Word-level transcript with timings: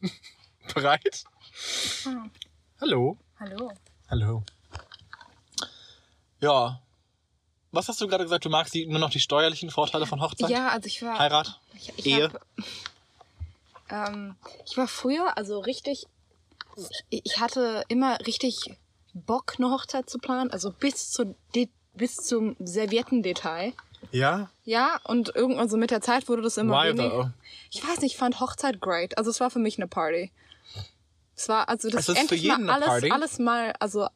Bereit? 0.74 1.24
Hm. 2.04 2.30
Hallo. 2.80 3.18
Hallo. 3.38 3.72
Hallo. 4.10 4.42
Ja. 6.40 6.80
Was 7.70 7.88
hast 7.88 8.00
du 8.00 8.08
gerade 8.08 8.24
gesagt? 8.24 8.44
Du 8.44 8.50
magst 8.50 8.74
die, 8.74 8.86
nur 8.86 8.98
noch 8.98 9.10
die 9.10 9.20
steuerlichen 9.20 9.70
Vorteile 9.70 10.06
von 10.06 10.20
Hochzeit? 10.20 10.50
Ja, 10.50 10.68
also 10.68 10.86
ich 10.86 11.02
war. 11.02 11.18
Heirat? 11.18 11.60
Ich, 11.74 11.92
ich 11.96 12.06
Ehe? 12.06 12.32
Hab, 13.88 14.10
ähm, 14.10 14.36
ich 14.64 14.76
war 14.76 14.88
früher 14.88 15.36
also 15.36 15.58
richtig. 15.60 16.06
Ich, 17.10 17.38
hatte 17.38 17.84
immer 17.88 18.18
richtig 18.26 18.76
Bock, 19.12 19.54
eine 19.58 19.70
Hochzeit 19.70 20.08
zu 20.08 20.18
planen, 20.18 20.50
also 20.50 20.70
bis 20.70 21.10
zu 21.10 21.34
bis 21.94 22.16
zum 22.16 22.54
Serviettendetail. 22.60 23.72
Ja? 24.12 24.50
Ja, 24.64 25.00
und 25.04 25.34
irgendwann 25.34 25.68
so 25.68 25.76
mit 25.76 25.90
der 25.90 26.00
Zeit 26.00 26.28
wurde 26.28 26.42
das 26.42 26.56
immer 26.56 26.82
Why 26.82 26.88
weniger. 26.88 27.32
Ich 27.70 27.82
weiß 27.82 28.00
nicht, 28.00 28.12
ich 28.12 28.18
fand 28.18 28.40
Hochzeit 28.40 28.80
great. 28.80 29.16
Also 29.18 29.30
es 29.30 29.40
war 29.40 29.50
für 29.50 29.58
mich 29.58 29.78
eine 29.78 29.86
Party. 29.88 30.32
Es 31.36 31.48
war 31.48 31.68
also 31.68 31.88
das 31.88 32.08
Es 32.08 32.16
ist 32.16 32.20
endlich 32.20 32.48
mal 32.48 32.70
alles 32.70 32.88
Party. 32.88 33.10
alles 33.10 33.38
mal 33.38 33.72
also 33.78 34.08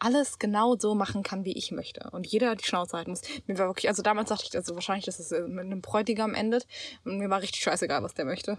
alles 0.00 0.38
genau 0.38 0.76
so 0.76 0.94
machen 0.94 1.22
kann, 1.22 1.44
wie 1.44 1.52
ich 1.56 1.70
möchte. 1.70 2.10
Und 2.10 2.26
jeder 2.26 2.56
die 2.56 2.64
Schnauze 2.64 2.96
halten 2.96 3.10
muss. 3.10 3.22
Mir 3.46 3.56
war 3.58 3.68
wirklich, 3.68 3.88
also 3.88 4.02
damals 4.02 4.28
dachte 4.28 4.44
ich, 4.48 4.54
also 4.56 4.74
wahrscheinlich, 4.74 5.06
dass 5.06 5.18
es 5.18 5.32
äh, 5.32 5.42
mit 5.42 5.64
einem 5.64 5.80
Bräutigam 5.80 6.34
endet. 6.34 6.66
Und 7.04 7.18
mir 7.18 7.30
war 7.30 7.40
richtig 7.40 7.62
scheißegal, 7.62 8.02
was 8.02 8.14
der 8.14 8.24
möchte. 8.24 8.58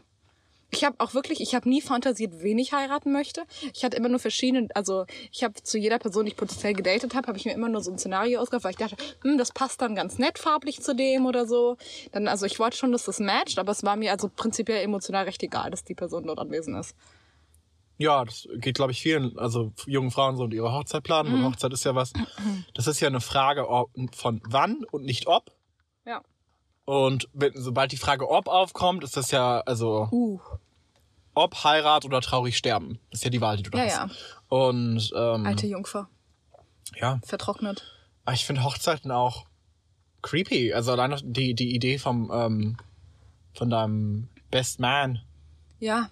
Ich 0.72 0.84
habe 0.84 0.96
auch 1.00 1.14
wirklich, 1.14 1.42
ich 1.42 1.56
habe 1.56 1.70
nie 1.70 1.82
fantasiert, 1.82 2.42
wen 2.42 2.58
ich 2.58 2.74
heiraten 2.74 3.12
möchte. 3.12 3.44
Ich 3.74 3.86
hatte 3.86 3.96
immer 3.98 4.10
nur 4.10 4.20
verschiedene, 4.20 4.68
also 4.74 5.06
ich 5.32 5.44
habe 5.44 5.54
zu 5.62 5.78
jeder 5.78 6.00
Person, 6.00 6.26
die 6.26 6.32
ich 6.32 6.38
potenziell 6.38 6.74
gedatet 6.74 7.16
habe, 7.16 7.28
habe 7.28 7.38
ich 7.38 7.46
mir 7.46 7.54
immer 7.54 7.70
nur 7.70 7.82
so 7.82 7.92
ein 7.92 7.98
Szenario 7.98 8.42
ausgedacht, 8.42 8.64
weil 8.66 8.72
ich 8.72 8.78
dachte, 8.78 8.98
hm, 9.22 9.38
das 9.38 9.52
passt 9.52 9.82
dann 9.82 9.96
ganz 9.96 10.18
nett 10.18 10.40
farblich 10.40 10.82
zu 10.82 10.96
dem 10.96 11.26
oder 11.26 11.46
so. 11.46 11.78
Dann, 12.12 12.28
also 12.28 12.46
ich 12.46 12.60
wollte 12.60 12.78
schon, 12.78 12.92
dass 12.92 13.06
das 13.06 13.20
matcht, 13.20 13.60
aber 13.60 13.72
es 13.72 13.84
war 13.84 13.96
mir 13.96 14.12
also 14.12 14.30
prinzipiell 14.30 14.84
emotional 14.84 15.26
recht 15.26 15.42
egal, 15.44 15.72
dass 15.72 15.84
die 15.84 15.96
Person 15.96 16.26
dort 16.26 16.40
anwesend 16.40 16.78
ist. 16.78 16.96
Ja, 17.98 18.26
das 18.26 18.48
geht, 18.56 18.76
glaube 18.76 18.92
ich, 18.92 19.02
vielen, 19.02 19.38
also 19.38 19.72
jungen 19.86 20.12
Frauen 20.12 20.36
so 20.36 20.44
und 20.44 20.54
ihre 20.54 20.74
Hochzeit 20.74 21.04
planen. 21.04 21.30
Mhm. 21.30 21.36
Und 21.46 21.54
Hochzeit 21.54 21.72
ist 21.72 21.86
ja 21.86 21.96
was, 21.96 22.12
das 22.74 22.88
ist 22.88 23.00
ja 23.00 23.08
eine 23.08 23.22
Frage 23.22 23.68
von 24.12 24.42
wann 24.50 24.84
und 24.92 25.06
nicht 25.06 25.28
ob. 25.28 25.52
Ja. 26.06 26.22
Und 26.84 27.30
wenn, 27.34 27.54
sobald 27.56 27.92
die 27.92 27.98
Frage 27.98 28.30
ob 28.30 28.48
aufkommt, 28.48 29.04
ist 29.04 29.18
das 29.18 29.32
ja, 29.32 29.62
also 29.62 30.08
Uh. 30.12 30.40
Ob 31.36 31.64
Heirat 31.64 32.06
oder 32.06 32.22
traurig 32.22 32.58
sterben. 32.58 33.00
Das 33.12 33.20
ist 33.20 33.24
ja 33.26 33.30
die 33.30 33.42
Wahl, 33.42 33.58
die 33.58 33.64
du 33.64 33.70
da 33.72 33.78
Ja, 33.84 33.84
hast. 33.84 33.96
ja. 33.98 34.58
Und 34.58 35.12
ähm, 35.16 35.46
Alte 35.46 35.68
Jungfer. 35.68 36.10
ja, 36.96 37.20
Vertrocknet. 37.26 37.84
aber 38.26 38.34
ich 38.34 38.46
finde 38.46 38.64
Hochzeiten 38.64 39.12
auch 39.12 39.46
creepy. 40.22 40.74
Also 40.74 40.92
allein 40.92 41.12
noch 41.12 41.22
die, 41.24 41.54
die 41.54 41.76
Idee 41.76 41.98
vom, 42.00 42.32
ähm, 42.34 42.78
von 43.54 43.70
deinem 43.70 44.30
Best 44.50 44.80
Man. 44.80 45.22
Ja. 45.80 46.10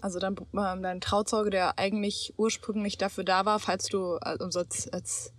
Also 0.00 0.18
dein, 0.18 0.34
ähm, 0.54 0.82
dein 0.82 1.00
Trauzeuge, 1.02 1.50
der 1.50 1.78
eigentlich 1.78 2.32
ursprünglich 2.38 2.96
dafür 2.96 3.22
da 3.24 3.44
war, 3.44 3.60
falls 3.60 3.84
du 3.86 4.14
also 4.16 4.60
als, 4.60 4.88
als, 4.92 5.32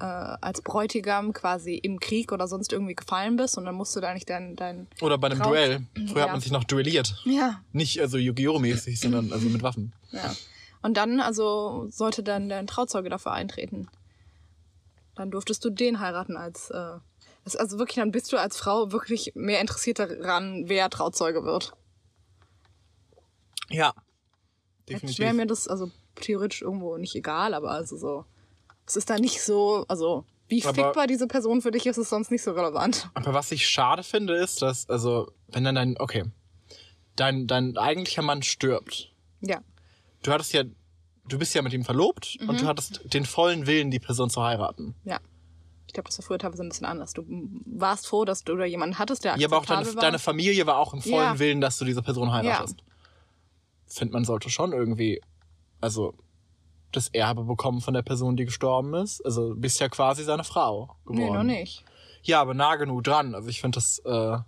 äh, 0.00 0.04
als 0.04 0.60
Bräutigam 0.62 1.32
quasi 1.32 1.74
im 1.76 2.00
Krieg 2.00 2.32
oder 2.32 2.48
sonst 2.48 2.72
irgendwie 2.72 2.94
gefallen 2.94 3.36
bist 3.36 3.56
und 3.58 3.64
dann 3.64 3.74
musst 3.74 3.94
du 3.94 4.00
da 4.00 4.12
nicht 4.14 4.28
dein, 4.28 4.56
dein 4.56 4.86
Oder 5.00 5.18
bei 5.18 5.28
einem 5.28 5.40
Trau- 5.40 5.50
Duell. 5.50 5.86
Früher 5.94 6.16
Ja. 6.16 6.22
hat 6.24 6.32
man 6.32 6.40
sich 6.40 6.50
noch 6.52 6.64
duelliert. 6.64 7.16
ja, 7.24 7.60
Nicht 7.72 8.00
also 8.00 8.18
Yu-Gi-Oh! 8.18 8.58
mäßig, 8.58 8.98
sondern 9.00 9.32
also 9.32 9.48
mit 9.48 9.62
Waffen. 9.62 9.92
ja. 10.10 10.34
Und 10.82 10.96
dann 10.98 11.20
also 11.20 11.86
sollte 11.90 12.22
dann 12.22 12.48
dein 12.50 12.66
Trauzeuge 12.66 13.08
dafür 13.08 13.32
eintreten. 13.32 13.88
Dann 15.14 15.30
durftest 15.30 15.64
du 15.64 15.70
den 15.70 15.98
heiraten 16.00 16.36
als 16.36 16.68
äh, 16.70 16.98
also 17.58 17.78
wirklich 17.78 17.96
dann 17.96 18.10
bist 18.10 18.32
du 18.32 18.36
als 18.38 18.56
Frau 18.58 18.90
wirklich 18.92 19.32
mehr 19.34 19.60
interessiert 19.60 19.98
daran, 19.98 20.64
wer 20.68 20.90
Trauzeuge 20.90 21.44
wird. 21.44 21.72
Ja. 23.70 23.94
Jetzt 24.86 25.02
Definitiv. 25.02 25.18
wäre 25.20 25.34
mir 25.34 25.46
das 25.46 25.68
also 25.68 25.90
theoretisch 26.16 26.62
irgendwo 26.62 26.96
nicht 26.98 27.14
egal, 27.14 27.54
aber 27.54 27.70
also 27.70 27.96
so. 27.96 28.24
Es 28.86 28.96
ist 28.96 29.08
da 29.10 29.18
nicht 29.18 29.40
so, 29.42 29.84
also 29.88 30.24
wie 30.48 30.62
Aber- 30.64 30.74
fickbar 30.74 31.06
diese 31.06 31.26
Person 31.26 31.62
für 31.62 31.70
dich 31.70 31.86
ist, 31.86 31.96
ist 31.96 32.10
sonst 32.10 32.30
nicht 32.30 32.42
so 32.42 32.52
relevant. 32.52 33.08
Aber 33.14 33.32
was 33.34 33.50
ich 33.52 33.66
schade 33.68 34.02
finde, 34.02 34.36
ist, 34.36 34.60
dass, 34.62 34.88
also, 34.90 35.30
wenn 35.48 35.64
dann 35.64 35.74
dein, 35.74 35.96
okay, 35.98 36.24
dein, 37.16 37.46
dein 37.46 37.76
eigentlicher 37.78 38.22
Mann 38.22 38.42
stirbt. 38.42 39.10
Ja. 39.40 39.60
Du 40.22 40.32
hattest 40.32 40.52
ja, 40.52 40.64
du 41.28 41.38
bist 41.38 41.54
ja 41.54 41.62
mit 41.62 41.72
ihm 41.72 41.84
verlobt 41.84 42.36
und 42.40 42.48
Mhm. 42.52 42.56
du 42.58 42.66
hattest 42.66 43.00
den 43.14 43.24
vollen 43.24 43.66
Willen, 43.66 43.90
die 43.90 44.00
Person 44.00 44.28
zu 44.30 44.42
heiraten. 44.42 44.94
Ja. 45.04 45.18
Ich 45.86 45.92
glaube, 45.94 46.08
das 46.08 46.18
war 46.18 46.24
früher 46.26 46.38
teilweise 46.38 46.62
ein 46.62 46.68
bisschen 46.68 46.86
anders. 46.86 47.12
Du 47.12 47.24
warst 47.66 48.06
froh, 48.08 48.24
dass 48.24 48.42
du 48.42 48.56
da 48.56 48.64
jemanden 48.64 48.98
hattest, 48.98 49.22
der 49.24 49.36
Ja, 49.38 49.46
aber 49.48 49.58
auch 49.58 49.66
deine, 49.66 49.86
war. 49.86 50.02
deine 50.02 50.18
Familie 50.18 50.66
war 50.66 50.76
auch 50.78 50.92
im 50.92 51.00
vollen 51.00 51.14
Ja. 51.14 51.38
Willen, 51.38 51.60
dass 51.60 51.78
du 51.78 51.84
diese 51.84 52.02
Person 52.02 52.32
heiratest. 52.32 52.82
Find 53.86 54.12
man 54.12 54.24
sollte 54.24 54.50
schon 54.50 54.72
irgendwie, 54.72 55.20
also, 55.80 56.14
das 56.96 57.08
Erbe 57.08 57.44
bekommen 57.44 57.80
von 57.80 57.94
der 57.94 58.02
Person, 58.02 58.36
die 58.36 58.44
gestorben 58.44 58.94
ist. 58.94 59.24
Also, 59.24 59.54
bist 59.56 59.80
ja 59.80 59.88
quasi 59.88 60.24
seine 60.24 60.44
Frau 60.44 60.96
geworden. 61.04 61.18
Nee, 61.18 61.30
noch 61.30 61.42
nicht. 61.44 61.84
Ja, 62.22 62.40
aber 62.40 62.54
nah 62.54 62.76
genug 62.76 63.04
dran. 63.04 63.34
Also, 63.34 63.48
ich 63.48 63.60
finde 63.60 63.76
das, 63.76 63.98
äh, 64.00 64.38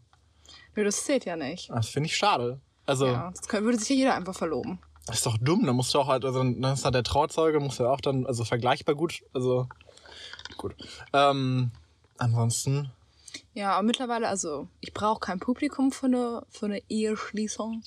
Nö, 0.75 0.84
das 0.84 1.05
zählt 1.05 1.25
ja 1.25 1.37
nicht. 1.37 1.71
das 1.71 1.89
finde 1.89 2.09
ich 2.09 2.17
schade. 2.17 2.61
Also, 2.87 3.07
Ja, 3.07 3.33
das 3.34 3.51
würde 3.53 3.79
sich 3.79 3.89
ja 3.91 3.95
jeder 3.97 4.15
einfach 4.15 4.34
verloben. 4.34 4.79
Das 5.07 5.17
ist 5.19 5.27
doch 5.27 5.39
dumm, 5.39 5.65
dann 5.67 5.77
musst 5.77 5.95
du 5.95 6.01
auch 6.01 6.09
halt, 6.09 6.25
also 6.25 6.41
dann 6.41 6.62
ist 6.65 6.84
halt 6.84 6.95
der 6.97 7.05
Trauzeuge, 7.05 7.61
muss 7.61 7.79
ja 7.79 7.89
auch 7.89 8.01
dann, 8.01 8.27
also 8.27 8.45
vergleichbar 8.45 8.95
gut, 8.97 9.23
also 9.33 9.69
gut. 10.57 10.75
Ähm, 11.13 11.71
ansonsten, 12.19 12.91
Ja, 13.55 13.73
aber 13.75 13.83
mittlerweile, 13.84 14.28
also, 14.28 14.69
ich 14.81 14.93
brauche 14.93 15.21
kein 15.21 15.39
Publikum 15.39 15.93
für 15.93 16.07
eine, 16.07 16.43
für 16.51 16.67
eine 16.67 16.83
Eheschließung. 16.89 17.83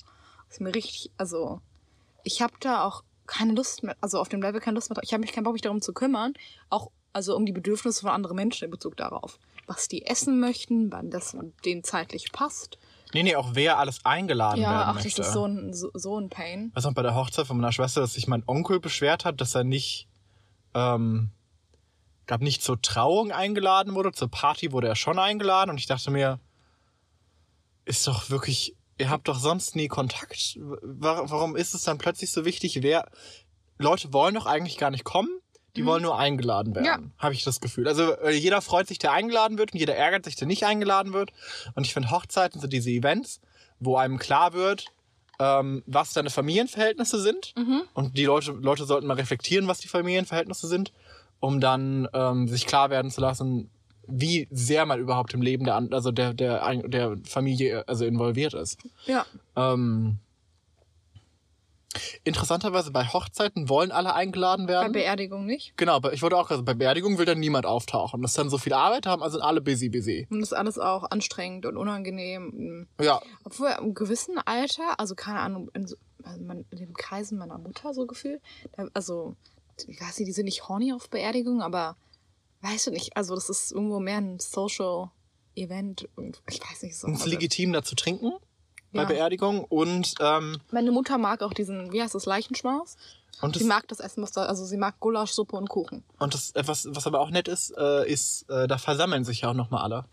Das 0.46 0.54
ist 0.56 0.60
mir 0.60 0.74
richtig, 0.74 1.10
also, 1.18 1.60
ich 2.24 2.40
habe 2.42 2.54
da 2.60 2.84
auch 2.84 3.02
keine 3.30 3.54
Lust 3.54 3.82
mehr, 3.82 3.96
also 4.00 4.18
auf 4.20 4.28
dem 4.28 4.42
Level 4.42 4.60
keine 4.60 4.74
Lust 4.74 4.90
mehr. 4.90 4.98
Ich 5.02 5.12
habe 5.12 5.20
mich 5.20 5.32
keinen 5.32 5.44
Bock, 5.44 5.52
mich 5.54 5.62
darum 5.62 5.80
zu 5.80 5.92
kümmern. 5.94 6.34
Auch, 6.68 6.90
also 7.12 7.36
um 7.36 7.46
die 7.46 7.52
Bedürfnisse 7.52 8.02
von 8.02 8.10
anderen 8.10 8.36
Menschen 8.36 8.64
in 8.64 8.70
Bezug 8.70 8.96
darauf. 8.96 9.38
Was 9.66 9.86
die 9.88 10.04
essen 10.04 10.40
möchten, 10.40 10.90
wann 10.90 11.10
das 11.10 11.36
denen 11.64 11.84
zeitlich 11.84 12.32
passt. 12.32 12.76
nee, 13.14 13.22
nee, 13.22 13.36
auch 13.36 13.50
wer 13.54 13.78
alles 13.78 14.04
eingeladen 14.04 14.60
Ja, 14.60 14.70
werden 14.70 14.82
ach, 14.88 14.94
das 14.96 15.04
möchte. 15.04 15.22
ist 15.22 15.32
so 15.32 15.44
ein, 15.46 15.72
so, 15.72 15.90
so 15.94 16.18
ein 16.18 16.28
Pain. 16.28 16.72
Weiß 16.74 16.84
noch 16.84 16.94
bei 16.94 17.02
der 17.02 17.14
Hochzeit 17.14 17.46
von 17.46 17.56
meiner 17.56 17.72
Schwester, 17.72 18.00
dass 18.00 18.14
sich 18.14 18.26
mein 18.26 18.42
Onkel 18.46 18.80
beschwert 18.80 19.24
hat, 19.24 19.40
dass 19.40 19.54
er 19.54 19.62
nicht, 19.64 20.08
ähm, 20.74 21.30
gab 22.26 22.40
nicht 22.40 22.62
zur 22.62 22.82
Trauung 22.82 23.30
eingeladen 23.32 23.94
wurde, 23.94 24.12
zur 24.12 24.28
Party 24.28 24.72
wurde 24.72 24.88
er 24.88 24.96
schon 24.96 25.18
eingeladen 25.20 25.70
und 25.70 25.78
ich 25.78 25.86
dachte 25.86 26.10
mir, 26.10 26.40
ist 27.84 28.06
doch 28.06 28.28
wirklich, 28.30 28.76
ihr 29.00 29.10
habt 29.10 29.26
doch 29.28 29.38
sonst 29.38 29.74
nie 29.76 29.88
Kontakt. 29.88 30.56
Wa- 30.60 31.24
Warum 31.26 31.56
ist 31.56 31.74
es 31.74 31.82
dann 31.82 31.98
plötzlich 31.98 32.30
so 32.30 32.44
wichtig, 32.44 32.82
wer, 32.82 33.08
Leute 33.78 34.12
wollen 34.12 34.34
doch 34.34 34.46
eigentlich 34.46 34.76
gar 34.78 34.90
nicht 34.90 35.04
kommen, 35.04 35.30
die 35.76 35.86
wollen 35.86 36.02
nur 36.02 36.18
eingeladen 36.18 36.74
werden, 36.74 36.84
Ja. 36.84 36.98
habe 37.18 37.32
ich 37.32 37.44
das 37.44 37.60
Gefühl. 37.60 37.86
Also 37.88 38.12
äh, 38.18 38.30
jeder 38.32 38.60
freut 38.60 38.88
sich, 38.88 38.98
der 38.98 39.12
eingeladen 39.12 39.56
wird 39.56 39.72
und 39.72 39.78
jeder 39.78 39.94
ärgert 39.96 40.24
sich, 40.24 40.34
der 40.36 40.46
nicht 40.48 40.64
eingeladen 40.66 41.12
wird. 41.12 41.30
Und 41.74 41.86
ich 41.86 41.94
finde 41.94 42.10
Hochzeiten 42.10 42.60
sind 42.60 42.72
diese 42.72 42.90
Events, 42.90 43.40
wo 43.78 43.96
einem 43.96 44.18
klar 44.18 44.52
wird, 44.52 44.86
ähm, 45.38 45.82
was 45.86 46.12
deine 46.12 46.28
Familienverhältnisse 46.30 47.20
sind. 47.20 47.54
Und 47.94 48.18
die 48.18 48.24
Leute, 48.24 48.50
Leute 48.52 48.84
sollten 48.84 49.06
mal 49.06 49.14
reflektieren, 49.16 49.68
was 49.68 49.78
die 49.78 49.88
Familienverhältnisse 49.88 50.66
sind, 50.66 50.92
um 51.38 51.60
dann 51.60 52.08
ähm, 52.12 52.48
sich 52.48 52.66
klar 52.66 52.90
werden 52.90 53.10
zu 53.10 53.20
lassen, 53.22 53.70
wie 54.06 54.48
sehr 54.50 54.86
man 54.86 55.00
überhaupt 55.00 55.34
im 55.34 55.42
Leben 55.42 55.64
der, 55.64 55.76
also 55.92 56.10
der, 56.10 56.34
der, 56.34 56.82
der 56.88 57.16
Familie 57.24 57.86
also 57.88 58.04
involviert 58.04 58.54
ist. 58.54 58.78
Ja. 59.06 59.24
Ähm, 59.56 60.18
interessanterweise 62.24 62.92
bei 62.92 63.04
Hochzeiten 63.04 63.68
wollen 63.68 63.90
alle 63.90 64.14
eingeladen 64.14 64.66
Bei 64.66 64.74
werden. 64.74 64.92
Beerdigung 64.92 65.46
nicht. 65.46 65.76
genau, 65.76 65.94
aber 65.96 66.12
ich 66.12 66.22
wollte 66.22 66.36
auch 66.36 66.48
sagen, 66.48 66.64
bei 66.64 66.74
Beerdigung 66.74 67.18
will 67.18 67.24
dann 67.24 67.40
niemand 67.40 67.66
auftauchen. 67.66 68.22
Das 68.22 68.32
ist 68.32 68.38
dann 68.38 68.50
so 68.50 68.58
viel 68.58 68.72
Arbeit 68.72 69.06
haben, 69.06 69.22
also 69.22 69.38
sind 69.38 69.46
alle 69.46 69.60
busy, 69.60 69.88
busy. 69.88 70.26
Und 70.30 70.40
das 70.40 70.52
ist 70.52 70.58
alles 70.58 70.78
auch 70.78 71.10
anstrengend 71.10 71.66
und 71.66 71.76
unangenehm. 71.76 72.86
Ja, 73.00 73.20
Obwohl 73.44 73.74
im 73.80 73.94
gewissen 73.94 74.38
Alter, 74.44 74.98
also 74.98 75.14
keine 75.14 75.40
Ahnung, 75.40 75.70
in, 75.74 75.86
so, 75.86 75.96
also 76.22 76.40
man, 76.44 76.64
in 76.70 76.78
den 76.78 76.94
Kreisen 76.94 77.38
meiner 77.38 77.58
Mutter 77.58 77.92
so 77.92 78.06
gefühlt, 78.06 78.40
also 78.94 79.34
ich 79.88 80.00
weiß 80.00 80.18
nicht, 80.18 80.28
die 80.28 80.32
sind 80.32 80.44
nicht 80.44 80.68
horny 80.68 80.92
auf 80.92 81.08
Beerdigung, 81.10 81.62
aber 81.62 81.96
weißt 82.62 82.86
du 82.88 82.90
nicht, 82.90 83.16
also 83.16 83.34
das 83.34 83.48
ist 83.48 83.72
irgendwo 83.72 84.00
mehr 84.00 84.18
ein 84.18 84.38
Social 84.38 85.10
Event 85.56 86.08
und 86.16 86.42
ich 86.48 86.60
weiß 86.60 86.82
nicht 86.82 86.96
so. 86.98 87.08
es 87.08 87.14
ist 87.14 87.20
Also, 87.22 87.30
legitim, 87.32 87.72
da 87.72 87.82
zu 87.82 87.94
trinken 87.94 88.32
bei 88.92 89.02
Ja. 89.02 89.08
Beerdigung 89.08 89.64
und 89.64 90.14
ähm, 90.20 90.58
meine 90.70 90.90
Mutter 90.92 91.18
mag 91.18 91.42
auch 91.42 91.52
diesen, 91.54 91.92
wie 91.92 92.02
heißt 92.02 92.14
das, 92.14 92.26
Leichenschmaus? 92.26 92.96
und 93.42 93.54
Sie 93.54 93.60
das, 93.60 93.68
mag 93.68 93.88
das 93.88 94.00
Essen, 94.00 94.22
was 94.22 94.32
da, 94.32 94.42
also 94.44 94.64
sie 94.66 94.76
mag 94.76 95.00
Gulaschsuppe 95.00 95.56
und 95.56 95.68
Kuchen. 95.68 96.04
und 96.18 96.34
das 96.34 96.50
etwas, 96.52 96.86
was 96.90 97.06
aber 97.06 97.20
auch 97.20 97.30
nett 97.30 97.48
ist, 97.48 97.70
äh, 97.76 98.06
ist, 98.10 98.48
äh, 98.50 98.68
da 98.68 98.76
versammeln 98.78 99.24
sich 99.24 99.40
ja 99.42 99.50
auch 99.50 99.54
nochmal 99.54 99.82
alle. 99.82 100.04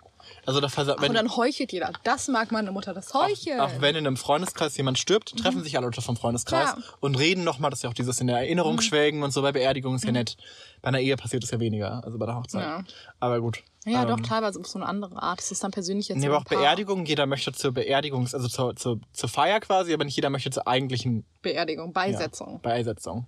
Also 0.45 0.59
da 0.61 0.67
versa- 0.69 0.93
Und 0.93 1.01
wenn, 1.01 1.13
dann 1.13 1.35
heuchelt 1.35 1.71
jeder. 1.71 1.91
Das 2.03 2.27
mag 2.27 2.51
meine 2.51 2.71
Mutter, 2.71 2.93
das 2.93 3.13
Heucheln. 3.13 3.59
auch 3.59 3.71
wenn 3.81 3.95
in 3.95 4.07
einem 4.07 4.17
Freundeskreis 4.17 4.77
jemand 4.77 4.97
stirbt, 4.97 5.37
treffen 5.37 5.63
sich 5.63 5.75
alle 5.77 5.85
Leute 5.87 6.01
vom 6.01 6.15
Freundeskreis 6.17 6.69
Ja. 6.75 6.77
und 6.99 7.15
reden 7.17 7.43
nochmal, 7.43 7.69
das 7.69 7.79
ist 7.79 7.83
ja 7.83 7.89
auch 7.89 7.93
dieses 7.93 8.19
in 8.21 8.27
der 8.27 8.37
Erinnerung 8.37 8.79
schwelgen 8.81 9.23
und 9.23 9.31
so 9.31 9.41
bei 9.41 9.51
Beerdigungen 9.51 9.97
ist 9.97 10.05
ja 10.05 10.11
nett. 10.11 10.37
Bei 10.81 10.89
einer 10.89 10.99
Ehe 10.99 11.17
passiert 11.17 11.43
es 11.43 11.51
ja 11.51 11.59
weniger, 11.59 12.03
also 12.03 12.17
bei 12.17 12.25
der 12.25 12.35
Hochzeit. 12.35 12.61
Ja. 12.63 12.83
Aber 13.19 13.41
gut. 13.41 13.63
ja, 13.85 14.03
ähm, 14.03 14.09
doch, 14.09 14.19
teilweise 14.21 14.59
auf 14.59 14.67
so 14.67 14.77
eine 14.79 14.85
andere 14.87 15.21
Art. 15.21 15.39
Das 15.39 15.51
ist 15.51 15.63
dann 15.63 15.71
persönlich 15.71 16.07
jetzt 16.07 16.19
Nee, 16.19 16.27
aber 16.27 16.37
auch 16.37 16.43
Beerdigungen, 16.45 17.05
jeder 17.05 17.25
möchte 17.25 17.51
zur 17.51 17.71
Beerdigungs-, 17.71 18.33
also 18.35 18.47
zur, 18.47 18.75
zur, 18.75 18.99
zur 19.11 19.29
Feier 19.29 19.59
quasi, 19.59 19.93
aber 19.93 20.05
nicht 20.05 20.15
jeder 20.15 20.29
möchte 20.29 20.49
zur 20.51 20.67
eigentlichen 20.67 21.25
Beerdigung, 21.41 21.87
ja, 21.87 21.91
Beisetzung. 21.93 22.61
Beisetzung. 22.61 23.25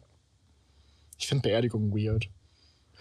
Ich 1.18 1.28
finde 1.28 1.42
Beerdigungen 1.50 1.92
weird. 1.92 2.30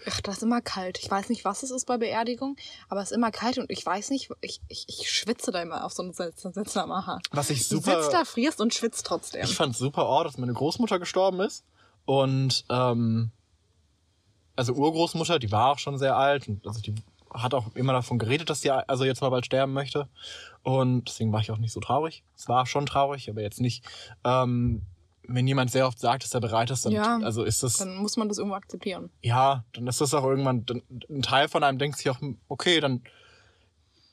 Ach, 0.07 0.21
das 0.21 0.37
ist 0.37 0.43
immer 0.43 0.61
kalt. 0.61 0.99
Ich 1.01 1.09
weiß 1.09 1.29
nicht, 1.29 1.45
was 1.45 1.63
es 1.63 1.71
ist 1.71 1.85
bei 1.85 1.97
Beerdigung, 1.97 2.55
aber 2.87 3.01
es 3.01 3.11
ist 3.11 3.17
immer 3.17 3.31
kalt 3.31 3.57
und 3.57 3.69
ich 3.69 3.85
weiß 3.85 4.09
nicht, 4.11 4.29
ich, 4.41 4.61
ich, 4.67 4.85
ich 4.87 5.11
schwitze 5.11 5.51
da 5.51 5.61
immer 5.61 5.83
auf 5.83 5.93
so 5.93 6.03
einen 6.03 6.13
Sitz 6.13 6.77
am 6.77 6.91
Aha. 6.91 7.19
Was 7.31 7.49
ich 7.49 7.67
Du 7.67 7.77
super. 7.77 8.01
sitzt 8.01 8.13
da, 8.13 8.25
frierst 8.25 8.61
und 8.61 8.73
schwitzt 8.73 9.05
trotzdem. 9.05 9.43
Ich 9.43 9.55
fand 9.55 9.75
super 9.75 10.09
oh, 10.09 10.23
dass 10.23 10.37
meine 10.37 10.53
Großmutter 10.53 10.99
gestorben 10.99 11.41
ist. 11.41 11.63
Und 12.05 12.65
ähm, 12.69 13.31
also 14.55 14.73
Urgroßmutter, 14.73 15.39
die 15.39 15.51
war 15.51 15.71
auch 15.71 15.79
schon 15.79 15.97
sehr 15.97 16.17
alt 16.17 16.47
und 16.47 16.65
also 16.65 16.81
die 16.81 16.95
hat 17.33 17.53
auch 17.53 17.75
immer 17.75 17.93
davon 17.93 18.17
geredet, 18.17 18.49
dass 18.49 18.61
sie 18.61 18.71
also 18.71 19.05
jetzt 19.05 19.21
mal 19.21 19.29
bald 19.29 19.45
sterben 19.45 19.73
möchte. 19.73 20.07
Und 20.63 21.07
deswegen 21.07 21.31
war 21.31 21.41
ich 21.41 21.51
auch 21.51 21.57
nicht 21.57 21.71
so 21.71 21.79
traurig. 21.79 22.23
Es 22.35 22.47
war 22.47 22.65
schon 22.65 22.85
traurig, 22.85 23.29
aber 23.29 23.41
jetzt 23.41 23.61
nicht. 23.61 23.85
Ähm, 24.23 24.81
wenn 25.31 25.47
jemand 25.47 25.71
sehr 25.71 25.87
oft 25.87 25.99
sagt, 25.99 26.23
dass 26.23 26.33
er 26.33 26.41
bereit 26.41 26.71
ist, 26.71 26.85
dann 26.85 26.91
Ja. 26.93 27.19
also 27.23 27.43
ist 27.43 27.63
das 27.63 27.77
Dann 27.77 27.95
muss 27.97 28.17
man 28.17 28.27
das 28.29 28.37
irgendwo 28.37 28.55
akzeptieren. 28.55 29.09
ja, 29.21 29.63
dann 29.73 29.87
ist 29.87 30.01
das 30.01 30.13
auch 30.13 30.23
irgendwann 30.23 30.65
dann, 30.65 30.81
ein 31.09 31.21
Teil 31.21 31.47
von 31.47 31.63
einem 31.63 31.77
denkt 31.77 31.97
sich 31.97 32.09
auch, 32.09 32.17
okay, 32.47 32.79
dann 32.79 33.03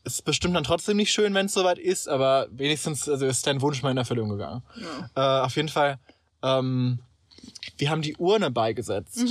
ist 0.04 0.24
bestimmt 0.24 0.54
dann 0.54 0.62
trotzdem 0.64 0.96
nicht 0.96 1.12
schön, 1.12 1.34
wenn 1.34 1.46
es 1.46 1.54
soweit 1.54 1.78
ist, 1.78 2.08
aber 2.08 2.46
wenigstens 2.50 3.08
also 3.08 3.26
ist 3.26 3.46
dein 3.46 3.60
Wunsch 3.60 3.82
mal 3.82 3.90
in 3.90 3.96
Erfüllung 3.96 4.28
gegangen. 4.28 4.62
Äh, 5.16 5.20
auf 5.20 5.56
jeden 5.56 5.68
Fall, 5.68 5.98
ähm, 6.42 7.00
wir 7.76 7.90
haben 7.90 8.02
die 8.02 8.16
Urne 8.16 8.50
beigesetzt 8.50 9.24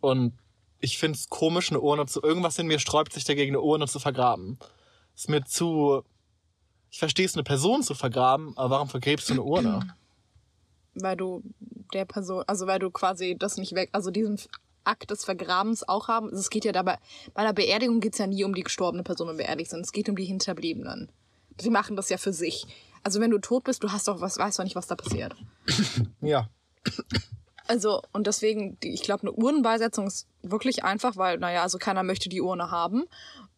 und 0.00 0.32
ich 0.80 0.98
finde 0.98 1.16
es 1.18 1.28
komisch, 1.28 1.70
eine 1.70 1.80
Urne 1.80 2.06
zu. 2.06 2.22
Irgendwas 2.22 2.58
in 2.58 2.66
mir 2.66 2.78
sträubt 2.78 3.12
sich 3.12 3.24
dagegen, 3.24 3.52
eine 3.52 3.60
Urne 3.62 3.86
zu 3.88 3.98
vergraben. 3.98 4.58
Ist 5.16 5.28
mir 5.28 5.44
zu. 5.44 6.02
Ich 6.90 6.98
verstehe 7.00 7.26
es, 7.26 7.34
eine 7.34 7.42
Person 7.42 7.82
zu 7.82 7.94
vergraben, 7.94 8.56
aber 8.56 8.70
warum 8.76 8.88
vergräbst 8.88 9.28
du 9.28 9.32
eine 9.34 9.42
Urne? 9.42 9.94
Weil 10.94 11.16
du 11.16 11.42
der 11.92 12.04
Person, 12.04 12.44
also 12.46 12.66
weil 12.66 12.78
du 12.78 12.90
quasi 12.90 13.36
das 13.38 13.56
nicht 13.56 13.74
weg, 13.74 13.90
also 13.92 14.10
diesen 14.10 14.38
Akt 14.84 15.10
des 15.10 15.24
Vergrabens 15.24 15.86
auch 15.86 16.08
haben. 16.08 16.28
Also 16.28 16.38
Es 16.38 16.50
geht 16.50 16.64
ja 16.64 16.72
dabei, 16.72 16.98
bei 17.34 17.42
einer 17.42 17.52
Beerdigung 17.52 18.00
geht 18.00 18.14
es 18.14 18.18
ja 18.18 18.26
nie 18.26 18.44
um 18.44 18.54
die 18.54 18.64
gestorbene 18.64 19.02
Person, 19.02 19.28
wenn 19.28 19.36
beerdigt 19.36 19.70
sind. 19.70 19.80
Es 19.80 19.92
geht 19.92 20.08
um 20.08 20.16
die 20.16 20.24
Hinterbliebenen. 20.24 21.10
Sie 21.60 21.70
machen 21.70 21.96
das 21.96 22.08
ja 22.08 22.16
für 22.16 22.32
sich. 22.32 22.66
Also 23.02 23.20
wenn 23.20 23.30
du 23.30 23.38
tot 23.38 23.64
bist, 23.64 23.82
du 23.82 23.92
hast 23.92 24.08
doch 24.08 24.20
was, 24.20 24.38
weißt 24.38 24.58
doch 24.58 24.64
nicht, 24.64 24.76
was 24.76 24.86
da 24.86 24.96
passiert. 24.96 25.34
Ja. 26.20 26.48
Also, 27.66 28.00
und 28.12 28.26
deswegen, 28.26 28.80
die, 28.80 28.94
ich 28.94 29.02
glaube, 29.02 29.22
eine 29.22 29.32
Urnenbeisetzung 29.32 30.06
ist 30.06 30.26
wirklich 30.42 30.84
einfach, 30.84 31.18
weil, 31.18 31.36
naja, 31.36 31.62
also 31.62 31.76
keiner 31.76 32.02
möchte 32.02 32.30
die 32.30 32.40
Urne 32.40 32.70
haben. 32.70 33.04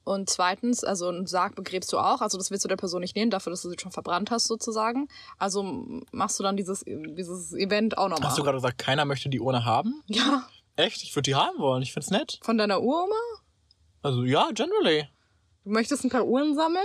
Und 0.04 0.30
zweitens, 0.30 0.82
also 0.82 1.08
einen 1.08 1.26
Sarg 1.26 1.54
begräbst 1.54 1.92
du 1.92 1.98
auch. 1.98 2.20
Also 2.22 2.38
das 2.38 2.50
willst 2.50 2.64
du 2.64 2.68
der 2.68 2.76
Person 2.76 3.00
nicht 3.00 3.14
nehmen, 3.16 3.30
dafür, 3.30 3.50
dass 3.50 3.62
du 3.62 3.68
sie 3.70 3.76
schon 3.80 3.92
verbrannt 3.92 4.30
hast, 4.30 4.46
sozusagen. 4.46 5.08
Also 5.38 5.62
machst 6.10 6.38
du 6.38 6.42
dann 6.42 6.56
dieses, 6.56 6.84
dieses 6.86 7.52
Event 7.52 7.98
auch 7.98 8.08
nochmal. 8.08 8.28
Hast 8.30 8.38
du 8.38 8.42
gerade 8.42 8.56
gesagt, 8.56 8.78
keiner 8.78 9.04
möchte 9.04 9.28
die 9.28 9.40
Urne 9.40 9.64
haben? 9.64 10.02
ja, 10.06 10.44
Echt? 10.76 11.02
Ich 11.02 11.14
würde 11.14 11.30
die 11.30 11.34
haben 11.34 11.58
wollen. 11.58 11.82
Ich 11.82 11.92
find's 11.92 12.10
nett. 12.10 12.38
von 12.42 12.56
deiner 12.56 12.80
Uroma? 12.80 13.14
Also 14.02 14.24
ja, 14.24 14.48
generally. 14.54 15.06
Du 15.64 15.70
möchtest 15.70 16.04
ein 16.04 16.10
paar 16.10 16.24
Uhren 16.26 16.54
sammeln? 16.54 16.82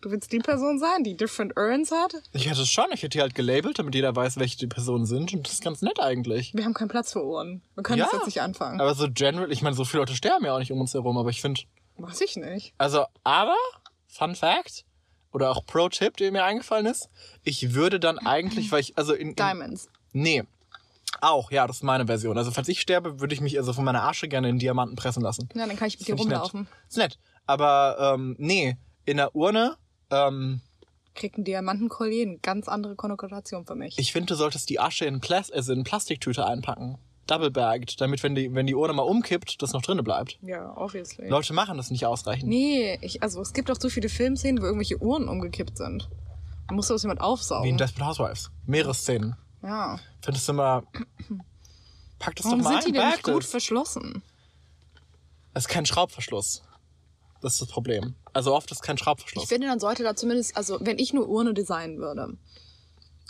Du 0.00 0.10
willst 0.10 0.32
die 0.32 0.40
Person 0.40 0.80
sein, 0.80 1.04
die 1.04 1.16
different 1.16 1.56
urns 1.56 1.92
hat? 1.92 2.14
Ich 2.32 2.50
hätte 2.50 2.62
es 2.62 2.68
schon. 2.68 2.86
Ich 2.92 3.04
hätte 3.04 3.10
die 3.10 3.20
halt 3.20 3.36
gelabelt, 3.36 3.78
damit 3.78 3.94
jeder 3.94 4.16
weiß, 4.16 4.36
welche 4.40 4.58
die 4.58 4.66
Personen 4.66 5.06
sind. 5.06 5.32
Und 5.32 5.46
das 5.46 5.54
ist 5.54 5.62
ganz 5.62 5.80
nett 5.82 6.00
eigentlich. 6.00 6.52
Wir 6.54 6.64
haben 6.64 6.74
keinen 6.74 6.88
Platz 6.88 7.12
für 7.12 7.24
Uhren. 7.24 7.62
Wir 7.76 7.84
können 7.84 8.00
Ja. 8.00 8.06
das 8.06 8.14
jetzt 8.14 8.26
nicht 8.26 8.42
anfangen. 8.42 8.80
Aber 8.80 8.92
so 8.96 9.06
general, 9.08 9.52
ich 9.52 9.62
meine, 9.62 9.76
so 9.76 9.84
viele 9.84 10.00
Leute 10.00 10.16
sterben 10.16 10.44
ja 10.44 10.54
auch 10.54 10.58
nicht 10.58 10.72
um 10.72 10.80
uns 10.80 10.92
herum, 10.92 11.16
aber 11.18 11.30
ich 11.30 11.40
finde, 11.40 11.60
Weiß 11.96 12.20
ich 12.20 12.36
nicht. 12.36 12.74
also, 12.78 13.06
aber, 13.24 13.56
Fun 14.08 14.34
Fact, 14.34 14.84
oder 15.32 15.50
auch 15.50 15.64
Pro-Tipp, 15.64 16.16
der 16.16 16.32
mir 16.32 16.44
eingefallen 16.44 16.86
ist, 16.86 17.08
ich 17.42 17.74
würde 17.74 17.98
dann 17.98 18.18
eigentlich, 18.18 18.70
weil 18.72 18.80
ich, 18.80 18.98
also 18.98 19.14
in, 19.14 19.30
in 19.30 19.36
Diamonds. 19.36 19.88
Nee. 20.12 20.44
Auch, 21.20 21.50
ja, 21.50 21.66
das 21.66 21.76
ist 21.76 21.82
meine 21.82 22.06
Version. 22.06 22.36
Also, 22.38 22.50
falls 22.50 22.68
ich 22.68 22.80
sterbe, 22.80 23.20
würde 23.20 23.34
ich 23.34 23.40
mich 23.40 23.58
also 23.58 23.72
von 23.72 23.84
meiner 23.84 24.04
Asche 24.04 24.28
gerne 24.28 24.48
in 24.48 24.58
Diamanten 24.58 24.96
pressen 24.96 25.22
lassen. 25.22 25.48
Ja, 25.54 25.66
dann 25.66 25.76
kann 25.76 25.88
ich 25.88 25.98
mit 25.98 26.08
dir 26.08 26.14
rumlaufen. 26.14 26.62
Nett. 26.62 26.70
Ist 26.88 26.96
nett. 26.96 27.18
Aber, 27.46 28.14
ähm, 28.14 28.36
nee, 28.38 28.76
in 29.04 29.18
der 29.18 29.34
Urne, 29.34 29.76
ähm, 30.10 30.60
Kriegt 31.14 31.36
ein 31.36 31.44
Diamantenkollier 31.44 32.26
eine 32.26 32.38
ganz 32.38 32.68
andere 32.68 32.96
Konnotation 32.96 33.66
für 33.66 33.74
mich. 33.74 33.98
ich 33.98 34.12
finde, 34.12 34.28
du 34.28 34.34
solltest 34.34 34.70
die 34.70 34.80
Asche 34.80 35.04
in, 35.04 35.20
Plas 35.20 35.50
also 35.50 35.74
in 35.74 35.84
Plastiktüte 35.84 36.46
einpacken. 36.46 36.98
Double-bagged, 37.26 38.00
damit, 38.00 38.22
wenn 38.22 38.34
die, 38.34 38.52
wenn 38.54 38.66
die 38.66 38.74
Urne 38.74 38.92
mal 38.94 39.02
umkippt, 39.02 39.62
das 39.62 39.72
noch 39.72 39.82
drinnen 39.82 40.02
bleibt. 40.04 40.38
ja, 40.42 40.76
obviously. 40.76 41.28
Leute 41.28 41.52
machen 41.52 41.76
das 41.76 41.90
nicht 41.90 42.04
ausreichend. 42.04 42.48
Nee, 42.48 42.98
ich, 43.00 43.22
also 43.22 43.40
es 43.40 43.52
gibt 43.52 43.70
auch 43.70 43.76
so 43.80 43.88
viele 43.88 44.08
Filmszenen, 44.08 44.60
wo 44.60 44.66
irgendwelche 44.66 45.00
Uhren 45.00 45.28
umgekippt 45.28 45.78
sind. 45.78 46.08
Da 46.68 46.74
muss 46.74 46.88
das 46.88 47.02
jemand 47.02 47.20
aufsaugen. 47.20 47.64
Wie 47.64 47.70
in 47.70 47.76
Desperate 47.78 48.06
Housewives. 48.06 48.50
Mehrere 48.66 48.94
Szenen. 48.94 49.36
ja. 49.62 49.98
Findest 50.20 50.48
du 50.48 50.52
immer. 50.52 50.82
Pack 52.18 52.36
das 52.36 52.46
Warum 52.46 52.58
doch 52.60 52.64
mal 52.70 52.82
sind 52.82 52.94
die 52.94 52.98
ein, 52.98 53.02
denn 53.04 53.10
nicht 53.12 53.22
gut 53.24 53.42
das. 53.42 53.50
verschlossen? 53.50 54.22
Das 55.54 55.64
ist 55.64 55.68
kein 55.68 55.86
Schraubverschluss. 55.86 56.62
Das 57.40 57.54
ist 57.54 57.62
das 57.62 57.68
Problem. 57.68 58.14
Also 58.32 58.54
oft 58.54 58.70
ist 58.70 58.82
kein 58.82 58.96
Schraubverschluss. 58.98 59.42
Ich 59.44 59.48
finde, 59.48 59.66
dann 59.66 59.80
sollte 59.80 60.02
da 60.04 60.14
zumindest, 60.14 60.56
also 60.56 60.78
wenn 60.80 60.98
ich 60.98 61.10
eine 61.12 61.24
Urne 61.24 61.54
designen 61.54 61.98
würde. 61.98 62.36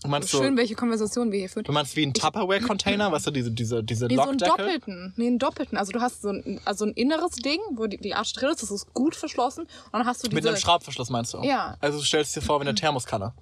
Meinst 0.08 0.28
so, 0.30 0.42
Schön, 0.42 0.56
welche 0.56 0.74
Konversation 0.74 1.30
wir 1.32 1.38
hier 1.38 1.48
führen. 1.48 1.64
du 1.64 1.72
meinst 1.72 1.94
wie 1.96 2.04
ein 2.06 2.14
Tupperware-Container, 2.14 3.12
weißt 3.12 3.26
du, 3.26 3.30
diese, 3.30 3.50
diese, 3.50 3.82
diese 3.84 4.06
Nee, 4.06 4.16
so 4.16 4.22
einen 4.22 4.38
doppelten. 4.38 5.12
Nee, 5.16 5.26
einen 5.28 5.38
doppelten. 5.38 5.76
Also 5.78 5.92
du 5.92 6.00
hast 6.00 6.22
so 6.22 6.30
ein, 6.30 6.60
also 6.64 6.84
ein 6.84 6.92
inneres 6.92 7.32
Ding, 7.32 7.60
wo 7.74 7.86
die, 7.86 7.96
die 7.98 8.14
Arsch 8.14 8.32
drin 8.32 8.50
ist, 8.50 8.62
das 8.62 8.70
ist 8.70 8.92
gut 8.94 9.14
verschlossen. 9.16 9.62
Und 9.62 9.92
dann 9.92 10.06
hast 10.06 10.22
du 10.22 10.28
diese... 10.28 10.34
Mit 10.36 10.46
einem 10.46 10.56
Schraubverschluss 10.56 11.10
meinst 11.10 11.34
du? 11.34 11.42
Ja. 11.42 11.76
Also 11.80 11.98
du 11.98 12.04
stellst 12.04 12.34
dir 12.36 12.42
vor 12.42 12.58
wie 12.60 12.62
eine 12.62 12.74
Thermoskanne. 12.74 13.34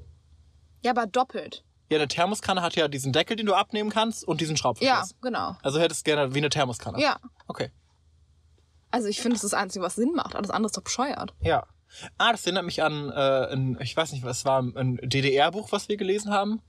ja, 0.83 0.91
aber 0.93 1.07
doppelt. 1.07 1.65
Ja, 1.91 1.99
eine 1.99 2.07
Thermoskanne 2.09 2.63
hat 2.63 2.77
ja 2.77 2.87
diesen 2.89 3.13
Deckel, 3.13 3.37
den 3.37 3.47
du 3.47 3.55
abnehmen 3.55 3.91
kannst 3.91 4.23
und 4.27 4.41
diesen 4.41 4.55
Ja, 4.55 4.61
Schraubverschluss. 4.61 5.15
genau. 5.21 5.57
Also 5.63 5.81
hättest 5.81 6.07
du 6.07 6.11
gerne 6.11 6.35
wie 6.35 6.39
eine 6.39 6.49
Thermoskanne. 6.49 7.01
Ja. 7.01 7.19
Okay. 7.49 7.71
Also 8.93 9.09
ich 9.09 9.21
finde, 9.21 9.35
das 9.37 9.45
ist 9.45 9.53
das 9.53 9.61
Einzige, 9.61 9.85
was 9.85 9.97
Sinn 9.97 10.13
macht. 10.15 10.35
Alles 10.37 10.51
andere 10.51 10.67
ist 10.67 10.77
doch 10.77 10.83
bescheuert. 10.83 11.35
Ja. 11.41 11.65
Ah, 12.19 12.33
das 12.33 12.47
erinnert 12.47 12.65
mich 12.65 12.83
an, 12.83 13.11
äh, 13.11 13.53
ein, 13.53 13.77
ich 13.81 13.97
weiß 13.97 14.13
nicht, 14.13 14.25
was 14.25 14.45
war 14.45 14.61
ein 14.63 14.99
DDR-Buch, 15.03 15.73
was 15.73 15.89
wir 15.89 15.97
gelesen 15.97 16.33
haben. 16.33 16.61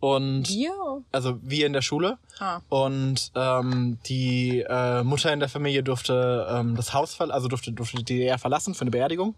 Und 0.00 0.48
Wir? 0.48 0.72
also 1.12 1.38
wir 1.42 1.64
in 1.64 1.72
der 1.72 1.80
Schule. 1.82 2.18
Ah. 2.40 2.60
Und 2.68 3.30
ähm, 3.36 3.98
die 4.06 4.58
äh, 4.68 5.04
Mutter 5.04 5.32
in 5.32 5.38
der 5.38 5.48
Familie 5.48 5.84
durfte 5.84 6.44
ähm, 6.50 6.74
das 6.74 6.92
Haus 6.92 7.14
verlassen, 7.14 7.34
also 7.36 7.46
durfte, 7.46 7.70
durfte 7.70 7.98
die 7.98 8.04
DDR 8.04 8.36
verlassen 8.38 8.74
für 8.74 8.80
eine 8.80 8.90
Beerdigung. 8.90 9.36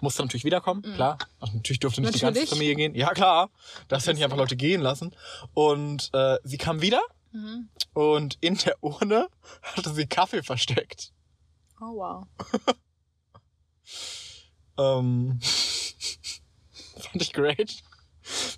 Musste 0.00 0.22
natürlich 0.22 0.44
wiederkommen, 0.44 0.80
klar. 0.80 1.18
Also 1.40 1.56
natürlich 1.56 1.80
durfte 1.80 2.00
nicht 2.00 2.14
die 2.14 2.20
ganze 2.20 2.40
Mhm. 2.40 2.44
Natürlich. 2.44 2.48
Familie 2.50 2.74
gehen. 2.76 2.94
Ja, 2.94 3.10
klar. 3.12 3.50
Das 3.88 4.06
ja 4.06 4.14
nicht 4.14 4.24
einfach 4.24 4.38
Leute 4.38 4.56
gehen 4.56 4.80
lassen. 4.80 5.14
Und 5.52 6.08
äh, 6.14 6.38
sie 6.42 6.56
kam 6.56 6.80
wieder 6.80 7.02
Mhm. 7.32 7.68
und 7.92 8.38
in 8.40 8.54
der 8.56 8.76
Urne 8.82 9.28
hatte 9.62 9.90
sie 9.92 10.06
Kaffee 10.06 10.42
versteckt. 10.42 11.12
Oh, 11.82 11.96
wow. 11.96 12.26
Ähm, 14.78 15.40
fand 17.00 17.22
ich 17.22 17.32
great. 17.32 17.82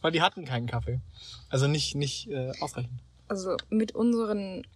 Weil 0.00 0.12
die 0.12 0.22
hatten 0.22 0.44
keinen 0.44 0.66
Kaffee. 0.66 1.00
Also 1.48 1.66
nicht, 1.68 1.94
nicht 1.94 2.28
äh, 2.28 2.52
ausreichend. 2.60 3.00
Also 3.28 3.56
mit 3.68 3.94
unseren 3.94 4.66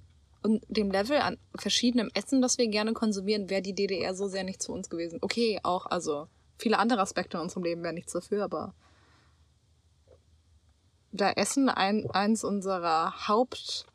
und 0.44 0.62
dem 0.68 0.90
Level 0.90 1.16
an 1.18 1.38
verschiedenem 1.56 2.10
Essen, 2.12 2.42
das 2.42 2.58
wir 2.58 2.68
gerne 2.68 2.92
konsumieren, 2.92 3.48
wäre 3.48 3.62
die 3.62 3.74
DDR 3.74 4.14
so 4.14 4.28
sehr 4.28 4.44
nicht 4.44 4.62
zu 4.62 4.72
uns 4.72 4.90
gewesen. 4.90 5.18
Okay, 5.22 5.58
auch, 5.62 5.86
also 5.86 6.28
viele 6.58 6.78
andere 6.78 7.00
Aspekte 7.00 7.38
in 7.38 7.44
unserem 7.44 7.64
Leben 7.64 7.82
wären 7.82 7.94
nichts 7.94 8.12
dafür, 8.12 8.44
aber 8.44 8.74
da 11.12 11.30
Essen 11.30 11.70
ein, 11.70 12.10
eins 12.10 12.44
unserer 12.44 13.26
Hauptdinge 13.26 13.86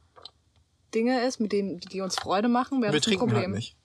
ist, 1.28 1.40
mit 1.40 1.52
denen 1.52 1.80
die 1.80 2.02
uns 2.02 2.16
Freude 2.16 2.48
machen, 2.48 2.82
wäre 2.82 2.94
Wir 2.94 3.00
das 3.00 3.08
ein 3.08 3.12
trinken 3.12 3.28
Problem. 3.28 3.52
halt 3.52 3.56
nicht. 3.56 3.76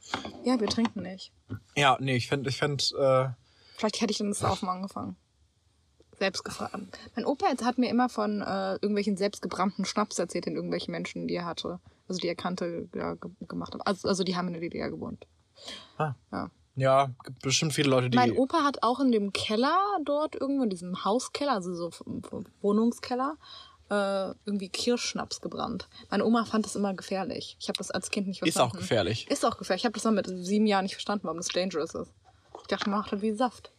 Ja, 0.45 0.59
wir 0.59 0.69
trinken 0.69 1.03
nicht. 1.03 1.33
Ja, 1.77 1.99
nee, 2.01 2.17
ich 2.17 2.29
fänd, 2.29 2.47
ich 2.47 2.57
fänd, 2.57 2.95
äh, 2.99 3.29
Vielleicht 3.77 4.01
hätte 4.01 4.13
ich 4.13 4.19
dann 4.19 4.29
das 4.29 4.39
Saufen 4.39 4.69
angefangen. 4.69 5.17
Selbst 6.19 6.45
gefragt. 6.45 6.77
Mein 7.17 7.25
Opa 7.25 7.47
hat 7.47 7.79
mir 7.79 7.91
immer 7.91 8.09
von 8.09 8.41
äh, 8.41 8.75
irgendwelchen 8.75 9.17
selbstgebrannten 9.17 9.85
Schnaps 9.85 10.19
erzählt, 10.19 10.47
den 10.47 10.55
irgendwelche 10.55 10.91
Menschen, 10.91 11.27
die 11.27 11.35
er 11.35 11.45
hatte, 11.45 11.81
also 12.09 12.21
die 12.21 12.29
er 12.29 12.37
kannte, 12.37 12.89
ja, 12.95 13.15
ge 13.15 13.31
gemacht 13.49 13.73
haben. 13.73 13.83
Also, 13.83 14.09
also 14.09 14.23
die 14.23 14.37
haben 14.37 14.47
in 14.47 14.55
der 14.55 14.63
DDR 14.63 14.91
gewohnt. 14.91 15.27
ah, 15.99 16.15
Ja. 16.31 16.51
ja, 16.77 17.11
gibt 17.25 17.43
bestimmt 17.43 17.73
viele 17.73 17.91
Leute, 17.91 18.11
die. 18.11 18.17
Mein 18.17 18.33
Opa 18.33 18.63
hat 18.63 18.85
auch 18.85 19.01
in 19.01 19.11
dem 19.11 19.33
Keller 19.33 19.77
dort 20.05 20.37
irgendwo, 20.37 20.63
in 20.63 20.71
diesem 20.71 21.05
Hauskeller, 21.05 21.53
also 21.53 21.75
so 21.75 21.91
Wohnungskeller, 22.61 23.37
äh, 23.91 24.35
irgendwie 24.47 24.69
Kirschschnaps 24.69 25.41
gebrannt. 25.41 25.89
Meine 26.11 26.25
Oma 26.25 26.45
fand 26.45 26.65
das 26.65 26.77
immer 26.77 26.95
gefährlich. 26.95 27.57
Ich 27.61 27.69
habe 27.69 27.79
das 27.79 27.91
als 27.91 28.11
Kind 28.11 28.29
nicht 28.29 28.41
ist 28.43 28.55
verstanden. 28.55 28.77
auch 28.77 28.81
gefährlich. 28.81 29.29
Ist 29.29 29.45
auch 29.45 29.59
gefährlich. 29.59 29.83
Ich 29.83 29.87
habe 29.87 29.95
das 29.95 30.05
mal 30.05 30.13
mit 30.13 30.29
sieben 30.29 30.67
Jahren 30.67 30.85
nicht 30.85 30.95
verstanden, 30.95 31.25
warum 31.25 31.39
das 31.39 31.49
dangerous 31.49 31.95
ist. 31.95 32.13
Ich 32.65 32.69
dachte, 32.69 32.89
man 32.89 33.01
macht 33.01 33.13
das 33.13 33.21
wie 33.21 33.33
Saft. 33.33 33.73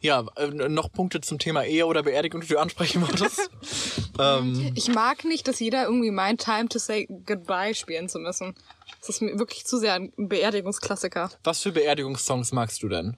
Ja, 0.00 0.24
äh, 0.34 0.48
noch 0.48 0.90
Punkte 0.90 1.20
zum 1.20 1.38
Thema 1.38 1.62
Ehe 1.62 1.86
oder 1.86 2.02
Beerdigung, 2.02 2.40
die 2.40 2.48
du 2.48 2.58
ansprechen 2.58 3.02
wolltest? 3.02 3.50
ähm, 4.18 4.72
Ich 4.74 4.88
mag 4.88 5.24
nicht, 5.24 5.46
dass 5.46 5.60
jeder 5.60 5.84
irgendwie 5.84 6.10
meint, 6.10 6.40
Time 6.40 6.68
to 6.68 6.80
Say 6.80 7.06
Goodbye 7.24 7.74
spielen 7.74 8.08
zu 8.08 8.18
müssen. 8.18 8.56
Das 8.98 9.10
ist 9.10 9.22
mir 9.22 9.38
wirklich 9.38 9.64
zu 9.64 9.78
sehr 9.78 9.94
ein 9.94 10.12
Beerdigungsklassiker. 10.16 11.30
was 11.44 11.62
für 11.62 11.70
Beerdigungssongs 11.70 12.50
magst 12.50 12.82
du 12.82 12.88
denn? 12.88 13.16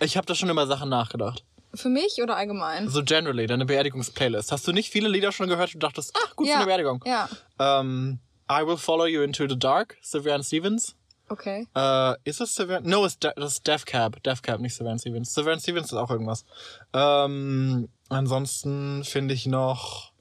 Ich 0.00 0.18
habe 0.18 0.26
da 0.26 0.34
schon 0.34 0.50
immer 0.50 0.66
Sachen 0.66 0.90
nachgedacht. 0.90 1.42
Für 1.74 1.88
mich 1.88 2.20
oder 2.22 2.36
allgemein? 2.36 2.90
So 2.90 3.02
generally, 3.02 3.46
deine 3.46 3.64
Beerdigungsplaylist. 3.64 4.52
Hast 4.52 4.68
du 4.68 4.72
nicht 4.72 4.90
viele 4.90 5.08
Lieder 5.08 5.32
schon 5.32 5.48
gehört 5.48 5.72
und 5.72 5.82
dachtest, 5.82 6.14
ach, 6.22 6.36
gut 6.36 6.46
für 6.46 6.52
ja. 6.52 6.56
eine 6.58 6.66
Beerdigung? 6.66 7.02
Ja. 7.06 7.30
Ähm, 7.58 8.18
I 8.50 8.66
Will 8.66 8.76
Follow 8.76 9.06
You 9.06 9.22
Into 9.22 9.48
the 9.48 9.58
Dark, 9.58 9.96
Sylvian 10.02 10.42
Stevens. 10.42 10.94
Okay. 11.28 11.66
Äh, 11.74 12.14
ist 12.24 12.40
es 12.40 12.54
Sylvian? 12.54 12.84
No, 12.84 13.04
ist 13.04 13.22
das 13.22 13.52
ist 13.52 13.66
Death 13.66 13.86
Cab. 13.86 14.22
Death 14.22 14.42
Cab, 14.42 14.60
nicht 14.60 14.74
Sylvian 14.74 14.98
Stevens. 14.98 15.34
Sylvian 15.34 15.60
Stevens 15.60 15.86
ist 15.86 15.98
auch 15.98 16.10
irgendwas. 16.10 16.44
Ähm, 16.92 17.88
ansonsten 18.08 19.04
finde 19.04 19.34
ich 19.34 19.46
noch 19.46 20.12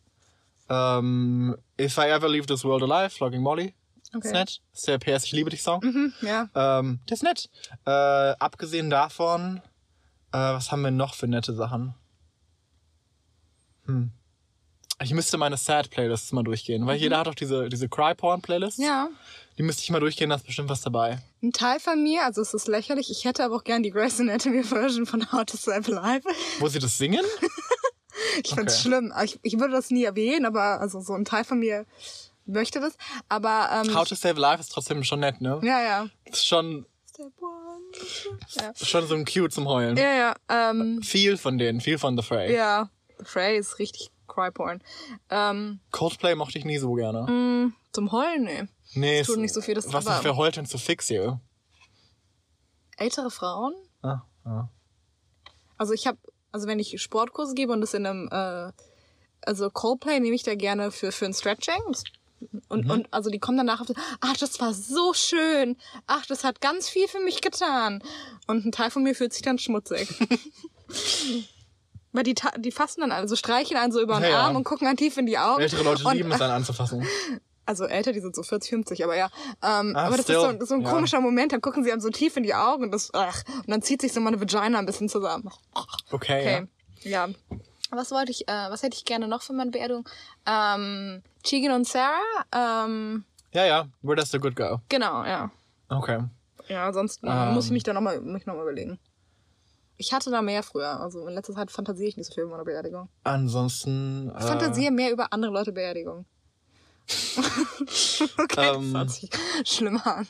ähm, 0.70 1.56
If 1.80 1.98
I 1.98 2.10
Ever 2.10 2.30
Leave 2.30 2.46
This 2.46 2.64
World 2.64 2.84
Alive, 2.84 3.10
Flogging 3.12 3.42
Molly. 3.42 3.74
Okay. 4.16 4.28
Ist 4.28 4.34
nett. 4.34 4.62
Ist 4.74 4.88
der 4.88 4.98
PS 5.00 5.26
Ich 5.26 5.32
liebe 5.32 5.50
dich 5.50 5.64
Song. 5.64 5.82
Hm, 5.82 6.14
ja. 6.22 6.50
Ähm, 6.56 7.00
der 7.10 7.14
ist 7.14 7.24
nett. 7.24 7.50
Äh, 7.86 7.90
abgesehen 7.92 8.90
davon, 8.90 9.62
äh, 10.32 10.38
was 10.38 10.72
haben 10.72 10.82
wir 10.82 10.92
noch 10.92 11.14
für 11.14 11.28
nette 11.28 11.54
Sachen? 11.54 11.94
Hm. 13.86 14.12
Ich 15.02 15.14
müsste 15.14 15.38
meine 15.38 15.58
Sad-Playlists 15.58 16.32
mal 16.32 16.44
durchgehen, 16.44 16.88
weil 16.88 16.98
jeder 16.98 17.20
hat 17.20 17.28
auch 17.28 17.36
diese, 17.36 17.70
diese 17.70 17.88
Cry-Porn-Playlists. 17.88 18.80
Mhm. 18.80 18.86
Ja. 18.86 19.10
Die 19.58 19.64
müsste 19.64 19.82
ich 19.84 19.90
mal 19.90 20.00
durchgehen, 20.00 20.30
da 20.30 20.36
ist 20.36 20.46
bestimmt 20.46 20.70
was 20.70 20.82
dabei. 20.82 21.20
Ein 21.42 21.52
Teil 21.52 21.80
von 21.80 22.02
mir, 22.04 22.24
also 22.26 22.42
es 22.42 22.54
ist 22.54 22.68
lächerlich, 22.68 23.10
ich 23.10 23.26
hätte 23.26 23.44
aber 23.44 23.56
auch 23.56 23.64
gern 23.64 23.82
die 23.84 23.90
Grey's 23.92 24.20
Anatomy 24.20 24.64
Version 24.64 25.06
von 25.06 25.32
How 25.32 25.46
to 25.46 25.58
Save 25.58 25.92
Life. 25.92 26.28
Wo 26.60 26.68
sie 26.68 26.80
das 26.80 26.98
singen? 26.98 27.26
Ich 28.44 28.50
find's 28.54 28.74
Okay. 28.74 28.82
schlimm. 28.90 29.12
Aber 29.12 29.24
Ich, 29.24 29.40
ich 29.44 29.60
würde 29.60 29.74
das 29.74 29.92
nie 29.92 30.04
erwähnen, 30.04 30.46
aber 30.46 30.80
also 30.82 31.00
so 31.02 31.14
ein 31.14 31.24
Teil 31.26 31.44
von 31.44 31.60
mir 31.60 31.86
möchte 32.46 32.80
das. 32.80 32.94
Aber 33.30 33.70
ähm, 33.72 33.96
How 33.96 34.08
to 34.08 34.16
Save 34.16 34.40
Life 34.40 34.60
ist 34.60 34.70
trotzdem 34.72 35.04
schon 35.04 35.20
nett, 35.20 35.40
ne? 35.40 35.60
ja, 35.64 35.82
ja. 35.82 36.08
Ist 36.26 36.46
schon, 36.48 36.86
Step 37.10 37.32
one. 37.40 37.84
Ja, 38.56 38.74
schon 38.76 39.08
so 39.08 39.14
ein 39.16 39.26
Cue 39.26 39.50
zum 39.50 39.68
Heulen. 39.68 39.98
ja. 39.98 40.14
ja 40.16 40.36
ähm, 40.50 41.02
Viel 41.04 41.38
von 41.38 41.58
denen, 41.60 41.80
viel 41.82 41.98
von 42.00 42.18
The 42.18 42.24
Fray. 42.24 42.54
ja. 42.56 42.90
Frey 43.24 43.58
ist 43.58 43.78
richtig 43.80 44.10
Cryporn. 44.28 44.82
Ähm, 45.30 45.80
Coldplay 45.92 46.36
mochte 46.36 46.58
ich 46.60 46.66
nie 46.66 46.78
so 46.80 46.94
gerne. 46.94 47.22
mh, 47.32 47.72
zum 47.92 48.12
Heulen, 48.12 48.70
nee. 48.94 49.20
nee, 49.20 49.24
tut 49.24 49.36
es- 49.36 49.42
nicht 49.42 49.54
so 49.54 49.62
viel, 49.62 49.76
das 49.76 49.92
Was 49.94 50.06
ist 50.06 50.22
für 50.22 50.36
Heult 50.36 50.56
denn 50.58 50.66
zu 50.66 50.78
fix 50.78 51.10
you? 51.10 51.38
Ältere 52.98 53.30
Frauen? 53.32 53.74
Ah, 54.02 54.22
ah. 54.46 54.70
Also 55.78 55.94
ich 55.94 56.08
habe, 56.08 56.18
also 56.52 56.68
wenn 56.68 56.80
ich 56.80 57.00
Sportkurse 57.02 57.54
gebe 57.54 57.72
und 57.74 57.82
das 57.82 57.94
in 57.94 58.06
einem, 58.06 58.28
äh, 58.32 58.72
also 59.46 59.70
Coldplay 59.70 60.20
nehme 60.20 60.36
ich 60.36 60.44
da 60.44 60.56
gerne 60.56 60.92
für 60.92 61.12
für 61.12 61.26
ein 61.26 61.34
Stretching. 61.34 61.76
Und, 62.70 62.86
Mhm. 62.86 62.92
und 62.92 63.08
also 63.14 63.30
die 63.32 63.40
kommen 63.40 63.58
danach 63.58 63.82
auf, 63.82 63.88
ach, 64.22 64.38
das 64.38 64.60
war 64.60 64.74
so 64.74 65.14
schön. 65.14 65.76
Ach, 66.06 66.26
das 66.28 66.44
hat 66.44 66.62
ganz 66.62 66.88
viel 66.90 67.08
für 67.08 67.20
mich 67.20 67.42
getan. 67.42 68.02
Und 68.48 68.66
ein 68.66 68.72
Teil 68.72 68.92
von 68.92 69.02
mir 69.04 69.16
fühlt 69.16 69.34
sich 69.34 69.42
dann 69.42 69.58
schmutzig. 69.60 70.08
Weil 72.12 72.24
die, 72.24 72.36
die 72.60 72.72
fassen 72.72 73.02
dann 73.02 73.12
alle, 73.12 73.28
so 73.28 73.36
streicheln 73.36 73.80
einen 73.80 73.92
so 73.92 74.00
über 74.02 74.16
den 74.16 74.24
Ja, 74.24 74.30
ja. 74.30 74.42
Arm 74.46 74.56
und 74.56 74.64
gucken 74.64 74.86
dann 74.88 74.98
tief 74.98 75.18
in 75.18 75.26
die 75.26 75.38
Augen. 75.38 75.62
Ältere 75.62 75.84
Leute 75.84 76.04
und, 76.08 76.16
lieben 76.16 76.32
es 76.32 76.40
dann 76.40 76.52
anzufassen. 76.52 77.06
Also 77.68 77.86
älter, 77.86 78.14
die 78.14 78.22
sind 78.22 78.36
so 78.36 78.42
40, 78.44 78.70
50, 78.70 79.04
aber 79.04 79.16
ja. 79.16 79.30
Ähm, 79.62 79.94
Ah, 79.96 80.06
aber 80.06 80.16
das 80.18 80.22
still. 80.26 80.36
ist 80.38 80.60
so, 80.62 80.66
so 80.66 80.74
ein 80.76 80.82
Ja. 80.82 80.90
komischer 80.90 81.22
Moment, 81.22 81.52
dann 81.52 81.62
gucken 81.62 81.84
sie 81.84 81.92
einem 81.92 82.02
so 82.02 82.10
tief 82.10 82.36
in 82.38 82.44
die 82.44 82.56
Augen 82.56 82.84
und 82.86 82.92
das, 82.92 83.12
ach, 83.14 83.44
und 83.58 83.70
dann 83.70 83.82
zieht 83.82 84.02
sich 84.02 84.14
so 84.14 84.22
meine 84.22 84.40
Vagina 84.42 84.80
ein 84.80 84.86
bisschen 84.86 85.10
zusammen. 85.10 85.50
Okay, 86.12 86.64
Okay, 86.64 86.68
ja. 87.10 87.28
Was 87.92 88.12
wollte 88.12 88.32
ich, 88.32 88.48
äh, 88.48 88.52
was 88.70 88.84
hätte 88.84 88.96
ich 88.98 89.06
gerne 89.06 89.28
noch 89.28 89.42
für 89.44 89.54
meine 89.54 89.72
Beerdigung? 89.72 90.08
Ähm, 90.46 91.22
Tegan 91.44 91.74
und 91.74 91.88
Sarah, 91.88 92.16
ähm, 92.86 93.24
ja. 93.54 93.62
Ja, 93.66 93.68
ja. 93.68 93.88
Where 94.02 94.16
does 94.16 94.32
the 94.32 94.40
good 94.40 94.56
go? 94.56 94.80
genau, 94.90 95.24
ja. 95.26 95.52
Okay. 95.90 96.20
Ja, 96.68 96.92
sonst 96.92 97.24
äh, 97.24 97.28
Ähm. 97.30 97.54
muss 97.54 97.66
ich 97.66 97.72
mich 97.72 97.84
da 97.84 97.94
nochmal 97.94 98.20
noch 98.20 98.46
mal 98.46 98.62
überlegen. 98.62 99.00
Ich 100.00 100.14
hatte 100.14 100.30
da 100.32 100.42
mehr 100.42 100.64
früher. 100.64 101.00
Also 101.00 101.26
in 101.28 101.34
letzter 101.34 101.54
Zeit 101.54 101.72
fantasiere 101.72 102.10
ich 102.10 102.18
nicht 102.18 102.28
so 102.28 102.34
viel 102.34 102.44
über 102.44 102.52
meine 102.52 102.66
Beerdigung. 102.66 103.10
Ansonsten. 103.24 104.32
Ich 104.38 104.44
Äh, 104.44 104.48
fantasiere 104.48 104.92
mehr 104.92 105.12
über 105.12 105.32
andere 105.34 105.52
Leute 105.52 105.72
Beerdigung. 105.72 106.26
okay, 108.38 108.74
Ähm. 108.76 108.94
das 108.94 109.02
hört 109.02 109.12
sich 109.12 109.30
schlimm 109.66 110.02
an. 110.04 110.28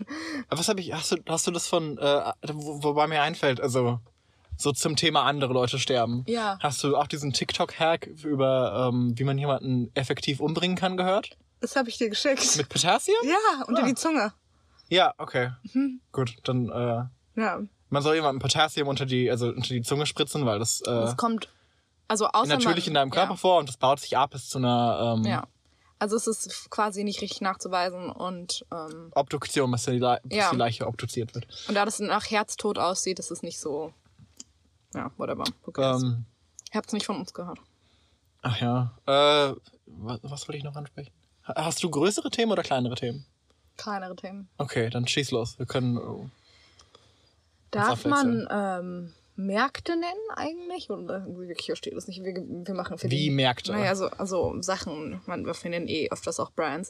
was 0.49 0.67
habe 0.69 0.79
ich? 0.81 0.93
Hast 0.93 1.11
du, 1.11 1.17
hast 1.27 1.47
du 1.47 1.51
das 1.51 1.67
von, 1.67 1.97
äh, 1.97 2.31
wo, 2.53 2.83
wobei 2.83 3.07
mir 3.07 3.21
einfällt, 3.21 3.59
also 3.61 3.99
so 4.57 4.71
zum 4.71 4.95
Thema 4.95 5.23
andere 5.23 5.53
Leute 5.53 5.77
sterben. 5.79 6.23
Ja. 6.27 6.57
Hast 6.61 6.83
du 6.83 6.95
auch 6.97 7.07
diesen 7.07 7.31
TikTok-Hack 7.33 8.07
über, 8.07 8.89
ähm, 8.91 9.13
wie 9.17 9.23
man 9.23 9.37
jemanden 9.37 9.91
effektiv 9.93 10.39
umbringen 10.39 10.75
kann, 10.77 10.97
gehört? 10.97 11.37
Das 11.59 11.75
habe 11.75 11.89
ich 11.89 11.97
dir 11.97 12.09
geschickt. 12.09 12.57
Mit 12.57 12.69
Potassium? 12.69 13.17
ja, 13.23 13.63
unter 13.67 13.83
Ah. 13.83 13.85
die 13.85 13.95
Zunge. 13.95 14.33
Ja, 14.89 15.13
okay. 15.17 15.51
Mhm. 15.73 16.01
Gut, 16.11 16.35
dann, 16.43 16.69
äh, 16.69 17.03
Ja. 17.39 17.59
man 17.89 18.01
soll 18.01 18.15
jemandem 18.15 18.39
Potassium 18.39 18.87
unter 18.87 19.05
die, 19.05 19.29
also 19.29 19.47
unter 19.47 19.69
die 19.69 19.81
Zunge 19.81 20.05
spritzen, 20.05 20.45
weil 20.45 20.59
das, 20.59 20.81
äh, 20.81 20.85
Das 20.85 21.17
kommt, 21.17 21.49
also 22.07 22.27
außer 22.27 22.47
natürlich 22.47 22.85
man, 22.85 22.89
in 22.89 22.93
deinem 22.95 23.11
Körper 23.11 23.31
ja. 23.33 23.37
vor 23.37 23.59
und 23.59 23.69
das 23.69 23.77
baut 23.77 23.99
sich 23.99 24.17
ab 24.17 24.31
bis 24.31 24.49
zu 24.49 24.57
einer 24.59 25.15
ähm, 25.17 25.23
Ja. 25.25 25.43
Also 25.99 26.15
es 26.15 26.27
ist 26.27 26.69
quasi 26.69 27.03
nicht 27.03 27.21
richtig 27.21 27.41
nachzuweisen 27.41 28.09
und, 28.11 28.65
ähm, 28.71 29.11
Obduktion, 29.15 29.71
bis 29.71 29.85
die, 29.85 29.91
Le 29.97 30.21
Ja. 30.29 30.51
die 30.51 30.55
Leiche 30.57 30.85
obduziert 30.87 31.33
wird. 31.33 31.47
und 31.67 31.73
da 31.75 31.85
das 31.85 31.99
nach 31.99 32.29
Herztod 32.29 32.77
aussieht, 32.77 33.17
ist 33.19 33.31
es 33.31 33.41
nicht 33.41 33.59
so. 33.59 33.91
Ja, 34.93 35.11
whatever. 35.17 35.43
Okay. 35.65 35.81
Ähm, 35.95 36.25
Ihr 36.71 36.77
habt 36.77 36.87
es 36.87 36.93
nicht 36.93 37.05
von 37.05 37.17
uns 37.17 37.33
gehört. 37.33 37.59
ach 38.43 38.61
ja. 38.61 38.93
Äh, 39.05 39.55
was, 39.87 40.19
was 40.23 40.47
wollte 40.47 40.57
ich 40.57 40.63
noch 40.63 40.75
ansprechen? 40.75 41.11
Ha- 41.47 41.65
Hast 41.65 41.81
du 41.83 41.89
größere 41.89 42.29
Themen 42.29 42.51
oder 42.51 42.61
kleinere 42.63 42.95
Themen? 42.95 43.25
Kleinere 43.77 44.15
Themen. 44.15 44.49
Okay, 44.57 44.89
dann 44.89 45.07
schieß 45.07 45.31
los. 45.31 45.57
Wir 45.59 45.65
können. 45.65 45.97
oh. 45.97 46.29
Darf 47.71 48.05
man 48.05 48.47
ähm, 48.49 49.13
Märkte 49.37 49.91
nennen 49.93 50.29
eigentlich? 50.35 50.89
Oder 50.89 51.25
wirklich, 51.27 51.65
hier 51.65 51.75
steht 51.75 51.95
das 51.95 52.07
nicht. 52.07 52.23
Wir, 52.23 52.33
wir 52.35 52.73
machen 52.73 52.97
für 52.97 53.09
Wie 53.09 53.15
die, 53.25 53.29
Märkte? 53.29 53.71
Naja, 53.71 53.89
also, 53.89 54.07
also 54.07 54.59
Sachen, 54.61 55.21
man, 55.27 55.45
wir 55.45 55.53
finden 55.53 55.87
eh 55.87 56.09
öfters 56.09 56.39
auch 56.39 56.51
Brands. 56.51 56.89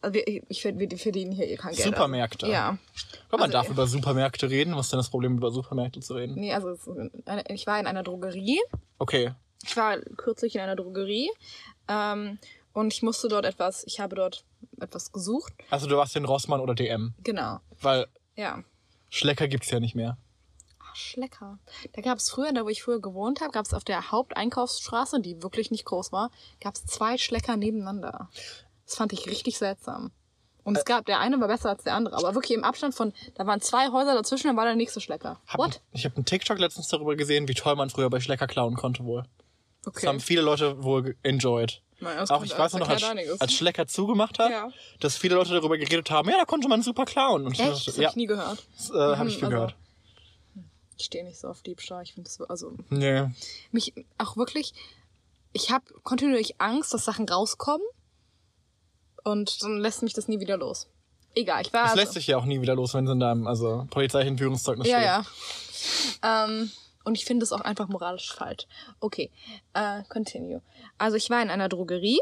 Also 0.00 0.14
wir, 0.14 0.26
ich 0.26 0.62
finde, 0.62 0.88
wir 0.88 0.98
verdienen 0.98 1.32
hier 1.32 1.48
eh 1.48 1.56
kein 1.56 1.74
Geld. 1.74 1.88
Supermärkte. 1.88 2.46
Ja. 2.46 2.78
Komm, 3.30 3.40
man 3.40 3.50
Also, 3.50 3.52
darf 3.52 3.68
über 3.68 3.86
Supermärkte 3.88 4.48
reden. 4.48 4.76
Was 4.76 4.86
ist 4.86 4.92
denn 4.92 4.98
das 5.00 5.10
Problem, 5.10 5.36
über 5.36 5.50
Supermärkte 5.50 6.00
zu 6.00 6.14
reden? 6.14 6.36
Nee, 6.36 6.54
also 6.54 6.70
es 6.70 6.88
ich 7.48 7.66
war 7.66 7.80
in 7.80 7.86
einer 7.86 8.04
Drogerie. 8.04 8.60
Okay. 8.98 9.32
Ich 9.64 9.76
war 9.76 9.98
kürzlich 9.98 10.54
in 10.54 10.60
einer 10.60 10.76
Drogerie. 10.76 11.28
Ähm, 11.88 12.38
und 12.72 12.92
ich 12.92 13.02
musste 13.02 13.26
dort 13.26 13.44
etwas, 13.44 13.82
ich 13.88 13.98
habe 13.98 14.14
dort 14.14 14.44
etwas 14.80 15.10
gesucht. 15.10 15.52
Also 15.68 15.88
du 15.88 15.96
warst 15.96 16.14
in 16.14 16.24
Rossmann 16.24 16.60
oder 16.60 16.76
DM. 16.76 17.14
Genau. 17.24 17.58
Weil 17.80 18.06
Ja. 18.36 18.62
Schlecker 19.10 19.48
gibt's 19.48 19.70
ja 19.70 19.80
nicht 19.80 19.96
mehr. 19.96 20.16
Schlecker. 20.94 21.58
Da 21.92 22.02
gab 22.02 22.18
es 22.18 22.30
früher, 22.30 22.52
da 22.52 22.64
wo 22.64 22.68
ich 22.68 22.82
früher 22.82 23.00
gewohnt 23.00 23.40
habe, 23.40 23.50
gab 23.52 23.64
es 23.66 23.74
auf 23.74 23.84
der 23.84 24.10
Haupteinkaufsstraße, 24.10 25.20
die 25.20 25.42
wirklich 25.42 25.70
nicht 25.70 25.84
groß 25.84 26.12
war, 26.12 26.30
gab 26.60 26.74
es 26.74 26.84
zwei 26.86 27.18
Schlecker 27.18 27.56
nebeneinander. 27.56 28.28
Das 28.86 28.96
fand 28.96 29.12
ich 29.12 29.26
richtig 29.26 29.58
seltsam. 29.58 30.10
Und 30.64 30.76
es 30.76 30.84
gab, 30.84 31.06
der 31.06 31.18
eine 31.18 31.40
war 31.40 31.48
besser 31.48 31.70
als 31.70 31.84
der 31.84 31.94
andere, 31.94 32.16
aber 32.16 32.34
wirklich 32.34 32.56
im 32.56 32.62
Abstand 32.64 32.94
von, 32.94 33.14
da 33.36 33.46
waren 33.46 33.60
zwei 33.62 33.88
Häuser 33.90 34.14
dazwischen, 34.14 34.48
dann 34.48 34.56
war 34.56 34.64
der 34.66 34.76
nächste 34.76 35.00
Schlecker. 35.00 35.40
Hab, 35.46 35.58
What? 35.58 35.80
Ich 35.92 36.04
habe 36.04 36.16
einen 36.16 36.26
TikTok 36.26 36.58
letztens 36.58 36.88
darüber 36.88 37.16
gesehen, 37.16 37.48
wie 37.48 37.54
toll 37.54 37.74
man 37.76 37.88
früher 37.88 38.10
bei 38.10 38.20
Schlecker 38.20 38.46
klauen 38.46 38.74
konnte 38.76 39.04
wohl. 39.04 39.22
Das 39.84 39.94
Okay. 39.96 40.06
haben 40.08 40.20
viele 40.20 40.42
Leute 40.42 40.82
wohl 40.82 41.16
enjoyed. 41.22 41.80
Naja, 42.00 42.20
das 42.20 42.30
Auch 42.30 42.44
ich 42.44 42.50
weiß 42.56 42.72
das 42.72 42.80
noch, 42.80 42.88
als, 42.88 43.02
als 43.40 43.52
Schlecker 43.54 43.86
zugemacht 43.86 44.38
hat, 44.38 44.50
Ja. 44.50 44.68
dass 45.00 45.16
viele 45.16 45.36
Leute 45.36 45.50
darüber 45.54 45.78
geredet 45.78 46.10
haben, 46.10 46.28
ja, 46.28 46.36
da 46.36 46.44
konnte 46.44 46.68
man 46.68 46.82
super 46.82 47.06
klauen. 47.06 47.46
Und 47.46 47.52
ich 47.54 47.60
Echt? 47.60 47.70
dachte, 47.70 47.84
Das 47.86 47.94
hab 47.96 48.02
ja, 48.02 48.08
ich 48.10 48.16
nie 48.16 48.26
gehört. 48.26 48.66
das 48.76 48.90
äh, 48.90 48.94
habe 49.16 49.28
ich 49.28 49.36
viel 49.36 49.44
also- 49.46 49.56
gehört. 49.56 49.76
Ich 50.98 51.06
stehe 51.06 51.24
nicht 51.24 51.38
so 51.38 51.48
auf 51.48 51.62
Diebstahl. 51.62 52.02
Ich 52.02 52.14
finde 52.14 52.28
das, 52.28 52.40
also, 52.48 52.72
Nee. 52.90 53.28
mich 53.70 53.94
auch 54.18 54.36
wirklich, 54.36 54.74
ich 55.52 55.70
habe 55.70 55.84
kontinuierlich 56.02 56.60
Angst, 56.60 56.92
dass 56.92 57.04
Sachen 57.04 57.28
rauskommen 57.28 57.86
und 59.24 59.62
dann 59.62 59.78
lässt 59.78 60.02
mich 60.02 60.12
das 60.12 60.28
nie 60.28 60.40
wieder 60.40 60.56
los. 60.56 60.88
Egal, 61.34 61.62
ich 61.62 61.72
war 61.72 61.82
Das 61.82 61.90
also, 61.92 62.02
lässt 62.02 62.12
sich 62.14 62.26
ja 62.26 62.36
auch 62.36 62.44
nie 62.46 62.60
wieder 62.60 62.74
los, 62.74 62.94
wenn 62.94 63.06
es 63.06 63.12
in 63.12 63.20
deinem 63.20 63.46
also, 63.46 63.86
polizeilichen 63.90 64.38
Führungszeugnis 64.38 64.88
ja 64.88 65.22
steht. 65.22 66.22
ja. 66.22 66.44
Ähm, 66.44 66.70
und 67.04 67.14
ich 67.16 67.24
finde 67.24 67.44
es 67.44 67.52
auch 67.52 67.60
einfach 67.60 67.88
moralisch 67.88 68.32
falsch. 68.32 68.66
Okay, 69.00 69.30
äh, 69.74 70.02
continue. 70.08 70.62
Also 70.98 71.16
ich 71.16 71.30
war 71.30 71.40
in 71.42 71.48
einer 71.50 71.68
Drogerie 71.68 72.20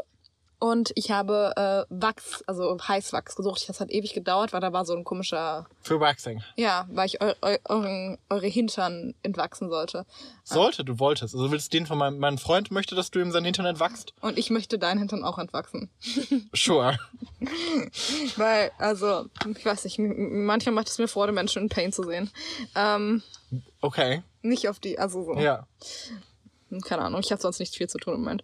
Und 0.59 0.91
ich 0.95 1.11
habe 1.11 1.53
äh, 1.55 1.85
Wachs, 1.93 2.43
also 2.47 2.75
Heißwachs 2.87 3.35
gesucht. 3.35 3.69
Das 3.69 3.79
hat 3.79 3.91
ewig 3.91 4.13
gedauert, 4.15 4.53
weil 4.53 4.59
da 4.61 4.73
war 4.73 4.85
so 4.85 4.95
ein 4.95 5.03
komischer, 5.03 5.67
Für 5.81 5.99
Waxing. 5.99 6.41
ja, 6.55 6.87
weil 6.91 7.05
ich 7.05 7.21
eu, 7.21 7.31
eu, 7.43 7.57
euren, 7.65 8.17
eure 8.29 8.47
Hintern 8.47 9.13
entwachsen 9.21 9.69
sollte. 9.69 10.05
Sollte, 10.43 10.83
du 10.83 10.97
wolltest. 10.97 11.35
Also 11.35 11.51
willst 11.51 11.71
du 11.71 11.77
den 11.77 11.85
von 11.85 11.99
meinem, 11.99 12.17
meinem 12.17 12.39
Freund 12.39 12.71
möchte, 12.71 12.95
dass 12.95 13.11
du 13.11 13.19
ihm 13.19 13.31
sein 13.31 13.45
Internet 13.45 13.79
wachst? 13.79 14.13
Und 14.21 14.39
ich 14.39 14.49
möchte 14.49 14.79
deinen 14.79 14.97
Hintern 14.97 15.23
auch 15.23 15.37
entwachsen. 15.37 15.89
Sure. 16.55 16.97
Weil, 18.37 18.71
also, 18.79 19.25
ich 19.55 19.65
weiß 19.65 19.83
nicht, 19.83 19.99
manchmal 19.99 20.73
macht 20.73 20.89
es 20.89 20.97
mir 20.97 21.07
Freude, 21.07 21.31
Menschen 21.33 21.63
in 21.63 21.69
Pain 21.69 21.91
zu 21.91 22.03
sehen. 22.03 22.31
Ähm, 22.75 23.21
Okay. 23.81 24.23
nicht 24.41 24.67
auf 24.69 24.79
die, 24.79 24.97
also 24.97 25.23
so. 25.23 25.35
Ja. 25.35 25.67
Keine 26.83 27.03
Ahnung, 27.03 27.21
ich 27.21 27.31
habe 27.31 27.41
sonst 27.41 27.59
nicht 27.59 27.75
viel 27.75 27.87
zu 27.87 27.97
tun 27.99 28.15
im 28.15 28.21
Moment. 28.21 28.41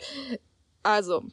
Also, 0.84 1.24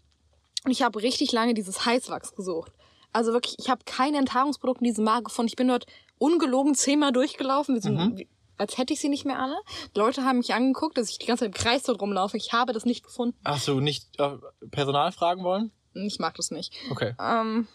ich 0.68 0.82
habe 0.82 1.02
richtig 1.02 1.32
lange 1.32 1.54
dieses 1.54 1.84
Heißwachs 1.84 2.34
gesucht. 2.34 2.72
Also 3.12 3.32
wirklich, 3.32 3.56
ich 3.58 3.68
habe 3.68 3.82
kein 3.84 4.14
Enthaarungsprodukt 4.14 4.80
in 4.80 4.86
diesem 4.86 5.04
Markt 5.04 5.26
gefunden. 5.26 5.48
Ich 5.48 5.56
bin 5.56 5.68
dort 5.68 5.86
ungelogen 6.18 6.74
zehnmal 6.74 7.12
durchgelaufen, 7.12 7.80
so, 7.80 7.90
wie, 7.90 8.28
als 8.56 8.78
hätte 8.78 8.92
ich 8.92 9.00
sie 9.00 9.08
nicht 9.08 9.24
mehr 9.24 9.40
alle. 9.40 9.56
Leute 9.96 10.24
haben 10.24 10.38
mich 10.38 10.54
angeguckt, 10.54 10.96
dass 10.98 11.10
ich 11.10 11.18
die 11.18 11.26
ganze 11.26 11.44
Zeit 11.44 11.54
im 11.56 11.60
Kreis 11.60 11.82
dort 11.82 12.00
rumlaufe. 12.00 12.36
Ich 12.36 12.52
habe 12.52 12.72
das 12.72 12.84
nicht 12.84 13.02
gefunden. 13.02 13.36
Hast 13.44 13.66
du 13.66 13.80
nicht 13.80 14.06
äh, 14.20 14.36
Personal 14.70 15.12
fragen 15.12 15.42
wollen? 15.42 15.72
Ich 15.94 16.18
mag 16.18 16.34
das 16.36 16.50
nicht. 16.50 16.72
Okay. 16.90 17.14
Ähm, 17.18 17.66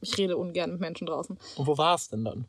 ich 0.00 0.18
rede 0.18 0.36
ungern 0.36 0.72
mit 0.72 0.80
Menschen 0.80 1.06
draußen. 1.06 1.38
Und 1.56 1.66
wo 1.66 1.78
war 1.78 1.94
es 1.94 2.08
denn 2.08 2.24
dann? 2.24 2.46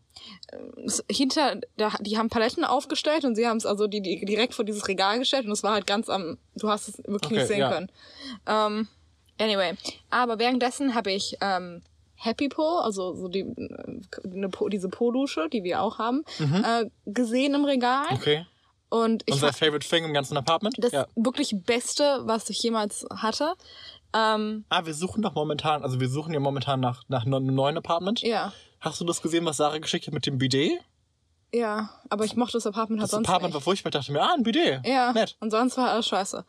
hinter, 1.10 1.60
da, 1.78 1.92
die 2.02 2.18
haben 2.18 2.30
Paletten 2.30 2.66
aufgestellt 2.66 3.24
und 3.24 3.36
sie 3.36 3.48
haben 3.48 3.58
es 3.58 3.66
also 3.66 3.88
die, 3.88 4.02
die 4.02 4.26
direkt 4.26 4.54
vor 4.54 4.66
dieses 4.66 4.88
Regal 4.88 5.20
gestellt 5.20 5.46
und 5.46 5.52
es 5.52 5.64
war 5.64 5.74
halt 5.74 5.88
ganz 5.88 6.10
am, 6.10 6.38
du 6.56 6.70
hast 6.70 6.88
es 6.88 6.98
wirklich 6.98 7.32
Okay, 7.32 7.36
nicht 7.36 7.48
sehen 7.48 7.60
ja. 7.60 7.72
können. 7.72 7.92
Ähm, 8.48 8.88
anyway, 9.40 9.74
aber 10.10 10.38
währenddessen 10.40 10.94
habe 10.96 11.12
ich 11.12 11.36
ähm, 11.42 11.82
Happy 12.16 12.50
Po, 12.50 12.80
also 12.80 13.14
so 13.16 13.28
die, 13.30 13.40
äh, 13.42 14.02
eine 14.26 14.50
po, 14.50 14.70
diese 14.70 14.90
Po-Dusche, 14.90 15.48
die 15.50 15.64
wir 15.64 15.82
auch 15.82 15.98
haben, 16.00 16.24
äh, 16.40 16.86
gesehen 17.06 17.54
im 17.56 17.66
Regal. 17.66 18.06
Mhm. 18.12 18.16
Okay. 18.18 18.46
Und 18.90 19.24
ich 19.28 19.36
Unser 19.36 19.54
favorite 19.54 19.88
thing 19.88 20.04
im 20.04 20.14
ganzen 20.14 20.36
Apartment? 20.36 20.76
das 20.80 20.92
ja. 20.92 21.06
wirklich 21.16 21.56
Beste, 21.64 22.22
was 22.24 22.50
ich 22.50 22.62
jemals 22.64 23.06
hatte. 23.16 23.54
Ähm, 24.16 24.66
Ah, 24.70 24.86
wir 24.86 24.96
suchen 24.96 25.22
doch 25.22 25.36
momentan, 25.36 25.84
also 25.84 26.00
wir 26.00 26.10
suchen 26.10 26.34
ja 26.34 26.40
momentan 26.40 26.80
nach, 26.80 27.04
nach 27.08 27.26
einem 27.26 27.46
neuen 27.54 27.78
Apartment. 27.78 28.22
ja, 28.22 28.52
Hast 28.80 29.00
du 29.00 29.06
das 29.06 29.22
gesehen, 29.22 29.46
was 29.46 29.58
Sarah 29.58 29.78
geschickt 29.78 30.08
hat 30.08 30.14
mit 30.14 30.26
dem 30.26 30.38
Bidet? 30.40 30.72
ja, 31.54 31.90
aber 32.10 32.26
ich 32.26 32.36
mochte 32.36 32.54
das 32.54 32.66
Apartment 32.68 33.02
halt 33.02 33.06
Das 33.08 33.12
sonst 33.12 33.28
Apartment 33.28 33.54
nicht. 33.54 33.56
war 33.56 33.62
furchtbar. 33.62 33.90
Ich 33.90 33.94
dachte 33.94 34.12
mir, 34.12 34.22
ah, 34.22 34.34
ein 34.36 34.44
Bidet. 34.44 34.86
Ja, 34.88 35.12
Nett. 35.14 35.36
und 35.40 35.52
sonst 35.52 35.78
war 35.78 35.92
alles 35.92 36.08
scheiße. 36.08 36.44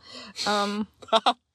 Ähm, 0.49 0.87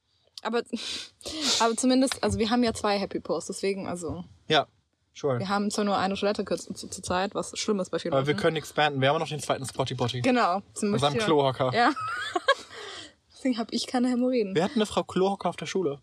aber, 0.45 0.63
aber 1.59 1.75
zumindest, 1.75 2.23
also 2.23 2.39
wir 2.39 2.49
haben 2.49 2.63
ja 2.63 2.73
zwei 2.73 2.97
Happy 2.99 3.19
Posts, 3.19 3.47
deswegen, 3.47 3.87
also 3.87 4.23
Ja, 4.47 4.67
sure. 5.13 5.39
wir 5.39 5.49
haben 5.49 5.69
zwar 5.71 5.85
nur 5.85 5.97
eine 5.97 6.15
Toilette 6.15 6.45
zur 6.45 6.75
zur 6.75 6.89
Zeit, 7.03 7.35
was 7.35 7.57
schlimm 7.57 7.79
ist 7.79 7.89
bei 7.89 7.99
vielen 7.99 8.13
Aber 8.13 8.25
wir 8.27 8.33
Leuten. 8.33 8.41
können 8.41 8.57
expanden. 8.57 9.01
Wir 9.01 9.09
haben 9.09 9.19
noch 9.19 9.27
den 9.27 9.39
zweiten 9.39 9.65
Spotty 9.65 9.95
Potty. 9.95 10.21
Genau. 10.21 10.61
Zum 10.73 10.91
Mit 10.91 11.01
seinem 11.01 11.13
Beispiel- 11.15 11.25
Klohocker. 11.33 11.71
Ja. 11.73 11.91
deswegen 13.33 13.57
habe 13.57 13.73
ich 13.73 13.87
keine 13.87 14.09
Hämorrhoiden. 14.09 14.55
Wir 14.55 14.63
hatten 14.63 14.75
eine 14.75 14.85
Frau 14.85 15.03
Klohocker 15.03 15.49
auf 15.49 15.55
der 15.55 15.65
Schule. 15.65 15.99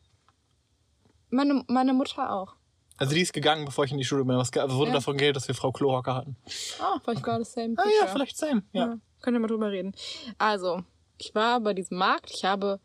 Meine, 1.30 1.64
meine 1.68 1.94
Mutter 1.94 2.30
auch. 2.32 2.54
Also 2.98 3.14
die 3.14 3.22
ist 3.22 3.32
gegangen, 3.32 3.64
bevor 3.64 3.84
ich 3.84 3.90
in 3.90 3.98
die 3.98 4.04
Schule 4.04 4.24
bin. 4.24 4.36
Es 4.38 4.52
wurde 4.54 4.90
Ja. 4.90 4.94
davon 4.96 5.16
geredet, 5.16 5.36
dass 5.36 5.48
wir 5.48 5.54
Frau 5.54 5.72
Klohocker 5.72 6.14
hatten. 6.14 6.36
Ah, 6.78 7.00
vielleicht 7.02 7.22
gerade 7.22 7.44
same 7.44 7.74
Ah 7.78 7.84
ja, 8.00 8.06
vielleicht 8.06 8.36
same. 8.36 8.62
Ja. 8.72 8.86
Ja, 8.86 8.96
können 9.22 9.36
wir 9.36 9.40
mal 9.40 9.48
drüber 9.48 9.70
reden. 9.70 9.94
Also, 10.38 10.82
ich 11.18 11.34
war 11.34 11.58
bei 11.60 11.72
diesem 11.74 11.96
Markt, 11.98 12.30
ich 12.32 12.44
habe 12.44 12.80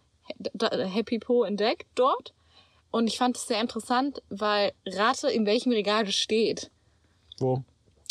Happy 0.59 1.19
Po 1.19 1.43
entdeckt 1.43 1.87
dort 1.95 2.33
und 2.91 3.07
ich 3.07 3.17
fand 3.17 3.37
es 3.37 3.47
sehr 3.47 3.61
interessant, 3.61 4.21
weil 4.29 4.73
rate, 4.85 5.29
in 5.29 5.45
welchem 5.45 5.71
Regal 5.71 6.05
das 6.05 6.15
steht. 6.15 6.71
Wo? 7.39 7.63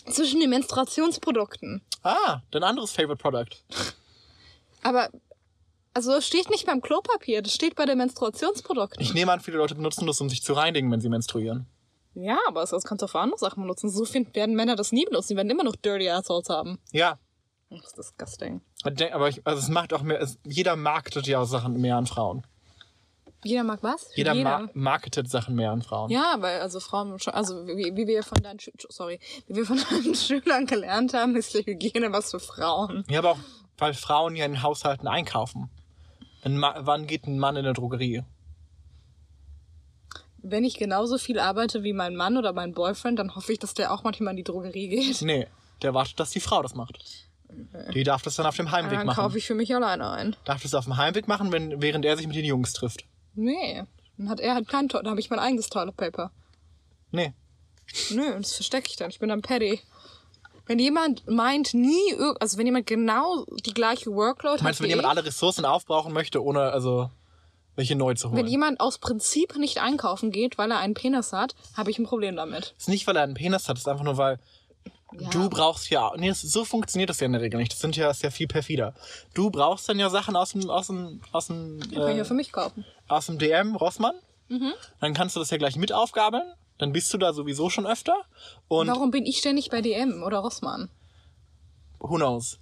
Zwischen 0.08 0.40
den 0.40 0.50
Menstruationsprodukten. 0.50 1.82
Ah, 2.02 2.42
dein 2.50 2.62
anderes 2.62 2.92
Favorite 2.92 3.16
Product. 3.16 3.56
Aber, 4.82 5.10
also 5.94 6.12
es 6.12 6.26
steht 6.26 6.50
nicht 6.50 6.66
beim 6.66 6.80
Klopapier, 6.80 7.42
das 7.42 7.52
steht 7.52 7.74
bei 7.74 7.86
den 7.86 7.98
Menstruationsprodukten. 7.98 9.02
Ich 9.02 9.14
nehme 9.14 9.32
an, 9.32 9.40
viele 9.40 9.56
Leute 9.56 9.74
benutzen 9.74 10.06
das, 10.06 10.20
um 10.20 10.28
sich 10.28 10.42
zu 10.42 10.52
reinigen, 10.52 10.90
wenn 10.92 11.00
sie 11.00 11.08
menstruieren. 11.08 11.66
Ja, 12.14 12.38
aber 12.48 12.64
das 12.64 12.84
kannst 12.84 13.02
du 13.02 13.06
auch 13.06 13.10
für 13.10 13.20
andere 13.20 13.38
Sachen 13.38 13.62
benutzen. 13.62 13.90
So 13.90 14.06
werden 14.32 14.54
Männer 14.54 14.74
das 14.74 14.90
nie 14.90 15.04
benutzen, 15.04 15.32
die 15.32 15.36
werden 15.36 15.50
immer 15.50 15.64
noch 15.64 15.76
Dirty 15.76 16.08
Assholes 16.08 16.48
haben. 16.48 16.78
Ja. 16.92 17.18
Das 17.70 17.80
ist 17.84 17.98
disgusting. 17.98 18.60
Aber 18.84 19.28
ich, 19.28 19.46
also 19.46 19.58
es 19.58 19.68
macht 19.68 19.92
auch 19.92 20.02
mehr, 20.02 20.20
es, 20.20 20.38
jeder 20.44 20.76
marketet 20.76 21.26
ja 21.26 21.40
auch 21.40 21.46
Sachen 21.46 21.80
mehr 21.80 21.96
an 21.96 22.06
Frauen. 22.06 22.46
Jeder 23.44 23.64
mag 23.64 23.82
was? 23.82 24.08
Jeder, 24.14 24.34
Ma 24.34 24.68
marketet 24.74 25.30
Sachen 25.30 25.54
mehr 25.54 25.70
an 25.70 25.82
Frauen. 25.82 26.10
Ja, 26.10 26.36
weil 26.38 26.60
also 26.60 26.80
Frauen 26.80 27.18
schon, 27.18 27.34
also 27.34 27.66
wie, 27.66 27.94
wie 27.94 28.06
wir 28.06 28.22
von 28.22 28.42
deinen 28.42 28.58
Schü 28.58 28.70
sorry, 28.88 29.20
wie 29.46 29.56
wir 29.56 29.66
von 29.66 29.78
deinen 29.90 30.14
Schülern 30.14 30.66
gelernt 30.66 31.14
haben, 31.14 31.36
ist 31.36 31.54
die 31.54 31.64
Hygiene 31.64 32.12
was 32.12 32.30
für 32.30 32.40
Frauen. 32.40 33.04
Ja, 33.08 33.20
aber 33.20 33.32
auch, 33.32 33.38
weil 33.78 33.94
Frauen 33.94 34.36
ja 34.36 34.44
in 34.44 34.62
Haushalten 34.62 35.06
einkaufen. 35.06 35.70
Wann 36.42 37.06
geht 37.06 37.26
ein 37.26 37.38
Mann 37.38 37.56
in 37.56 37.64
eine 37.64 37.74
Drogerie? 37.74 38.22
Wenn 40.38 40.64
ich 40.64 40.78
genauso 40.78 41.18
viel 41.18 41.40
arbeite 41.40 41.82
wie 41.82 41.92
mein 41.92 42.14
Mann 42.14 42.36
oder 42.36 42.52
mein 42.52 42.72
Boyfriend, 42.72 43.18
dann 43.18 43.34
hoffe 43.34 43.52
ich, 43.52 43.58
dass 43.58 43.74
der 43.74 43.92
auch 43.92 44.04
manchmal 44.04 44.30
in 44.32 44.36
die 44.36 44.44
Drogerie 44.44 44.88
geht. 44.88 45.22
Nee, 45.22 45.48
der 45.82 45.92
wartet, 45.92 46.20
dass 46.20 46.30
die 46.30 46.40
Frau 46.40 46.62
das 46.62 46.74
macht. 46.74 46.98
Die 47.94 48.02
darf 48.02 48.22
das 48.22 48.36
dann 48.36 48.46
auf 48.46 48.56
dem 48.56 48.70
Heimweg 48.70 48.98
Dann 48.98 49.06
machen. 49.06 49.16
kaufe 49.22 49.38
ich 49.38 49.46
für 49.46 49.54
mich 49.54 49.74
alleine 49.74 50.10
ein. 50.10 50.36
Darf 50.44 50.62
das 50.62 50.74
auf 50.74 50.84
dem 50.84 50.96
Heimweg 50.96 51.28
machen, 51.28 51.52
wenn, 51.52 51.80
während 51.80 52.04
er 52.04 52.16
sich 52.16 52.26
mit 52.26 52.36
den 52.36 52.44
Jungs 52.44 52.72
trifft. 52.72 53.04
Nee, 53.34 53.84
dann 54.16 54.28
hat 54.28 54.40
er 54.40 54.54
halt 54.54 54.68
kein 54.68 54.88
Toilet, 54.88 55.04
dann 55.04 55.10
habe 55.10 55.20
ich 55.20 55.30
mein 55.30 55.38
eigenes 55.38 55.68
Toilet 55.68 55.96
Paper. 55.96 56.30
Nee. 57.10 57.32
Nö, 58.10 58.22
das 58.38 58.54
verstecke 58.54 58.88
ich 58.88 58.96
dann. 58.96 59.10
Ich 59.10 59.18
bin 59.18 59.28
dann 59.28 59.42
Paddy. 59.42 59.80
Wenn 60.66 60.78
jemand 60.80 61.28
meint, 61.28 61.74
nie, 61.74 62.14
also 62.40 62.58
wenn 62.58 62.66
jemand 62.66 62.86
genau 62.86 63.44
die 63.64 63.72
gleiche 63.74 64.10
Workload 64.10 64.64
Meinst 64.64 64.80
du, 64.80 64.82
hat 64.84 64.84
wenn 64.84 64.86
wie 64.86 64.88
jemand 64.98 65.04
ich, 65.06 65.10
alle 65.18 65.24
Ressourcen 65.26 65.64
aufbrauchen 65.64 66.12
möchte, 66.12 66.42
ohne 66.42 66.72
also 66.72 67.08
welche 67.76 67.94
neu 67.94 68.14
zu 68.14 68.30
wenn 68.32 68.38
holen? 68.38 68.46
jemand 68.48 68.80
aus 68.80 68.98
Prinzip 68.98 69.56
nicht 69.56 69.78
einkaufen 69.80 70.32
geht, 70.32 70.58
weil 70.58 70.70
er 70.72 70.78
einen 70.78 70.94
Penis 70.94 71.32
hat, 71.32 71.54
habe 71.76 71.90
ich 71.90 71.98
ein 72.00 72.06
Problem 72.06 72.34
damit. 72.34 72.74
ist 72.78 72.88
nicht, 72.88 73.06
weil 73.06 73.14
er 73.16 73.22
einen 73.22 73.34
Penis 73.34 73.68
hat, 73.68 73.78
ist 73.78 73.86
einfach 73.86 74.02
nur, 74.02 74.16
weil 74.16 74.40
Ja. 75.20 75.30
du 75.30 75.48
brauchst 75.48 75.90
ja. 75.90 76.12
Nee, 76.16 76.32
so 76.32 76.64
funktioniert 76.64 77.10
das 77.10 77.20
ja 77.20 77.26
in 77.26 77.32
der 77.32 77.40
Regel 77.40 77.58
nicht. 77.58 77.72
Das 77.72 77.80
sind 77.80 77.96
ja, 77.96 78.06
das 78.08 78.18
ist 78.18 78.22
ja 78.22 78.30
viel 78.30 78.46
perfider. 78.48 78.94
Du 79.34 79.50
brauchst 79.50 79.88
dann 79.88 79.98
ja 79.98 80.10
Sachen 80.10 80.36
aus 80.36 80.50
dem, 80.52 80.68
aus 80.70 80.88
dem, 80.88 81.20
aus 81.32 81.46
dem, 81.46 81.80
Kann 81.80 81.90
ich 81.92 81.96
ja 81.98 82.08
äh, 82.22 82.24
für 82.24 82.34
mich 82.34 82.52
kaufen. 82.52 82.84
aus 83.08 83.26
dem 83.26 83.38
DM 83.38 83.76
Rossmann. 83.76 84.14
Mhm. 84.48 84.72
Dann 85.00 85.14
kannst 85.14 85.34
du 85.36 85.40
das 85.40 85.50
ja 85.50 85.56
gleich 85.56 85.76
mit 85.76 85.92
aufgabeln. 85.92 86.44
Dann 86.78 86.92
bist 86.92 87.12
du 87.12 87.18
da 87.18 87.32
sowieso 87.32 87.70
schon 87.70 87.86
öfter. 87.86 88.14
Und 88.68 88.88
Warum 88.88 89.10
bin 89.10 89.24
ich 89.26 89.38
ständig 89.38 89.70
bei 89.70 89.80
DM 89.80 90.22
oder 90.22 90.38
Rossmann? 90.38 90.90
who 92.00 92.16
knows? 92.16 92.58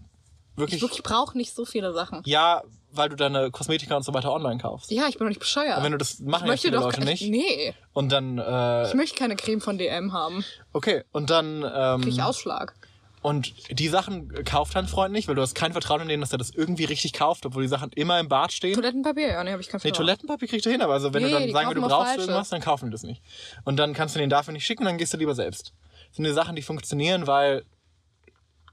Wirklich, 0.57 0.77
Ich 0.77 0.83
wirklich 0.83 1.03
brauche 1.03 1.37
nicht 1.37 1.53
so 1.55 1.65
viele 1.65 1.93
Sachen. 1.93 2.23
Ja, 2.25 2.63
weil 2.97 3.09
du 3.09 3.17
deine 3.17 3.51
Kosmetika 3.51 3.97
und 3.97 4.03
so 4.05 4.15
weiter 4.15 4.33
online 4.33 4.61
kaufst. 4.61 4.91
Ja, 4.91 5.07
ich 5.09 5.19
bin 5.19 5.27
doch 5.27 5.31
nicht 5.31 5.41
bescheuert. 5.41 5.83
Wenn 5.83 5.93
du 5.93 5.99
das 5.99 6.19
machen 6.21 6.35
ich 6.35 6.41
ja 6.43 6.47
möchte 6.53 6.69
viele 6.69 6.77
doch 6.79 6.85
Leute 6.85 7.01
nicht. 7.05 7.23
Nee, 7.29 7.75
Und 7.93 8.11
dann, 8.13 8.39
äh, 8.39 8.87
ich 8.89 8.95
möchte 8.95 9.17
keine 9.19 9.37
Creme 9.37 9.61
von 9.61 9.79
DM 9.79 10.13
haben. 10.13 10.45
okay, 10.73 11.05
und 11.13 11.31
dann, 11.31 11.63
ähm, 11.75 12.01
Krieg 12.03 12.13
ich 12.15 12.23
Ausschlag. 12.23 12.75
und 13.23 13.53
die 13.71 13.89
Sachen 13.89 14.33
kauft 14.45 14.75
dein 14.77 14.87
Freund 14.87 15.13
nicht, 15.13 15.29
weil 15.29 15.35
du 15.35 15.43
hast 15.43 15.55
kein 15.55 15.73
Vertrauen 15.73 16.03
in 16.03 16.09
den, 16.09 16.21
dass 16.21 16.31
er 16.33 16.39
das 16.39 16.51
irgendwie 16.51 16.85
richtig 16.85 17.13
kauft, 17.15 17.47
obwohl 17.47 17.63
die 17.63 17.69
Sachen 17.69 17.91
immer 17.93 18.21
im 18.21 18.29
Bad 18.29 18.53
stehen. 18.53 18.75
Toilettenpapier, 18.75 19.29
ja, 19.29 19.45
nee, 19.45 19.51
habe 19.53 19.63
ich 19.63 19.69
kein 19.69 19.79
Nee, 19.79 19.89
Vertrauen. 19.89 20.07
Toilettenpapier 20.07 20.49
kriegt 20.49 20.67
er 20.67 20.73
hin, 20.73 20.83
aber 20.83 20.93
also 20.93 21.13
wenn 21.15 21.23
Nee, 21.23 21.29
du 21.31 21.35
dann 21.35 21.47
die 21.47 21.53
sagen 21.53 21.69
wir, 21.71 21.75
du 21.75 21.81
kaufen 21.81 21.93
auch 21.93 21.97
brauchst 21.99 22.09
falsche. 22.15 22.23
irgendwas, 22.31 22.49
dann 22.51 22.61
kaufen 22.61 22.87
die 22.87 22.93
das 22.93 23.03
nicht. 23.03 23.23
Und 23.65 23.77
dann 23.79 23.95
kannst 23.95 24.15
du 24.15 24.19
den 24.21 24.31
dafür 24.31 24.53
nicht 24.53 24.67
schicken, 24.67 24.85
dann 24.85 24.99
gehst 24.99 25.13
du 25.15 25.17
lieber 25.19 25.35
selbst. 25.35 25.73
Das 26.09 26.17
sind 26.17 26.25
die 26.25 26.33
Sachen, 26.33 26.55
die 26.55 26.63
funktionieren, 26.63 27.27
weil, 27.27 27.65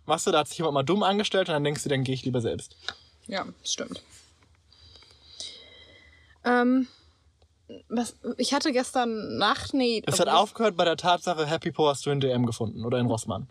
weißt 0.06 0.28
du, 0.28 0.32
da 0.32 0.40
hat 0.40 0.48
sich 0.50 0.58
jemand 0.58 0.74
mal 0.74 0.84
dumm 0.84 1.02
angestellt 1.04 1.48
und 1.50 1.54
dann 1.54 1.64
denkst 1.64 1.84
du, 1.84 1.90
dann 1.90 2.04
gehe 2.04 2.14
ich 2.14 2.24
lieber 2.26 2.42
selbst. 2.42 2.76
Ja, 3.28 3.46
stimmt. 3.64 4.02
Ähm, 6.44 6.88
was, 7.90 8.16
ich 8.38 8.54
hatte 8.54 8.72
gestern 8.72 9.38
Nacht, 9.38 9.74
nee. 9.74 10.02
Es 10.06 10.20
hat 10.20 10.28
aufgehört 10.28 10.76
bei 10.76 10.86
der 10.86 10.98
Tatsache, 10.98 11.46
Happy 11.46 11.72
Po 11.72 11.88
hast 11.88 12.06
du 12.06 12.10
in 12.10 12.20
DM 12.20 12.46
gefunden 12.46 12.86
oder 12.86 13.00
in 13.00 13.06
Rossmann. 13.08 13.48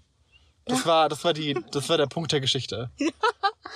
Das 0.67 0.87
war, 0.87 1.09
das 1.09 1.25
war 1.25 1.33
die, 1.33 1.57
das 1.73 1.89
war 1.89 1.97
der 1.97 2.07
Punkt 2.07 2.33
der 2.33 2.41
Geschichte. 2.41 2.91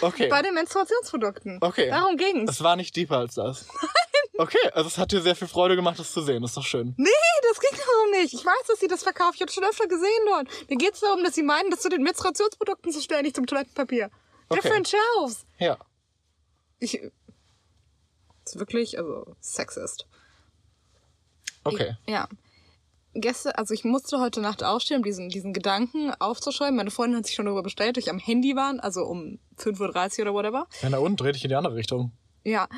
Okay. 0.01 0.27
Bei 0.29 0.43
den 0.43 0.55
Menstruationsprodukten. 0.55 1.59
Okay. 1.61 1.89
Darum 1.89 2.17
ging's. 2.17 2.51
Es 2.51 2.65
war 2.65 2.75
nicht 2.75 2.97
deeper 2.97 3.19
als 3.19 3.35
das. 3.35 3.69
Okay, 4.37 4.59
also 4.73 4.89
es 4.89 4.99
hat 4.99 5.13
dir 5.13 5.23
sehr 5.23 5.37
viel 5.37 5.47
Freude 5.47 5.77
gemacht, 5.77 5.97
das 5.97 6.13
zu 6.13 6.21
sehen. 6.21 6.43
Das 6.43 6.51
ist 6.51 6.57
doch 6.57 6.65
schön. 6.65 6.93
Nee, 6.97 7.09
das 7.49 7.61
ging 7.61 7.71
darum 7.79 8.21
nicht. 8.21 8.35
Ich 8.35 8.45
weiß, 8.45 8.67
dass 8.67 8.81
sie 8.81 8.89
das 8.89 9.05
verkaufen. 9.05 9.35
Ich 9.37 9.41
habe 9.41 9.53
schon 9.53 9.63
öfter 9.63 9.87
gesehen 9.87 10.11
dort. 10.27 10.49
Mir 10.69 10.77
geht's 10.77 10.99
darum, 10.99 11.23
dass 11.23 11.37
sie 11.37 11.45
meinen, 11.45 11.71
das 11.71 11.81
zu 11.83 11.89
den 11.89 12.03
Menstruationsprodukten 12.03 12.91
zu 12.91 13.01
stellen, 13.01 13.23
nicht 13.23 13.37
zum 13.37 13.47
Toilettenpapier. 13.47 14.11
Okay. 14.49 14.61
Different 14.61 14.89
shelves. 14.89 15.47
Ja. 15.59 15.79
Ich. 16.81 17.01
Ist 18.45 18.59
wirklich, 18.59 18.99
also, 18.99 19.37
sexist. 19.41 20.07
Okay. 21.65 21.97
Ja. 22.07 22.29
Gestern, 23.15 23.53
also 23.53 23.75
ich 23.75 23.85
musste 23.85 24.21
heute 24.21 24.41
Nacht 24.41 24.65
aufstehen, 24.65 24.99
um 24.99 25.03
diesen, 25.05 25.29
diesen 25.29 25.53
Gedanken 25.53 26.13
aufzuschreiben. 26.19 26.77
Meine 26.77 26.91
Freundin 26.91 27.19
hat 27.19 27.27
sich 27.27 27.37
schon 27.37 27.47
darüber 27.47 27.63
bestellt, 27.63 27.97
dass 27.97 28.05
ich 28.05 28.11
am 28.11 28.19
Handy 28.19 28.57
waren, 28.57 28.81
also 28.81 29.05
um 29.05 29.39
5.30 29.59 30.19
Uhr 30.19 30.23
oder 30.23 30.35
whatever. 30.35 30.67
Ja, 30.83 30.91
na 30.91 30.99
und, 30.99 31.21
dreh 31.21 31.33
dich 31.33 31.45
in 31.45 31.49
die 31.49 31.55
andere 31.55 31.77
Richtung. 31.77 32.13
Ja. 32.43 32.69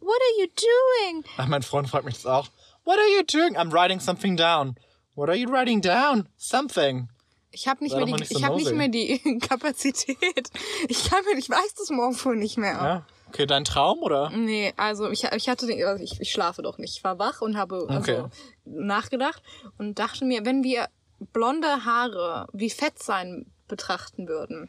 what 0.00 0.16
are 0.16 0.40
you 0.40 0.46
doing? 0.46 1.24
Ach, 1.36 1.46
mein 1.46 1.62
Freund 1.62 1.88
fragt 1.88 2.04
mich 2.04 2.14
das 2.14 2.26
auch. 2.26 2.48
What 2.84 2.98
are 2.98 3.08
you 3.16 3.22
doing? 3.24 3.56
I'm 3.56 3.72
writing 3.72 4.00
something 4.00 4.36
down. 4.36 4.76
What 5.14 5.28
are 5.28 5.36
you 5.36 5.48
writing 5.48 5.80
down? 5.80 6.28
Something. 6.36 7.08
Ich 7.50 7.68
habe 7.68 7.82
nicht, 7.82 7.96
mehr 7.96 8.04
die, 8.04 8.12
nicht 8.12 8.28
so 8.28 8.38
ich 8.38 8.44
hab 8.44 8.54
nicht 8.54 8.72
mehr 8.72 8.88
die 8.88 9.18
Kapazität. 9.40 10.50
Ich 10.88 11.08
kann 11.08 11.24
mir, 11.24 11.38
ich 11.38 11.48
weiß 11.48 11.74
das 11.78 11.90
morgen 11.90 12.14
früh 12.14 12.36
nicht 12.36 12.58
mehr. 12.58 12.72
Ja. 12.72 13.06
Okay, 13.28 13.46
dein 13.46 13.64
Traum 13.64 13.98
oder? 14.02 14.30
Nee, 14.30 14.72
also 14.76 15.10
ich, 15.10 15.24
ich 15.24 15.48
hatte 15.48 15.66
den, 15.66 15.84
also 15.84 16.02
ich, 16.02 16.20
ich 16.20 16.30
schlafe 16.32 16.62
doch 16.62 16.78
nicht. 16.78 16.96
Ich 16.96 17.04
war 17.04 17.18
wach 17.18 17.40
und 17.42 17.56
habe 17.56 17.86
also 17.88 17.98
Okay. 18.12 18.24
nachgedacht 18.64 19.42
und 19.78 19.98
dachte 19.98 20.24
mir, 20.24 20.44
wenn 20.44 20.62
wir 20.62 20.88
blonde 21.32 21.84
Haare 21.84 22.46
wie 22.52 22.70
fett 22.70 23.02
sein 23.02 23.46
betrachten 23.68 24.28
würden 24.28 24.68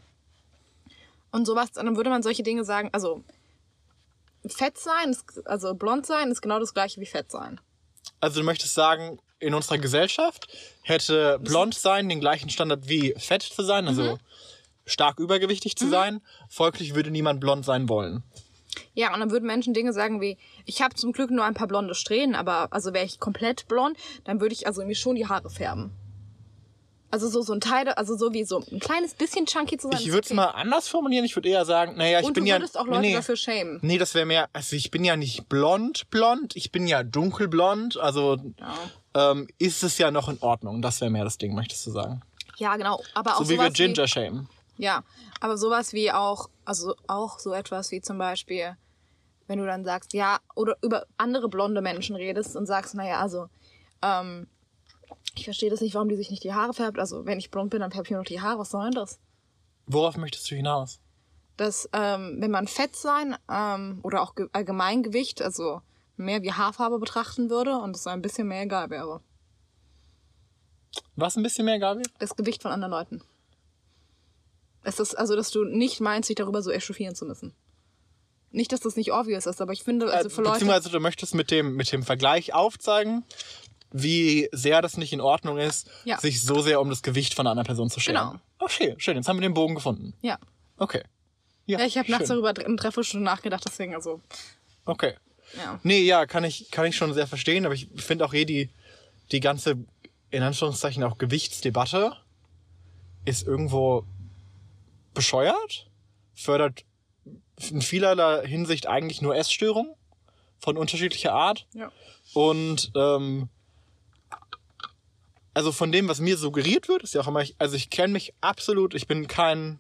und 1.32 1.46
sowas, 1.46 1.72
dann 1.74 1.96
würde 1.96 2.10
man 2.10 2.24
solche 2.24 2.44
Dinge 2.44 2.64
sagen, 2.64 2.90
also 2.94 3.24
fett 4.48 4.78
sein, 4.78 5.10
ist, 5.12 5.46
also 5.46 5.74
blond 5.76 6.06
sein 6.06 6.32
ist 6.32 6.42
genau 6.42 6.60
das 6.60 6.74
gleiche 6.74 7.00
wie 7.02 7.06
fett 7.06 7.30
sein. 7.32 7.60
Also 8.20 8.40
du 8.40 8.46
möchtest 8.46 8.74
sagen, 8.74 9.20
in 9.40 9.54
unserer 9.54 9.78
Gesellschaft 9.78 10.48
hätte 10.82 11.38
blond 11.40 11.76
sein 11.76 12.10
den 12.10 12.20
gleichen 12.20 12.50
Standard 12.50 12.88
wie 12.90 13.14
fett 13.18 13.44
zu 13.44 13.62
sein, 13.64 13.88
also 13.88 14.04
Mhm. 14.16 14.20
stark 14.86 15.20
übergewichtig 15.20 15.76
zu 15.76 15.90
sein. 15.90 16.22
Folglich 16.50 16.96
würde 16.96 17.12
niemand 17.12 17.40
blond 17.40 17.66
sein 17.66 17.88
wollen. 17.90 18.24
Ja, 18.94 19.14
und 19.14 19.20
dann 19.20 19.32
würden 19.32 19.46
Menschen 19.46 19.74
Dinge 19.74 19.94
sagen 19.94 20.22
wie, 20.22 20.38
ich 20.66 20.82
habe 20.82 20.96
zum 20.96 21.12
Glück 21.12 21.32
nur 21.32 21.46
ein 21.46 21.54
paar 21.54 21.68
blonde 21.68 21.96
Strähnen, 21.96 22.36
aber 22.36 22.68
also 22.72 22.94
wäre 22.94 23.06
ich 23.06 23.20
komplett 23.20 23.68
blond, 23.68 23.98
dann 24.24 24.42
würde 24.42 24.54
ich 24.54 24.68
also 24.68 24.84
mir 24.86 24.96
schon 24.96 25.16
die 25.16 25.28
Haare 25.28 25.50
färben. 25.50 25.92
Also 27.10 27.30
so, 27.30 27.42
so 27.42 27.54
ein 27.54 27.62
Teil, 27.62 27.88
also 27.90 28.18
so 28.18 28.34
wie 28.34 28.44
so 28.44 28.62
ein 28.70 28.80
kleines 28.80 29.14
bisschen 29.14 29.46
chunky 29.46 29.78
zu 29.78 29.88
sein. 29.90 30.00
Ich 30.02 30.08
würde 30.08 30.26
es 30.26 30.32
okay. 30.32 30.36
mal 30.36 30.48
anders 30.48 30.90
formulieren. 30.90 31.24
Ich 31.24 31.36
würde 31.38 31.48
eher 31.48 31.64
sagen, 31.64 31.96
naja, 31.96 32.20
ich 32.20 32.26
Und 32.26 32.34
bin 32.34 32.44
du 32.44 32.50
ja. 32.50 32.58
würdest 32.58 32.78
auch 32.78 32.86
Leute 32.86 33.00
nee, 33.00 33.14
dafür 33.14 33.38
schämen. 33.38 33.80
Nee, 33.82 33.98
das 33.98 34.14
wäre 34.14 34.26
mehr, 34.26 34.50
also 34.52 34.76
ich 34.76 34.92
bin 34.92 35.06
ja 35.06 35.16
nicht 35.16 35.48
blond, 35.48 36.10
blond, 36.10 36.56
ich 36.58 36.74
bin 36.74 36.86
ja 36.86 37.04
dunkelblond, 37.04 37.98
also 37.98 38.38
ähm, 39.14 39.48
ist 39.58 39.84
es 39.84 39.98
ja 39.98 40.12
noch 40.12 40.28
in 40.28 40.38
Ordnung. 40.42 40.82
Das 40.82 41.00
wäre 41.00 41.10
mehr 41.10 41.24
das 41.24 41.38
Ding, 41.38 41.56
möchtest 41.56 41.88
du 41.88 41.92
sagen. 41.92 42.22
Ja, 42.58 42.76
genau. 42.76 43.02
Aber 43.14 43.36
auch 43.38 43.44
So 43.44 43.50
wie 43.50 43.58
wir 43.58 43.70
Ginger 43.70 44.08
shamen. 44.08 44.50
Ja, 44.78 45.04
aber 45.42 45.58
sowas 45.58 45.94
wie 45.94 46.12
auch, 46.12 46.50
also 46.66 46.96
auch 47.08 47.40
so 47.40 47.54
etwas 47.54 47.92
wie 47.92 48.02
zum 48.02 48.18
Beispiel, 48.18 48.78
wenn 49.48 49.60
du 49.60 49.66
dann 49.66 49.84
sagst, 49.84 50.14
ja, 50.14 50.40
oder 50.56 50.78
über 50.82 51.06
andere 51.18 51.50
blonde 51.50 51.82
Menschen 51.82 52.16
redest 52.16 52.56
und 52.56 52.68
sagst, 52.68 52.96
naja, 52.96 53.20
also, 53.20 53.50
ähm, 54.02 54.48
ich 55.36 55.46
verstehe 55.46 55.70
das 55.70 55.82
nicht, 55.82 55.96
warum 55.96 56.10
die 56.10 56.16
sich 56.16 56.30
nicht 56.30 56.44
die 56.44 56.54
Haare 56.54 56.74
färbt. 56.74 57.00
Also, 57.00 57.26
wenn 57.26 57.40
ich 57.40 57.52
blond 57.52 57.70
bin, 57.72 57.80
dann 57.80 57.92
färbe 57.92 58.06
ich 58.06 58.12
mir 58.12 58.18
noch 58.18 58.26
die 58.26 58.42
Haare. 58.42 58.60
Was 58.60 58.72
soll 58.72 58.84
denn 58.86 58.94
das? 58.94 59.20
Worauf 59.86 60.18
möchtest 60.18 60.50
du 60.52 60.56
hinaus? 60.56 61.00
Dass, 61.56 61.90
ähm, 61.94 62.38
wenn 62.40 62.52
man 62.52 62.68
Fett 62.68 62.96
sein 62.96 63.36
ähm, 63.50 64.00
oder 64.04 64.22
auch 64.22 64.36
Ge 64.36 64.48
Allgemeingewicht, 64.52 65.42
also 65.42 65.82
mehr 66.18 66.42
wie 66.44 66.52
Haarfarbe 66.52 67.00
betrachten 67.00 67.50
würde 67.50 67.78
und 67.78 67.96
es 67.96 68.06
ein 68.08 68.22
bisschen 68.22 68.48
mehr 68.48 68.64
egal 68.64 68.90
wäre. 68.90 69.22
Was 71.16 71.36
ein 71.36 71.44
bisschen 71.44 71.66
mehr, 71.66 71.80
Gabi? 71.80 72.04
Das 72.20 72.36
Gewicht 72.36 72.62
von 72.62 72.72
anderen 72.72 72.92
Leuten. 72.92 73.22
Es 74.84 75.00
ist 75.00 75.16
also, 75.16 75.36
dass 75.36 75.52
du 75.52 75.64
nicht 75.66 76.00
meinst, 76.00 76.30
dich 76.30 76.36
darüber 76.36 76.62
so 76.62 76.72
echauffieren 76.72 77.16
zu 77.16 77.26
müssen. 77.26 77.54
Nicht, 78.52 78.72
dass 78.72 78.80
das 78.80 78.96
nicht 78.96 79.12
obvious 79.12 79.46
ist, 79.46 79.62
aber 79.62 79.74
ich 79.74 79.84
finde, 79.84 80.12
also 80.12 80.30
für 80.30 80.42
äh, 80.42 80.46
Leute. 80.46 80.54
beziehungsweise 80.60 80.90
du 80.90 81.00
möchtest 81.00 81.36
mit 81.36 81.52
dem, 81.52 81.76
mit 81.76 81.92
dem 81.92 82.04
Vergleich 82.04 82.54
aufzeigen, 82.54 83.24
wie 83.92 84.48
sehr 84.52 84.82
das 84.82 84.98
nicht 84.98 85.14
in 85.14 85.22
Ordnung 85.22 85.58
ist, 85.58 85.90
Ja. 86.06 86.18
sich 86.20 86.42
so 86.42 86.62
sehr 86.62 86.80
um 86.82 86.90
das 86.90 87.04
Gewicht 87.04 87.34
von 87.34 87.46
einer 87.48 87.64
Person 87.64 87.90
zu 87.90 88.00
scheren. 88.00 88.16
Genau. 88.32 88.42
Okay, 88.60 88.96
schön. 88.98 89.18
Jetzt 89.18 89.28
haben 89.28 89.38
wir 89.38 89.42
den 89.42 89.54
Bogen 89.54 89.76
gefunden. 89.76 90.14
Ja. 90.22 90.40
Okay. 90.78 91.04
Ja, 91.66 91.82
ich 91.82 91.98
habe 91.98 92.10
nachts 92.10 92.30
darüber 92.30 92.50
eine 92.50 92.76
Dreiviertelstunde 92.76 93.26
nachgedacht, 93.26 93.64
deswegen 93.66 93.94
also. 93.94 94.22
Okay. 94.86 95.16
Ja. 95.58 95.80
Nee, 95.84 96.02
ja, 96.02 96.26
kann 96.26 96.44
ich, 96.44 96.72
kann 96.72 96.86
ich 96.86 96.96
schon 96.96 97.14
sehr 97.14 97.28
verstehen, 97.28 97.66
aber 97.66 97.76
ich 97.76 97.90
finde 97.98 98.26
auch 98.26 98.34
eh 98.34 98.46
die, 98.46 98.70
die 99.32 99.40
ganze, 99.42 99.78
in 100.30 100.44
Anführungszeichen 100.44 101.04
auch 101.04 101.18
Gewichtsdebatte 101.18 102.14
ist 103.26 103.46
irgendwo 103.46 104.06
bescheuert, 105.18 105.90
fördert 106.36 106.86
in 107.70 107.82
vielerlei 107.82 108.48
Hinsicht 108.48 108.88
eigentlich 108.88 109.22
nur 109.22 109.36
Essstörungen 109.36 109.94
von 110.60 110.78
unterschiedlicher 110.78 111.34
Art 111.34 111.68
Ja. 111.74 111.92
und 112.34 112.92
ähm, 112.96 113.50
also 115.54 115.72
von 115.72 115.92
dem, 115.92 116.08
was 116.08 116.20
mir 116.20 116.38
suggeriert 116.38 116.88
wird, 116.88 117.02
ist 117.04 117.16
ja 117.16 117.22
auch 117.22 117.28
immer, 117.28 117.44
also 117.58 117.76
ich 117.76 117.90
kenne 117.90 118.14
mich 118.14 118.34
absolut, 118.42 118.94
ich 118.94 119.08
bin 119.08 119.28
kein, 119.28 119.80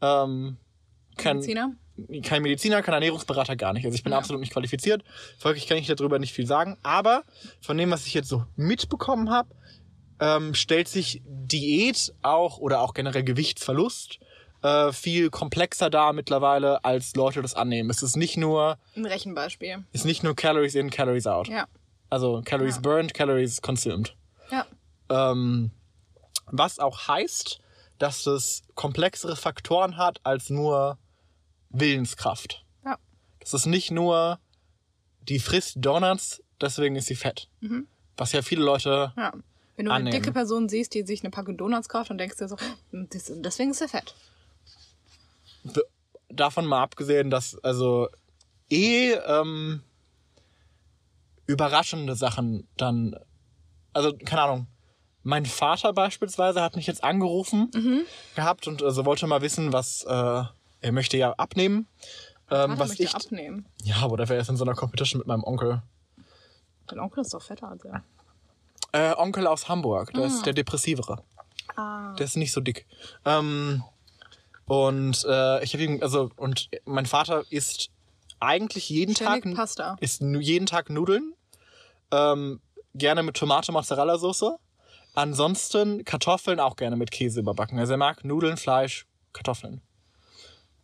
ähm, 0.00 0.56
kein, 1.16 1.36
Mediziner? 1.36 1.72
kein 2.22 2.42
Mediziner, 2.42 2.80
kein 2.82 2.94
Ernährungsberater, 2.94 3.54
gar 3.54 3.74
nicht. 3.74 3.84
Also 3.84 3.94
ich 3.96 4.02
bin 4.02 4.12
Ja. 4.12 4.18
absolut 4.18 4.40
nicht 4.40 4.52
qualifiziert. 4.54 5.04
Folglich 5.38 5.66
kann 5.66 5.76
ich 5.76 5.86
darüber 5.88 6.18
nicht 6.18 6.32
viel 6.32 6.46
sagen. 6.46 6.78
Aber 6.82 7.24
von 7.60 7.76
dem, 7.76 7.90
was 7.90 8.06
ich 8.06 8.14
jetzt 8.14 8.28
so 8.30 8.46
mitbekommen 8.56 9.28
habe, 9.30 9.50
ähm, 10.20 10.54
stellt 10.54 10.88
sich 10.88 11.20
Diät 11.26 12.14
auch 12.22 12.56
oder 12.58 12.80
auch 12.80 12.94
generell 12.94 13.24
Gewichtsverlust 13.24 14.20
äh, 14.64 14.92
viel 14.92 15.28
komplexer 15.30 15.90
dar 15.90 16.12
mittlerweile, 16.14 16.84
als 16.84 17.14
Leute 17.14 17.42
das 17.42 17.54
annehmen. 17.54 17.90
Es 17.90 18.02
ist 18.02 18.16
nicht 18.16 18.36
nur, 18.38 18.78
Ein 18.96 19.04
Rechenbeispiel. 19.06 19.84
ist 19.92 20.04
nicht 20.06 20.22
nur 20.22 20.34
Calories 20.34 20.74
in, 20.74 20.90
Calories 20.90 21.26
out. 21.26 21.48
Ja. 21.48 21.66
Also 22.10 22.40
Calories 22.44 22.76
Ja. 22.76 22.80
burned, 22.80 23.12
Calories 23.14 23.60
consumed. 23.60 24.16
Ja. 24.50 24.66
Ähm, 25.10 25.70
was 26.46 26.78
auch 26.78 27.08
heißt, 27.08 27.60
dass 27.98 28.26
es 28.26 28.62
komplexere 28.74 29.36
Faktoren 29.36 29.96
hat 29.96 30.20
als 30.24 30.48
nur 30.50 30.98
Willenskraft. 31.70 32.64
Ja. 32.84 32.98
Das 33.40 33.54
ist 33.54 33.66
nicht 33.66 33.90
nur, 33.90 34.38
die 35.28 35.38
frisst 35.38 35.74
Donuts, 35.78 36.42
deswegen 36.60 36.96
ist 36.96 37.06
sie 37.06 37.16
fett. 37.16 37.48
Mhm. 37.60 37.86
Was 38.16 38.32
ja 38.32 38.42
viele 38.42 38.64
Leute. 38.64 39.12
Ja. 39.16 39.32
Wenn 39.76 39.86
du 39.86 39.90
eine 39.92 40.06
Annehmen. 40.08 40.22
dicke 40.22 40.32
Person 40.32 40.68
siehst, 40.68 40.94
die 40.94 41.02
sich 41.02 41.22
eine 41.22 41.30
Packung 41.30 41.56
Donuts 41.56 41.88
kauft, 41.88 42.10
dann 42.10 42.18
denkst 42.18 42.36
du 42.36 42.44
dir 42.44 42.48
so, 42.48 42.56
"Hm, 42.92 43.08
das- 43.10 43.32
deswegen 43.34 43.72
ist 43.72 43.80
er 43.80 43.88
fett. 43.88 44.14
Davon 46.28 46.66
mal 46.66 46.82
abgesehen, 46.82 47.30
dass 47.30 47.56
also 47.62 48.08
eh 48.70 49.12
ähm, 49.12 49.82
überraschende 51.46 52.16
Sachen 52.16 52.66
dann. 52.76 53.16
Also, 53.92 54.12
keine 54.24 54.42
Ahnung. 54.42 54.66
Mein 55.22 55.46
Vater 55.46 55.92
beispielsweise 55.94 56.60
hat 56.60 56.76
mich 56.76 56.86
jetzt 56.86 57.02
angerufen 57.02 57.70
Mhm. 57.74 58.02
gehabt 58.34 58.66
und 58.68 58.82
also 58.82 59.04
wollte 59.06 59.26
mal 59.26 59.40
wissen, 59.40 59.72
was 59.72 60.02
äh, 60.04 60.42
er 60.80 60.92
möchte 60.92 61.16
ja 61.16 61.32
abnehmen. 61.32 61.86
Ähm, 62.50 62.72
Vater 62.72 62.78
was 62.78 62.88
möchte 62.88 63.02
ich. 63.04 63.14
abnehmen. 63.14 63.66
Ja, 63.84 64.04
oder 64.06 64.28
er 64.28 64.38
ist 64.38 64.50
in 64.50 64.56
so 64.58 64.64
einer 64.64 64.74
Competition 64.74 65.18
mit 65.20 65.26
meinem 65.26 65.44
Onkel. 65.44 65.82
Dein 66.88 67.00
Onkel 67.00 67.22
ist 67.22 67.32
doch 67.32 67.40
fetter 67.40 67.68
als 67.68 67.84
er. 67.86 68.04
Äh, 68.92 69.14
Onkel 69.16 69.46
aus 69.46 69.68
Hamburg, 69.68 70.12
der 70.12 70.26
ist 70.26 70.44
der 70.44 70.52
Depressivere. 70.52 71.22
Ah. 71.74 72.12
Der 72.18 72.26
ist 72.26 72.36
nicht 72.36 72.52
so 72.52 72.60
dick. 72.60 72.86
Ähm, 73.24 73.82
und 74.66 75.24
äh, 75.28 75.62
ich 75.62 75.74
habe 75.74 75.84
ihm, 75.84 76.02
also, 76.02 76.30
und 76.36 76.70
mein 76.84 77.06
Vater 77.06 77.44
isst 77.50 77.90
eigentlich 78.40 78.88
jeden 78.88 79.14
Ständig 79.14 79.44
Tag 79.44 79.54
Pasta. 79.54 79.96
isst 80.00 80.22
jeden 80.22 80.66
Tag 80.66 80.90
Nudeln. 80.90 81.34
Ähm, 82.10 82.60
gerne 82.94 83.22
mit 83.22 83.36
Tomate, 83.36 83.72
Mozzarella 83.72 84.18
Soße. 84.18 84.56
Ansonsten 85.14 86.04
Kartoffeln 86.04 86.60
auch 86.60 86.76
gerne 86.76 86.96
mit 86.96 87.10
Käse 87.10 87.40
überbacken. 87.40 87.78
Also 87.78 87.92
er 87.92 87.98
mag 87.98 88.24
Nudeln, 88.24 88.56
Fleisch, 88.56 89.06
Kartoffeln. 89.32 89.80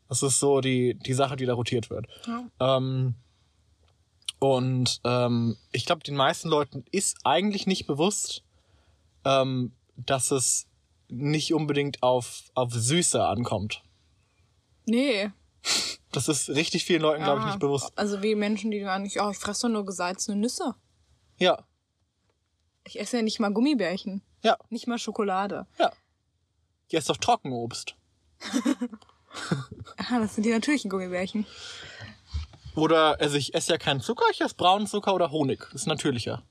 Das 0.09 0.23
ist 0.23 0.41
so 0.41 0.61
die, 0.61 0.95
die 0.95 1.15
Sache, 1.15 1.37
die 1.37 1.47
da 1.47 1.55
rotiert 1.55 1.91
wird. 1.91 2.07
Ja. 2.27 2.77
Ähm, 2.77 3.15
und 4.39 5.01
ähm, 5.05 5.57
ich 5.73 5.85
glaube, 5.85 6.03
den 6.03 6.17
meisten 6.17 6.49
Leuten 6.49 6.85
ist 6.91 7.19
eigentlich 7.25 7.67
nicht 7.67 7.87
bewusst, 7.87 8.43
ähm, 9.25 9.73
dass 9.97 10.31
es 10.31 10.67
nicht 11.11 11.53
unbedingt 11.55 12.03
auf, 12.03 12.45
auf 12.55 12.73
Süße 12.73 13.25
ankommt. 13.25 13.83
Nee. 14.87 15.31
Das 16.13 16.29
ist 16.29 16.49
richtig 16.51 16.85
vielen 16.85 17.03
Leuten, 17.03 17.23
glaube 17.23 17.41
ich, 17.41 17.45
Ah, 17.45 17.49
nicht 17.51 17.61
bewusst. 17.61 17.93
Also 17.97 18.23
wie 18.23 18.35
Menschen, 18.35 18.71
die 18.71 18.85
nicht, 19.01 19.21
oh, 19.21 19.31
ich 19.31 19.37
fresse 19.39 19.67
doch 19.69 19.73
nur 19.75 19.85
gesalzene 19.87 20.37
Nüsse. 20.37 20.75
Ja, 21.39 21.65
Ich 22.85 22.99
esse 22.99 23.19
ja 23.19 23.23
nicht 23.23 23.39
mal 23.41 23.53
Gummibärchen. 23.53 24.23
ja, 24.43 24.57
Nicht 24.71 24.87
mal 24.87 24.99
Schokolade. 24.99 25.67
ja. 25.79 25.93
Hier 26.89 26.99
ist 26.99 27.09
doch 27.09 27.17
Trockenobst. 27.19 27.95
Ah, 29.97 30.19
das 30.19 30.35
sind 30.35 30.45
die 30.45 30.51
natürlichen 30.51 30.91
Gummibärchen. 30.91 31.47
Oder, 32.75 33.21
also 33.21 33.37
ich 33.37 33.55
esse 33.55 33.71
ja 33.73 33.79
keinen 33.79 34.01
Zucker, 34.01 34.25
ich 34.33 34.41
esse 34.41 34.57
braunen 34.57 34.89
Zucker 34.89 35.15
oder 35.15 35.31
Honig. 35.31 35.61
Das 35.73 35.83
ist 35.83 35.87
natürlicher. 35.87 36.43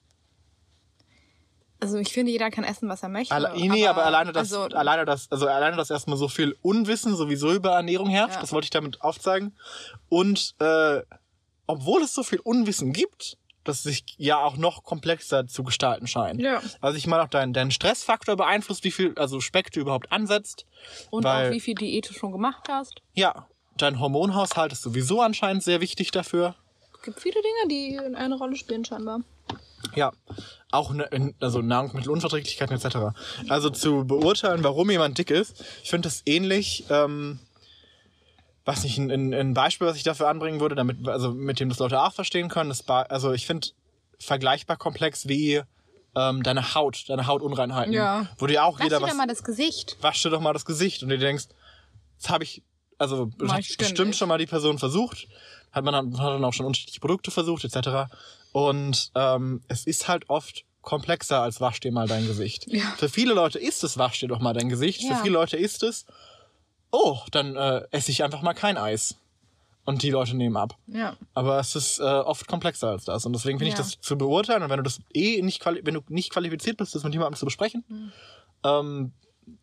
Also 1.82 1.98
ich 1.98 2.12
finde, 2.12 2.32
jeder 2.32 2.50
kann 2.52 2.63
essen, 2.65 2.89
was 2.89 3.04
er 3.04 3.10
möchte. 3.10 3.34
Alle, 3.34 3.54
nee, 3.56 3.88
aber, 3.88 4.06
alleine 4.06 4.34
das, 4.34 4.54
Also, 4.54 4.76
alleine 4.76 5.06
das, 5.06 5.32
also 5.32 5.48
alleine 5.48 5.78
das 5.78 5.89
erstmal 5.89 6.18
so 6.18 6.28
viel 6.28 6.56
Unwissen 6.62 7.15
sowieso 7.15 7.54
über 7.54 7.72
Ernährung 7.72 8.10
herrscht, 8.10 8.36
Ja. 8.36 8.42
das 8.42 8.52
wollte 8.52 8.65
ich 8.65 8.70
damit 8.72 9.02
aufzeigen. 9.02 9.56
Und 10.10 10.56
äh, 10.60 11.02
obwohl 11.68 12.02
es 12.02 12.13
so 12.13 12.24
viel 12.24 12.39
Unwissen 12.39 12.92
gibt, 12.92 13.38
das 13.63 13.84
sich 13.84 14.04
ja 14.18 14.38
auch 14.39 14.58
noch 14.58 14.84
komplexer 14.84 15.48
zu 15.48 15.63
gestalten 15.63 16.08
scheint. 16.08 16.42
Ja. 16.42 16.62
Also 16.82 16.98
ich 16.98 17.08
meine 17.08 17.24
auch 17.24 17.28
dein, 17.30 17.54
dein 17.54 17.72
Stressfaktor 17.72 18.36
beeinflusst, 18.36 18.84
wie 18.84 18.92
viel 18.92 19.13
also 19.18 19.39
Speck 19.39 19.72
du 19.72 19.80
überhaupt 19.80 20.12
ansetzt. 20.12 20.65
und 21.12 21.24
weil- 21.24 21.48
auch 21.48 21.52
wie 21.54 21.60
viel 21.60 21.76
Diät 21.76 22.10
du 22.10 22.13
schon 22.13 22.32
gemacht 22.32 22.63
hast. 22.70 23.02
Ja, 23.13 23.48
dein 23.78 24.00
Hormonhaushalt 24.00 24.72
ist 24.74 24.82
sowieso 24.82 25.22
anscheinend 25.22 25.63
sehr 25.63 25.80
wichtig 25.82 26.12
dafür. 26.12 26.56
gibt 27.04 27.22
viele 27.22 27.39
Dinge, 27.42 27.70
die 27.70 28.15
eine 28.15 28.36
Rolle 28.38 28.56
spielen 28.58 28.84
scheinbar. 28.84 29.22
Ja, 29.96 30.12
auch 30.72 30.92
ne, 30.94 31.34
also 31.39 31.62
Nahrungsmittelunverträglichkeiten 31.62 32.76
etc. 32.76 33.18
Also 33.48 33.70
zu 33.70 34.06
beurteilen, 34.06 34.63
warum 34.63 34.89
jemand 34.92 35.18
dick 35.18 35.32
ist, 35.32 35.63
ich 35.84 35.89
finde 35.89 36.08
das 36.08 36.22
ähnlich, 36.26 36.86
ähm, 36.89 37.39
was 38.65 38.84
nicht, 38.84 38.98
ein, 38.98 39.34
ein 39.34 39.54
Beispiel, 39.54 39.88
was 39.88 39.98
ich 39.98 40.04
dafür 40.04 40.28
anbringen 40.28 40.60
würde, 40.60 40.76
damit, 40.76 41.08
also 41.08 41.32
mit 41.32 41.60
dem 41.60 41.70
das 41.70 41.80
Leute 41.80 42.02
auch 42.02 42.13
verstehen 42.13 42.50
können, 42.50 42.70
das, 42.70 42.88
also 42.88 43.32
ich 43.34 43.46
finde 43.46 43.70
vergleichbar 44.20 44.78
komplex 44.78 45.28
wie 45.28 45.62
ähm, 46.15 46.44
deine 46.44 46.76
Haut, 46.76 47.06
deine 47.08 47.28
Hautunreinheiten. 47.28 47.94
Ja. 47.94 48.28
Wo 48.38 48.48
dir 48.48 48.63
auch 48.63 48.78
Lass 48.80 48.86
jeder 48.86 48.98
dir 48.98 49.04
was, 49.04 49.12
doch 49.12 49.18
mal 49.18 49.28
das 49.28 49.44
Gesicht. 49.44 49.98
wasch 50.02 50.22
dir 50.22 50.30
doch 50.30 50.42
mal 50.42 50.54
das 50.54 50.65
Gesicht 50.65 51.04
und 51.04 51.10
du 51.10 51.18
denkst, 51.18 51.46
das 52.22 52.30
habe 52.30 52.44
ich, 52.44 52.63
also 52.98 53.28
bestimmt 53.38 54.15
schon 54.15 54.28
mal 54.28 54.38
die 54.38 54.46
Person 54.46 54.78
versucht, 54.78 55.28
hat 55.72 55.84
man 55.84 55.94
dann, 55.94 56.20
hat 56.20 56.34
dann 56.34 56.44
auch 56.44 56.54
schon 56.54 56.65
unterschiedliche 56.65 57.00
Produkte 57.00 57.32
versucht 57.32 57.63
etc. 57.63 58.12
Und 58.51 59.12
ähm, 59.15 59.62
es 59.67 59.85
ist 59.85 60.07
halt 60.07 60.29
oft 60.29 60.65
komplexer 60.81 61.41
als 61.41 61.62
wasch 61.62 61.79
dir 61.79 61.91
mal 61.91 62.07
dein 62.07 62.25
Gesicht. 62.25 62.65
Ja. 62.67 62.85
Für 62.97 63.09
viele 63.09 63.33
Leute 63.33 63.59
ist 63.59 63.83
es 63.83 63.97
wasch 63.97 64.19
dir 64.19 64.27
doch 64.27 64.39
mal 64.39 64.53
dein 64.53 64.69
Gesicht. 64.69 65.01
Ja. 65.01 65.15
Für 65.15 65.23
viele 65.23 65.33
Leute 65.33 65.57
ist 65.57 65.83
es, 65.83 66.05
oh, 66.91 67.19
dann 67.31 67.55
äh, 67.55 67.83
esse 67.91 68.12
ich 68.12 68.23
einfach 68.23 68.41
mal 68.41 68.53
kein 68.53 68.77
Eis. 68.77 69.15
Und 69.85 70.03
die 70.03 70.12
Leute 70.12 70.35
nehmen 70.35 70.55
ab. 70.55 70.75
Ja. 70.85 71.15
Aber 71.33 71.59
es 71.59 71.75
ist 71.75 71.99
äh, 71.99 72.03
oft 72.03 72.47
komplexer 72.47 72.89
als 72.89 73.05
das. 73.05 73.25
Und 73.25 73.33
deswegen 73.33 73.57
finde 73.57 73.69
ich 73.69 73.75
das 73.75 73.99
zu 73.99 74.17
beurteilen. 74.17 74.62
Und 74.62 74.69
wenn 74.69 74.77
du 74.77 74.83
das 74.83 74.99
eh 75.13 75.41
nicht, 75.41 75.65
wenn 75.65 75.95
du 75.95 76.01
nicht 76.09 76.31
qualifiziert 76.31 76.77
bist, 76.77 76.93
das 76.93 77.03
mit 77.03 77.13
jemandem 77.13 77.39
zu 77.39 77.45
besprechen, 77.45 78.12
ähm, 78.63 79.13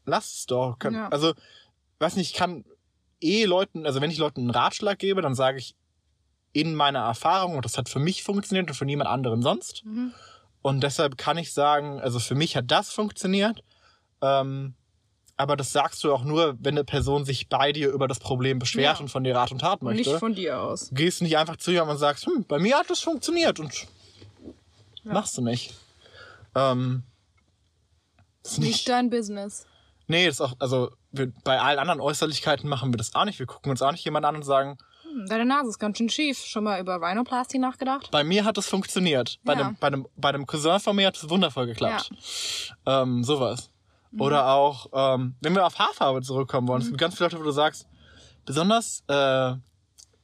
lass 0.04 0.34
es 0.34 0.46
doch. 0.46 0.78
Kann, 0.80 0.94
Mhm. 0.94 1.08
Also, 1.12 1.32
weiß 2.00 2.16
nicht, 2.16 2.32
ich 2.32 2.36
kann 2.36 2.64
eh 3.20 3.44
Leuten, 3.44 3.86
also 3.86 4.00
wenn 4.00 4.10
ich 4.10 4.18
Leuten 4.18 4.40
einen 4.40 4.50
Ratschlag 4.50 4.98
gebe, 4.98 5.22
dann 5.22 5.36
sage 5.36 5.58
ich 5.58 5.76
in 6.52 6.74
meiner 6.74 7.00
Erfahrung, 7.00 7.56
und 7.56 7.64
das 7.64 7.76
hat 7.76 7.88
für 7.88 7.98
mich 7.98 8.22
funktioniert 8.22 8.68
und 8.68 8.74
für 8.74 8.84
niemand 8.86 9.10
anderen 9.10 9.42
sonst. 9.42 9.84
Mhm. 9.84 10.12
Und 10.62 10.80
deshalb 10.82 11.16
kann 11.18 11.38
ich 11.38 11.52
sagen, 11.52 12.00
also 12.00 12.18
für 12.18 12.34
mich 12.34 12.56
hat 12.56 12.70
das 12.70 12.90
funktioniert. 12.90 13.62
Ähm, 14.22 14.74
aber 15.36 15.54
das 15.56 15.70
sagst 15.72 16.02
du 16.02 16.12
auch 16.14 16.24
nur, 16.24 16.56
wenn 16.60 16.74
eine 16.74 16.84
Person 16.84 17.26
sich 17.26 17.48
bei 17.48 17.70
dir 17.72 17.90
über 17.90 18.08
das 18.08 18.18
Problem 18.18 18.58
beschwert 18.58 18.96
Ja. 18.96 19.00
und 19.02 19.08
von 19.08 19.22
dir 19.22 19.36
Rat 19.36 19.52
und 19.52 19.58
Tat 19.60 19.82
möchte 19.82 20.08
Nicht 20.10 20.18
von 20.18 20.34
dir 20.34 20.60
aus. 20.60 20.88
Du 20.88 20.94
gehst 20.94 21.20
nicht 21.20 21.36
einfach 21.36 21.56
zu 21.58 21.70
jemandem 21.72 21.96
und 21.96 22.00
sagst, 22.00 22.26
hm, 22.26 22.44
bei 22.48 22.58
mir 22.58 22.78
hat 22.78 22.88
das 22.88 23.00
funktioniert 23.00 23.60
und 23.60 23.86
machst 25.04 25.36
du 25.36 25.42
nicht. 25.42 25.74
Ähm, 26.54 27.02
ist 28.42 28.58
Nicht 28.58 28.68
nicht. 28.68 28.88
dein 28.88 29.10
Business. 29.10 29.66
Nee, 30.06 30.26
das 30.26 30.36
ist 30.36 30.40
auch, 30.40 30.54
also 30.58 30.90
wir, 31.12 31.30
bei 31.44 31.60
allen 31.60 31.78
anderen 31.78 32.00
Äußerlichkeiten 32.00 32.68
machen 32.68 32.92
wir 32.92 32.96
das 32.96 33.14
auch 33.14 33.24
nicht. 33.24 33.38
Wir 33.38 33.46
gucken 33.46 33.70
uns 33.70 33.82
auch 33.82 33.92
nicht 33.92 34.04
jemand 34.04 34.24
an 34.24 34.36
und 34.36 34.42
sagen, 34.44 34.78
Deine 35.28 35.46
Nase 35.46 35.70
ist 35.70 35.78
ganz 35.78 35.98
schön 35.98 36.08
schief. 36.08 36.38
Schon 36.38 36.64
mal 36.64 36.80
über 36.80 37.00
Rhinoplasty 37.00 37.58
nachgedacht? 37.58 38.10
bei 38.10 38.24
mir 38.24 38.44
hat 38.44 38.56
das 38.56 38.68
funktioniert. 38.68 39.38
Bei, 39.44 39.54
Ja. 39.54 39.64
dem, 39.64 39.76
bei, 39.80 39.90
dem, 39.90 40.06
bei 40.16 40.32
dem 40.32 40.46
Cousin 40.46 40.78
von 40.80 40.94
mir 40.96 41.06
hat 41.08 41.16
es 41.16 41.28
wundervoll 41.28 41.66
geklappt. 41.66 42.10
Ähm, 42.84 43.24
sowas. 43.24 43.70
Oder 44.18 44.48
auch, 44.48 44.86
ähm, 44.92 45.34
wenn 45.40 45.54
wir 45.54 45.66
auf 45.66 45.78
Haarfarbe 45.78 46.22
zurückkommen 46.22 46.68
wollen, 46.68 46.80
es 46.80 46.88
gibt 46.88 46.98
ganz 46.98 47.16
viele 47.16 47.26
Leute, 47.28 47.38
wo 47.40 47.44
du 47.44 47.50
sagst, 47.50 47.86
besonders, 48.46 49.02
äh, 49.08 49.54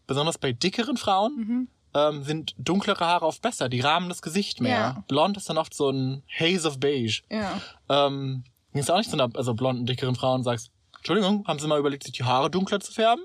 besonders 0.07 0.39
bei 0.39 0.53
dickeren 0.53 0.97
Frauen 0.97 1.69
ähm, 1.95 2.23
sind 2.23 2.55
dunklere 2.57 3.05
Haare 3.05 3.27
oft 3.27 3.43
besser. 3.43 3.69
Die 3.69 3.81
rahmen 3.81 4.09
das 4.09 4.23
Gesicht 4.23 4.61
mehr. 4.61 4.79
Ja. 4.79 5.05
Blond 5.09 5.37
ist 5.37 5.49
dann 5.51 5.59
oft 5.59 5.75
so 5.75 5.91
ein 5.91 6.23
Haze 6.39 6.67
of 6.69 6.81
Beige. 6.81 7.23
Ja. 7.31 7.61
Ähm, 7.89 8.45
du 8.73 8.81
auch 8.93 8.97
nicht 8.99 9.11
zu 9.11 9.17
einer 9.21 9.29
also 9.35 9.53
blonden, 9.55 9.85
dickeren 9.85 10.15
Frau 10.15 10.35
und 10.35 10.45
sagst, 10.45 10.71
Entschuldigung, 10.97 11.45
haben 11.47 11.59
Sie 11.59 11.67
mal 11.67 11.79
überlegt, 11.79 12.05
sich 12.05 12.13
die 12.13 12.25
Haare 12.25 12.51
dunkler 12.51 12.81
zu 12.81 12.93
färben? 12.93 13.25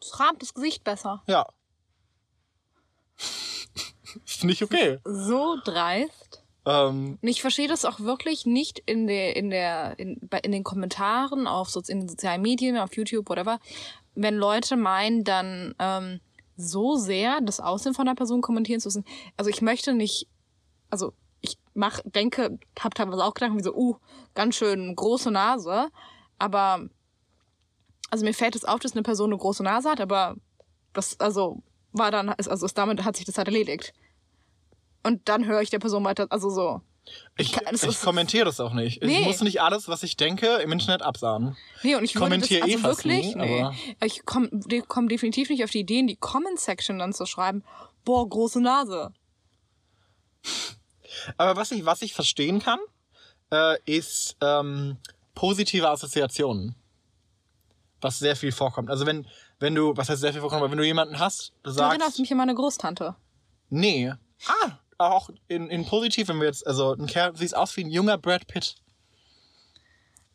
Das 0.00 0.20
rahmt 0.20 0.42
das 0.42 0.54
Gesicht 0.54 0.84
besser. 0.84 1.22
Ja. 1.26 1.46
ist 4.24 4.44
nicht 4.44 4.62
okay. 4.62 4.98
So 5.04 5.56
dreist. 5.64 6.42
Ähm, 6.66 7.18
Und 7.22 7.28
ich 7.28 7.40
verstehe 7.40 7.68
das 7.68 7.84
auch 7.84 8.00
wirklich 8.00 8.44
nicht 8.44 8.80
in 8.80 9.06
der, 9.06 9.36
in 9.36 9.50
der, 9.50 9.98
in, 9.98 10.28
in 10.42 10.52
den 10.52 10.64
Kommentaren 10.64 11.46
auf 11.46 11.70
so, 11.70 11.80
in 11.86 12.00
den 12.00 12.08
sozialen 12.08 12.42
Medien, 12.42 12.76
auf 12.76 12.96
YouTube, 12.96 13.28
whatever, 13.28 13.60
wenn 14.14 14.36
Leute 14.36 14.76
meinen, 14.76 15.22
dann 15.22 15.74
ähm, 15.78 16.20
so 16.56 16.96
sehr 16.96 17.40
das 17.40 17.60
Aussehen 17.60 17.94
von 17.94 18.08
einer 18.08 18.16
Person 18.16 18.40
kommentieren 18.40 18.80
zu 18.80 18.88
müssen. 18.88 19.04
Also 19.36 19.50
ich 19.50 19.62
möchte 19.62 19.92
nicht, 19.92 20.26
also 20.90 21.12
ich 21.40 21.58
mach, 21.74 22.00
denke, 22.04 22.58
hab 22.80 22.94
teilweise 22.94 23.24
auch 23.24 23.34
gedacht, 23.34 23.56
wie 23.56 23.62
so, 23.62 23.74
uh, 23.74 23.96
ganz 24.34 24.56
schön 24.56 24.96
große 24.96 25.30
Nase, 25.30 25.88
aber 26.38 26.88
also 28.10 28.24
mir 28.24 28.34
fällt 28.34 28.56
es 28.56 28.64
auf, 28.64 28.80
dass 28.80 28.92
eine 28.92 29.02
Person 29.02 29.30
eine 29.30 29.38
große 29.38 29.62
Nase 29.62 29.90
hat, 29.90 30.00
aber 30.00 30.36
das, 30.92 31.18
also 31.20 31.62
war 31.92 32.10
dann, 32.10 32.28
also 32.30 32.66
ist 32.66 32.76
damit 32.78 33.04
hat 33.04 33.16
sich 33.16 33.24
das 33.26 33.38
halt 33.38 33.48
erledigt. 33.48 33.92
Und 35.02 35.28
dann 35.28 35.46
höre 35.46 35.62
ich 35.62 35.70
der 35.70 35.78
Person 35.78 36.04
weiter, 36.04 36.26
also 36.30 36.50
so. 36.50 36.80
ich 37.36 37.52
kann- 37.52 37.72
ich 37.74 37.82
ist- 37.82 38.02
kommentiere 38.02 38.44
das 38.44 38.58
auch 38.60 38.72
nicht. 38.72 39.02
Nee. 39.02 39.20
Ich 39.20 39.26
muss 39.26 39.40
nicht 39.40 39.60
alles, 39.62 39.86
was 39.88 40.02
ich 40.02 40.16
denke, 40.16 40.46
im 40.56 40.72
Internet 40.72 41.02
absahnen. 41.02 41.56
Nee, 41.82 41.94
und 41.94 42.04
ich 42.04 42.14
würde 42.16 42.38
das 42.38 42.48
kommentiere 42.48 42.62
also 42.64 42.78
eh 42.78 42.82
wirklich, 42.82 43.34
nie, 43.34 43.34
nee. 43.36 43.66
Ich 44.04 44.24
komme 44.24 44.50
komm 44.88 45.08
definitiv 45.08 45.48
nicht 45.48 45.62
auf 45.62 45.70
die 45.70 45.80
Idee, 45.80 46.00
in 46.00 46.06
die 46.08 46.16
Comment-Section 46.16 46.98
dann 46.98 47.12
zu 47.12 47.24
schreiben, 47.26 47.62
boah, 48.04 48.28
große 48.28 48.60
Nase. 48.60 49.12
Aber 51.36 51.56
was 51.60 51.70
ich, 51.72 51.84
was 51.84 52.02
ich 52.02 52.14
verstehen 52.14 52.60
kann, 52.60 52.78
äh, 53.52 53.78
ist 53.84 54.36
ähm, 54.40 54.96
positive 55.34 55.88
Assoziationen. 55.88 56.74
Was 58.00 58.18
sehr 58.18 58.36
viel 58.36 58.52
vorkommt. 58.52 58.90
Also 58.90 59.06
wenn, 59.06 59.26
wenn 59.58 59.74
du, 59.74 59.96
was 59.96 60.08
heißt 60.08 60.20
sehr 60.20 60.32
viel 60.32 60.40
vorkommt, 60.42 60.60
aber 60.62 60.70
wenn 60.70 60.78
du 60.78 60.84
jemanden 60.84 61.18
hast, 61.18 61.52
du 61.62 61.72
Du 61.72 61.78
erinnerst 61.80 62.00
sagst, 62.00 62.18
mich 62.20 62.30
an 62.30 62.36
meine 62.38 62.54
Großtante. 62.54 63.16
nee, 63.70 64.12
ah, 64.46 64.70
auch 64.98 65.30
in, 65.48 65.68
in 65.70 65.84
positiv, 65.86 66.28
wenn 66.28 66.38
wir 66.38 66.46
jetzt, 66.46 66.66
also 66.66 66.92
ein 66.92 67.06
Kerl, 67.06 67.36
siehst 67.36 67.56
aus 67.56 67.76
wie 67.76 67.84
ein 67.84 67.90
junger 67.90 68.18
Brad 68.18 68.46
Pitt. 68.46 68.76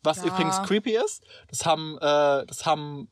Was 0.02 0.18
Ja. 0.18 0.24
übrigens 0.24 0.60
creepy 0.62 0.96
ist, 0.96 1.22
das 1.48 1.64
haben, 1.64 1.96
äh, 1.98 2.44
das 2.46 2.66
haben, 2.66 3.08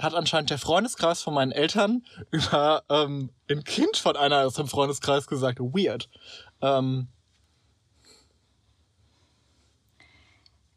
hat 0.00 0.14
anscheinend 0.14 0.50
der 0.50 0.58
Freundeskreis 0.58 1.22
von 1.22 1.34
meinen 1.34 1.52
Eltern 1.52 2.04
über 2.30 2.82
ähm, 2.88 3.30
ein 3.50 3.64
Kind 3.64 3.96
von 3.98 4.16
einer 4.16 4.46
aus 4.46 4.54
dem 4.54 4.68
Freundeskreis 4.68 5.26
gesagt. 5.26 5.60
Weird. 5.60 6.08
Ähm, 6.62 7.08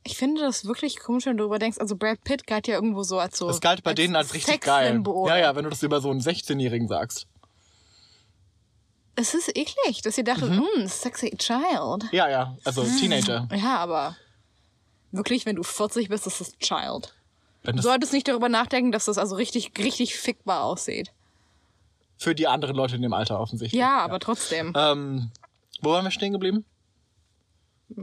Ich 0.09 0.17
finde 0.17 0.41
das 0.41 0.65
wirklich 0.65 0.97
komisch, 0.99 1.27
wenn 1.27 1.37
du 1.37 1.43
darüber 1.43 1.59
denkst. 1.59 1.77
Also 1.77 1.95
Brad 1.95 2.23
Pitt 2.23 2.47
galt 2.47 2.67
ja 2.67 2.73
irgendwo 2.73 3.03
so 3.03 3.19
als 3.19 3.37
so. 3.37 3.47
Das 3.47 3.61
galt 3.61 3.83
bei 3.83 3.93
denen 3.93 4.15
als 4.15 4.33
richtig 4.33 4.61
geil. 4.61 5.03
Ja, 5.27 5.37
ja, 5.37 5.55
wenn 5.55 5.65
du 5.65 5.69
das 5.69 5.83
über 5.83 6.01
so 6.01 6.09
einen 6.09 6.19
16-Jährigen 6.19 6.87
sagst. 6.87 7.27
Es 9.15 9.35
ist 9.35 9.49
eklig, 9.55 10.01
dass 10.01 10.17
ihr 10.17 10.23
dachtet, 10.23 10.49
hm, 10.49 10.87
sexy 10.87 11.29
child. 11.37 12.05
Ja, 12.11 12.27
ja, 12.27 12.57
also 12.63 12.83
Teenager. 12.83 13.47
Ja, 13.53 13.77
aber 13.77 14.15
wirklich, 15.11 15.45
wenn 15.45 15.57
du 15.57 15.63
40 15.63 16.09
bist, 16.09 16.25
ist 16.25 16.41
das 16.41 16.57
Child. 16.57 17.13
Wenn 17.61 17.75
Du 17.75 17.83
solltest 17.83 18.11
nicht 18.11 18.27
darüber 18.27 18.49
nachdenken, 18.49 18.91
dass 18.91 19.05
das 19.05 19.19
also 19.19 19.35
richtig, 19.35 19.73
richtig 19.77 20.15
fickbar 20.15 20.63
aussieht. 20.63 21.11
für 22.17 22.33
die 22.33 22.47
anderen 22.47 22.75
Leute 22.75 22.95
in 22.95 23.03
dem 23.03 23.13
Alter 23.13 23.39
offensichtlich. 23.39 23.79
Ja, 23.79 23.99
aber 23.99 24.19
trotzdem. 24.19 24.73
Ähm, 24.75 25.29
wo 25.81 25.91
waren 25.91 26.03
wir 26.03 26.11
stehen 26.11 26.33
geblieben? 26.33 26.65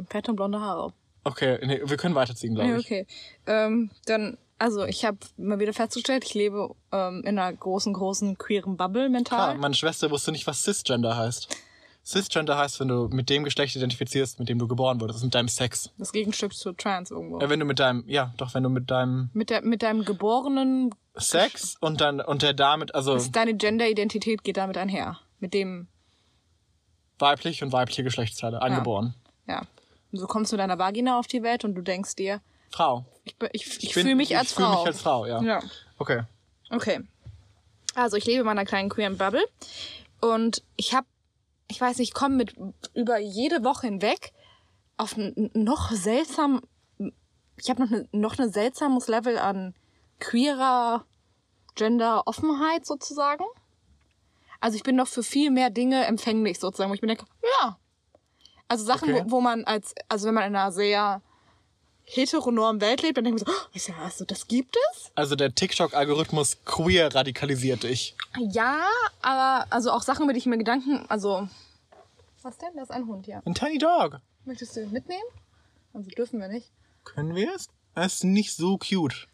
Fette 0.08 0.30
und 0.30 0.36
blonde 0.36 0.60
Haare. 0.60 0.92
Okay, 1.26 1.58
nee, 1.66 1.80
wir 1.84 1.96
können 1.96 2.14
weiterziehen, 2.14 2.54
glaube 2.54 2.70
Ja, 2.70 2.76
ich. 2.78 2.86
okay. 2.86 3.06
Ähm, 3.46 3.90
dann, 4.06 4.38
also 4.58 4.84
ich 4.84 5.04
habe 5.04 5.18
mal 5.36 5.58
wieder 5.58 5.72
festgestellt, 5.72 6.24
ich 6.24 6.34
lebe 6.34 6.70
ähm, 6.92 7.22
in 7.24 7.36
einer 7.38 7.52
großen, 7.52 7.92
großen 7.92 8.38
queeren 8.38 8.76
Bubble 8.76 9.08
mental. 9.08 9.38
Klar, 9.38 9.54
meine 9.56 9.74
Schwester 9.74 10.10
wusste 10.12 10.30
nicht, 10.30 10.46
was 10.46 10.62
Cisgender 10.62 11.16
heißt. 11.16 11.48
Cisgender 12.04 12.56
heißt, 12.56 12.78
wenn 12.78 12.86
du 12.86 13.08
mit 13.08 13.28
dem 13.28 13.42
Geschlecht 13.42 13.74
identifizierst, 13.74 14.38
mit 14.38 14.48
dem 14.48 14.60
du 14.60 14.68
geboren 14.68 15.00
wurdest, 15.00 15.24
mit 15.24 15.34
deinem 15.34 15.48
Sex. 15.48 15.90
Das 15.98 16.12
Gegenstück 16.12 16.54
zu 16.54 16.72
Trans 16.72 17.10
irgendwo. 17.10 17.40
Äh, 17.40 17.50
wenn 17.50 17.58
du 17.58 17.66
mit 17.66 17.80
deinem, 17.80 18.04
ja, 18.06 18.32
doch, 18.36 18.54
wenn 18.54 18.62
du 18.62 18.68
mit 18.68 18.88
deinem 18.88 19.28
mit, 19.32 19.50
der, 19.50 19.62
mit 19.62 19.82
deinem 19.82 20.04
geborenen, 20.04 20.94
Sex 21.16 21.76
und 21.80 22.00
dann 22.00 22.20
und 22.20 22.42
der 22.42 22.52
damit, 22.54 22.94
also 22.94 23.18
deine 23.32 23.54
Genderidentität 23.54 24.44
geht 24.44 24.58
damit 24.58 24.76
einher. 24.76 25.18
Mit 25.40 25.54
dem, 25.54 25.88
weiblich 27.18 27.62
und 27.64 27.72
weibliche 27.72 28.04
Geschlechtsteile, 28.04 28.62
angeboren. 28.62 29.14
ja. 29.48 29.58
Und 29.60 29.66
so 30.18 30.26
kommst 30.26 30.52
du 30.52 30.56
mit 30.56 30.60
deiner 30.62 30.78
Vagina 30.78 31.18
auf 31.18 31.26
die 31.26 31.42
Welt 31.42 31.64
und 31.64 31.74
du 31.74 31.82
denkst 31.82 32.16
dir, 32.16 32.40
Frau. 32.70 33.04
ich, 33.24 33.36
ich, 33.52 33.82
ich, 33.84 33.94
bin- 33.94 34.02
fühle 34.04 34.14
mich 34.16 34.36
als 34.36 34.50
ich 34.50 34.56
fühle 34.56 34.68
Frau. 34.68 34.78
mich 34.78 34.86
als 34.86 35.00
Frau, 35.02 35.26
ja. 35.26 35.42
Ja. 35.42 35.60
Okay. 35.98 36.22
Okay. 36.70 37.00
Also 37.94 38.16
ich 38.16 38.26
lebe 38.26 38.40
in 38.40 38.46
meiner 38.46 38.64
kleinen 38.64 38.88
queeren 38.90 39.16
Bubble 39.16 39.44
und 40.20 40.62
ich 40.76 40.94
habe, 40.94 41.06
ich 41.68 41.80
weiß 41.80 41.98
nicht, 41.98 42.08
ich 42.08 42.14
komme 42.14 42.36
mit 42.36 42.54
über 42.94 43.18
jede 43.18 43.64
Woche 43.64 43.86
hinweg 43.86 44.32
auf 44.98 45.16
ein 45.16 45.50
noch 45.54 45.90
seltsam, 45.92 46.60
ich 47.58 47.70
habe 47.70 47.82
noch 47.82 47.90
eine 47.90 48.08
noch 48.12 48.38
eine 48.38 48.50
seltsames 48.50 49.08
Level 49.08 49.38
an 49.38 49.74
queerer 50.20 51.04
Gender-Offenheit 51.74 52.86
sozusagen. 52.86 53.44
Also 54.60 54.76
ich 54.76 54.82
bin 54.82 54.96
noch 54.96 55.06
für 55.08 55.22
viel 55.22 55.50
mehr 55.50 55.70
Dinge 55.70 56.04
empfänglich 56.06 56.58
sozusagen, 56.58 56.90
wo 56.90 56.94
ich 56.94 57.02
mir 57.02 57.08
denke, 57.08 57.26
ja. 57.60 57.78
Also 58.68 58.84
Sachen, 58.84 59.12
Okay. 59.12 59.22
wo, 59.26 59.32
wo 59.36 59.40
man 59.40 59.64
als, 59.64 59.94
also 60.08 60.26
wenn 60.28 60.34
man 60.34 60.44
in 60.48 60.56
einer 60.56 60.72
sehr 60.72 61.20
heteronormen 62.04 62.80
Welt 62.80 63.02
lebt, 63.02 63.16
dann 63.16 63.24
denke 63.24 63.40
ich 63.42 63.46
mir 63.46 63.52
so, 63.52 63.58
oh, 63.58 63.68
ist 63.74 63.88
ja, 63.88 63.94
also 64.02 64.24
das 64.24 64.46
gibt 64.46 64.76
es? 64.92 65.10
Also 65.14 65.34
der 65.34 65.54
TikTok-Algorithmus 65.54 66.58
queer 66.64 67.12
radikalisiert 67.14 67.82
dich. 67.82 68.14
Ja, 68.38 68.86
aber 69.22 69.66
also 69.70 69.90
auch 69.90 70.02
Sachen, 70.02 70.24
über 70.24 70.32
die 70.32 70.38
ich 70.38 70.46
mir 70.46 70.58
Gedanken, 70.58 71.04
also 71.08 71.48
was 72.42 72.58
denn? 72.58 72.68
Da 72.76 72.82
ist 72.82 72.92
ein 72.92 73.06
Hund, 73.08 73.26
ja. 73.26 73.42
Ein 73.44 73.54
Tiny 73.54 73.78
Dog. 73.78 74.20
Möchtest 74.44 74.76
du 74.76 74.82
ihn 74.82 74.92
mitnehmen? 74.92 75.24
Also 75.92 76.08
dürfen 76.10 76.38
wir 76.40 76.46
nicht. 76.48 76.70
Können 77.04 77.34
wir 77.34 77.52
es? 77.54 77.68
Er 77.94 78.06
ist 78.06 78.22
nicht 78.22 78.54
so 78.54 78.78
cute. 78.78 79.26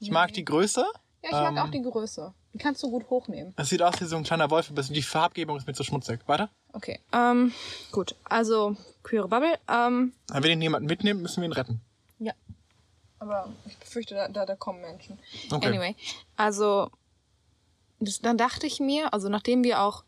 Ich 0.00 0.10
mag 0.10 0.32
die 0.32 0.44
Größe. 0.44 0.84
Ja, 1.22 1.28
ich 1.28 1.32
mag 1.32 1.52
Ähm. 1.52 1.58
auch 1.58 1.70
die 1.70 1.82
Größe. 1.82 2.34
Die 2.58 2.64
kannst 2.64 2.82
du 2.82 2.90
gut 2.90 3.08
hochnehmen. 3.08 3.54
Es 3.56 3.68
sieht 3.68 3.82
aus 3.82 4.00
wie 4.00 4.04
so 4.06 4.16
ein 4.16 4.24
kleiner 4.24 4.50
Wolf 4.50 4.68
ein 4.68 4.74
bisschen. 4.74 4.92
Die 4.92 5.02
Farbgebung 5.02 5.56
ist 5.56 5.68
mir 5.68 5.74
zu 5.74 5.84
schmutzig. 5.84 6.26
Weiter? 6.26 6.50
Okay. 6.72 6.98
Ähm, 7.12 7.52
gut. 7.92 8.16
Also, 8.24 8.76
queere 9.04 9.28
Bubble. 9.28 9.56
Ähm, 9.68 10.12
Wenn 10.26 10.42
wir 10.42 10.50
den 10.50 10.62
jemanden 10.62 10.88
mitnehmen, 10.88 11.22
müssen 11.22 11.40
wir 11.40 11.48
ihn 11.48 11.52
retten. 11.52 11.80
ja. 12.18 12.32
Aber 13.20 13.48
ich 13.66 13.76
befürchte, 13.76 14.16
da, 14.16 14.28
da, 14.28 14.44
da 14.44 14.56
kommen 14.56 14.80
Menschen. 14.80 15.20
Okay. 15.52 15.66
Anyway, 15.66 15.94
also 16.36 16.90
das, 18.00 18.20
dann 18.20 18.38
dachte 18.38 18.66
ich 18.66 18.80
mir, 18.80 19.12
also 19.12 19.28
nachdem 19.28 19.62
wir 19.62 19.82
auch, 19.82 20.02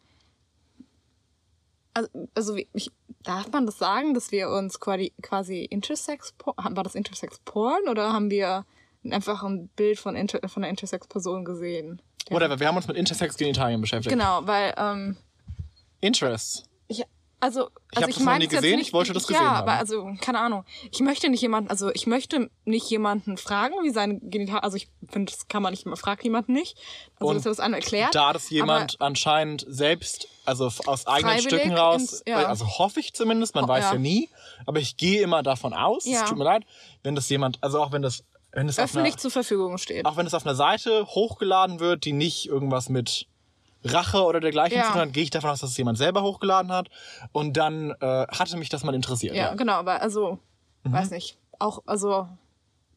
also, 1.94 2.08
also 2.34 2.56
ich, 2.72 2.90
darf 3.22 3.50
man 3.52 3.66
das 3.66 3.78
sagen, 3.78 4.14
dass 4.14 4.32
wir 4.32 4.48
uns 4.50 4.80
quasi, 4.80 5.12
quasi 5.22 5.64
Intersex, 5.64 6.34
war 6.44 6.82
das 6.82 6.94
Intersex 6.96 7.38
Porn 7.44 7.88
oder 7.88 8.12
haben 8.12 8.30
wir 8.30 8.64
einfach 9.08 9.42
ein 9.44 9.68
Bild 9.76 10.00
von, 10.00 10.16
Inter, 10.16 10.48
von 10.48 10.64
einer 10.64 10.70
Intersex-Person 10.70 11.44
gesehen? 11.44 12.02
Ja. 12.30 12.36
Whatever, 12.36 12.58
wir 12.60 12.66
haben 12.68 12.76
uns 12.76 12.86
mit 12.88 12.96
Intersex-Genitalien 12.96 13.80
beschäftigt. 13.80 14.10
Genau, 14.12 14.40
weil 14.46 14.72
ähm, 14.76 15.16
Interests. 16.00 16.64
ich, 16.88 17.04
also, 17.42 17.68
Ich 17.90 17.96
also 17.98 18.06
hab 18.08 18.14
das 18.14 18.20
noch 18.24 18.38
nie 18.38 18.46
gesehen, 18.48 18.76
nicht, 18.78 18.88
ich 18.88 18.92
wollte 18.92 19.12
das 19.12 19.22
ja, 19.28 19.28
gesehen 19.38 19.48
haben. 19.50 19.56
aber 19.68 19.72
also 19.78 20.10
keine 20.20 20.38
Ahnung. 20.40 20.64
Ich 20.92 21.00
möchte 21.00 21.28
nicht 21.30 21.40
jemanden, 21.40 21.70
also 21.70 21.90
ich 21.92 22.06
möchte 22.06 22.50
nicht 22.64 22.88
jemanden 22.90 23.36
fragen, 23.38 23.74
wie 23.82 23.90
sein 23.90 24.20
Genital, 24.30 24.60
also 24.60 24.76
ich 24.76 24.88
finde, 25.08 25.32
das 25.32 25.48
kann 25.48 25.62
man 25.62 25.72
nicht, 25.72 25.86
man 25.86 25.96
fragt 25.96 26.22
jemanden 26.24 26.52
nicht. 26.52 26.76
Also 27.18 27.30
Und 27.30 27.36
dass 27.36 27.46
er 27.46 27.50
das 27.50 27.60
einer 27.60 27.76
erklärt. 27.78 28.14
Da 28.14 28.32
das 28.34 28.50
jemand 28.50 29.00
anscheinend 29.00 29.64
selbst, 29.68 30.28
also 30.44 30.70
aus 30.86 31.06
eigenen 31.06 31.40
Stücken 31.40 31.72
raus, 31.72 32.00
ins- 32.02 32.22
ja. 32.26 32.44
also 32.46 32.66
hoffe 32.78 33.00
ich 33.00 33.14
zumindest, 33.14 33.54
man 33.54 33.64
Ho- 33.64 33.68
weiß 33.68 33.84
ja. 33.84 33.92
ja. 33.94 33.98
nie, 33.98 34.28
aber 34.66 34.78
ich 34.80 34.96
gehe 34.98 35.22
immer 35.22 35.42
davon 35.42 35.72
aus, 35.72 36.04
Ja. 36.04 36.22
es 36.22 36.28
tut 36.28 36.36
mir 36.38 36.44
leid, 36.44 36.64
wenn 37.02 37.14
das 37.14 37.28
jemand, 37.30 37.58
also 37.62 37.80
auch 37.82 37.90
wenn 37.92 38.02
das, 38.02 38.22
wenn 38.52 38.68
es 38.68 38.78
auf 38.78 38.90
einer, 38.94 39.02
öffentlich 39.02 39.16
zur 39.18 39.30
Verfügung 39.30 39.78
steht. 39.78 40.04
auch 40.06 40.16
wenn 40.16 40.26
es 40.26 40.34
auf 40.34 40.44
einer 40.44 40.54
Seite 40.54 41.06
hochgeladen 41.06 41.80
wird, 41.80 42.04
die 42.04 42.12
nicht 42.12 42.46
irgendwas 42.46 42.88
mit 42.88 43.26
Rache 43.84 44.22
oder 44.24 44.40
dergleichen 44.40 44.76
Ja. 44.78 44.84
zu 44.86 44.92
tun 44.92 45.00
hat, 45.00 45.12
gehe 45.12 45.22
ich 45.22 45.30
davon 45.30 45.50
aus, 45.50 45.60
dass 45.60 45.70
es 45.70 45.76
jemand 45.76 45.96
selber 45.98 46.22
hochgeladen 46.22 46.70
hat 46.72 46.88
und 47.32 47.56
dann 47.56 47.90
äh, 48.00 48.26
hatte 48.28 48.56
mich 48.56 48.68
das 48.68 48.84
mal 48.84 48.94
interessiert. 48.94 49.34
ja, 49.34 49.44
Ja. 49.50 49.54
genau, 49.54 49.74
aber 49.74 50.02
also, 50.02 50.38
Mhm. 50.84 50.92
weiß 50.92 51.10
nicht. 51.10 51.36
Auch, 51.58 51.82
also, 51.86 52.26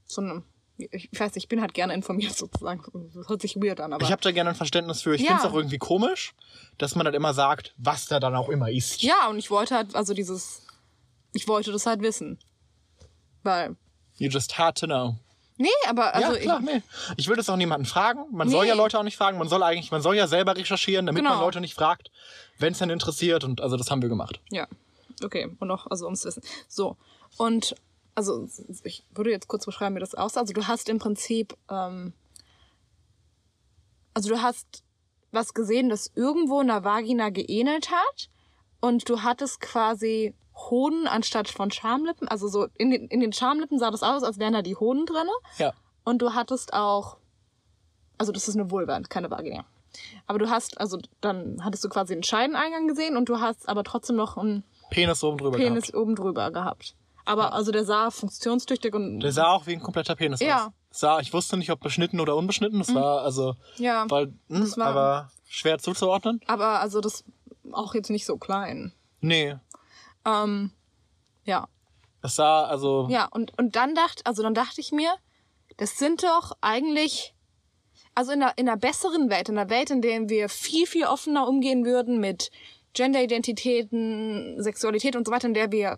so 0.05 0.21
eine, 0.21 0.43
ich 0.77 1.09
weiß 1.13 1.35
nicht, 1.35 1.43
ich 1.45 1.47
bin 1.49 1.61
halt 1.61 1.73
gerne 1.73 1.93
informiert 1.93 2.33
sozusagen. 2.37 2.81
Das 3.13 3.27
hört 3.29 3.41
sich 3.41 3.55
weird 3.57 3.79
an, 3.79 3.93
aber. 3.93 4.03
Ich 4.03 4.11
habe 4.11 4.21
da 4.21 4.31
gerne 4.31 4.49
ein 4.51 4.55
Verständnis 4.55 5.01
für. 5.01 5.15
Ich 5.15 5.21
Ja. 5.21 5.27
finde 5.27 5.43
es 5.43 5.49
auch 5.49 5.55
irgendwie 5.55 5.77
komisch, 5.77 6.33
dass 6.77 6.95
man 6.95 7.05
dann 7.05 7.13
immer 7.13 7.33
sagt, 7.33 7.73
was 7.77 8.07
da 8.07 8.19
dann 8.19 8.35
auch 8.35 8.49
immer 8.49 8.69
ist. 8.71 9.01
ja, 9.03 9.27
und 9.29 9.37
ich 9.37 9.51
wollte 9.51 9.75
halt, 9.75 9.95
also 9.95 10.13
dieses, 10.13 10.65
ich 11.33 11.47
wollte 11.47 11.71
das 11.71 11.85
halt 11.85 12.01
wissen. 12.01 12.39
Weil, 13.43 13.75
You 14.17 14.29
just 14.29 14.57
had 14.57 14.77
to 14.79 14.85
know. 14.85 15.15
Nee, 15.57 15.69
aber 15.87 16.13
also 16.15 16.33
ja, 16.33 16.39
klar, 16.39 16.59
ich, 16.59 16.65
nee. 16.65 16.81
Ich 17.17 17.27
will 17.27 17.35
das 17.35 17.49
auch 17.49 17.55
niemanden 17.55 17.85
fragen. 17.85 18.25
Man 18.31 18.49
soll 18.49 18.63
Nee. 18.63 18.69
ja 18.69 18.75
Leute 18.75 18.97
auch 18.99 19.03
nicht 19.03 19.17
fragen. 19.17 19.37
Man 19.37 19.47
soll 19.49 19.63
eigentlich, 19.63 19.91
man 19.91 20.01
soll 20.01 20.15
ja 20.15 20.27
selber 20.27 20.55
recherchieren, 20.55 21.05
damit 21.05 21.21
Genau. 21.23 21.35
man 21.35 21.41
Leute 21.43 21.61
nicht 21.61 21.73
fragt, 21.73 22.11
wenn 22.59 22.73
es 22.73 22.79
dann 22.79 22.89
interessiert. 22.89 23.43
Und 23.43 23.61
also 23.61 23.77
das 23.77 23.89
haben 23.91 24.01
wir 24.01 24.09
gemacht. 24.09 24.39
Ja, 24.51 24.67
okay. 25.23 25.55
Und 25.59 25.67
noch, 25.67 25.87
also 25.89 26.05
ums 26.05 26.25
Wissen. 26.25 26.43
So. 26.67 26.97
Und 27.37 27.75
also 28.15 28.47
ich 28.83 29.03
würde 29.15 29.31
jetzt 29.31 29.47
kurz 29.47 29.65
beschreiben, 29.65 29.95
wie 29.95 29.99
das 29.99 30.13
aussah. 30.15 30.41
Also 30.41 30.53
du 30.53 30.67
hast 30.67 30.87
im 30.89 30.99
Prinzip, 30.99 31.55
ähm, 31.69 32.13
also 34.13 34.29
du 34.29 34.41
hast 34.41 34.83
was 35.31 35.53
gesehen, 35.55 35.89
das 35.89 36.11
irgendwo 36.15 36.61
in 36.61 36.67
der 36.67 36.83
Vagina 36.83 37.29
geähnelt 37.29 37.89
hat. 37.89 38.29
Und 38.79 39.07
du 39.09 39.21
hattest 39.23 39.61
quasi 39.61 40.33
Hoden 40.55 41.07
anstatt 41.07 41.47
von 41.49 41.71
Schamlippen. 41.71 42.27
Also 42.27 42.47
so 42.47 42.67
in 42.75 42.91
den, 42.91 43.07
in 43.07 43.19
den 43.19 43.33
Schamlippen 43.33 43.79
sah 43.79 43.91
das 43.91 44.03
aus, 44.03 44.23
als 44.23 44.39
wären 44.39 44.53
da 44.53 44.61
die 44.61 44.75
Hoden 44.75 45.05
drinne. 45.05 45.31
Ja. 45.57 45.73
Und 46.03 46.21
du 46.21 46.33
hattest 46.33 46.73
auch, 46.73 47.17
also 48.17 48.31
das 48.31 48.47
ist 48.47 48.55
eine 48.55 48.69
Vulva, 48.71 48.99
keine 49.01 49.31
Vagina. 49.31 49.65
Aber 50.27 50.39
du 50.39 50.49
hast, 50.49 50.79
also 50.79 50.97
dann 51.21 51.63
hattest 51.63 51.83
du 51.83 51.89
quasi 51.89 52.13
einen 52.13 52.23
Scheideneingang 52.23 52.87
gesehen 52.87 53.15
und 53.17 53.29
du 53.29 53.39
hast 53.39 53.69
aber 53.69 53.83
trotzdem 53.83 54.15
noch 54.15 54.37
einen 54.37 54.63
Penis 54.89 55.23
oben 55.23 55.37
drüber 55.37 55.57
Penis 55.57 55.85
gehabt. 55.87 55.95
oben 55.97 56.15
drüber 56.15 56.51
gehabt. 56.51 56.95
Aber 57.25 57.53
also 57.53 57.71
der 57.71 57.85
sah 57.85 58.11
funktionstüchtig 58.11 58.93
und 58.93 59.21
Der 59.21 59.31
sah 59.31 59.51
auch 59.51 59.65
wie 59.65 59.73
ein 59.73 59.81
kompletter 59.81 60.15
Penis 60.15 60.39
Ja. 60.41 60.65
aus. 60.67 60.71
Sah, 60.91 61.19
ich 61.19 61.31
wusste 61.33 61.57
nicht, 61.57 61.71
ob 61.71 61.79
beschnitten 61.79 62.19
oder 62.19 62.35
unbeschnitten. 62.35 62.79
Das 62.79 62.93
war 62.93 63.21
also, 63.21 63.55
ja, 63.77 64.05
weil, 64.09 64.33
hm, 64.49 64.61
Das 64.61 64.77
war- 64.77 64.87
aber 64.87 65.31
schwer 65.47 65.79
zuzuordnen. 65.79 66.41
aber 66.47 66.79
also 66.81 66.99
das 67.01 67.23
auch 67.71 67.95
jetzt 67.95 68.09
nicht 68.09 68.25
so 68.25 68.37
klein. 68.37 68.93
Nee. 69.21 69.55
Ähm, 70.25 70.71
ja, 71.45 71.67
Das 72.21 72.35
sah 72.35 72.65
also, 72.65 73.07
ja 73.09 73.27
und 73.31 73.57
und 73.57 73.75
dann 73.75 73.95
dachte, 73.95 74.25
also 74.25 74.43
dann 74.43 74.53
dachte 74.53 74.81
ich 74.81 74.91
mir, 74.91 75.13
das 75.77 75.97
sind 75.97 76.23
doch 76.23 76.53
eigentlich 76.61 77.33
also 78.15 78.31
in 78.31 78.43
einer, 78.43 78.57
in 78.57 78.69
einer 78.69 78.77
besseren 78.77 79.29
Welt, 79.29 79.49
in 79.49 79.57
einer 79.57 79.69
Welt, 79.69 79.89
in 79.89 80.01
der 80.01 80.29
wir 80.29 80.49
viel, 80.49 80.85
viel 80.85 81.05
offener 81.05 81.47
umgehen 81.47 81.85
würden 81.85 82.19
mit 82.19 82.51
Genderidentitäten, 82.93 84.61
Sexualität 84.61 85.15
und 85.15 85.25
so 85.25 85.31
weiter, 85.31 85.47
in 85.47 85.55
der 85.55 85.71
wir 85.71 85.97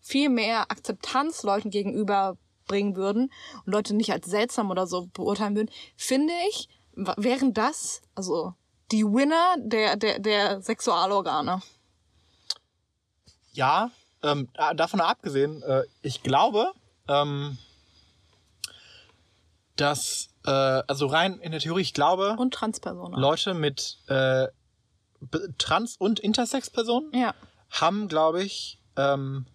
viel 0.00 0.28
mehr 0.28 0.70
Akzeptanz 0.70 1.42
Leuten 1.42 1.70
gegenüber 1.70 2.36
bringen 2.66 2.94
würden 2.94 3.32
und 3.66 3.72
Leute 3.72 3.94
nicht 3.94 4.12
als 4.12 4.26
seltsam 4.26 4.70
oder 4.70 4.86
so 4.86 5.08
beurteilen 5.12 5.56
würden, 5.56 5.70
finde 5.96 6.32
ich, 6.48 6.68
wären 6.94 7.52
das, 7.52 8.02
also 8.14 8.54
die 8.92 9.04
Winner 9.04 9.56
der, 9.58 9.96
der, 9.96 10.20
der 10.20 10.62
Sexualorgane. 10.62 11.62
Ja, 13.52 13.90
ähm, 14.22 14.48
äh, 14.54 14.74
davon 14.74 15.00
abgesehen, 15.00 15.62
äh, 15.62 15.82
ich 16.02 16.22
glaube, 16.22 16.72
ähm, 17.08 17.58
dass, 19.76 20.28
äh, 20.44 20.50
also 20.50 21.06
rein 21.06 21.38
in 21.40 21.52
der 21.52 21.60
Theorie, 21.60 21.82
ich 21.82 21.94
glaube, 21.94 22.36
Und 22.38 22.52
Transpersonen. 22.54 23.18
Leute 23.18 23.54
mit 23.54 23.98
äh, 24.08 24.48
Trans- 25.58 25.96
und 25.96 26.20
Intersex-Personen 26.20 27.12
ja. 27.14 27.34
haben, 27.70 28.08
glaube 28.08 28.42
ich, 28.42 28.78
ähm, 28.96 29.46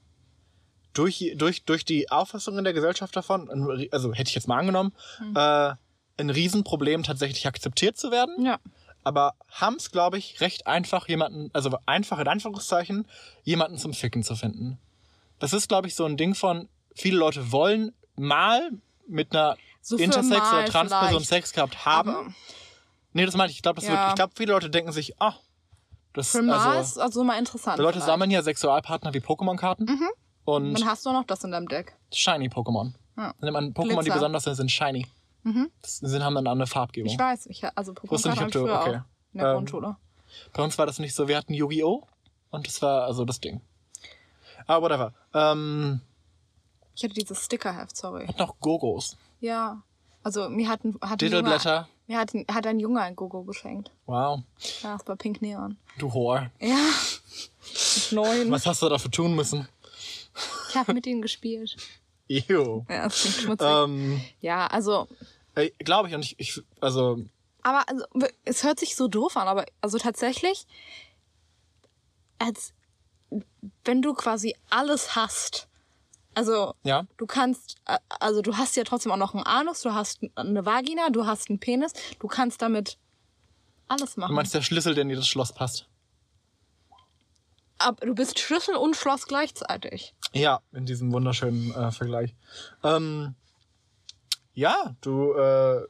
durch, 0.93 1.33
durch, 1.35 1.65
durch 1.65 1.85
die 1.85 2.09
Auffassung 2.09 2.57
in 2.57 2.63
der 2.63 2.73
Gesellschaft 2.73 3.15
davon, 3.15 3.49
also 3.91 4.13
hätte 4.13 4.29
ich 4.29 4.35
jetzt 4.35 4.47
mal 4.47 4.57
angenommen, 4.59 4.93
Hm. 5.17 5.35
äh, 5.35 5.73
ein 6.17 6.29
Riesenproblem, 6.29 7.03
tatsächlich 7.03 7.45
akzeptiert 7.45 7.97
zu 7.97 8.09
werden. 8.09 8.45
Ja. 8.45 8.59
Aber 9.05 9.35
haben 9.49 9.75
es, 9.75 9.91
glaube 9.91 10.17
ich, 10.17 10.41
recht 10.41 10.67
einfach, 10.67 11.07
jemanden, 11.07 11.49
also 11.53 11.77
einfach 11.85 12.19
in 12.19 12.27
Anführungszeichen, 12.27 13.07
jemanden 13.43 13.77
zum 13.77 13.93
Ficken 13.93 14.23
zu 14.23 14.35
finden. 14.35 14.77
Das 15.39 15.53
ist, 15.53 15.67
glaube 15.69 15.87
ich, 15.87 15.95
so 15.95 16.05
ein 16.05 16.17
Ding 16.17 16.35
von, 16.35 16.67
viele 16.95 17.17
Leute 17.17 17.51
wollen 17.51 17.93
mal 18.17 18.71
mit 19.07 19.33
einer 19.33 19.55
So 19.81 19.95
Intersex- 19.97 20.51
oder 20.51 20.65
Transperson. 20.65 21.23
Sex 21.23 21.53
gehabt 21.53 21.85
haben. 21.85 22.09
Aber 22.09 22.33
Nee, 23.13 23.25
das 23.25 23.35
meine 23.37 23.49
ich. 23.49 23.57
Ich 23.57 23.61
glaube, 23.61 23.81
Ja. 23.81 24.09
ich 24.09 24.15
glaube, 24.15 24.33
viele 24.35 24.51
Leute 24.51 24.69
denken 24.69 24.91
sich, 24.91 25.21
ah, 25.21 25.35
das 26.13 26.31
für 26.31 26.39
also, 26.51 26.79
ist 26.81 26.97
also 26.97 27.23
mal 27.23 27.37
interessant. 27.39 27.77
die 27.77 27.81
Leute 27.83 27.93
vielleicht. 27.93 28.07
sammeln 28.07 28.31
ja 28.31 28.41
Sexualpartner 28.41 29.13
wie 29.13 29.19
Pokémon-Karten 29.19 29.87
und 30.45 30.73
Dann 30.73 30.85
hast 30.85 31.05
du 31.05 31.11
noch 31.13 31.23
das 31.25 31.43
in 31.43 31.51
deinem 31.51 31.67
Deck. 31.69 31.95
shiny 32.11 32.47
Pokémon. 32.49 32.93
Ja. 33.17 33.33
Dann 33.39 33.53
nimmt 33.53 33.53
man 33.53 33.73
Pokémon, 33.73 33.89
die 33.89 33.95
Glitzer. 34.09 34.13
besonders 34.15 34.43
sind, 34.43 34.55
sind 34.55 34.71
shiny. 34.71 35.05
Das 35.81 35.97
sind, 35.99 36.23
haben 36.23 36.33
dann 36.35 36.45
eine 36.47 36.51
andere 36.51 36.67
Farbgebung. 36.67 37.11
Ich 37.11 37.19
weiß, 37.19 37.45
ich, 37.47 37.63
also 37.75 37.91
Pokémon 37.93 38.29
nicht, 38.31 38.41
ob 38.41 38.51
du- 38.51 38.59
früher 38.65 38.79
okay. 38.81 38.89
auch 38.89 39.03
in 39.33 39.39
der 39.39 39.47
Ähm, 39.49 39.53
Grundschule. 39.55 39.95
Bei 40.53 40.63
uns 40.63 40.77
war 40.77 40.85
das 40.85 40.99
nicht 40.99 41.13
so. 41.15 41.27
Wir 41.27 41.37
hatten 41.37 41.53
Yu-Gi-Oh! 41.53 42.03
und 42.51 42.67
das 42.67 42.81
war 42.81 43.03
also 43.05 43.25
das 43.25 43.39
Ding. 43.39 43.61
Aber 44.67 44.85
whatever. 44.85 45.13
Ähm, 45.33 46.01
Ich 46.95 47.03
hatte 47.03 47.13
dieses 47.13 47.45
Stickerheft, 47.45 47.95
sorry. 47.95 48.25
hat 48.27 48.39
noch 48.39 48.59
Gogos. 48.59 49.17
Ja. 49.39 49.81
Also 50.23 50.49
mir 50.49 50.67
hat 50.69 50.83
ein, 50.83 50.95
hat 51.01 51.11
ein 51.11 51.17
Diddleblätter. 51.19 51.75
Junge, 51.75 51.87
mir 52.07 52.17
hat, 52.19 52.33
ein, 52.33 52.45
hat 52.51 52.65
ein 52.65 52.79
Junge 52.79 53.01
ein 53.01 53.15
Gogo 53.15 53.43
geschenkt. 53.43 53.91
Wow. 54.07 54.41
Ja, 54.81 54.97
das 54.97 55.07
war 55.07 55.15
Pink 55.15 55.41
Neon. 55.43 55.77
Du 55.99 56.11
Whore. 56.11 56.49
Ja. 56.59 56.75
Neun. 58.11 58.49
Was 58.51 58.65
hast 58.65 58.81
du 58.81 58.89
dafür 58.89 59.11
tun 59.11 59.35
müssen? 59.35 59.67
Ich 60.69 60.75
habe 60.75 60.93
mit 60.93 61.05
ihnen 61.05 61.21
gespielt. 61.21 61.75
Ew. 62.27 62.83
Ja, 62.89 63.03
das 63.03 63.21
klingt 63.21 63.35
schmutzig. 63.35 63.67
Ähm, 63.69 64.21
ja, 64.41 64.65
also, 64.67 65.07
Glaube 65.79 66.09
ich. 66.09 66.15
Und 66.15 66.21
ich, 66.23 66.39
ich, 66.39 66.61
also, 66.81 67.25
aber 67.63 67.87
also, 67.89 68.05
es 68.43 68.63
hört 68.63 68.79
sich 68.79 68.95
so 68.95 69.07
doof 69.07 69.37
an, 69.37 69.47
aber 69.47 69.65
also 69.81 69.97
tatsächlich, 69.97 70.65
als 72.39 72.73
wenn 73.83 74.01
du 74.01 74.13
quasi 74.13 74.55
alles 74.69 75.15
hast. 75.15 75.67
Also, 76.35 76.75
ja. 76.83 77.07
du 77.17 77.25
kannst, 77.25 77.77
äh, 77.85 77.97
also 78.19 78.41
du 78.41 78.57
hast 78.57 78.75
ja 78.75 78.83
trotzdem 78.83 79.11
auch 79.11 79.17
noch 79.17 79.33
einen 79.33 79.45
Anus, 79.45 79.81
du 79.81 79.93
hast 79.93 80.19
eine 80.35 80.65
Vagina, 80.65 81.09
du 81.09 81.25
hast 81.25 81.49
einen 81.49 81.59
Penis, 81.59 81.93
du 82.19 82.27
kannst 82.27 82.61
damit 82.61 82.97
alles 83.87 84.15
Du 84.15 84.21
machen. 84.21 84.35
meinst 84.35 84.53
der 84.53 84.61
Schlüssel, 84.61 84.93
der 84.95 85.03
in 85.03 85.09
jedes 85.09 85.27
Schloss 85.27 85.53
passt. 85.53 85.87
ab, 87.77 88.01
du 88.01 88.13
bist 88.15 88.39
Schlüssel 88.39 88.75
und 88.75 88.95
Schloss 88.95 89.27
gleichzeitig. 89.27 90.13
Ja, 90.33 90.59
in 90.73 90.85
diesem 90.85 91.11
wunderschönen 91.13 91.73
äh, 91.73 91.91
Vergleich. 91.91 92.35
Ähm, 92.83 93.35
ja, 94.55 94.95
du, 95.01 95.33
äh, 95.33 95.85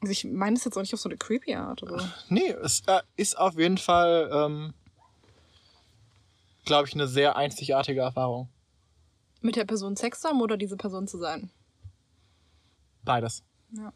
Also 0.00 0.12
ich 0.12 0.24
meine 0.24 0.56
es 0.56 0.64
jetzt 0.64 0.76
auch 0.76 0.82
nicht 0.82 0.94
auf 0.94 1.00
so 1.00 1.08
eine 1.08 1.18
creepy 1.18 1.54
Art. 1.54 1.82
Aber 1.82 2.12
nee, 2.28 2.50
es 2.62 2.82
äh, 2.86 3.00
ist 3.16 3.36
auf 3.36 3.58
jeden 3.58 3.78
Fall, 3.78 4.30
ähm, 4.32 4.74
glaube 6.64 6.86
ich, 6.88 6.94
eine 6.94 7.08
sehr 7.08 7.36
einzigartige 7.36 8.00
Erfahrung. 8.02 8.48
mit 9.40 9.56
der 9.56 9.64
Person 9.64 9.96
Sex 9.96 10.22
haben 10.24 10.40
oder 10.40 10.56
diese 10.56 10.76
Person 10.76 11.08
zu 11.08 11.18
sein. 11.18 11.50
Beides. 13.04 13.42
Ja. 13.72 13.92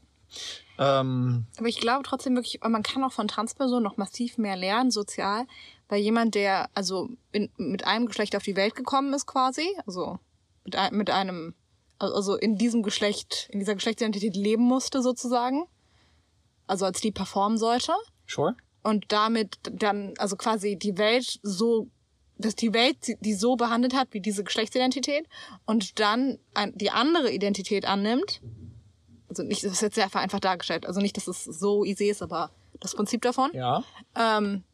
Ähm, 0.79 1.47
Aber 1.57 1.69
ich 1.69 1.79
glaube 1.79 2.03
trotzdem 2.03 2.35
wirklich, 2.35 2.61
man 2.62 2.83
kann 2.83 3.05
auch 3.05 3.12
von 3.12 3.29
Transpersonen 3.29 3.85
noch 3.85 3.97
massiv 3.97 4.39
mehr 4.39 4.57
lernen, 4.57 4.91
sozial, 4.91 5.47
weil 5.89 6.01
jemand, 6.01 6.35
der 6.35 6.69
also 6.75 7.11
in, 7.31 7.49
mit 7.57 7.87
einem 7.87 8.07
Geschlecht 8.07 8.35
auf 8.35 8.43
die 8.43 8.57
Welt 8.57 8.75
gekommen 8.75 9.14
ist 9.14 9.27
quasi, 9.27 9.69
also 9.87 10.19
mit, 10.64 10.75
ein, 10.75 10.97
mit 10.97 11.11
einem, 11.11 11.55
also 11.99 12.36
in 12.36 12.57
diesem 12.57 12.82
Geschlecht, 12.82 13.49
in 13.51 13.59
dieser 13.59 13.74
Geschlechtsidentität 13.74 14.36
leben 14.36 14.62
musste 14.62 15.03
sozusagen, 15.03 15.66
also 16.66 16.84
als 16.84 17.01
die 17.01 17.12
performen 17.12 17.59
sollte 17.59 17.92
sure. 18.26 18.57
und 18.82 19.07
damit 19.09 19.59
dann 19.70 20.14
also 20.18 20.36
quasi 20.36 20.76
die 20.76 20.99
Welt 20.99 21.38
so 21.42 21.88
dass 22.38 22.55
die 22.55 22.74
Welt 22.74 22.99
sie- 23.03 23.16
die 23.20 23.32
so 23.32 23.57
behandelt 23.57 23.94
hat 23.94 24.09
wie 24.11 24.20
diese 24.20 24.44
Geschlechtsidentität 24.44 25.26
und 25.64 25.99
dann 26.01 26.38
ein, 26.53 26.76
die 26.76 26.90
andere 26.90 27.32
Identität 27.32 27.86
annimmt. 27.86 28.42
Also 29.30 29.42
nicht, 29.42 29.64
das 29.64 29.72
ist 29.72 29.80
jetzt 29.80 29.94
sehr 29.94 30.11
vereinfacht 30.11 30.44
dargestellt. 30.44 30.84
Also 30.84 31.01
nicht, 31.01 31.16
dass 31.16 31.28
es 31.28 31.44
so 31.44 31.82
easy 31.82 32.11
ist, 32.11 32.20
aber 32.20 32.51
das 32.78 32.94
Prinzip 32.94 33.22
davon. 33.22 33.51
Ja. 33.55 33.82
Ähm, 34.14 34.64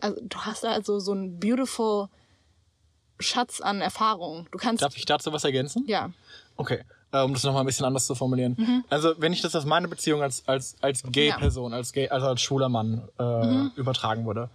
also 0.00 0.18
du 0.22 0.38
hast 0.38 0.64
da 0.64 0.72
also 0.72 0.98
so 0.98 1.12
einen 1.12 1.38
beautiful 1.38 2.08
Schatz 3.18 3.60
an 3.60 3.80
Erfahrung. 3.80 4.46
Du 4.50 4.58
kannst 4.58 4.82
Darf 4.82 4.96
ich 4.96 5.04
dazu 5.04 5.32
was 5.32 5.44
ergänzen? 5.44 5.84
ja 5.86 6.10
Okay, 6.58 6.82
äh, 7.12 7.20
um 7.22 7.34
das 7.34 7.44
nochmal 7.44 7.62
ein 7.62 7.66
bisschen 7.66 7.84
anders 7.84 8.06
zu 8.06 8.14
formulieren. 8.14 8.82
Also, 8.88 9.12
wenn 9.18 9.32
ich 9.34 9.42
das 9.42 9.54
auf 9.54 9.66
meine 9.66 9.88
Beziehung 9.88 10.22
als, 10.22 10.42
als, 10.48 10.74
als 10.80 11.02
Gay-Person, 11.02 11.74
als 11.74 11.92
Gay, 11.92 12.08
also 12.08 12.26
als 12.28 12.40
schwuler 12.40 12.68
Mann 12.70 13.06
äh, 13.18 13.78
übertragen 13.78 14.24
würde. 14.26 14.48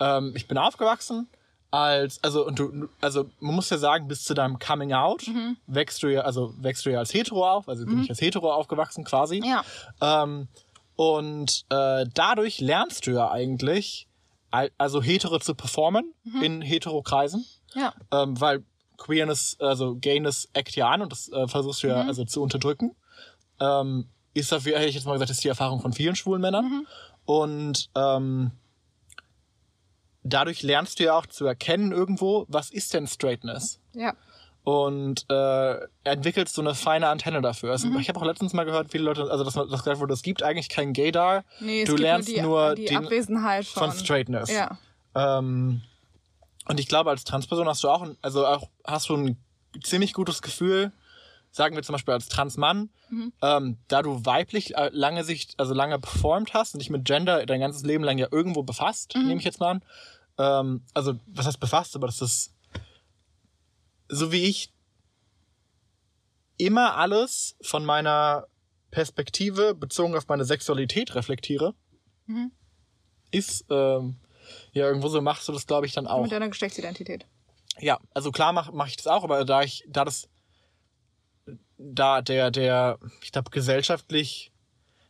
Ähm, 0.00 0.32
ich 0.34 0.48
bin 0.48 0.58
aufgewachsen 0.58 1.28
als, 1.70 2.22
also, 2.24 2.44
und 2.46 2.58
du, 2.58 2.88
also, 3.00 3.30
man 3.40 3.54
muss 3.54 3.70
ja 3.70 3.78
sagen, 3.78 4.08
bis 4.08 4.24
zu 4.24 4.34
deinem 4.34 4.58
Coming 4.58 4.92
Out 4.92 5.24
wächst 5.68 6.02
du 6.02 6.08
ja, 6.08 6.22
also, 6.22 6.52
wächst 6.58 6.84
du 6.86 6.90
ja 6.90 6.98
als 6.98 7.14
hetero 7.14 7.48
auf, 7.48 7.68
also 7.68 7.84
bin 7.86 8.02
ich 8.02 8.10
als 8.10 8.20
hetero 8.20 8.52
aufgewachsen 8.52 9.04
quasi. 9.04 9.40
ja 9.44 9.64
Ähm, 10.00 10.48
und 10.96 11.64
äh, 11.70 12.04
dadurch 12.14 12.60
lernst 12.60 13.06
du 13.06 13.12
ja 13.12 13.30
eigentlich, 13.30 14.06
al- 14.50 14.70
also 14.78 15.02
hetero 15.02 15.38
zu 15.38 15.54
performen 15.54 16.12
in 16.42 16.62
hetero 16.62 17.02
Kreisen 17.02 17.44
ja 17.74 17.94
ähm, 18.12 18.40
weil 18.40 18.64
Queerness, 18.96 19.56
also 19.60 19.96
Gayness 19.96 20.48
eckt 20.52 20.76
ja 20.76 20.88
an 20.88 21.02
und 21.02 21.12
das 21.12 21.28
äh, 21.30 21.48
versuchst 21.48 21.82
du 21.82 21.88
ja 21.88 22.02
also 22.02 22.24
zu 22.24 22.42
unterdrücken. 22.42 22.94
Ähm, 23.60 24.08
ist 24.34 24.50
dafür, 24.52 24.78
hätte 24.78 24.88
ich 24.88 24.94
jetzt 24.94 25.06
mal 25.06 25.12
gesagt, 25.14 25.30
ist 25.30 25.44
die 25.44 25.48
Erfahrung 25.48 25.80
von 25.80 25.92
vielen 25.92 26.16
schwulen 26.16 26.40
Männern. 26.40 26.86
Und 27.24 27.90
ähm, 27.94 28.50
dadurch 30.22 30.62
lernst 30.62 30.98
du 30.98 31.04
ja 31.04 31.16
auch 31.16 31.26
zu 31.26 31.46
erkennen 31.46 31.92
irgendwo, 31.92 32.44
was 32.48 32.70
ist 32.70 32.94
denn 32.94 33.06
Straightness? 33.06 33.80
ja 33.92 34.14
Und 34.64 35.26
äh, 35.30 35.78
entwickelst 36.04 36.54
so 36.54 36.62
eine 36.62 36.74
feine 36.74 37.08
Antenne 37.08 37.42
dafür. 37.42 37.72
Also, 37.72 37.88
Ich 37.98 38.08
habe 38.08 38.18
auch 38.20 38.24
letztens 38.24 38.54
mal 38.54 38.64
gehört, 38.64 38.90
viele 38.90 39.04
Leute, 39.04 39.30
also 39.30 39.44
dass, 39.44 39.54
das 39.54 39.68
gesagt 39.84 40.00
wurde, 40.00 40.14
es 40.14 40.22
gibt 40.22 40.42
eigentlich 40.42 40.68
kein 40.68 40.92
Gaydar. 40.92 41.44
nee 41.60 41.82
es 41.82 41.86
du 41.86 41.92
gibt 41.92 42.00
lernst 42.02 42.28
nur 42.28 42.36
die, 42.36 42.42
nur 42.42 42.74
die 42.74 42.96
Abwesenheit 42.96 43.66
von, 43.66 43.90
von 43.90 43.98
Straightness. 43.98 44.50
ja 44.50 44.78
Ähm, 45.14 45.82
und 46.66 46.80
ich 46.80 46.88
glaube, 46.88 47.10
als 47.10 47.24
Transperson 47.24 47.68
hast 47.68 47.84
du 47.84 47.88
auch, 47.88 48.02
ein, 48.02 48.16
also 48.22 48.46
auch 48.46 48.70
hast 48.84 49.08
du 49.08 49.16
ein 49.16 49.36
ziemlich 49.82 50.12
gutes 50.12 50.42
Gefühl, 50.42 50.92
sagen 51.50 51.76
wir 51.76 51.82
zum 51.82 51.92
Beispiel 51.92 52.14
als 52.14 52.28
Transmann, 52.28 52.90
ähm, 53.42 53.78
da 53.88 54.02
du 54.02 54.24
weiblich 54.24 54.76
äh, 54.76 54.90
lange 54.92 55.24
Sicht, 55.24 55.54
also 55.58 55.74
lange 55.74 55.98
performt 55.98 56.54
hast 56.54 56.74
und 56.74 56.80
dich 56.80 56.90
mit 56.90 57.04
Gender 57.04 57.46
dein 57.46 57.60
ganzes 57.60 57.84
Leben 57.84 58.02
lang 58.04 58.18
ja 58.18 58.28
irgendwo 58.30 58.62
befasst, 58.62 59.14
nehme 59.28 59.38
ich 59.38 59.44
jetzt 59.44 59.60
mal 59.60 59.70
an. 59.70 59.84
Ähm, 60.36 60.82
also, 60.94 61.14
was 61.26 61.46
heißt 61.46 61.60
befasst, 61.60 61.94
aber 61.94 62.06
das 62.06 62.20
ist 62.20 62.54
so 64.08 64.32
wie 64.32 64.44
ich 64.44 64.72
immer 66.56 66.96
alles 66.96 67.56
von 67.62 67.84
meiner 67.84 68.46
Perspektive 68.90 69.74
bezogen 69.74 70.16
auf 70.16 70.28
meine 70.28 70.44
Sexualität 70.44 71.14
reflektiere, 71.14 71.74
ist 73.30 73.64
ähm, 73.70 74.16
ja 74.72 74.86
irgendwo 74.86 75.08
so 75.08 75.20
machst 75.20 75.48
du 75.48 75.52
das, 75.52 75.66
glaube 75.66 75.86
ich, 75.86 75.92
dann 75.92 76.06
auch. 76.06 76.22
mit 76.22 76.32
deiner 76.32 76.48
Geschlechtsidentität 76.48 77.26
Ja, 77.78 77.98
also 78.12 78.30
klar 78.30 78.52
mache 78.52 78.72
mach 78.72 78.88
ich 78.88 78.96
das 78.96 79.06
auch, 79.06 79.24
aber 79.24 79.44
da 79.44 79.62
ich, 79.62 79.84
da 79.88 80.04
das, 80.04 80.28
da 81.78 82.22
der, 82.22 82.50
der, 82.50 82.98
ich 83.22 83.32
glaube, 83.32 83.50
gesellschaftlich, 83.50 84.52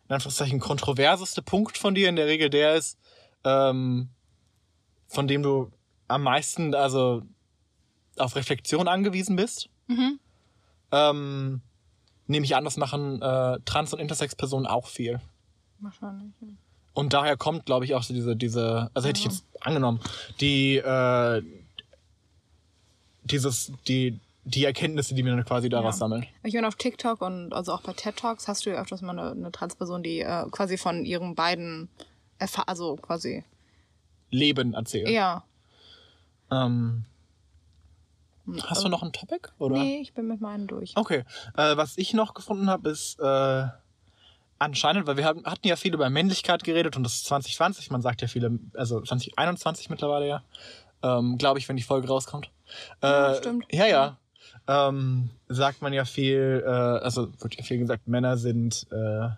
in 0.08 0.14
Anführungszeichen, 0.14 0.60
kontroverseste 0.60 1.42
Punkt 1.42 1.78
von 1.78 1.94
dir 1.94 2.08
in 2.08 2.16
der 2.16 2.26
Regel 2.26 2.50
der 2.50 2.74
ist, 2.74 2.98
ähm, 3.44 4.10
von 5.08 5.28
dem 5.28 5.42
du 5.42 5.70
am 6.08 6.22
meisten, 6.22 6.74
also 6.74 7.22
auf 8.18 8.36
Reflexion 8.36 8.88
angewiesen 8.88 9.36
bist. 9.36 9.70
Ähm, 10.92 11.62
nehme 12.26 12.44
ich 12.44 12.54
an, 12.54 12.64
das 12.64 12.76
machen 12.76 13.20
äh, 13.20 13.58
Trans- 13.64 13.92
und 13.92 14.00
Intersex-Personen 14.00 14.66
auch 14.66 14.86
viel. 14.86 15.20
wahrscheinlich 15.78 16.32
ja. 16.40 16.48
Und 16.94 17.12
daher 17.12 17.36
kommt, 17.36 17.66
glaube 17.66 17.84
ich, 17.84 17.94
auch 17.94 18.02
so 18.04 18.14
diese, 18.14 18.36
diese, 18.36 18.90
also 18.94 19.08
hätte 19.08 19.18
ich 19.18 19.24
jetzt 19.26 19.44
angenommen, 19.60 20.00
die, 20.40 20.76
äh, 20.76 21.42
dieses, 23.24 23.72
die, 23.88 24.18
die 24.44 24.64
Erkenntnisse, 24.64 25.14
die 25.14 25.24
wir 25.24 25.34
dann 25.34 25.44
quasi 25.44 25.68
daraus 25.68 25.94
Ja. 25.96 25.98
sammeln. 25.98 26.26
Ich 26.42 26.54
meine, 26.54 26.68
auf 26.68 26.76
TikTok 26.76 27.20
und 27.22 27.52
also 27.52 27.72
auch 27.72 27.80
bei 27.80 27.92
TED 27.94 28.16
Talks 28.16 28.46
hast 28.46 28.66
du 28.66 28.70
ja 28.70 28.80
öfters 28.80 29.02
mal 29.02 29.18
eine, 29.18 29.30
eine 29.32 29.50
Transperson, 29.52 30.02
die 30.02 30.20
äh, 30.20 30.44
quasi 30.50 30.76
von 30.76 31.04
ihren 31.04 31.34
beiden, 31.34 31.88
Erfa 32.38 32.62
also 32.62 32.96
quasi, 32.96 33.44
Leben 34.30 34.74
erzählen. 34.74 35.10
ja. 35.12 35.44
Ähm, 36.50 37.04
hast 38.64 38.84
du 38.84 38.88
noch 38.88 39.02
ein 39.02 39.12
Topic? 39.12 39.48
Oder? 39.58 39.78
Nee, 39.78 40.00
ich 40.02 40.12
bin 40.12 40.28
mit 40.28 40.40
meinen 40.42 40.66
durch. 40.66 40.92
Okay. 40.96 41.24
Äh, 41.56 41.76
was 41.76 41.96
ich 41.96 42.12
noch 42.12 42.34
gefunden 42.34 42.68
habe, 42.68 42.90
ist 42.90 43.18
äh, 43.18 43.66
anscheinend, 44.58 45.06
weil 45.06 45.16
wir 45.16 45.24
haben, 45.24 45.44
hatten 45.44 45.66
ja 45.66 45.76
viel 45.76 45.94
über 45.94 46.08
Männlichkeit 46.10 46.64
geredet 46.64 46.96
und 46.96 47.02
das 47.02 47.14
ist 47.14 47.26
2020, 47.26 47.90
man 47.90 48.02
sagt 48.02 48.22
ja 48.22 48.28
viele, 48.28 48.58
also 48.74 49.00
2021 49.00 49.90
mittlerweile 49.90 50.26
ja, 50.28 50.42
ähm, 51.02 51.38
glaube 51.38 51.58
ich, 51.58 51.68
wenn 51.68 51.76
die 51.76 51.82
Folge 51.82 52.08
rauskommt. 52.08 52.50
Äh, 53.02 53.06
Ja, 53.06 53.34
stimmt. 53.34 53.66
Ja, 53.70 53.86
ja. 53.86 54.18
Ähm, 54.66 55.30
sagt 55.48 55.82
man 55.82 55.92
ja 55.92 56.04
viel, 56.04 56.62
äh, 56.64 56.70
also 56.70 57.28
wird 57.40 57.56
ja 57.56 57.62
viel 57.62 57.78
gesagt, 57.78 58.08
Männer 58.08 58.36
sind 58.38 58.86
äh, 58.90 59.28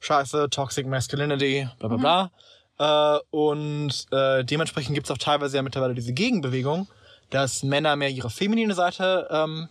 scheiße, 0.00 0.50
Toxic 0.50 0.86
Masculinity, 0.86 1.68
bla 1.78 1.88
bla 1.88 2.30
bla. 2.78 3.16
Äh, 3.16 3.20
und 3.30 4.06
äh, 4.10 4.44
dementsprechend 4.44 4.94
gibt 4.94 5.06
es 5.06 5.10
auch 5.12 5.18
teilweise 5.18 5.56
ja 5.56 5.62
mittlerweile 5.62 5.94
diese 5.94 6.12
Gegenbewegung, 6.12 6.88
dass 7.30 7.62
Männer 7.62 7.94
mehr 7.96 8.10
ihre 8.10 8.30
feminine 8.30 8.74
Seite 8.74 9.28
ähm, 9.30 9.68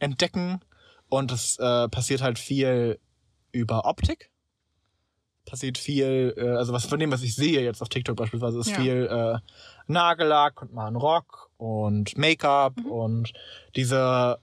entdecken. 0.00 0.60
Und 1.08 1.30
es 1.30 1.56
äh, 1.58 1.88
passiert 1.88 2.20
halt 2.22 2.38
viel 2.38 2.98
über 3.56 3.86
Optik. 3.86 4.30
Passiert 5.46 5.78
viel, 5.78 6.34
äh, 6.36 6.48
also 6.56 6.72
was 6.72 6.86
von 6.86 6.98
dem, 6.98 7.12
was 7.12 7.22
ich 7.22 7.34
sehe 7.34 7.62
jetzt 7.62 7.80
auf 7.80 7.88
TikTok 7.88 8.16
beispielsweise, 8.16 8.58
ist 8.58 8.70
Ja. 8.70 8.80
viel 8.80 9.06
äh, 9.10 9.38
Nagellack 9.86 10.62
und 10.62 10.74
mal 10.74 10.86
ein 10.88 10.96
Rock 10.96 11.50
und 11.56 12.18
Make-up 12.18 12.84
und 12.84 13.32
diese 13.76 14.38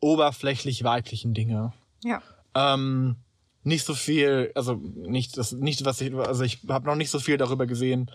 oberflächlich 0.00 0.84
weiblichen 0.84 1.32
Dinge. 1.34 1.72
Ja. 2.04 2.20
Ähm, 2.54 3.16
nicht 3.62 3.86
so 3.86 3.94
viel, 3.94 4.52
also 4.54 4.74
nicht 4.74 5.36
das, 5.38 5.52
nicht 5.52 5.84
was 5.84 6.00
ich, 6.00 6.14
also 6.14 6.44
ich 6.44 6.58
habe 6.68 6.86
noch 6.86 6.96
nicht 6.96 7.10
so 7.10 7.18
viel 7.18 7.38
darüber 7.38 7.66
gesehen, 7.66 8.10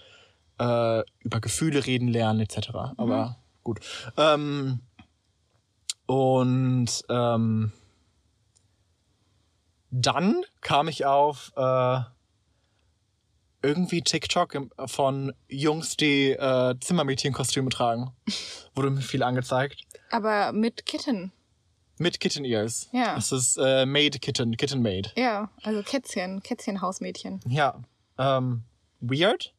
äh, 0.59 1.01
über 1.19 1.39
Gefühle 1.39 1.85
reden 1.85 2.07
lernen 2.09 2.41
etc. 2.41 2.69
Aber 2.97 3.37
gut. 3.63 3.79
Ähm, 4.17 4.81
und 6.05 7.03
ähm, 7.09 7.71
dann 9.91 10.43
kam 10.61 10.87
ich 10.87 11.05
auf 11.05 11.51
äh, 11.55 11.99
irgendwie 13.61 14.01
TikTok 14.01 14.57
von 14.85 15.33
Jungs, 15.47 15.97
die 15.97 16.31
äh, 16.31 16.75
Zimmermädchenkostüme 16.79 17.69
tragen. 17.69 18.11
Wurde 18.75 18.89
mir 18.89 19.01
viel 19.01 19.23
angezeigt. 19.23 19.81
Aber 20.11 20.51
mit 20.51 20.85
Kitten. 20.85 21.31
Mit 21.97 22.19
Kitten 22.19 22.45
Ears. 22.45 22.89
Ja. 22.91 23.15
Das 23.15 23.31
ist 23.31 23.57
äh, 23.57 23.85
Made 23.85 24.19
Kitten, 24.19 24.55
Kitten 24.55 24.81
Made. 24.81 25.11
Ja, 25.15 25.49
also 25.63 25.81
Kätzchen, 25.81 26.43
Kätzchenhausmädchen. 26.43 27.41
Ja. 27.47 27.81
Ähm, 28.19 28.63
weird. 28.99 29.53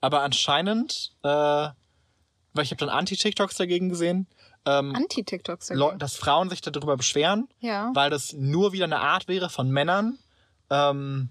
Aber 0.00 0.22
anscheinend, 0.22 1.14
äh, 1.22 1.28
weil 1.28 2.62
ich 2.62 2.70
habe 2.70 2.76
dann 2.76 2.88
Anti-TikToks 2.88 3.56
dagegen 3.56 3.88
gesehen, 3.88 4.26
ähm, 4.66 4.94
Anti-TikToks. 4.94 5.72
Dass 5.98 6.16
Frauen 6.16 6.48
sich 6.50 6.60
darüber 6.60 6.96
beschweren, 6.96 7.48
Ja. 7.60 7.90
weil 7.94 8.10
das 8.10 8.32
nur 8.32 8.72
wieder 8.72 8.84
eine 8.84 9.00
Art 9.00 9.28
wäre 9.28 9.50
von 9.50 9.70
Männern, 9.70 10.18
ähm, 10.70 11.28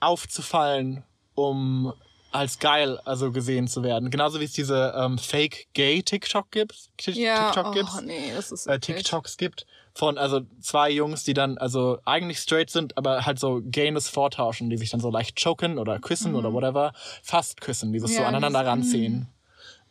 aufzufallen, 0.00 1.04
um 1.34 1.92
als 2.32 2.58
geil 2.58 2.98
also 3.04 3.32
gesehen 3.32 3.66
zu 3.66 3.82
werden. 3.82 4.10
Genauso 4.10 4.40
wie 4.40 4.44
es 4.44 4.52
diese 4.52 4.92
ähm, 4.96 5.16
Fake 5.16 5.68
Gay 5.72 6.02
TikTok 6.02 6.50
gibt, 6.50 6.90
Ja, 7.06 7.50
TikTok 7.50 7.66
oh, 7.68 7.70
gibt, 7.72 8.02
nee, 8.04 8.32
das 8.34 8.52
ist 8.52 8.66
äh, 8.66 8.78
TikToks 8.78 9.36
gibt 9.38 9.64
von 9.94 10.18
also 10.18 10.42
zwei 10.60 10.90
Jungs, 10.90 11.24
die 11.24 11.32
dann 11.32 11.56
also 11.56 11.98
eigentlich 12.04 12.38
straight 12.38 12.68
sind, 12.68 12.98
aber 12.98 13.24
halt 13.24 13.38
so 13.38 13.62
Gayness 13.64 14.10
vortauschen, 14.10 14.68
die 14.68 14.76
sich 14.76 14.90
dann 14.90 15.00
so 15.00 15.10
leicht 15.10 15.42
choken 15.42 15.78
oder 15.78 15.98
küssen 15.98 16.34
oder 16.34 16.52
whatever, 16.52 16.92
fast 17.22 17.62
küssen, 17.62 17.92
dieses 17.94 18.10
so 18.10 18.16
Mhm. 18.16 18.22
Ja, 18.22 18.28
aneinander 18.28 18.58
dieses- 18.60 18.70
ranziehen. 18.72 19.28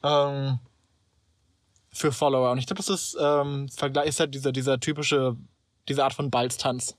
Ähm, 0.04 0.60
für 1.96 2.12
Follower. 2.12 2.52
Und 2.52 2.58
ich 2.60 2.68
glaube, 2.68 2.78
das 2.84 2.90
ist 2.90 3.18
ähm, 3.20 3.70
Vergleich 3.70 4.08
ist 4.10 4.20
halt 4.20 4.36
dieser 4.36 4.52
dieser 4.52 4.80
typische 4.80 5.36
diese 5.88 6.04
Art 6.04 6.14
von 6.14 6.30
Balztanz. 6.30 6.96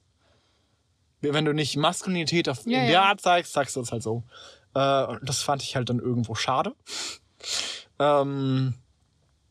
Wenn 1.21 1.45
du 1.45 1.53
nicht 1.55 1.77
Maskulinität 1.77 2.49
auf, 2.49 2.65
Ja, 2.67 2.79
in 2.79 2.85
ja. 2.85 2.91
der 2.91 3.03
Art 3.05 3.21
zeigst, 3.21 3.53
sagst 3.53 3.77
du 3.77 3.81
es 3.81 3.91
halt 3.93 4.03
so. 4.03 4.23
Äh, 4.75 5.05
und 5.05 5.29
das 5.29 5.43
fand 5.43 5.63
ich 5.63 5.75
halt 5.77 5.89
dann 5.89 5.99
irgendwo 5.99 6.35
schade. 6.35 6.75
ähm, 7.99 8.75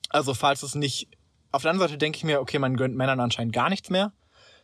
also 0.09 0.33
falls 0.33 0.63
es 0.63 0.75
nicht. 0.75 1.09
Auf 1.51 1.61
der 1.61 1.71
anderen 1.71 1.87
Seite 1.89 1.97
denke 1.97 2.17
ich 2.17 2.23
mir, 2.23 2.41
okay, 2.41 2.59
man 2.59 2.75
gönnt 2.75 2.95
Männern 2.95 3.19
anscheinend 3.19 3.53
gar 3.53 3.69
nichts 3.69 3.89
mehr, 3.89 4.11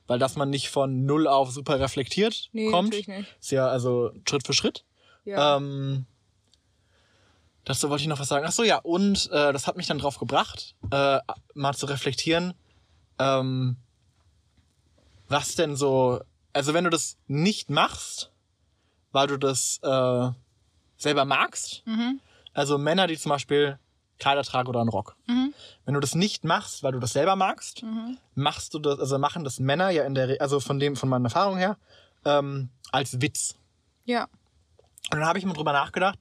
weil 0.08 0.20
dass 0.20 0.36
man 0.36 0.50
nicht 0.50 0.70
von 0.70 1.06
null 1.06 1.28
auf 1.28 1.52
super 1.52 1.80
reflektiert 1.80 2.50
Nee, 2.52 2.70
kommt, 2.70 2.90
natürlich 2.90 3.08
nicht. 3.08 3.36
ist 3.40 3.52
ja 3.52 3.68
also 3.68 4.12
Schritt 4.28 4.46
für 4.46 4.54
Schritt. 4.54 4.84
Ja. 5.24 5.58
Ähm, 5.58 6.06
dazu 7.66 7.90
wollte 7.90 8.02
ich 8.04 8.08
noch 8.08 8.20
was 8.20 8.28
sagen. 8.28 8.46
Ach 8.48 8.52
so, 8.52 8.64
ja, 8.64 8.78
und 8.78 9.30
äh, 9.32 9.54
das 9.54 9.68
hat 9.68 9.78
mich 9.78 9.88
dann 9.88 10.00
drauf 10.00 10.18
gebracht, 10.18 10.76
äh, 10.92 11.20
mal 11.54 11.74
zu 11.76 11.86
reflektieren, 11.86 12.54
ähm, 13.20 13.78
was 15.28 15.56
denn 15.56 15.76
so, 15.76 16.22
also 16.54 16.74
wenn 16.74 16.84
du 16.84 16.90
das 16.90 17.18
nicht 17.28 17.70
machst, 17.70 18.32
weil 19.12 19.28
du 19.28 19.38
das 19.38 19.80
äh, 19.84 20.30
selber 20.98 21.26
magst, 21.26 21.84
also 22.54 22.78
Männer, 22.78 23.08
die 23.08 23.18
zum 23.18 23.30
Beispiel 23.30 23.78
Kleider 24.20 24.44
tragen 24.44 24.68
oder 24.70 24.82
einen 24.82 24.90
Rock. 24.90 25.16
Wenn 25.86 25.94
du 25.96 26.00
das 26.00 26.14
nicht 26.16 26.44
machst, 26.44 26.84
weil 26.84 26.92
du 26.92 27.00
das 27.00 27.14
selber 27.14 27.36
magst, 27.36 27.84
machst 28.36 28.74
du 28.74 28.80
das, 28.80 29.00
also 29.00 29.18
machen 29.18 29.44
das 29.44 29.60
Männer 29.60 29.90
ja 29.90 30.04
in 30.04 30.14
der, 30.14 30.30
Re 30.30 30.38
also 30.40 30.60
von 30.60 30.80
dem, 30.80 30.96
von 30.96 31.10
meiner 31.10 31.26
Erfahrung 31.26 31.58
her, 31.58 31.78
ähm, 32.26 32.70
als 32.92 33.22
Witz. 33.22 33.56
ja. 34.06 34.28
Und 35.12 35.18
dann 35.20 35.26
habe 35.26 35.40
ich 35.40 35.46
mal 35.46 35.54
drüber 35.54 35.74
nachgedacht, 35.74 36.20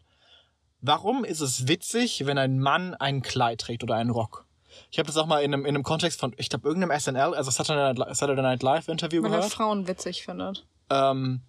warum 0.83 1.25
ist 1.25 1.41
es 1.41 1.69
witzig, 1.69 2.27
wenn 2.27 2.39
ein 2.39 2.59
Mann 2.59 2.95
ein 2.95 3.23
Kleid 3.23 3.61
trägt 3.61 3.83
oder 3.83 3.95
einen 3.95 4.11
Rock? 4.11 4.47
Ich 4.91 4.99
habe 4.99 5.07
das 5.07 5.17
auch 5.17 5.27
mal 5.27 5.43
in 5.43 5.53
einem, 5.53 5.65
in 5.65 5.75
einem 5.75 5.83
Kontext 5.83 6.21
von, 6.21 6.35
ich 6.37 6.49
glaube, 6.49 6.67
irgendeinem 6.69 6.99
SNL, 6.99 7.35
also 7.35 7.51
Saturday 7.51 7.93
Night, 7.95 8.17
Saturday 8.17 8.43
Night 8.43 8.63
Live 8.63 8.89
Interview 8.89 9.23
Weil 9.23 9.31
gehört. 9.31 9.53
Frauen 9.53 9.89
witzig 9.89 10.25
findet. 10.25 10.67
Ähm, 10.91 11.43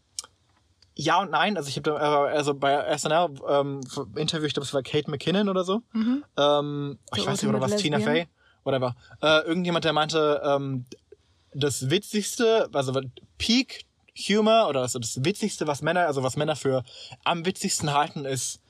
ja 0.95 1.21
und 1.21 1.31
nein. 1.31 1.57
Also 1.57 1.69
ich 1.69 1.77
habe 1.77 1.99
also 1.99 2.53
bei 2.53 2.97
SNL 2.97 3.29
ähm, 3.47 3.81
Interview, 4.15 4.47
ich 4.47 4.53
glaube, 4.53 4.65
es 4.65 4.73
war 4.73 4.83
Kate 4.83 5.09
McKinnon 5.09 5.49
oder 5.49 5.63
so. 5.63 5.81
Ähm, 6.37 6.99
oh, 7.11 7.15
ich 7.15 7.25
weiß 7.25 7.41
nicht, 7.41 7.49
oder 7.49 7.61
was 7.61 7.75
Tina? 7.77 7.99
Fey, 7.99 8.27
whatever. 8.63 8.95
Äh, 9.21 9.45
irgendjemand, 9.45 9.85
der 9.85 9.93
meinte, 9.93 10.41
ähm, 10.43 10.85
das 11.53 11.89
Witzigste, 11.89 12.69
also 12.73 12.99
Peak 13.37 13.85
Humor 14.27 14.67
oder 14.69 14.81
also 14.81 14.99
das 14.99 15.23
Witzigste, 15.23 15.67
was 15.67 15.81
Männer, 15.81 16.07
also 16.07 16.23
was 16.23 16.35
Männer 16.35 16.55
für 16.55 16.83
am 17.23 17.45
witzigsten 17.45 17.93
halten, 17.93 18.25
ist 18.25 18.60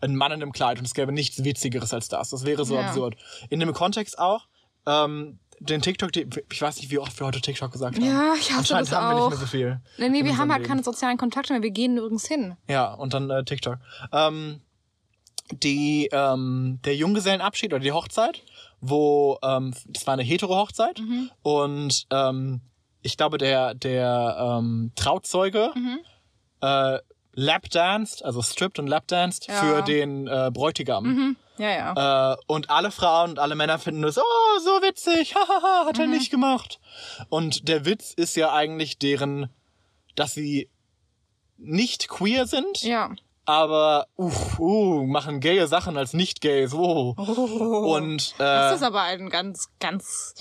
ein 0.00 0.14
Mann 0.16 0.32
in 0.32 0.42
einem 0.42 0.52
Kleid 0.52 0.78
und 0.78 0.84
es 0.84 0.94
gäbe 0.94 1.12
nichts 1.12 1.42
Witzigeres 1.44 1.92
als 1.94 2.08
das. 2.08 2.30
Das 2.30 2.44
wäre 2.44 2.64
so 2.64 2.74
Ja. 2.76 2.82
absurd. 2.88 3.16
In 3.50 3.60
dem 3.60 3.72
Kontext 3.72 4.18
auch, 4.18 4.46
ähm, 4.86 5.38
den 5.60 5.82
TikTok, 5.82 6.12
die, 6.12 6.28
ich 6.52 6.62
weiß 6.62 6.76
nicht, 6.76 6.90
wie 6.90 6.98
oft 6.98 7.18
wir 7.18 7.26
heute 7.26 7.40
TikTok 7.40 7.72
gesagt 7.72 7.96
haben. 7.96 8.04
Ja, 8.04 8.34
ich 8.38 8.48
hasse 8.50 8.58
Anscheinend 8.76 8.88
das 8.92 8.96
haben 8.96 9.08
wir 9.08 9.14
nicht 9.14 9.22
auch. 9.24 9.28
mehr 9.30 9.38
so 9.38 9.46
viel. 9.46 9.80
Nee, 9.98 10.08
nee 10.08 10.24
wir 10.24 10.36
haben 10.38 10.50
halt 10.52 10.60
Leben. 10.60 10.68
keine 10.68 10.82
sozialen 10.84 11.16
Kontakte 11.18 11.52
mehr. 11.52 11.62
Wir 11.62 11.72
gehen 11.72 11.94
nirgends 11.94 12.28
hin. 12.28 12.56
Ja, 12.68 12.94
und 12.94 13.12
dann 13.12 13.28
äh, 13.30 13.42
TikTok. 13.44 13.78
Ähm, 14.12 14.60
die, 15.50 16.08
ähm, 16.12 16.78
der 16.84 16.94
Junggesellenabschied 16.94 17.72
oder 17.72 17.82
die 17.82 17.92
Hochzeit, 17.92 18.42
wo, 18.80 19.38
ähm, 19.42 19.74
das 19.86 20.06
war 20.06 20.14
eine 20.14 20.22
hetero 20.22 20.54
Hochzeit 20.56 21.00
und 21.42 22.06
ähm, 22.10 22.60
ich 23.02 23.16
glaube, 23.16 23.38
der, 23.38 23.74
der 23.74 24.36
ähm, 24.60 24.92
Trauzeuge 24.94 25.72
äh, 26.60 26.98
lapdanced, 27.34 28.24
also 28.24 28.42
stripped 28.42 28.78
und 28.78 28.86
lapdanced 28.86 29.46
Ja. 29.48 29.54
für 29.54 29.82
den 29.82 30.26
äh, 30.26 30.50
Bräutigam. 30.52 31.36
Ja, 31.58 31.70
ja. 31.94 32.32
Äh, 32.32 32.36
und 32.46 32.70
alle 32.70 32.90
Frauen 32.90 33.30
und 33.30 33.38
alle 33.38 33.54
Männer 33.56 33.78
finden 33.78 34.02
das, 34.02 34.18
oh, 34.18 34.58
so 34.62 34.70
witzig, 34.82 35.34
hahaha, 35.34 35.86
hat 35.86 35.98
er 35.98 36.06
Mhm. 36.06 36.12
nicht 36.12 36.30
gemacht. 36.30 36.78
Und 37.28 37.68
der 37.68 37.84
Witz 37.84 38.12
ist 38.14 38.36
ja 38.36 38.52
eigentlich 38.52 38.98
deren, 38.98 39.50
dass 40.14 40.34
sie 40.34 40.68
nicht 41.56 42.08
queer 42.08 42.46
sind, 42.46 42.82
ja. 42.82 43.10
aber 43.44 44.06
uh, 44.16 44.30
uh, 44.60 45.02
machen 45.04 45.40
gaye 45.40 45.66
Sachen 45.66 45.96
als 45.96 46.12
nicht 46.12 46.40
gay, 46.40 46.66
so. 46.68 47.14
Und, 47.16 48.34
Oh. 48.34 48.38
Das 48.38 48.72
äh, 48.72 48.74
ist 48.76 48.82
aber 48.84 49.02
ein 49.02 49.28
ganz, 49.28 49.68
ganz 49.80 50.34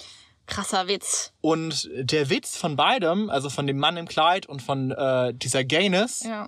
krasser 0.46 0.88
Witz. 0.88 1.34
und 1.42 1.90
der 1.96 2.30
Witz 2.30 2.56
von 2.58 2.76
beidem, 2.76 3.30
also 3.32 3.50
von 3.50 3.66
dem 3.68 3.78
Mann 3.80 3.98
im 3.98 4.08
Kleid 4.08 4.46
und 4.46 4.62
von 4.62 4.92
äh, 4.92 5.34
dieser 5.34 5.64
Gayness, 5.64 6.24
Ja. 6.24 6.46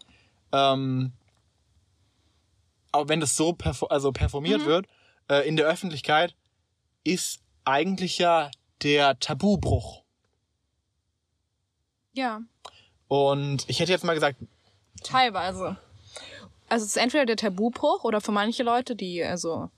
Ähm, 0.51 1.13
auch 2.91 3.07
wenn 3.07 3.19
das 3.19 3.35
so 3.35 3.53
perfor 3.53 3.91
also 3.91 4.11
performiert 4.11 4.65
wird 4.65 4.87
äh, 5.29 5.47
in 5.47 5.55
der 5.55 5.67
Öffentlichkeit, 5.67 6.35
ist 7.03 7.41
eigentlich 7.65 8.17
ja 8.17 8.49
der 8.81 9.19
Tabubruch. 9.19 10.03
Ja. 12.13 12.41
Und 13.07 13.69
ich 13.69 13.79
hätte 13.79 13.91
jetzt 13.91 14.03
mal 14.03 14.13
gesagt, 14.13 14.37
Teilweise. 15.03 15.77
Also 16.67 16.85
es 16.85 16.91
ist 16.91 16.97
entweder 16.97 17.25
der 17.25 17.37
Tabubruch 17.37 18.03
oder 18.03 18.21
für 18.21 18.31
manche 18.31 18.63
Leute, 18.63 18.95
die 18.95 19.23
also 19.23 19.69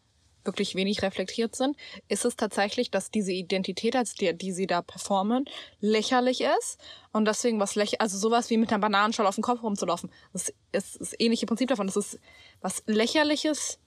wirklich 0.43 0.75
wenig 0.75 1.01
reflektiert 1.01 1.55
sind, 1.55 1.77
ist 2.07 2.25
es 2.25 2.35
tatsächlich, 2.35 2.91
dass 2.91 3.11
diese 3.11 3.31
Identität, 3.31 3.95
als 3.95 4.13
die, 4.13 4.33
die 4.33 4.51
sie 4.51 4.67
da 4.67 4.81
performen, 4.81 5.45
lächerlich 5.79 6.41
ist 6.41 6.79
und 7.11 7.25
deswegen 7.25 7.59
was 7.59 7.75
lächerlich, 7.75 8.01
also 8.01 8.17
sowas 8.17 8.49
wie 8.49 8.57
mit 8.57 8.71
einer 8.71 8.79
Bananenschale 8.79 9.27
auf 9.27 9.35
dem 9.35 9.43
Kopf 9.43 9.63
rumzulaufen. 9.63 10.11
Das 10.33 10.53
ist 10.71 10.99
das 10.99 11.13
ähnliche 11.19 11.45
Prinzip 11.45 11.69
davon. 11.69 11.87
Das 11.87 11.97
ist 11.97 12.19
was 12.61 12.83
lächerliches. 12.85 13.79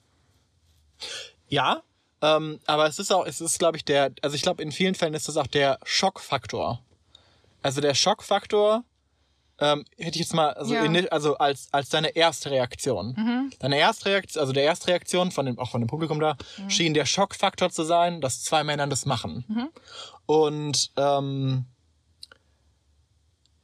ja, 1.47 1.83
ähm, 2.21 2.59
aber 2.65 2.87
es 2.87 2.99
ist 2.99 3.11
auch, 3.11 3.25
es 3.25 3.41
ist, 3.41 3.59
glaube 3.59 3.77
ich, 3.77 3.85
der, 3.85 4.11
also 4.21 4.35
ich 4.35 4.41
glaube, 4.41 4.63
in 4.63 4.71
vielen 4.71 4.95
Fällen 4.95 5.13
ist 5.13 5.27
das 5.27 5.37
auch 5.37 5.47
der 5.47 5.79
Schockfaktor. 5.83 6.81
Also 7.61 7.81
der 7.81 7.93
Schockfaktor, 7.93 8.83
ähm, 9.59 9.85
hätte 9.97 10.15
ich 10.17 10.25
jetzt 10.25 10.33
mal, 10.33 10.49
also, 10.53 10.73
Ja. 10.73 10.83
in, 10.83 11.07
also 11.09 11.37
als, 11.37 11.69
als 11.71 11.89
deine 11.89 12.09
erste 12.15 12.51
Reaktion. 12.51 13.51
Deine 13.59 13.77
erste 13.77 14.05
Reaktion, 14.09 14.41
also 14.41 14.51
der 14.53 14.63
erste 14.63 14.87
Reaktion 14.87 15.31
von 15.31 15.45
dem, 15.45 15.57
auch 15.59 15.71
von 15.71 15.81
dem 15.81 15.87
Publikum 15.87 16.19
da, 16.19 16.35
schien 16.67 16.93
der 16.93 17.05
Schockfaktor 17.05 17.69
zu 17.69 17.83
sein, 17.83 18.19
dass 18.21 18.43
zwei 18.43 18.63
Männer 18.63 18.87
das 18.87 19.05
machen. 19.05 19.71
Und 20.25 20.91
ähm, 20.97 21.65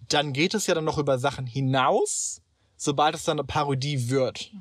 dann 0.09 0.33
geht 0.33 0.53
es 0.53 0.67
ja 0.67 0.75
dann 0.75 0.83
noch 0.85 0.97
über 0.97 1.17
Sachen 1.19 1.45
hinaus, 1.45 2.41
sobald 2.77 3.15
es 3.15 3.23
dann 3.23 3.39
eine 3.39 3.45
Parodie 3.47 4.09
wird. 4.09 4.51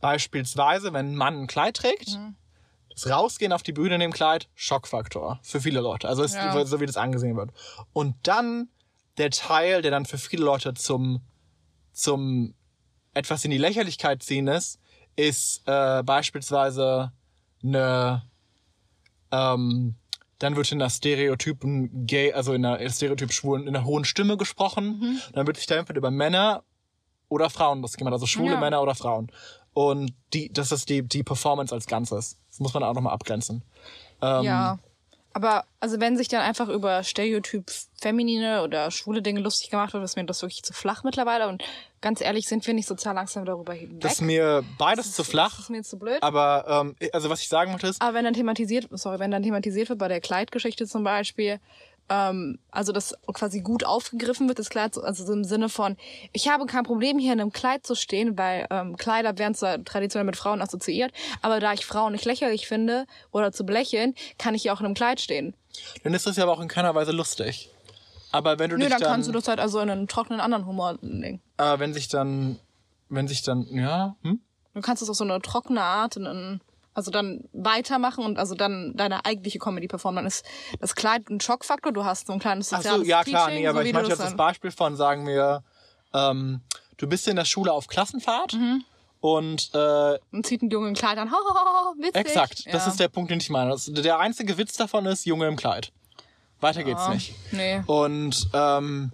Beispielsweise, 0.00 0.92
wenn 0.92 1.12
ein 1.12 1.16
Mann 1.16 1.42
ein 1.42 1.46
Kleid 1.46 1.76
trägt, 1.78 2.18
das 2.90 3.08
Rausgehen 3.10 3.52
auf 3.52 3.62
die 3.62 3.72
Bühne 3.72 3.94
in 3.96 4.00
dem 4.00 4.12
Kleid, 4.12 4.48
Schockfaktor 4.54 5.38
für 5.42 5.60
viele 5.60 5.80
Leute. 5.80 6.08
Also 6.08 6.22
ist, 6.22 6.34
Ja. 6.34 6.64
so 6.64 6.80
wie 6.80 6.86
das 6.86 6.96
angesehen 6.96 7.36
wird. 7.36 7.50
Und 7.92 8.14
dann 8.22 8.68
der 9.18 9.30
Teil, 9.30 9.82
der 9.82 9.90
dann 9.90 10.06
für 10.06 10.18
viele 10.18 10.44
Leute 10.44 10.74
zum, 10.74 11.20
zum 11.92 12.54
etwas 13.14 13.44
in 13.44 13.50
die 13.50 13.58
Lächerlichkeit 13.58 14.22
ziehen 14.22 14.48
ist, 14.48 14.78
ist 15.16 15.62
äh, 15.66 16.02
beispielsweise 16.02 17.12
eine 17.62 18.22
ähm, 19.30 19.96
dann 20.38 20.54
wird 20.56 20.70
in 20.70 20.80
einer 20.82 20.90
stereotypen 20.90 22.06
gay, 22.06 22.32
also 22.32 22.52
in 22.52 22.64
einer 22.64 22.88
stereotyp 22.90 23.32
schwulen, 23.32 23.66
in 23.66 23.74
einer 23.74 23.86
hohen 23.86 24.04
Stimme 24.04 24.36
gesprochen. 24.36 25.20
Dann 25.32 25.46
wird 25.46 25.56
sich 25.56 25.66
da 25.66 25.76
entweder 25.76 25.98
über 25.98 26.10
Männer 26.10 26.62
oder 27.28 27.48
Frauen 27.48 27.80
das 27.82 27.96
gemacht, 27.96 28.12
also 28.12 28.26
schwule 28.26 28.52
Ja. 28.52 28.60
Männer 28.60 28.82
oder 28.82 28.94
Frauen. 28.94 29.32
Und 29.72 30.12
die, 30.34 30.52
das 30.52 30.72
ist 30.72 30.88
die, 30.88 31.02
die 31.02 31.22
Performance 31.22 31.74
als 31.74 31.86
Ganzes. 31.86 32.38
Das 32.50 32.60
muss 32.60 32.74
man 32.74 32.82
auch 32.82 32.94
nochmal 32.94 33.14
abgrenzen. 33.14 33.62
Ähm, 34.20 34.44
Ja. 34.44 34.78
Aber 35.36 35.66
also 35.80 36.00
wenn 36.00 36.16
sich 36.16 36.28
dann 36.28 36.40
einfach 36.40 36.70
über 36.70 37.02
Stereotyp 37.04 37.70
feminine 38.00 38.62
oder 38.62 38.90
schwule 38.90 39.20
Dinge 39.20 39.40
lustig 39.40 39.68
gemacht 39.68 39.92
wird, 39.92 40.02
ist 40.02 40.16
mir 40.16 40.24
das 40.24 40.40
wirklich 40.40 40.62
zu 40.62 40.72
flach 40.72 41.04
mittlerweile. 41.04 41.46
Und 41.46 41.62
ganz 42.00 42.22
ehrlich, 42.22 42.48
sind 42.48 42.66
wir 42.66 42.72
nicht 42.72 42.88
sozial 42.88 43.14
langsam 43.14 43.44
darüber 43.44 43.74
hinweg. 43.74 44.00
Das 44.00 44.14
ist 44.14 44.20
mir 44.22 44.64
beides 44.78 45.12
zu 45.12 45.20
Das 45.20 45.28
flach. 45.30 45.58
ist 45.58 45.68
mir 45.68 45.82
zu 45.82 45.98
blöd. 45.98 46.22
Aber 46.22 46.64
ähm, 46.66 46.96
also 47.12 47.28
was 47.28 47.42
ich 47.42 47.48
sagen 47.48 47.70
wollte 47.72 47.86
ist, 47.88 48.00
Aber 48.00 48.14
wenn 48.14 48.24
dann 48.24 48.32
thematisiert, 48.32 48.88
sorry, 48.92 49.18
wenn 49.18 49.30
dann 49.30 49.42
thematisiert 49.42 49.90
wird 49.90 49.98
bei 49.98 50.08
der 50.08 50.22
Kleidgeschichte 50.22 50.86
zum 50.86 51.04
Beispiel, 51.04 51.60
ähm, 52.08 52.58
also 52.70 52.92
das 52.92 53.14
quasi 53.32 53.60
gut 53.60 53.84
aufgegriffen 53.84 54.48
wird, 54.48 54.58
das 54.58 54.68
Kleid, 54.70 54.94
so- 54.94 55.02
also 55.02 55.24
so 55.24 55.32
im 55.32 55.44
Sinne 55.44 55.68
von, 55.68 55.96
ich 56.32 56.48
habe 56.48 56.66
kein 56.66 56.84
Problem 56.84 57.18
hier 57.18 57.32
in 57.32 57.40
einem 57.40 57.52
Kleid 57.52 57.86
zu 57.86 57.94
stehen, 57.94 58.38
weil 58.38 58.66
ähm, 58.70 58.96
Kleider 58.96 59.36
werden 59.38 59.54
zwar 59.54 59.82
traditionell 59.84 60.24
mit 60.24 60.36
Frauen 60.36 60.62
assoziiert, 60.62 61.12
aber 61.42 61.58
da 61.60 61.72
ich 61.72 61.84
Frauen 61.86 62.12
nicht 62.12 62.24
lächerlich 62.24 62.66
finde 62.68 63.06
oder 63.32 63.52
zu 63.52 63.64
belächeln, 63.66 64.14
kann 64.38 64.54
ich 64.54 64.64
ja 64.64 64.72
auch 64.72 64.80
in 64.80 64.86
einem 64.86 64.94
Kleid 64.94 65.20
stehen. 65.20 65.54
dann 66.04 66.14
ist 66.14 66.26
das 66.26 66.36
ja 66.36 66.44
aber 66.44 66.52
auch 66.52 66.60
in 66.60 66.68
keiner 66.68 66.94
Weise 66.94 67.12
lustig. 67.12 67.70
Aber 68.32 68.58
wenn 68.58 68.70
du 68.70 68.76
Nö, 68.76 68.82
dich 68.84 68.90
dann, 68.90 69.00
dann, 69.00 69.10
kannst 69.12 69.28
du 69.28 69.32
das 69.32 69.48
halt 69.48 69.60
also 69.60 69.80
in 69.80 69.88
einen 69.88 70.08
trockenen 70.08 70.40
anderen 70.40 70.66
Humor 70.66 70.98
legen. 71.00 71.40
äh, 71.58 71.78
wenn 71.78 71.94
sich 71.94 72.08
dann, 72.08 72.58
wenn 73.08 73.28
sich 73.28 73.42
dann, 73.42 73.66
ja, 73.68 74.16
hm? 74.22 74.40
Du 74.74 74.80
kannst 74.82 75.02
es 75.02 75.08
auf 75.08 75.16
so 75.16 75.24
eine 75.24 75.40
trockene 75.40 75.80
Art, 75.80 76.16
in, 76.16 76.60
also 76.96 77.10
dann 77.10 77.44
weitermachen 77.52 78.24
und 78.24 78.38
also 78.38 78.54
dann 78.54 78.94
deine 78.96 79.24
eigentliche 79.24 79.58
Comedy 79.58 79.86
performen. 79.86 80.16
Dann 80.16 80.26
ist 80.26 80.44
das 80.80 80.94
Kleid 80.94 81.28
ein 81.30 81.40
Schockfaktor. 81.40 81.92
Du 81.92 82.04
hast 82.04 82.26
so 82.26 82.32
ein 82.32 82.38
kleines 82.38 82.72
Ach 82.72 82.78
soziales 82.78 83.02
so, 83.02 83.06
ja 83.06 83.22
klar, 83.22 83.46
Teaching, 83.46 83.62
nee, 83.62 83.68
aber 83.68 83.78
so 83.80 83.84
ich 83.84 83.90
du 83.92 83.94
meinte 83.94 84.10
jetzt 84.10 84.20
das 84.22 84.36
Beispiel 84.36 84.70
von, 84.70 84.96
sagen 84.96 85.26
wir, 85.26 85.62
ähm, 86.14 86.62
du 86.96 87.06
bist 87.06 87.28
in 87.28 87.36
der 87.36 87.44
Schule 87.44 87.72
auf 87.72 87.86
Klassenfahrt 87.86 88.54
Mhm. 88.54 88.84
und 89.20 89.70
äh, 89.74 90.18
und 90.32 90.46
zieht 90.46 90.62
ein 90.62 90.70
Junge 90.70 90.88
ein 90.88 90.94
Kleid 90.94 91.18
an. 91.18 91.30
Hahaha, 91.32 91.92
witzig. 91.98 92.14
exakt, 92.16 92.64
das 92.72 92.86
Ja. 92.86 92.90
ist 92.90 92.98
der 93.00 93.08
Punkt, 93.08 93.30
den 93.30 93.38
ich 93.40 93.50
meine. 93.50 93.70
Das, 93.70 93.84
der 93.92 94.18
einzige 94.18 94.56
Witz 94.58 94.76
davon 94.76 95.04
ist 95.06 95.26
Junge 95.26 95.46
im 95.48 95.56
Kleid. 95.56 95.92
Weiter 96.60 96.82
geht's 96.82 97.02
Ja, 97.06 97.12
nicht. 97.14 97.34
Nee. 97.52 97.82
Und 97.86 98.48
ähm, 98.54 99.12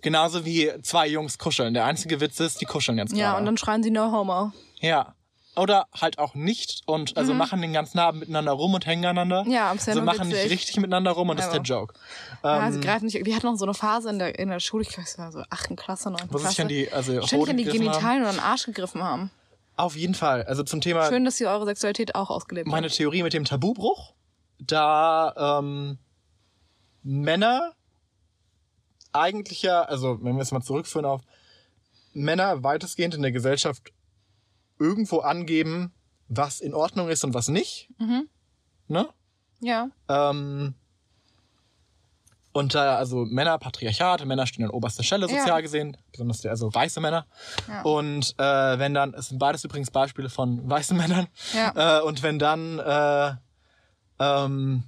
genauso 0.00 0.44
wie 0.44 0.70
zwei 0.82 1.06
Jungs 1.08 1.38
kuscheln. 1.38 1.74
Der 1.74 1.84
einzige 1.84 2.20
Witz 2.20 2.40
ist, 2.40 2.60
die 2.60 2.64
kuscheln 2.64 2.96
jetzt 2.98 3.12
Ja, 3.14 3.26
gerade. 3.32 3.40
und 3.40 3.46
dann 3.46 3.56
schreien 3.58 3.82
sie 3.82 3.90
No 3.90 4.10
Homo. 4.10 4.52
Ja. 4.80 5.14
Oder 5.54 5.86
halt 5.94 6.18
auch 6.18 6.34
nicht 6.34 6.80
und 6.86 7.18
also 7.18 7.34
machen 7.34 7.60
den 7.60 7.74
ganzen 7.74 7.98
Abend 7.98 8.20
miteinander 8.20 8.52
rum 8.52 8.72
und 8.72 8.86
hängen 8.86 9.04
aneinander. 9.04 9.44
Mhm. 9.44 9.50
Ja, 9.50 9.74
ja 9.74 9.80
also 9.86 10.00
machen 10.00 10.28
nicht 10.28 10.38
witzig. 10.38 10.50
richtig 10.50 10.76
miteinander 10.78 11.10
rum 11.10 11.28
und 11.28 11.38
das 11.38 11.46
ist 11.46 11.52
der 11.52 11.60
Joke. 11.60 11.94
ja, 12.42 12.66
Ähm, 12.66 12.72
sie 12.72 12.80
greifen 12.80 13.04
nicht. 13.04 13.22
Wir 13.22 13.36
hatten 13.36 13.46
noch 13.46 13.56
so 13.56 13.66
eine 13.66 13.74
Phase 13.74 14.08
in 14.08 14.18
der, 14.18 14.38
in 14.38 14.48
der 14.48 14.60
Schule, 14.60 14.82
ich 14.88 14.96
weiß 14.96 15.18
nicht, 15.18 15.32
so 15.32 15.42
8. 15.50 15.76
Klasse, 15.76 16.10
9. 16.10 16.20
Wo 16.30 16.38
sie 16.38 16.48
sich 16.48 16.60
an 16.60 16.68
die, 16.68 16.90
also 16.90 17.12
an 17.12 17.56
die 17.58 17.66
haben. 17.66 17.72
Genitalien 17.72 18.22
oder 18.22 18.30
an 18.30 18.36
den 18.36 18.44
Arsch 18.44 18.64
gegriffen 18.64 19.02
haben. 19.02 19.30
Auf 19.76 19.94
jeden 19.94 20.14
Fall. 20.14 20.44
Also 20.44 20.62
zum 20.62 20.80
Thema 20.80 21.08
Schön, 21.08 21.24
dass 21.24 21.38
ihr 21.40 21.48
eure 21.48 21.66
Sexualität 21.66 22.14
auch 22.14 22.30
ausgelebt 22.30 22.68
meine 22.68 22.86
habt. 22.86 22.96
Theorie 22.96 23.22
mit 23.22 23.34
dem 23.34 23.44
Tabubruch, 23.44 24.14
da 24.58 25.58
ähm, 25.60 25.98
Männer 27.02 27.72
eigentlich 29.12 29.62
ja, 29.62 29.82
also 29.82 30.18
wenn 30.22 30.36
wir 30.36 30.42
es 30.42 30.52
mal 30.52 30.62
zurückführen 30.62 31.04
auf 31.04 31.22
Männer 32.14 32.62
weitestgehend 32.62 33.14
in 33.14 33.22
der 33.22 33.32
Gesellschaft 33.32 33.92
irgendwo 34.82 35.20
angeben, 35.20 35.92
was 36.28 36.60
in 36.60 36.74
Ordnung 36.74 37.08
ist 37.08 37.24
und 37.24 37.34
was 37.34 37.48
nicht. 37.48 37.88
Mhm. 37.98 38.28
Ne? 38.88 39.08
Ja. 39.60 39.88
Ähm, 40.08 40.74
und 42.52 42.74
da, 42.74 42.96
also 42.96 43.24
Männer, 43.24 43.56
Patriarchat, 43.58 44.24
Männer 44.26 44.46
stehen 44.46 44.64
an 44.64 44.70
oberster 44.70 45.02
Stelle 45.02 45.26
sozial 45.28 45.46
Ja. 45.48 45.60
gesehen, 45.60 45.96
besonders 46.10 46.42
der, 46.42 46.50
also 46.50 46.72
weiße 46.74 47.00
Männer. 47.00 47.26
Ja. 47.68 47.82
Und 47.82 48.34
äh, 48.38 48.78
wenn 48.78 48.92
dann, 48.92 49.14
es 49.14 49.28
sind 49.28 49.38
beides 49.38 49.64
übrigens 49.64 49.90
Beispiele 49.90 50.28
von 50.28 50.68
weißen 50.68 50.96
Männern, 50.98 51.28
Ja. 51.54 52.00
äh, 52.00 52.02
und 52.02 52.22
wenn 52.22 52.38
dann 52.38 52.78
äh, 52.78 53.34
ähm, 54.18 54.82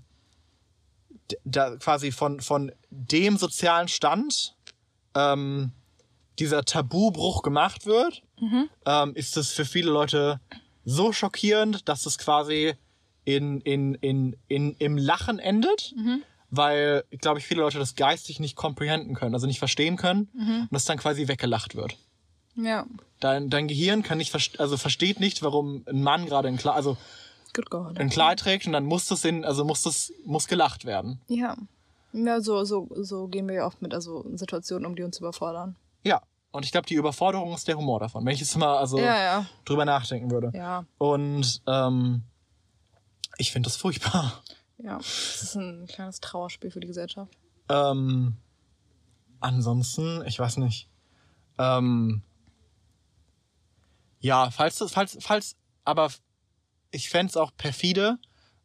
da 1.45 1.77
quasi 1.77 2.13
von, 2.13 2.41
von 2.41 2.71
dem 2.91 3.39
sozialen 3.39 3.89
Stand 3.89 4.57
ähm, 5.15 5.73
dieser 6.39 6.65
Tabubruch 6.65 7.43
gemacht 7.43 7.87
wird, 7.87 8.23
Mhm. 8.41 8.69
ähm, 8.87 9.15
ist 9.15 9.37
es 9.37 9.53
für 9.53 9.65
viele 9.65 9.91
Leute 9.91 10.41
so 10.85 11.13
schockierend, 11.13 11.89
dass 11.89 12.07
es 12.07 12.19
quasi 12.19 12.75
in, 13.25 13.61
in, 13.63 13.95
in, 13.95 14.37
in, 14.49 14.75
im 14.79 14.99
Lachen 14.99 15.39
endet, 15.39 15.95
Mhm. 15.97 16.23
weil, 16.51 17.05
glaube 17.21 17.39
ich, 17.39 17.47
viele 17.47 17.63
Leute 17.63 17.79
das 17.79 17.95
geistig 17.95 18.39
nicht 18.41 18.55
comprehenden 18.57 19.15
können, 19.15 19.35
also 19.35 19.47
nicht 19.47 19.59
verstehen 19.59 19.97
können 19.97 20.29
Mhm. 20.35 20.61
und 20.63 20.69
das 20.73 20.85
dann 20.85 20.99
quasi 20.99 21.27
weggelacht 21.29 21.75
wird. 21.75 21.97
Ja. 22.57 22.87
Dein, 23.21 23.49
dein 23.51 23.67
Gehirn 23.69 24.03
kann 24.03 24.19
nicht, 24.19 24.35
also 24.61 24.77
versteht 24.77 25.19
nicht, 25.21 25.43
warum 25.43 25.85
ein 25.89 26.03
Mann 26.03 26.27
gerade 26.27 26.49
ein 26.49 26.57
Kleid, 26.59 26.75
also 26.77 26.97
ein 27.95 28.11
Kleid 28.11 28.41
trägt 28.41 28.67
und 28.67 28.73
dann 28.73 28.85
muss 28.85 29.07
das 29.07 29.25
in, 29.25 29.45
also 29.45 29.65
muss 29.65 29.83
das, 29.83 30.13
muss 30.25 30.47
gelacht 30.49 30.85
werden. 30.85 31.21
Ja. 31.29 31.57
Ja, 32.13 32.41
so, 32.41 32.65
so, 32.65 32.89
so 32.95 33.27
gehen 33.27 33.49
wir 33.49 33.55
ja 33.57 33.67
oft 33.67 33.83
mit 33.83 33.93
also 33.95 34.25
Situationen 34.35 34.87
um, 34.87 34.95
die 34.95 35.03
uns 35.03 35.19
überfordern. 35.19 35.75
Ja. 36.05 36.23
Und 36.53 36.65
ich 36.65 36.71
glaube, 36.71 36.87
die 36.87 36.95
Überforderung 36.95 37.53
ist 37.55 37.67
der 37.67 37.77
Humor 37.77 37.99
davon, 37.99 38.25
wenn 38.25 38.33
ich 38.33 38.41
jetzt 38.41 38.57
mal 38.57 38.77
also 38.79 38.99
Ja, 38.99 39.17
ja. 39.17 39.47
drüber 39.65 39.85
nachdenken 39.85 40.31
würde. 40.31 40.53
Ja. 40.55 40.85
Und 40.99 41.63
ähm, 41.67 42.23
ich 43.39 43.51
finde 43.51 43.67
das 43.69 43.77
furchtbar. 43.77 44.43
Ja. 44.79 44.99
Das 44.99 45.43
ist 45.43 45.57
ein 45.57 45.87
kleines 45.87 46.21
Trauerspiel 46.21 46.71
für 46.71 46.81
die 46.81 46.87
Gesellschaft. 46.87 47.33
Ähm, 47.69 48.37
ansonsten, 49.41 50.25
ich 50.27 50.39
weiß 50.39 50.59
nicht. 50.59 50.89
Ähm, 51.59 52.23
ja, 54.21 54.51
falls 54.51 54.79
das, 54.79 54.93
falls, 54.93 55.17
falls, 55.21 55.57
aber 55.85 56.11
ich 56.91 57.09
fänd's 57.11 57.35
es 57.35 57.37
auch 57.37 57.51
perfide, 57.57 58.19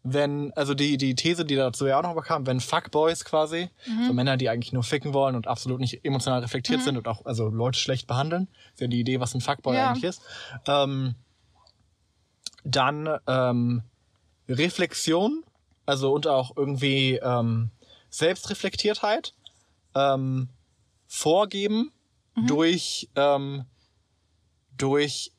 wenn, 0.03 0.53
also 0.53 0.73
die, 0.73 0.97
die 0.97 1.13
These, 1.15 1.43
die 1.45 1.55
dazu 1.55 1.85
ja 1.85 1.99
auch 1.99 2.03
noch 2.03 2.15
bekam, 2.15 2.47
wenn 2.47 2.59
Fuckboys 2.61 3.25
quasi, 3.25 3.69
so 4.07 4.13
Männer, 4.13 4.37
die 4.37 4.49
eigentlich 4.49 4.71
nur 4.71 4.83
ficken 4.83 5.13
wollen 5.13 5.35
und 5.35 5.47
absolut 5.47 5.79
nicht 5.79 6.05
emotional 6.05 6.39
reflektiert 6.39 6.81
sind 6.83 6.97
und 6.97 7.07
auch 7.07 7.25
also 7.25 7.49
Leute 7.49 7.77
schlecht 7.77 8.07
behandeln, 8.07 8.47
ist 8.73 8.79
ja 8.81 8.87
die 8.87 8.99
Idee, 8.99 9.19
was 9.19 9.35
ein 9.35 9.41
Fuckboy 9.41 9.75
Ja. 9.75 9.89
eigentlich 9.89 10.05
ist, 10.05 10.21
ähm, 10.67 11.15
dann 12.63 13.09
ähm, 13.27 13.83
Reflexion, 14.47 15.43
also 15.85 16.13
und 16.13 16.27
auch 16.27 16.55
irgendwie 16.55 17.19
ähm, 17.21 17.71
Selbstreflektiertheit 18.09 19.33
ähm, 19.95 20.49
vorgeben 21.07 21.91
durch 22.47 23.09
ähm, 23.15 23.65
durch 24.77 25.33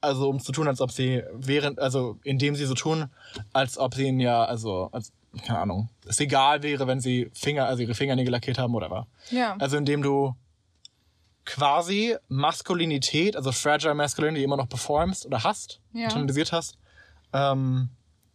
also 0.00 0.28
um 0.28 0.40
zu 0.40 0.52
tun, 0.52 0.68
als 0.68 0.80
ob 0.80 0.90
sie 0.90 1.22
während 1.32 1.78
also 1.78 2.18
indem 2.24 2.54
sie 2.56 2.66
so 2.66 2.74
tun, 2.74 3.10
als 3.52 3.78
ob 3.78 3.94
sie 3.94 4.06
ihn 4.08 4.20
ja 4.20 4.44
also 4.44 4.88
als, 4.92 5.12
keine 5.46 5.58
Ahnung 5.60 5.88
es 6.06 6.18
egal 6.20 6.62
wäre, 6.62 6.86
wenn 6.86 7.00
sie 7.00 7.30
Finger 7.34 7.66
also 7.66 7.82
ihre 7.82 7.94
Fingernägel 7.94 8.32
lackiert 8.32 8.58
haben 8.58 8.74
oder 8.74 8.90
was. 8.90 9.06
Ja. 9.30 9.56
Also 9.58 9.76
indem 9.76 10.02
du 10.02 10.34
quasi 11.44 12.16
Maskulinität, 12.28 13.36
also 13.36 13.52
Fragile 13.52 13.94
Masculinity 13.94 14.44
immer 14.44 14.56
noch 14.56 14.68
performst 14.68 15.26
oder 15.26 15.42
hast, 15.44 15.80
Ja. 15.92 16.04
internalisiert 16.04 16.52
hast. 16.52 16.76
Ähm, 17.32 17.88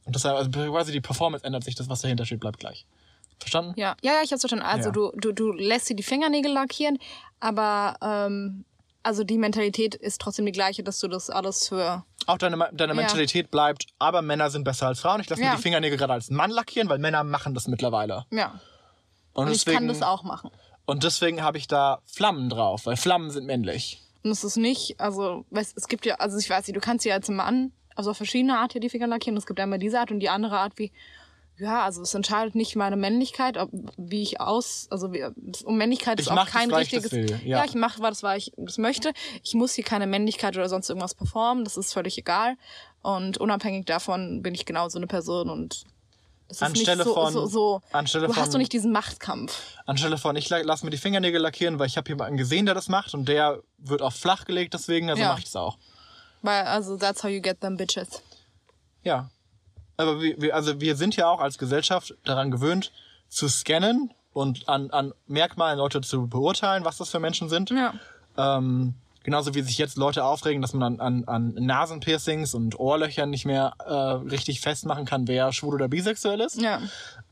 und 0.06 0.16
das 0.16 0.26
also 0.26 0.50
quasi 0.50 0.92
die 0.92 1.02
Performance 1.02 1.46
ändert 1.46 1.64
sich, 1.64 1.76
das, 1.76 1.90
was 1.90 2.02
dahinter 2.02 2.26
steht, 2.26 2.40
bleibt 2.40 2.60
gleich. 2.60 2.86
Verstanden? 3.40 3.74
Ja, 3.76 3.96
ja, 4.02 4.14
ja, 4.14 4.20
ich 4.24 4.32
hab's 4.32 4.42
verstanden. 4.42 4.66
Also 4.66 4.88
Ja. 4.88 4.92
du, 4.92 5.12
du, 5.18 5.32
du 5.32 5.52
lässt 5.52 5.86
sie 5.88 5.96
die 5.96 6.04
Fingernägel 6.04 6.52
lackieren, 6.52 6.98
aber 7.40 7.98
ähm, 8.02 8.66
also 9.04 9.24
die 9.24 9.38
Mentalität 9.38 9.96
ist 9.96 10.20
trotzdem 10.22 10.46
die 10.46 10.52
gleiche, 10.52 10.84
dass 10.84 11.00
du 11.00 11.08
das 11.08 11.30
alles 11.30 11.68
für. 11.68 12.04
Auch 12.26 12.38
deine, 12.38 12.58
deine 12.74 12.94
Ja. 12.94 13.00
Mentalität 13.00 13.52
bleibt, 13.52 13.88
aber 14.00 14.22
Männer 14.22 14.50
sind 14.50 14.64
besser 14.64 14.88
als 14.88 15.00
Frauen. 15.02 15.20
Ich 15.22 15.30
lasse 15.30 15.42
Ja. 15.42 15.52
mir 15.52 15.56
die 15.58 15.62
Fingernägel 15.62 15.98
gerade 15.98 16.14
als 16.14 16.30
Mann 16.30 16.52
lackieren, 16.52 16.90
weil 16.90 17.00
Männer 17.00 17.24
machen 17.24 17.54
das 17.54 17.68
mittlerweile. 17.68 18.26
Ja. 18.32 18.60
Und, 19.34 19.46
Und 19.48 19.52
ich 19.52 19.60
deswegen, 19.60 19.78
kann 19.80 19.88
das 19.88 20.02
auch 20.02 20.24
machen. 20.24 20.50
Und 20.86 21.04
deswegen 21.04 21.42
habe 21.44 21.58
ich 21.58 21.68
da 21.68 22.02
Flammen 22.06 22.50
drauf, 22.50 22.86
weil 22.86 22.98
Flammen 22.98 23.30
sind 23.32 23.46
männlich. 23.46 24.02
Und 24.24 24.32
es 24.32 24.44
ist 24.44 24.56
nicht, 24.58 25.00
also, 25.02 25.46
weißt, 25.50 25.76
es 25.76 25.88
gibt 25.88 26.06
ja, 26.06 26.16
also 26.16 26.38
ich 26.38 26.50
weiß 26.50 26.68
nicht, 26.68 26.76
du 26.76 26.82
kannst 26.82 27.04
ja 27.06 27.14
als 27.16 27.28
Mann, 27.30 27.72
also 27.96 28.12
auf 28.12 28.18
verschiedene 28.18 28.58
Art 28.58 28.72
hier 28.72 28.82
die 28.82 28.90
Finger 28.90 29.08
lackieren. 29.08 29.36
Es 29.38 29.46
gibt 29.46 29.60
einmal 29.60 29.80
diese 29.80 30.00
Art 30.00 30.12
und 30.12 30.20
die 30.20 30.30
andere 30.30 30.60
Art, 30.60 30.74
wie, 30.78 30.92
ja, 31.58 31.84
also 31.84 32.02
es 32.02 32.14
entscheidet 32.14 32.56
nicht 32.56 32.76
meine 32.76 32.96
Männlichkeit, 32.96 33.58
ob, 33.58 33.70
wie 33.98 34.22
ich 34.24 34.42
aus, 34.42 34.88
also 34.90 35.14
wie, 35.14 35.24
um 35.66 35.78
Männlichkeit 35.78 36.20
ist 36.20 36.26
Ich 36.28 36.32
auch 36.32 36.36
mach 36.36 36.46
das, 36.46 36.54
kein 36.54 36.70
das 36.70 36.80
richtiges. 36.80 37.12
will, 37.12 37.40
ja. 37.46 37.64
ich 37.64 37.76
mache, 37.76 38.02
das, 38.02 38.24
weil 38.24 38.38
ich 38.40 38.52
das 38.58 38.78
möchte. 38.78 39.12
Ich 39.44 39.54
muss 39.54 39.74
hier 39.74 39.84
keine 39.84 40.08
Männlichkeit 40.08 40.56
oder 40.58 40.68
sonst 40.70 40.90
irgendwas 40.90 41.14
performen. 41.14 41.64
Das 41.64 41.78
ist 41.78 41.94
völlig 41.94 42.18
egal. 42.18 42.56
Und 43.02 43.38
unabhängig 43.38 43.86
davon 43.86 44.42
bin 44.42 44.54
ich 44.56 44.66
genau 44.66 44.90
so 44.90 44.98
eine 44.98 45.08
Person 45.08 45.50
und 45.50 45.84
das 46.48 46.58
ist 46.58 46.64
Anstelle 46.64 46.98
nicht 46.98 47.06
so, 47.06 47.14
von- 47.14 47.34
so, 47.34 47.46
so 47.48 47.82
anstelle 47.92 48.28
du 48.28 48.36
hast 48.36 48.44
von- 48.46 48.52
doch 48.54 48.58
nicht 48.60 48.74
diesen 48.74 48.92
Machtkampf. 48.92 49.60
Anstelle 49.86 50.18
von, 50.18 50.36
ich 50.36 50.50
la- 50.50 50.62
lass 50.62 50.84
mir 50.84 50.90
die 50.90 50.98
Fingernägel 50.98 51.42
lackieren, 51.42 51.80
weil 51.80 51.88
ich 51.88 51.98
habe 51.98 52.10
jemanden 52.10 52.38
gesehen, 52.38 52.66
der 52.66 52.76
das 52.76 52.90
macht 52.90 53.14
und 53.14 53.28
der 53.30 53.62
wird 53.78 54.02
auch 54.02 54.14
flach 54.14 54.46
gelegt, 54.46 54.74
deswegen, 54.74 55.10
also 55.10 55.22
Ja. 55.22 55.30
mache 55.30 55.40
ich 55.40 55.46
es 55.48 55.56
auch. 55.56 55.78
Weil, 56.42 56.64
also, 56.66 56.98
that's 56.98 57.24
how 57.24 57.30
you 57.30 57.42
get 57.42 57.62
them 57.62 57.78
bitches. 57.78 58.22
Ja. 59.04 59.30
Aber 59.98 60.22
wir, 60.22 60.42
wir, 60.42 60.56
also 60.56 60.82
wir 60.82 60.96
sind 60.96 61.16
ja 61.16 61.30
auch 61.30 61.40
als 61.40 61.58
Gesellschaft 61.58 62.16
daran 62.24 62.52
gewöhnt, 62.52 62.92
zu 63.28 63.48
scannen 63.48 64.14
und 64.34 64.68
an, 64.68 64.90
an 64.92 65.14
Merkmalen 65.28 65.78
Leute 65.78 66.02
zu 66.02 66.28
beurteilen, 66.28 66.86
was 66.86 66.98
das 66.98 67.10
für 67.10 67.20
Menschen 67.20 67.50
sind. 67.50 67.70
Ja. 67.70 67.94
Ähm, 68.38 68.96
genauso 69.24 69.54
wie 69.56 69.62
sich 69.62 69.78
jetzt 69.78 69.98
Leute 69.98 70.24
aufregen, 70.24 70.62
dass 70.62 70.74
man 70.74 71.00
an, 71.00 71.24
an, 71.28 71.56
an 71.56 71.66
Nasenpiercings 71.66 72.54
und 72.54 72.80
Ohrlöchern 72.80 73.30
nicht 73.30 73.46
mehr 73.46 73.74
äh, 73.86 73.94
richtig 73.94 74.62
festmachen 74.62 75.06
kann, 75.06 75.28
wer 75.28 75.52
schwul 75.54 75.76
oder 75.76 75.88
bisexuell 75.88 76.42
ist. 76.42 76.62
Ja. 76.62 76.82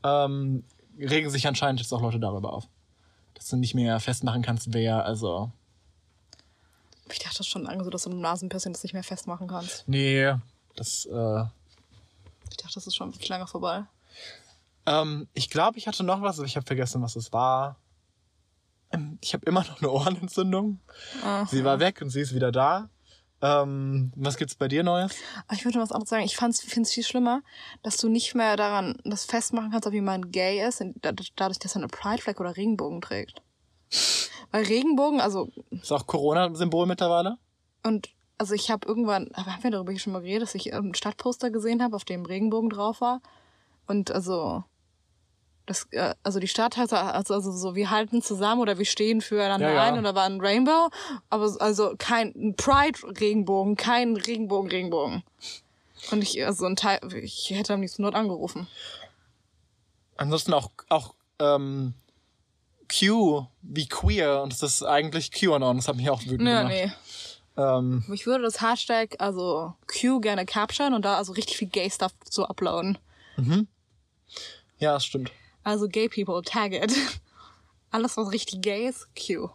Ähm, 0.04 0.64
regen 0.98 1.30
sich 1.30 1.46
anscheinend 1.46 1.80
jetzt 1.80 1.92
auch 1.92 2.00
Leute 2.00 2.20
darüber 2.20 2.52
auf. 2.52 2.68
Dass 3.34 3.48
du 3.48 3.56
nicht 3.56 3.74
mehr 3.74 3.98
festmachen 4.00 4.42
kannst, 4.42 4.72
wer, 4.72 5.04
also. 5.04 5.50
Ich 7.10 7.18
dachte 7.18 7.44
schon 7.44 7.64
lange 7.64 7.84
so, 7.84 7.90
dass 7.90 8.04
du 8.04 8.10
mit 8.10 8.18
dem 8.18 8.22
Nasenpiercing 8.22 8.72
das 8.72 8.82
nicht 8.82 8.92
mehr 8.92 9.02
festmachen 9.02 9.48
kannst. 9.48 9.84
Nee, 9.88 10.34
das, 10.76 11.06
äh, 11.06 11.44
Ich 12.52 12.56
dachte, 12.58 12.74
das 12.74 12.86
ist 12.86 12.94
schon 12.96 13.12
wirklich 13.12 13.28
lange 13.28 13.46
vorbei. 13.46 13.84
Ähm, 14.86 15.28
ich 15.34 15.48
glaube, 15.50 15.78
ich 15.78 15.86
hatte 15.86 16.04
noch 16.04 16.22
was, 16.22 16.38
aber 16.38 16.46
ich 16.46 16.56
habe 16.56 16.66
vergessen, 16.66 17.02
was 17.02 17.16
es 17.16 17.32
war. 17.32 17.76
Ähm, 18.90 19.18
Ich 19.20 19.32
habe 19.34 19.44
immer 19.46 19.60
noch 19.64 19.78
eine 19.80 19.90
Ohrenentzündung. 19.90 20.80
Sie 21.48 21.64
war 21.64 21.80
weg 21.80 22.00
und 22.02 22.10
sie 22.10 22.20
ist 22.20 22.34
wieder 22.34 22.52
da. 22.52 22.88
Ähm, 23.40 24.12
was 24.14 24.36
gibt's 24.36 24.54
bei 24.54 24.68
dir 24.68 24.84
Neues? 24.84 25.12
Aber 25.48 25.54
ich 25.56 25.64
würde 25.64 25.80
was 25.80 25.90
anderes 25.90 26.10
sagen. 26.10 26.22
Ich 26.24 26.36
finde 26.36 26.52
es 26.52 26.92
viel 26.92 27.02
schlimmer, 27.04 27.42
dass 27.82 27.96
du 27.96 28.08
nicht 28.08 28.34
mehr 28.36 28.56
daran 28.56 28.96
das 29.04 29.24
festmachen 29.24 29.72
kannst, 29.72 29.86
ob 29.88 29.92
jemand 29.94 30.32
gay 30.32 30.64
ist, 30.66 30.80
da- 31.00 31.12
dadurch, 31.36 31.58
dass 31.58 31.72
er 31.74 31.78
eine 31.78 31.88
Pride-Flag 31.88 32.38
oder 32.38 32.56
Regenbogen 32.56 33.00
trägt. 33.00 33.42
Weil 34.52 34.64
Regenbogen, 34.64 35.20
also, 35.20 35.50
Ist 35.70 35.90
auch 35.92 36.06
Corona-Symbol 36.06 36.86
mittlerweile? 36.86 37.36
und 37.84 38.10
also 38.42 38.54
ich 38.54 38.72
habe 38.72 38.88
irgendwann, 38.88 39.28
aber 39.34 39.52
haben 39.52 39.62
wir 39.62 39.70
darüber 39.70 39.96
schon 40.00 40.12
mal 40.12 40.18
geredet, 40.22 40.42
dass 40.42 40.54
ich 40.56 40.74
ein 40.74 40.96
Stadtposter 40.96 41.52
gesehen 41.52 41.80
habe, 41.80 41.94
auf 41.94 42.04
dem 42.04 42.24
Regenbogen 42.26 42.70
drauf 42.70 43.00
war. 43.00 43.20
Und 43.86 44.10
also, 44.10 44.64
das, 45.66 45.86
äh, 45.92 46.14
also 46.24 46.40
die 46.40 46.48
Stadt 46.48 46.76
hat 46.76 46.92
also, 46.92 47.34
also 47.34 47.52
so, 47.52 47.76
wir 47.76 47.90
halten 47.90 48.20
zusammen 48.20 48.60
oder 48.60 48.78
wir 48.78 48.84
stehen 48.84 49.20
füreinander 49.20 49.68
Ja, 49.68 49.74
ja. 49.76 49.82
ein 49.84 49.96
und 49.98 50.02
da 50.02 50.16
war 50.16 50.24
ein 50.24 50.40
Rainbow, 50.40 50.90
aber 51.30 51.48
so- 51.50 51.60
also 51.60 51.94
kein 51.98 52.54
Pride-Regenbogen, 52.56 53.76
kein 53.76 54.16
Regenbogen-Regenbogen. 54.16 55.22
Und 56.10 56.22
ich, 56.22 56.44
also 56.44 56.66
ein 56.66 56.74
Teil, 56.74 56.98
ich 57.14 57.50
hätte 57.50 57.74
am 57.74 57.80
liebsten 57.82 58.02
dort 58.02 58.16
angerufen. 58.16 58.66
Ansonsten 60.16 60.52
auch, 60.52 60.70
auch 60.88 61.14
ähm, 61.38 61.94
Q 62.90 63.46
wie 63.62 63.86
queer 63.88 64.42
und 64.42 64.52
das 64.52 64.62
ist 64.62 64.82
eigentlich 64.82 65.30
QAnon. 65.30 65.76
Das 65.76 65.86
hat 65.88 65.96
mich 65.96 66.10
auch 66.10 66.20
wütend 66.26 66.48
Ja, 66.48 66.62
gemacht. 66.62 66.74
nee. 66.74 66.92
Ähm, 67.56 68.04
Ich 68.12 68.26
würde 68.26 68.44
das 68.44 68.60
Hashtag, 68.62 69.16
also 69.18 69.74
Q 69.86 70.20
gerne 70.20 70.46
capturen 70.46 70.94
und 70.94 71.04
da 71.04 71.16
also 71.16 71.32
richtig 71.32 71.56
viel 71.58 71.68
Gay-Stuff 71.68 72.12
zu 72.24 72.44
uploaden. 72.48 72.98
ja, 74.78 74.94
das 74.94 75.04
stimmt. 75.04 75.30
Also 75.64 75.86
Gay 75.88 76.08
People, 76.08 76.42
tag 76.42 76.72
it. 76.72 76.92
Alles, 77.90 78.16
was 78.16 78.32
richtig 78.32 78.62
gay 78.62 78.88
ist, 78.88 79.06
Q. 79.14 79.50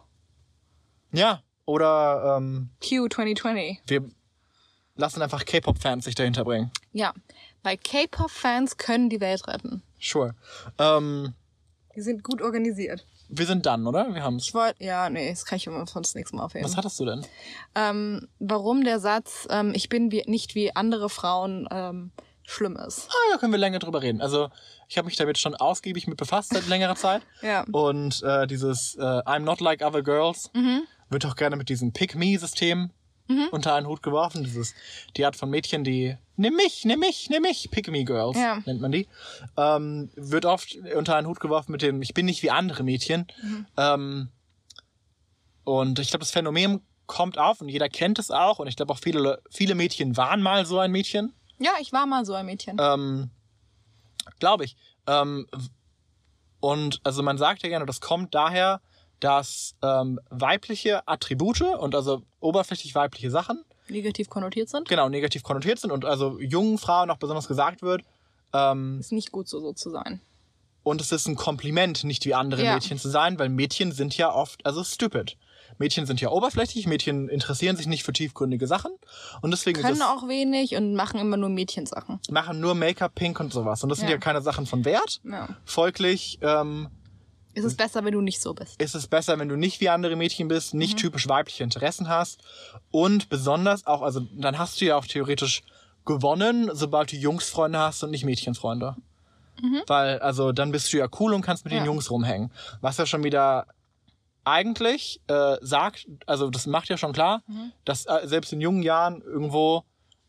Ja, 1.12 1.42
oder 1.66 2.36
ähm, 2.38 2.70
Q 2.80 3.08
2020. 3.08 3.80
wir 3.86 4.08
lassen 4.94 5.22
einfach 5.22 5.44
K-Pop-Fans 5.44 6.04
sich 6.04 6.14
dahinter 6.14 6.44
bringen. 6.44 6.70
Ja, 6.92 7.12
weil 7.62 7.76
K-Pop-Fans 7.76 8.76
können 8.76 9.10
die 9.10 9.20
Welt 9.20 9.46
retten. 9.48 9.82
Sure. 10.00 10.34
Ähm, 10.78 11.34
Die 11.96 12.00
sind 12.00 12.22
gut 12.22 12.40
organisiert. 12.40 13.04
Wir 13.28 13.46
sind 13.46 13.66
dann, 13.66 13.86
oder? 13.86 14.14
Wir 14.14 14.22
haben's. 14.22 14.46
Ich 14.48 14.54
wollte, 14.54 14.82
ja, 14.84 15.08
nee, 15.10 15.30
das 15.30 15.44
kann 15.44 15.56
ich 15.56 15.66
immer 15.66 15.86
von 15.86 16.02
das 16.02 16.14
nächste 16.14 16.36
Mal 16.36 16.44
aufheben. 16.44 16.64
Was 16.64 16.76
hattest 16.76 16.98
du 17.00 17.04
denn? 17.04 17.26
Ähm, 17.74 18.28
warum 18.38 18.84
der 18.84 19.00
Satz, 19.00 19.46
ähm, 19.50 19.72
ich 19.74 19.88
bin 19.88 20.10
wie, 20.10 20.22
nicht 20.26 20.54
wie 20.54 20.74
andere 20.74 21.08
Frauen, 21.10 21.68
ähm, 21.70 22.10
schlimm 22.46 22.76
ist. 22.76 23.08
Ah, 23.10 23.32
da 23.32 23.38
können 23.38 23.52
wir 23.52 23.58
länger 23.58 23.78
drüber 23.78 24.00
reden. 24.02 24.22
Also, 24.22 24.48
ich 24.88 24.96
habe 24.96 25.06
mich 25.06 25.16
damit 25.16 25.36
schon 25.38 25.54
ausgiebig 25.54 26.06
mit 26.06 26.16
befasst 26.16 26.54
seit 26.54 26.66
längerer 26.66 26.96
Zeit. 26.96 27.22
Ja. 27.42 27.64
Und 27.72 28.22
äh, 28.22 28.46
dieses 28.46 28.94
äh, 28.96 29.02
I'm 29.02 29.40
not 29.40 29.60
like 29.60 29.82
other 29.84 30.02
girls 30.02 30.50
Mhm. 30.54 30.82
wird 31.10 31.26
auch 31.26 31.36
gerne 31.36 31.56
mit 31.56 31.68
diesem 31.68 31.92
Pick-Me-System 31.92 32.90
unter 33.50 33.74
einen 33.74 33.86
Hut 33.86 34.02
geworfen. 34.02 34.44
Dieses, 34.44 34.74
die 35.16 35.24
Art 35.24 35.36
von 35.36 35.50
Mädchen, 35.50 35.84
die 35.84 36.16
nimm 36.36 36.54
mich, 36.54 36.84
nimm 36.84 37.00
mich, 37.00 37.28
nimm 37.30 37.42
mich, 37.42 37.70
Pick-Me-Girls 37.70 38.36
Ja. 38.38 38.62
nennt 38.64 38.80
man 38.80 38.92
die. 38.92 39.06
Ähm, 39.56 40.10
wird 40.16 40.44
oft 40.46 40.76
unter 40.96 41.16
einen 41.16 41.26
Hut 41.26 41.40
geworfen 41.40 41.72
mit 41.72 41.82
dem 41.82 42.00
Ich 42.02 42.14
bin 42.14 42.26
nicht 42.26 42.42
wie 42.42 42.50
andere 42.50 42.82
Mädchen. 42.82 43.26
Mhm. 43.42 43.66
Ähm, 43.76 44.28
und 45.64 45.98
ich 45.98 46.08
glaube, 46.08 46.20
das 46.20 46.30
Phänomen 46.30 46.80
kommt 47.06 47.38
auf 47.38 47.60
und 47.60 47.68
jeder 47.68 47.88
kennt 47.88 48.18
es 48.18 48.30
auch. 48.30 48.58
Und 48.58 48.68
ich 48.68 48.76
glaube 48.76 48.92
auch 48.92 48.98
viele, 48.98 49.42
viele 49.50 49.74
Mädchen 49.74 50.16
waren 50.16 50.40
mal 50.42 50.64
so 50.66 50.78
ein 50.78 50.90
Mädchen. 50.92 51.32
Ja, 51.58 51.72
ich 51.80 51.92
war 51.92 52.06
mal 52.06 52.24
so 52.24 52.34
ein 52.34 52.46
Mädchen. 52.46 52.76
Ähm, 52.80 53.30
Glaube 54.38 54.64
ich. 54.64 54.76
Ähm, 55.06 55.46
und 56.60 57.00
also 57.04 57.22
man 57.22 57.38
sagt 57.38 57.62
ja 57.62 57.68
gerne, 57.68 57.86
das 57.86 58.00
kommt 58.00 58.34
daher, 58.34 58.80
dass 59.20 59.74
ähm, 59.82 60.20
weibliche 60.30 61.06
Attribute 61.08 61.62
und 61.62 61.94
also 61.94 62.22
oberflächlich 62.40 62.94
weibliche 62.94 63.30
Sachen 63.30 63.62
Negativ 63.88 64.28
konnotiert 64.28 64.68
sind. 64.68 64.88
genau 64.88 65.08
negativ 65.08 65.42
konnotiert 65.42 65.78
sind 65.80 65.90
und 65.92 66.04
also 66.04 66.38
jungen 66.40 66.78
Frauen 66.78 67.10
auch 67.10 67.16
besonders 67.18 67.48
gesagt 67.48 67.82
wird. 67.82 68.02
Ähm, 68.52 68.98
Ist 69.00 69.12
nicht 69.12 69.32
gut 69.32 69.48
so, 69.48 69.60
so 69.60 69.72
zu 69.72 69.90
sein. 69.90 70.20
und 70.82 71.00
es 71.00 71.10
ist 71.12 71.26
ein 71.26 71.36
Kompliment, 71.36 72.04
nicht 72.04 72.24
wie 72.24 72.34
andere 72.34 72.64
Ja. 72.64 72.74
Mädchen 72.74 72.98
zu 72.98 73.08
sein, 73.10 73.38
weil 73.38 73.48
Mädchen 73.48 73.92
sind 73.92 74.16
ja 74.16 74.32
oft, 74.32 74.64
also 74.64 74.82
stupid. 74.84 75.36
Mädchen 75.76 76.06
sind 76.06 76.20
ja 76.20 76.30
oberflächlich, 76.30 76.86
Mädchen 76.86 77.28
interessieren 77.28 77.76
sich 77.76 77.86
nicht 77.86 78.02
für 78.02 78.12
tiefgründige 78.12 78.66
Sachen 78.66 78.90
und 79.42 79.50
deswegen 79.50 79.80
Können 79.82 80.00
auch 80.02 80.26
wenig 80.26 80.74
und 80.76 80.94
machen 80.94 81.20
immer 81.20 81.36
nur 81.36 81.50
Mädchensachen. 81.50 82.20
machen 82.30 82.58
nur 82.60 82.74
Make-up, 82.74 83.14
Pink 83.14 83.38
und 83.38 83.52
sowas. 83.52 83.82
Und 83.82 83.90
das 83.90 83.98
sind 83.98 84.08
ja 84.08 84.14
Ja. 84.14 84.18
keine 84.20 84.40
Sachen 84.42 84.64
von 84.66 84.84
Wert. 84.86 85.20
Ja. 85.24 85.48
Folglich 85.66 86.38
ähm, 86.42 86.88
Ist 87.54 87.64
es 87.64 87.76
besser, 87.76 88.04
wenn 88.04 88.12
du 88.12 88.20
nicht 88.20 88.40
so 88.40 88.54
bist. 88.54 88.80
ist 88.80 88.94
es 88.94 89.06
besser, 89.08 89.38
wenn 89.38 89.48
du 89.48 89.56
nicht 89.56 89.80
wie 89.80 89.88
andere 89.88 90.14
Mädchen 90.16 90.48
bist, 90.48 90.74
nicht 90.74 90.96
typisch 90.98 91.28
weibliche 91.28 91.64
Interessen 91.64 92.08
hast 92.08 92.40
und 92.90 93.28
besonders 93.28 93.86
auch, 93.86 94.02
also 94.02 94.20
dann 94.36 94.58
hast 94.58 94.80
du 94.80 94.84
ja 94.84 94.96
auch 94.96 95.06
theoretisch 95.06 95.62
gewonnen, 96.04 96.70
sobald 96.72 97.12
du 97.12 97.16
Jungsfreunde 97.16 97.78
hast 97.78 98.02
und 98.02 98.10
nicht 98.10 98.24
Mädchenfreunde. 98.24 98.96
Weil, 99.88 100.20
also 100.20 100.52
dann 100.52 100.70
bist 100.70 100.92
du 100.92 100.98
ja 100.98 101.08
cool 101.18 101.34
und 101.34 101.42
kannst 101.42 101.64
mit 101.64 101.72
den 101.72 101.80
Ja. 101.80 101.86
Jungs 101.86 102.10
rumhängen. 102.12 102.52
Was 102.80 102.96
ja 102.96 103.06
schon 103.06 103.24
wieder 103.24 103.66
eigentlich 104.44 105.20
äh, 105.26 105.56
sagt, 105.60 106.06
also 106.26 106.48
das 106.48 106.66
macht 106.66 106.88
ja 106.88 106.96
schon 106.96 107.12
klar, 107.12 107.42
dass 107.84 108.06
äh, 108.06 108.20
selbst 108.24 108.52
in 108.52 108.60
jungen 108.60 108.82
Jahren 108.82 109.20
irgendwo 109.20 109.82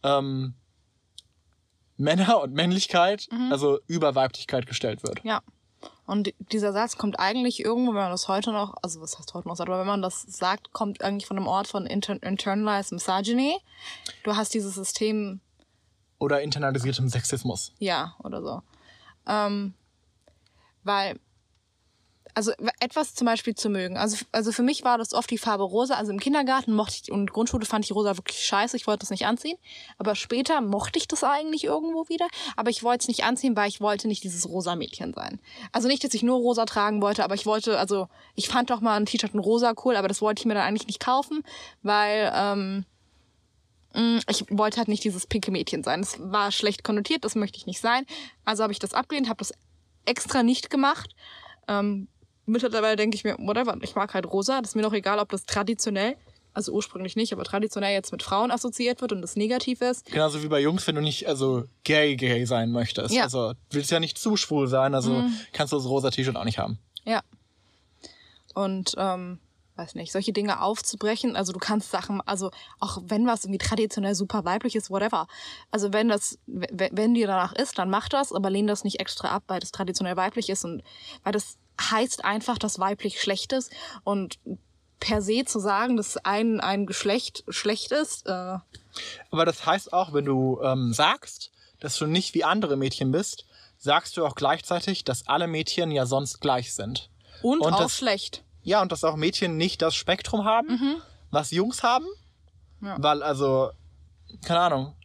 ähm, 0.03 0.55
Männer 1.97 2.41
und 2.41 2.53
Männlichkeit, 2.53 3.27
also 3.51 3.79
über 3.87 4.15
Weiblichkeit 4.15 4.65
gestellt 4.65 5.03
wird. 5.03 5.23
Ja. 5.23 5.41
Und 6.09 6.33
dieser 6.51 6.73
Satz 6.73 6.97
kommt 6.97 7.19
eigentlich 7.19 7.63
irgendwo, 7.63 7.91
wenn 7.91 8.01
man 8.01 8.09
das 8.09 8.27
heute 8.27 8.51
noch, 8.51 8.73
also 8.81 8.99
was 8.99 9.19
heißt 9.19 9.31
heute 9.35 9.47
noch 9.47 9.55
sagt, 9.55 9.69
aber 9.69 9.79
wenn 9.81 9.85
man 9.85 10.01
das 10.01 10.23
sagt, 10.23 10.73
kommt 10.73 11.03
eigentlich 11.03 11.27
von 11.27 11.37
einem 11.37 11.45
Ort 11.45 11.67
von 11.67 11.85
inter 11.85 12.21
internalized 12.23 12.93
misogyny. 12.93 13.59
Du 14.23 14.35
hast 14.35 14.55
dieses 14.55 14.73
System, 14.73 15.39
Oder 16.17 16.41
internalisiertem 16.41 17.09
Sexismus. 17.09 17.73
ja, 17.77 18.15
oder 18.23 18.41
so. 18.41 18.63
Ähm, 19.27 19.75
weil, 20.83 21.19
also 22.39 22.53
etwas 22.79 23.15
zum 23.15 23.25
Beispiel 23.25 23.53
zu 23.53 23.69
mögen. 23.69 23.97
Also, 23.97 24.15
also 24.31 24.53
für 24.53 24.63
mich 24.63 24.85
war 24.85 24.97
das 24.97 25.13
oft 25.13 25.29
die 25.29 25.37
Farbe 25.37 25.63
rosa. 25.63 25.95
Also 25.95 26.13
im 26.13 26.21
Kindergarten 26.21 26.73
mochte 26.73 26.95
ich 27.03 27.11
und 27.11 27.33
Grundschule 27.33 27.65
fand 27.65 27.83
ich 27.83 27.91
rosa 27.91 28.15
wirklich 28.15 28.45
scheiße. 28.45 28.77
Ich 28.77 28.87
wollte 28.87 29.01
das 29.01 29.09
nicht 29.09 29.25
anziehen. 29.25 29.57
Aber 29.97 30.15
später 30.15 30.61
mochte 30.61 30.99
ich 30.99 31.09
das 31.09 31.25
eigentlich 31.25 31.65
irgendwo 31.65 32.07
wieder. 32.07 32.27
Aber 32.55 32.69
ich 32.69 32.81
wollte 32.81 33.01
es 33.01 33.07
nicht 33.09 33.25
anziehen, 33.25 33.57
weil 33.57 33.67
ich 33.67 33.81
wollte 33.81 34.07
nicht 34.07 34.23
dieses 34.23 34.47
rosa 34.47 34.77
Mädchen 34.77 35.13
sein. 35.13 35.41
Also 35.73 35.89
nicht, 35.89 36.01
dass 36.01 36.13
ich 36.13 36.23
nur 36.23 36.37
rosa 36.37 36.65
tragen 36.65 37.01
wollte, 37.01 37.25
aber 37.25 37.35
ich 37.35 37.45
wollte, 37.45 37.77
also 37.77 38.07
ich 38.35 38.47
fand 38.47 38.69
doch 38.69 38.79
mal 38.79 38.95
ein 38.95 39.05
T-Shirt 39.05 39.33
in 39.33 39.41
rosa 39.41 39.73
cool, 39.83 39.97
aber 39.97 40.07
das 40.07 40.21
wollte 40.21 40.39
ich 40.39 40.45
mir 40.45 40.53
dann 40.53 40.63
eigentlich 40.63 40.87
nicht 40.87 41.01
kaufen, 41.01 41.43
weil 41.83 42.31
ähm, 42.33 42.85
mh, 43.95 44.21
ich 44.29 44.45
wollte 44.49 44.77
halt 44.77 44.87
nicht 44.87 45.03
dieses 45.03 45.27
pinke 45.27 45.51
Mädchen 45.51 45.83
sein. 45.83 45.99
Das 45.99 46.15
war 46.21 46.53
schlecht 46.53 46.85
konnotiert, 46.85 47.25
das 47.25 47.35
möchte 47.35 47.57
ich 47.57 47.65
nicht 47.65 47.81
sein. 47.81 48.05
Also 48.45 48.63
habe 48.63 48.71
ich 48.71 48.79
das 48.79 48.93
abgelehnt, 48.93 49.27
habe 49.27 49.39
das 49.39 49.51
extra 50.05 50.41
nicht 50.41 50.69
gemacht. 50.69 51.13
Ähm, 51.67 52.07
mittlerweile 52.49 52.95
denke 52.95 53.15
ich 53.15 53.23
mir, 53.23 53.35
whatever, 53.39 53.77
ich 53.81 53.95
mag 53.95 54.13
halt 54.13 54.25
rosa. 54.31 54.61
Das 54.61 54.71
ist 54.71 54.75
mir 54.75 54.81
doch 54.81 54.93
egal, 54.93 55.19
ob 55.19 55.29
das 55.29 55.45
traditionell, 55.45 56.15
also 56.53 56.71
ursprünglich 56.71 57.15
nicht, 57.15 57.31
aber 57.33 57.43
traditionell 57.43 57.93
jetzt 57.93 58.11
mit 58.11 58.23
Frauen 58.23 58.51
assoziiert 58.51 59.01
wird 59.01 59.11
und 59.11 59.21
das 59.21 59.35
negativ 59.35 59.81
ist. 59.81 60.05
Genauso 60.05 60.43
wie 60.43 60.47
bei 60.47 60.59
Jungs, 60.59 60.85
wenn 60.87 60.95
du 60.95 61.01
nicht 61.01 61.27
also 61.27 61.63
gay 61.83 62.15
gay 62.15 62.45
sein 62.45 62.71
möchtest. 62.71 63.13
Ja. 63.13 63.21
Mhm. 63.21 63.23
Also 63.23 63.53
willst 63.71 63.91
ja 63.91 63.99
nicht 63.99 64.17
zu 64.17 64.35
schwul 64.35 64.67
sein, 64.67 64.95
also 64.95 65.23
kannst 65.53 65.73
du 65.73 65.77
das 65.77 65.85
rosa 65.85 66.09
T-Shirt 66.09 66.35
auch 66.35 66.45
nicht 66.45 66.59
haben. 66.59 66.79
Ja. 67.05 67.21
Und, 68.53 68.95
ähm, 68.97 69.39
weiß 69.79 69.95
nicht, 69.95 70.11
solche 70.11 70.33
Dinge 70.33 70.61
aufzubrechen, 70.61 71.35
also 71.35 71.53
du 71.53 71.59
kannst 71.59 71.89
Sachen, 71.89 72.21
also 72.25 72.51
auch 72.79 73.01
wenn 73.05 73.25
was 73.25 73.45
irgendwie 73.45 73.59
traditionell 73.59 74.13
super 74.13 74.43
weiblich 74.43 74.75
ist, 74.75 74.91
whatever. 74.91 75.27
Also 75.71 75.93
wenn 75.93 76.09
das, 76.09 76.37
wenn 76.47 77.13
dir 77.13 77.27
danach 77.27 77.53
ist, 77.53 77.79
dann 77.79 77.89
mach 77.89 78.09
das, 78.09 78.33
aber 78.33 78.49
lehn 78.49 78.67
das 78.67 78.83
nicht 78.83 78.99
extra 78.99 79.29
ab, 79.29 79.43
weil 79.47 79.61
das 79.61 79.71
traditionell 79.71 80.17
weiblich 80.17 80.49
ist 80.49 80.65
und 80.65 80.83
weil 81.23 81.31
das 81.31 81.57
heißt 81.79 82.25
einfach, 82.25 82.57
dass 82.57 82.79
weiblich 82.79 83.21
schlecht 83.21 83.53
ist 83.53 83.71
und 84.03 84.39
per 84.99 85.21
se 85.21 85.45
zu 85.45 85.59
sagen, 85.59 85.95
dass 85.97 86.17
ein, 86.17 86.59
ein 86.59 86.85
Geschlecht 86.85 87.43
schlecht 87.47 87.91
ist, 87.91 88.27
äh, 88.27 88.57
Aber 89.31 89.45
das 89.45 89.65
heißt 89.65 89.93
auch, 89.93 90.13
wenn 90.13 90.25
du 90.25 90.59
ähm, 90.61 90.93
sagst, 90.93 91.51
dass 91.79 91.97
du 91.97 92.05
nicht 92.05 92.33
wie 92.33 92.43
andere 92.43 92.75
Mädchen 92.75 93.11
bist, 93.11 93.45
sagst 93.77 94.17
du 94.17 94.25
auch 94.25 94.35
gleichzeitig, 94.35 95.05
dass 95.05 95.25
alle 95.27 95.47
Mädchen 95.47 95.91
ja 95.91 96.05
sonst 96.05 96.41
gleich 96.41 96.73
sind. 96.73 97.09
und, 97.41 97.61
Und 97.61 97.73
auch 97.73 97.79
das- 97.83 97.95
schlecht. 97.95 98.43
Ja, 98.61 98.81
und 98.81 98.91
dass 98.91 99.05
auch 99.05 99.15
Mädchen 99.15 99.55
nicht 99.55 99.81
das 99.81 99.95
Spektrum 99.95 100.43
haben, 100.43 101.01
was 101.31 101.51
Jungs 101.51 101.81
haben. 101.81 102.05
Mhm. 102.81 102.87
Ja. 102.87 102.97
Weil, 102.99 103.23
also, 103.23 103.71
keine 104.43 104.59
Ahnung. 104.59 104.95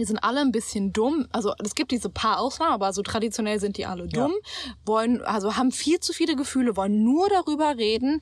Die 0.00 0.04
sind 0.06 0.18
alle 0.24 0.40
ein 0.40 0.50
bisschen 0.50 0.92
dumm. 0.92 1.26
Also 1.30 1.52
es 1.62 1.74
gibt 1.74 1.92
diese 1.92 2.08
paar 2.08 2.40
Ausnahmen, 2.40 2.72
aber 2.72 2.92
so 2.92 3.02
traditionell 3.02 3.60
sind 3.60 3.76
die 3.76 3.84
alle 3.86 4.08
dumm. 4.08 4.32
Wollen, 4.86 5.20
also 5.22 5.56
haben 5.56 5.70
viel 5.72 6.00
zu 6.00 6.12
viele 6.14 6.34
Gefühle, 6.36 6.74
wollen 6.76 7.04
nur 7.04 7.28
darüber 7.28 7.76
reden 7.76 8.20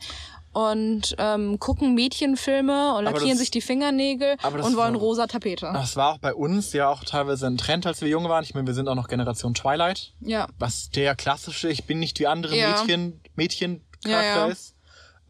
und 0.53 1.15
ähm, 1.19 1.59
gucken 1.61 1.95
Mädchenfilme 1.95 2.95
und 2.95 3.05
lackieren 3.05 3.29
das- 3.31 3.39
sich 3.39 3.51
die 3.51 3.61
Fingernägel 3.61 4.37
und 4.45 4.77
wollen 4.77 4.95
war- 4.95 5.01
rosa 5.01 5.27
Tapete. 5.27 5.71
Das 5.73 5.95
war 5.95 6.15
auch 6.15 6.19
bei 6.19 6.35
uns 6.35 6.73
ja 6.73 6.89
auch 6.89 7.05
teilweise 7.05 7.47
ein 7.47 7.59
Trend, 7.59 7.87
als 7.87 8.01
wir 8.01 8.09
jung 8.09 8.29
waren. 8.29 8.43
Ich 8.43 8.55
meine, 8.55 8.67
wir 8.67 8.75
sind 8.75 8.89
auch 8.89 8.95
noch 8.97 9.09
Generation 9.09 9.55
Twilight. 9.55 10.15
Ja. 10.21 10.49
was 10.59 10.91
der 10.91 11.15
klassische 11.15 11.69
Ich 11.69 11.85
bin 11.85 12.01
nicht 12.01 12.19
wie 12.19 12.27
andere 12.27 12.57
Ja. 12.57 12.71
Mädchen, 12.83 13.21
Mädchen 13.37 13.83
Ja, 14.05 14.11
Charakter 14.21 14.47
ja. 14.47 14.53
ist. 14.53 14.75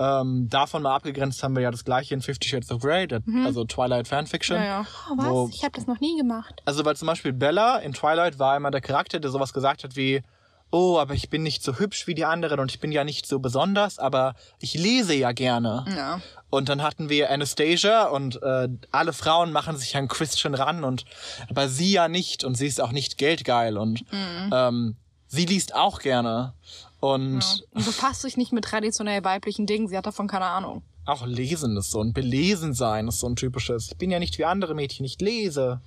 Ähm, 0.01 0.49
davon 0.49 0.83
mal 0.83 0.95
abgegrenzt 0.95 1.43
haben 1.43 1.57
wir 1.57 1.63
ja 1.63 1.71
das 1.71 1.85
gleiche 1.85 2.15
in 2.15 2.23
Fifty 2.23 2.49
Shades 2.49 2.71
of 2.71 2.81
Grey, 2.81 3.09
der, 3.09 3.21
also 3.45 3.65
Twilight 3.65 4.07
Fanfiction. 4.07 4.57
Mhm. 4.59 4.63
Ja, 4.63 4.69
ja. 4.69 4.87
Oh, 5.11 5.17
was? 5.17 5.27
Wo, 5.27 5.51
ich 5.53 5.65
habe 5.65 5.73
das 5.75 5.87
noch 5.87 6.01
nie 6.01 6.17
gemacht. 6.17 6.63
also 6.65 6.85
weil 6.85 6.97
zum 6.97 7.07
Beispiel 7.07 7.33
Bella 7.33 7.79
in 7.79 7.93
Twilight 7.93 8.39
war 8.39 8.57
immer 8.57 8.71
der 8.71 8.81
Charakter, 8.81 9.19
der 9.19 9.31
sowas 9.31 9.53
gesagt 9.53 9.85
hat 9.85 9.97
wie 9.97 10.23
Oh, 10.71 10.99
aber 10.99 11.15
ich 11.15 11.31
bin 11.31 11.43
nicht 11.43 11.63
so 11.63 11.79
hübsch 11.79 12.07
wie 12.07 12.15
die 12.15 12.27
anderen 12.27 12.61
und 12.61 12.71
ich 12.71 12.79
bin 12.79 12.93
ja 12.93 13.03
nicht 13.03 13.25
so 13.27 13.39
besonders, 13.39 13.99
aber 13.99 14.35
ich 14.61 14.75
lese 14.75 15.15
ja 15.15 15.33
gerne. 15.33 15.87
Ja. 15.97 16.21
Und 16.51 16.69
dann 16.69 16.83
hatten 16.83 17.09
wir 17.09 17.31
Anastasia 17.31 18.05
und 18.05 18.43
äh, 18.43 18.69
alle 18.91 19.15
Frauen 19.15 19.51
machen 19.51 19.79
sich 19.79 19.97
an 19.97 20.09
Christian 20.09 20.55
ran 20.55 20.85
und 20.85 21.07
aber 21.49 21.69
sie 21.69 21.93
ja 21.93 22.09
nicht 22.09 22.45
und 22.45 22.55
sie 22.55 22.67
ist 22.67 22.83
auch 22.83 22.93
nicht 22.93 23.17
geldgeil 23.17 23.79
und 23.79 24.05
ähm, 24.53 24.97
sie 25.27 25.47
liest 25.47 25.75
auch 25.75 26.01
gerne 26.01 26.53
und 27.01 27.65
Und 27.73 27.85
befasst 27.85 28.23
sich 28.23 28.37
nicht 28.37 28.53
mit 28.53 28.65
traditionell 28.65 29.23
weiblichen 29.25 29.67
Dingen. 29.67 29.89
Sie 29.89 29.97
hat 29.97 30.07
davon 30.07 30.27
keine 30.27 30.47
Ahnung. 30.47 30.83
auch 31.07 31.25
lesen 31.27 31.77
ist 31.77 31.91
so 31.91 32.03
ein 32.03 32.13
belesen 32.13 32.75
sein 32.75 33.09
ist 33.09 33.21
so 33.21 33.29
ein 33.29 33.37
typisches. 33.37 33.89
Ich 33.93 33.97
bin 33.99 34.11
ja 34.11 34.19
nicht 34.19 34.37
wie 34.39 34.45
andere 34.45 34.75
Mädchen, 34.75 35.05
ich 35.07 35.19
lese. 35.21 35.81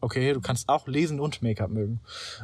Okay, 0.00 0.32
du 0.32 0.40
kannst 0.40 0.68
auch 0.68 0.86
lesen 0.86 1.18
und 1.18 1.42
Make-up 1.42 1.70
mögen. 1.70 2.00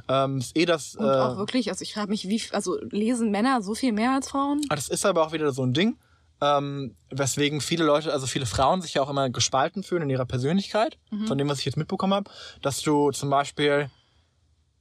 Ähm, 0.08 0.38
ist 0.38 0.56
eh 0.56 0.64
das. 0.64 0.96
Und 0.96 1.04
äh, 1.06 1.08
auch 1.08 1.36
wirklich, 1.36 1.68
also 1.70 1.82
ich 1.82 1.94
frage 1.94 2.10
mich, 2.10 2.28
wie, 2.28 2.42
also 2.50 2.76
lesen 2.90 3.30
Männer 3.30 3.62
so 3.62 3.74
viel 3.76 3.92
mehr 3.92 4.12
als 4.12 4.28
Frauen? 4.28 4.60
Ah, 4.70 4.74
Das 4.74 4.88
ist 4.88 5.06
aber 5.06 5.24
auch 5.24 5.32
wieder 5.32 5.52
so 5.52 5.62
ein 5.62 5.72
Ding, 5.72 5.96
ähm, 6.40 6.96
weswegen 7.10 7.60
viele 7.60 7.84
Leute, 7.84 8.12
also 8.12 8.26
viele 8.26 8.46
Frauen 8.46 8.82
sich 8.82 8.94
ja 8.94 9.02
auch 9.02 9.10
immer 9.10 9.30
gespalten 9.30 9.84
fühlen 9.84 10.02
in 10.02 10.10
ihrer 10.10 10.26
Persönlichkeit, 10.26 10.98
von 11.26 11.38
dem, 11.38 11.48
was 11.48 11.60
ich 11.60 11.64
jetzt 11.64 11.76
mitbekommen 11.76 12.14
habe, 12.14 12.30
dass 12.60 12.80
du 12.82 13.12
zum 13.12 13.30
Beispiel 13.30 13.88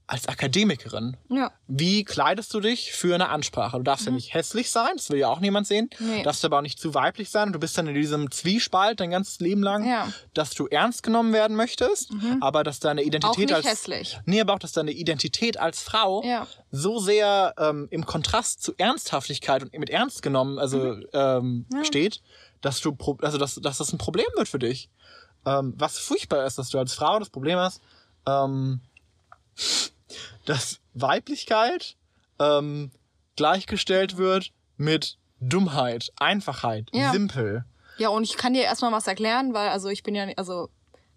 als 0.06 0.28
Akademikerin, 0.28 1.16
Ja. 1.30 1.52
wie 1.68 2.04
kleidest 2.04 2.54
du 2.54 2.60
dich 2.60 2.92
für 2.92 3.16
eine 3.16 3.30
Ansprache? 3.30 3.78
Du 3.78 3.84
darfst 3.84 4.06
ja 4.06 4.12
nicht 4.12 4.34
hässlich 4.34 4.70
sein, 4.70 4.90
das 4.98 5.10
will 5.10 5.18
ja 5.20 5.30
auch 5.30 5.40
niemand 5.40 5.66
sehen, 5.66 5.90
Nee. 6.00 6.24
darfst 6.24 6.44
aber 6.44 6.58
auch 6.58 6.62
nicht 6.62 6.78
zu 6.78 6.94
weiblich 6.94 7.30
sein 7.30 7.48
und 7.48 7.54
du 7.54 7.60
bist 7.60 7.78
dann 7.78 7.88
in 7.88 7.96
diesem 7.96 8.30
Zwiespalt 8.30 9.00
dein 9.00 9.12
ganzes 9.12 9.40
Leben 9.40 9.64
lang, 9.64 9.88
Ja. 9.88 10.12
dass 10.34 10.52
du 10.52 10.68
ernst 10.68 11.04
genommen 11.04 11.32
werden 11.32 11.56
möchtest, 11.56 12.12
aber 12.42 12.64
dass 12.64 12.80
deine 12.82 13.02
Identität 13.04 13.52
als 13.54 13.66
hässlich. 13.66 14.20
Nee, 14.26 14.42
aber 14.42 14.54
auch, 14.56 14.60
dass 14.60 14.74
deine 14.74 14.92
Identität 14.92 15.58
als 15.58 15.82
Frau 15.82 16.22
Ja. 16.26 16.48
so 16.70 17.00
sehr 17.00 17.54
ähm, 17.58 17.88
im 17.90 18.06
Kontrast 18.06 18.62
zu 18.62 18.74
Ernsthaftigkeit 18.78 19.64
und 19.64 19.74
mit 19.78 19.90
Ernst 19.90 20.22
genommen 20.22 20.60
also 20.60 20.98
ähm, 21.14 21.66
steht, 21.84 22.22
dass 22.62 22.82
du 22.82 22.96
also 23.22 23.38
dass, 23.38 23.56
dass 23.56 23.78
das 23.78 23.94
ein 23.94 23.98
Problem 23.98 24.26
wird 24.36 24.50
für 24.50 24.60
dich. 24.60 24.90
Ähm, 25.46 25.74
was 25.78 25.98
furchtbar 25.98 26.46
ist, 26.46 26.58
dass 26.58 26.70
du 26.70 26.78
als 26.78 26.94
Frau 26.94 27.20
das 27.20 27.30
Problem 27.30 27.58
hast, 27.58 27.82
ähm, 28.28 28.82
dass 30.46 30.80
Weiblichkeit 30.94 31.96
ähm, 32.40 32.92
gleichgestellt 33.36 34.18
wird 34.18 34.52
mit 34.78 35.18
Dummheit, 35.40 36.10
Einfachheit, 36.18 36.90
Ja. 36.94 37.12
simpel. 37.12 37.66
Ja, 37.98 38.10
und 38.10 38.24
ich 38.24 38.38
kann 38.38 38.54
dir 38.54 38.64
erstmal 38.64 38.92
was 38.92 39.08
erklären, 39.08 39.54
weil 39.54 39.70
also 39.70 39.90
ich 39.90 40.04
bin 40.04 40.16
ja, 40.16 40.26
also 40.38 40.70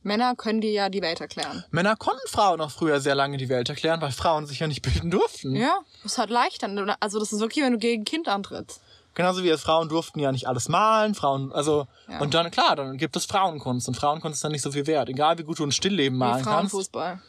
Männer 0.02 0.36
können 0.36 0.60
dir 0.60 0.70
ja 0.72 0.88
die 0.88 1.02
Welt 1.02 1.20
erklären. 1.20 1.64
Männer 1.70 1.96
konnten 1.96 2.26
Frauen 2.28 2.60
auch 2.60 2.70
früher 2.70 3.00
sehr 3.00 3.14
lange 3.14 3.38
die 3.38 3.48
Welt 3.48 3.68
erklären, 3.68 4.00
weil 4.00 4.12
Frauen 4.12 4.46
sich 4.46 4.60
ja 4.60 4.66
nicht 4.66 4.82
bilden 4.82 5.10
durften. 5.10 5.56
Ja, 5.56 5.78
das 6.02 6.12
ist 6.12 6.18
halt 6.18 6.30
leichter. 6.30 6.68
Also 7.00 7.18
das 7.18 7.32
ist 7.32 7.40
wirklich, 7.40 7.64
wenn 7.64 7.72
du 7.72 7.78
gegen 7.78 8.02
ein 8.02 8.04
Kind 8.04 8.28
antrittst. 8.28 8.80
Genauso 9.14 9.42
wie 9.42 9.48
es 9.48 9.62
Frauen 9.62 9.88
durften 9.88 10.20
ja 10.20 10.30
nicht 10.30 10.46
alles 10.46 10.68
malen, 10.68 11.14
Frauen, 11.14 11.50
also, 11.50 11.86
Ja. 12.06 12.20
und 12.20 12.34
dann, 12.34 12.50
klar, 12.50 12.76
dann 12.76 12.98
gibt 12.98 13.16
es 13.16 13.24
Frauenkunst 13.24 13.88
und 13.88 13.94
Frauenkunst 13.96 14.36
ist 14.36 14.44
dann 14.44 14.52
nicht 14.52 14.60
so 14.60 14.70
viel 14.72 14.86
wert. 14.86 15.08
Egal 15.08 15.38
wie 15.38 15.42
gut 15.44 15.58
du 15.58 15.64
ein 15.64 15.72
Stillleben 15.72 16.16
Wie 16.16 16.20
malen 16.20 16.44
kannst. 16.44 16.72
Frauenfußball. 16.72 17.20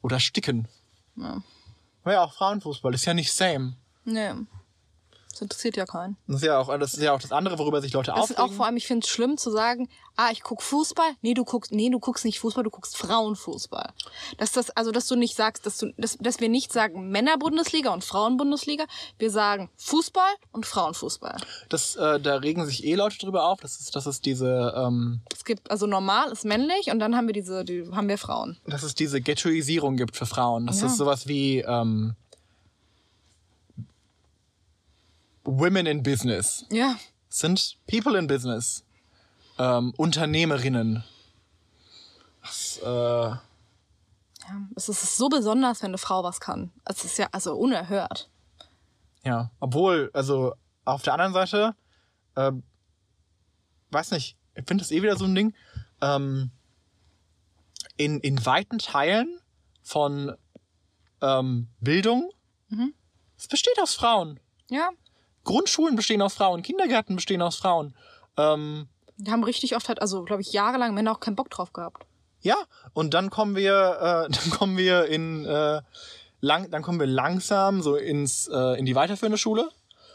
Oder 0.00 0.20
sticken. 0.20 0.68
Ja. 1.16 1.42
Aber 2.02 2.12
ja, 2.12 2.24
auch 2.24 2.34
Frauenfußball 2.34 2.94
ist 2.94 3.04
ja 3.04 3.14
nicht 3.14 3.32
same. 3.32 3.74
Nee. 4.04 4.32
Das 5.34 5.42
interessiert 5.42 5.76
ja 5.76 5.84
keinen. 5.84 6.16
Das 6.26 6.36
ist 6.36 6.44
ja 6.44 6.58
auch, 6.58 6.68
das 6.78 6.94
ist 6.94 7.02
ja 7.02 7.12
auch 7.12 7.20
das 7.20 7.32
andere, 7.32 7.58
worüber 7.58 7.80
sich 7.82 7.92
Leute 7.92 8.12
Das 8.12 8.30
ist 8.30 8.36
aufregen. 8.38 8.42
auch 8.52 8.56
vor 8.56 8.66
allem, 8.66 8.76
ich 8.76 8.86
finde 8.86 9.04
es 9.04 9.10
schlimm 9.10 9.36
zu 9.36 9.50
sagen, 9.50 9.88
ah, 10.16 10.28
ich 10.30 10.42
guck 10.42 10.62
Fußball. 10.62 11.10
Nee, 11.22 11.34
du 11.34 11.44
guckst, 11.44 11.72
nee, 11.72 11.90
du 11.90 11.98
guckst 11.98 12.24
nicht 12.24 12.38
Fußball, 12.38 12.62
du 12.62 12.70
guckst 12.70 12.96
Frauenfußball. 12.96 13.90
Dass 14.38 14.52
das, 14.52 14.70
also 14.70 14.92
dass 14.92 15.06
du 15.08 15.16
nicht 15.16 15.34
sagst, 15.36 15.66
dass 15.66 15.78
du, 15.78 15.92
dass, 15.98 16.16
dass 16.20 16.40
wir 16.40 16.48
nicht 16.48 16.72
sagen 16.72 17.08
Männerbundesliga 17.10 17.92
und 17.92 18.04
Frauenbundesliga, 18.04 18.84
wir 19.18 19.30
sagen 19.30 19.70
Fußball 19.76 20.30
und 20.52 20.66
Frauenfußball. 20.66 21.36
das, 21.68 21.96
äh, 21.96 22.20
da 22.20 22.36
regen 22.36 22.64
sich 22.66 22.84
eh 22.84 22.94
Leute 22.94 23.18
drüber 23.18 23.44
auf. 23.48 23.60
Das 23.60 23.80
ist, 23.80 23.96
das 23.96 24.06
ist 24.06 24.24
diese, 24.24 24.72
ähm, 24.76 25.20
Es 25.32 25.44
gibt, 25.44 25.70
also 25.70 25.86
normal 25.86 26.30
ist 26.30 26.44
männlich 26.44 26.90
und 26.92 26.98
dann 27.00 27.16
haben 27.16 27.26
wir 27.26 27.34
diese, 27.34 27.64
die, 27.64 27.84
haben 27.92 28.08
wir 28.08 28.18
Frauen. 28.18 28.56
dass 28.66 28.82
es 28.82 28.94
diese 28.94 29.20
Ghettoisierung 29.20 29.96
gibt 29.96 30.16
für 30.16 30.26
Frauen. 30.26 30.66
Das 30.66 30.80
Ja. 30.80 30.86
ist 30.86 30.96
sowas 30.96 31.26
wie 31.26 31.58
ähm, 31.60 32.14
Women 35.44 35.86
in 35.86 36.02
Business. 36.02 36.66
Ja. 36.70 36.96
sind 37.28 37.76
People 37.86 38.18
in 38.18 38.26
Business. 38.26 38.84
Ähm, 39.58 39.92
Unternehmerinnen. 39.96 41.04
Das, 42.42 42.80
äh, 42.82 42.86
ja. 42.86 43.40
Es 44.76 44.88
ist 44.88 45.16
so 45.16 45.28
besonders, 45.28 45.82
wenn 45.82 45.90
eine 45.90 45.98
Frau 45.98 46.22
was 46.22 46.40
kann. 46.40 46.72
Es 46.84 47.04
ist 47.04 47.18
ja 47.18 47.28
also 47.32 47.54
unerhört. 47.56 48.30
ja, 49.24 49.50
obwohl, 49.60 50.10
also 50.12 50.54
auf 50.84 51.02
der 51.02 51.14
anderen 51.14 51.32
Seite, 51.32 51.74
ähm, 52.36 52.62
weiß 53.90 54.10
nicht, 54.10 54.36
ich 54.54 54.64
finde 54.66 54.82
das 54.82 54.90
eh 54.90 55.02
wieder 55.02 55.16
so 55.16 55.24
ein 55.24 55.34
Ding. 55.34 55.54
Ähm, 56.02 56.50
in, 57.96 58.20
in 58.20 58.44
weiten 58.44 58.78
Teilen 58.78 59.40
von 59.82 60.34
ähm, 61.20 61.68
Bildung, 61.80 62.30
es 63.38 63.46
besteht 63.48 63.80
aus 63.80 63.94
Frauen. 63.94 64.40
Ja. 64.68 64.90
Grundschulen 65.44 65.96
bestehen 65.96 66.22
aus 66.22 66.34
Frauen, 66.34 66.62
Kindergärten 66.62 67.16
bestehen 67.16 67.42
aus 67.42 67.56
Frauen. 67.56 67.94
Ähm, 68.36 68.88
Die 69.18 69.30
haben 69.30 69.44
richtig 69.44 69.76
oft 69.76 69.88
halt, 69.88 70.00
also 70.02 70.24
glaube 70.24 70.42
ich, 70.42 70.52
jahrelang 70.52 70.94
Männer 70.94 71.12
auch 71.12 71.20
keinen 71.20 71.36
Bock 71.36 71.50
drauf 71.50 71.72
gehabt. 71.72 72.04
Ja, 72.40 72.56
und 72.92 73.14
dann 73.14 73.30
kommen 73.30 73.54
wir, 73.56 74.26
äh, 74.28 74.32
dann 74.32 74.50
kommen 74.50 74.76
wir 74.76 75.06
in 75.06 75.44
äh, 75.44 75.80
lang, 76.40 76.70
dann 76.70 76.82
kommen 76.82 76.98
wir 77.00 77.06
langsam 77.06 77.82
so 77.82 77.96
ins 77.96 78.48
äh, 78.52 78.78
in 78.78 78.84
die 78.86 78.94
weiterführende 78.94 79.38
Schule. 79.38 79.68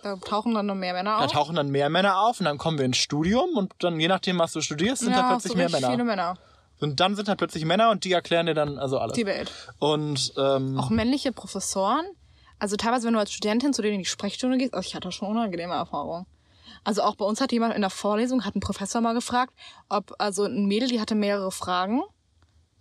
Da 0.04 0.16
tauchen 0.16 0.54
dann 0.54 0.66
noch 0.66 0.76
mehr 0.76 0.94
Männer 0.94 1.18
Da 1.18 1.26
auf. 1.26 1.32
tauchen 1.32 1.56
dann 1.56 1.70
mehr 1.70 1.90
Männer 1.90 2.22
auf 2.22 2.40
und 2.40 2.46
dann 2.46 2.58
kommen 2.58 2.78
wir 2.78 2.86
ins 2.86 2.98
Studium 2.98 3.50
und 3.58 3.74
dann 3.80 4.00
je 4.00 4.08
nachdem, 4.08 4.40
was 4.40 4.54
du 4.54 4.62
studierst, 4.62 5.02
sind 5.04 5.12
ja, 5.12 5.22
da 5.24 5.30
plötzlich 5.32 5.56
mehr 5.56 5.70
Männer. 5.70 5.90
viele 5.92 6.04
Männer. 6.06 6.38
Und 6.80 7.02
dann 7.02 7.18
sind 7.18 7.28
da 7.28 7.36
plötzlich 7.36 7.66
Männer 7.66 7.90
und 7.90 8.06
die 8.06 8.14
erklären 8.14 8.46
dir 8.46 8.54
dann 8.54 8.80
also 8.80 8.98
alles. 9.00 9.14
Die 9.16 9.26
Welt. 9.26 9.52
Und 9.80 10.32
ähm, 10.38 10.80
Auch 10.80 10.90
männliche 10.90 11.34
Professoren. 11.34 12.06
Also 12.60 12.76
teilweise, 12.76 13.08
wenn 13.08 13.14
du 13.14 13.20
als 13.20 13.32
Studentin 13.32 13.74
zu 13.74 13.82
denen 13.82 13.96
in 13.96 14.00
die 14.02 14.06
Sprechstunde 14.06 14.58
gehst, 14.58 14.74
also 14.74 14.86
ich 14.88 14.96
hatte 14.96 15.12
schon 15.12 15.30
unangenehme 15.30 15.74
Erfahrungen. 15.74 16.26
Also 16.84 17.02
auch 17.04 17.16
bei 17.16 17.26
uns 17.26 17.42
hat 17.42 17.52
jemand 17.52 17.74
in 17.74 17.82
der 17.82 17.90
Vorlesung, 17.90 18.46
hat 18.46 18.56
ein 18.56 18.60
Professor 18.60 19.02
mal 19.02 19.14
gefragt, 19.14 19.54
ob, 19.90 20.14
also 20.20 20.44
ein 20.44 20.66
Mädel, 20.66 20.88
die 20.90 21.00
hatte 21.02 21.16
mehrere 21.16 21.52
Fragen. 21.52 22.02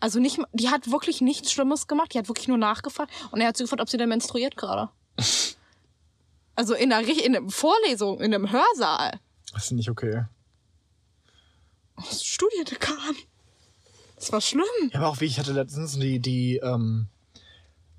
Also 0.01 0.21
nicht, 0.21 0.39
die 0.53 0.69
hat 0.69 0.91
wirklich 0.93 1.21
nichts 1.21 1.51
Schlimmes 1.53 1.87
gemacht, 1.89 2.15
die 2.15 2.19
hat 2.19 2.29
wirklich 2.29 2.47
nur 2.49 2.59
nachgefragt 2.59 3.11
und 3.33 3.41
er 3.41 3.49
hat 3.49 3.57
sie 3.57 3.65
gefragt, 3.65 3.83
ob 3.83 3.89
sie 3.89 3.97
denn 3.97 4.09
menstruiert 4.09 4.57
gerade. 4.57 4.91
also 6.55 6.75
in 6.75 6.93
richt- 6.93 7.21
in 7.25 7.37
einer 7.37 7.51
Vorlesung, 7.51 8.21
in 8.21 8.33
einem 8.35 8.51
Hörsaal. 8.53 9.19
das 9.53 9.65
ist 9.67 9.73
nicht 9.73 9.91
okay. 9.91 10.25
Das 11.97 12.23
Studiendekan. 12.25 12.97
Das 14.17 14.31
war 14.33 14.41
schlimm. 14.41 14.65
Ja, 14.93 15.01
aber 15.01 15.09
auch 15.09 15.21
wie 15.21 15.25
ich 15.27 15.39
hatte 15.39 15.53
letztens 15.53 15.99
die 15.99 16.19
die 16.21 16.57
ähm, 16.59 17.07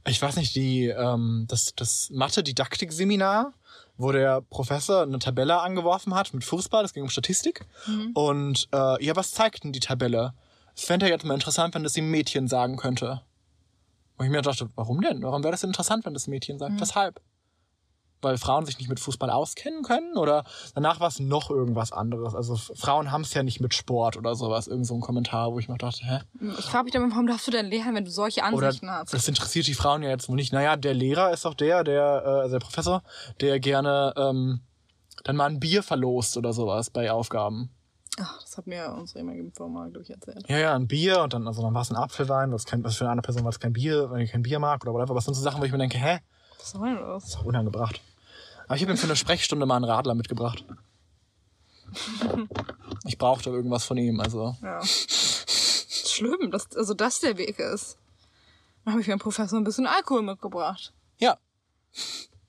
ich 0.08 0.22
weiß 0.22 0.36
nicht 0.38 0.56
die 0.56 0.88
ähm, 0.88 1.46
das 1.48 1.74
das 1.76 2.10
Mathe-Didaktik-Seminar, 2.12 3.54
wo 3.98 4.12
der 4.12 4.42
Professor 4.42 5.04
eine 5.04 5.20
Tabelle 5.20 5.60
angeworfen 5.62 6.16
hat 6.16 6.34
mit 6.34 6.44
Fußball. 6.44 6.84
Das 6.84 6.94
ging 6.94 7.04
um 7.04 7.10
Statistik. 7.10 7.66
Und 8.14 8.68
äh, 8.74 9.04
ja, 9.04 9.16
was 9.16 9.32
zeigt 9.32 9.64
denn 9.64 9.74
die 9.74 9.80
Tabelle? 9.80 10.34
Es 10.76 10.84
fände 10.86 11.08
ja 11.08 11.12
jetzt 11.12 11.26
mal 11.26 11.34
interessant, 11.34 11.76
wenn 11.76 11.84
das 11.84 11.98
ein 11.98 12.10
Mädchen 12.10 12.48
sagen 12.48 12.78
könnte. 12.78 13.22
Und 14.18 14.26
ich 14.26 14.32
mir 14.32 14.42
dachte, 14.42 14.70
warum 14.76 15.02
denn? 15.02 15.22
Warum 15.24 15.44
wäre 15.44 15.52
das 15.52 15.62
denn 15.62 15.70
interessant, 15.70 16.06
wenn 16.06 16.14
das 16.14 16.28
Mädchen 16.28 16.60
sagt? 16.60 16.74
Weshalb? 16.82 17.22
Weil 18.22 18.38
Frauen 18.38 18.66
sich 18.66 18.78
nicht 18.78 18.90
mit 18.90 19.00
Fußball 19.00 19.30
auskennen 19.30 19.84
können? 19.84 20.18
Oder 20.18 20.44
danach 20.76 21.00
war 21.00 21.08
es 21.08 21.20
noch 21.20 21.50
irgendwas 21.50 21.92
anderes? 21.94 22.36
Also 22.36 22.56
Frauen 22.56 23.12
haben 23.12 23.22
es 23.22 23.34
ja 23.34 23.44
nicht 23.44 23.62
mit 23.62 23.74
Sport 23.74 24.18
oder 24.18 24.36
sowas. 24.36 24.68
Irgend 24.68 24.88
so 24.88 24.96
ein 24.96 25.02
Kommentar, 25.02 25.54
wo 25.54 25.60
ich 25.60 25.70
mir 25.70 25.78
dachte, 25.78 26.06
hä? 26.06 26.20
Ich 26.58 26.66
frage 26.66 26.86
mich 26.86 26.94
dann, 26.94 27.10
warum 27.12 27.28
darfst 27.28 27.48
du 27.48 27.52
denn 27.52 27.68
lehren, 27.68 27.96
wenn 27.96 28.06
du 28.06 28.12
solche 28.12 28.42
Oder 28.42 28.68
Ansichten 28.68 28.90
hast? 28.90 29.14
das 29.14 29.28
interessiert 29.28 29.68
die 29.68 29.74
Frauen 29.74 30.04
ja 30.04 30.10
jetzt 30.10 30.28
wohl 30.28 30.36
nicht. 30.36 30.52
Naja, 30.52 30.76
der 30.76 30.94
Lehrer 30.94 31.32
ist 31.32 31.46
doch 31.46 31.54
der, 31.54 31.84
der, 31.84 32.24
äh, 32.26 32.30
also 32.42 32.60
der 32.60 32.66
Professor, 32.66 33.04
der 33.40 33.60
gerne 33.60 34.14
ähm, 34.18 34.62
dann 35.24 35.36
mal 35.36 35.46
ein 35.46 35.60
Bier 35.60 35.84
verlost 35.84 36.38
oder 36.38 36.54
sowas 36.54 36.90
bei 36.90 37.12
Aufgaben. 37.12 37.70
Ach, 38.22 38.42
das 38.42 38.58
hat 38.58 38.68
mir 38.68 38.94
unsere 38.98 39.20
ehemalige 39.20 39.52
Firma, 39.52 39.88
glaube 39.88 40.04
ich, 40.04 40.10
erzählt. 40.10 40.44
Ja, 40.50 40.58
ja, 40.58 40.76
ein 40.76 40.88
Bier 40.88 41.22
und 41.22 41.34
dann, 41.34 41.48
also 41.48 41.62
dann 41.62 41.74
war 41.74 41.84
es 41.84 41.90
ein 41.90 41.96
Apfelwein, 41.96 42.52
was, 42.52 42.66
kein, 42.66 42.84
was 42.84 42.98
für 42.98 43.06
eine 43.06 43.12
andere 43.12 43.26
Person 43.26 43.44
war 43.44 43.50
es 43.50 43.60
kein 43.60 43.72
Bier, 43.72 44.10
weil 44.10 44.22
ich 44.22 44.32
kein 44.32 44.44
Bier 44.44 44.60
mag 44.60 44.82
oder 44.84 44.94
whatever. 44.94 45.16
Was 45.16 45.26
sind 45.26 45.36
so 45.36 45.42
Sachen, 45.42 45.62
wo 45.62 45.66
ich 45.66 45.72
mir 45.72 45.78
denke, 45.78 45.98
hä? 45.98 46.20
Was 46.58 46.72
soll 46.72 46.88
denn 46.88 46.98
das? 46.98 47.24
ist 47.26 47.36
doch 47.36 47.46
unangebracht. 47.46 48.02
Aber 48.70 48.76
ich 48.76 48.84
habe 48.84 48.92
ihm 48.94 48.98
für 48.98 49.08
eine 49.08 49.16
Sprechstunde 49.16 49.66
mal 49.66 49.78
einen 49.78 49.86
Radler 49.86 50.14
mitgebracht. 50.14 50.64
Ich 53.06 53.18
brauchte 53.18 53.50
irgendwas 53.50 53.84
von 53.84 53.98
ihm, 53.98 54.20
also. 54.20 54.56
Ja. 54.62 54.80
Schlimm, 54.86 56.52
dass 56.52 56.76
also 56.76 56.94
das 56.94 57.20
der 57.20 57.38
Weg 57.38 57.58
ist. 57.58 57.98
Dann 58.86 58.94
habe 58.94 59.02
ich 59.02 59.08
meinem 59.08 59.18
Professor 59.18 59.60
ein 59.60 59.64
bisschen 59.64 59.88
Alkohol 59.88 60.22
mitgebracht. 60.22 60.94
Ja, 61.18 61.40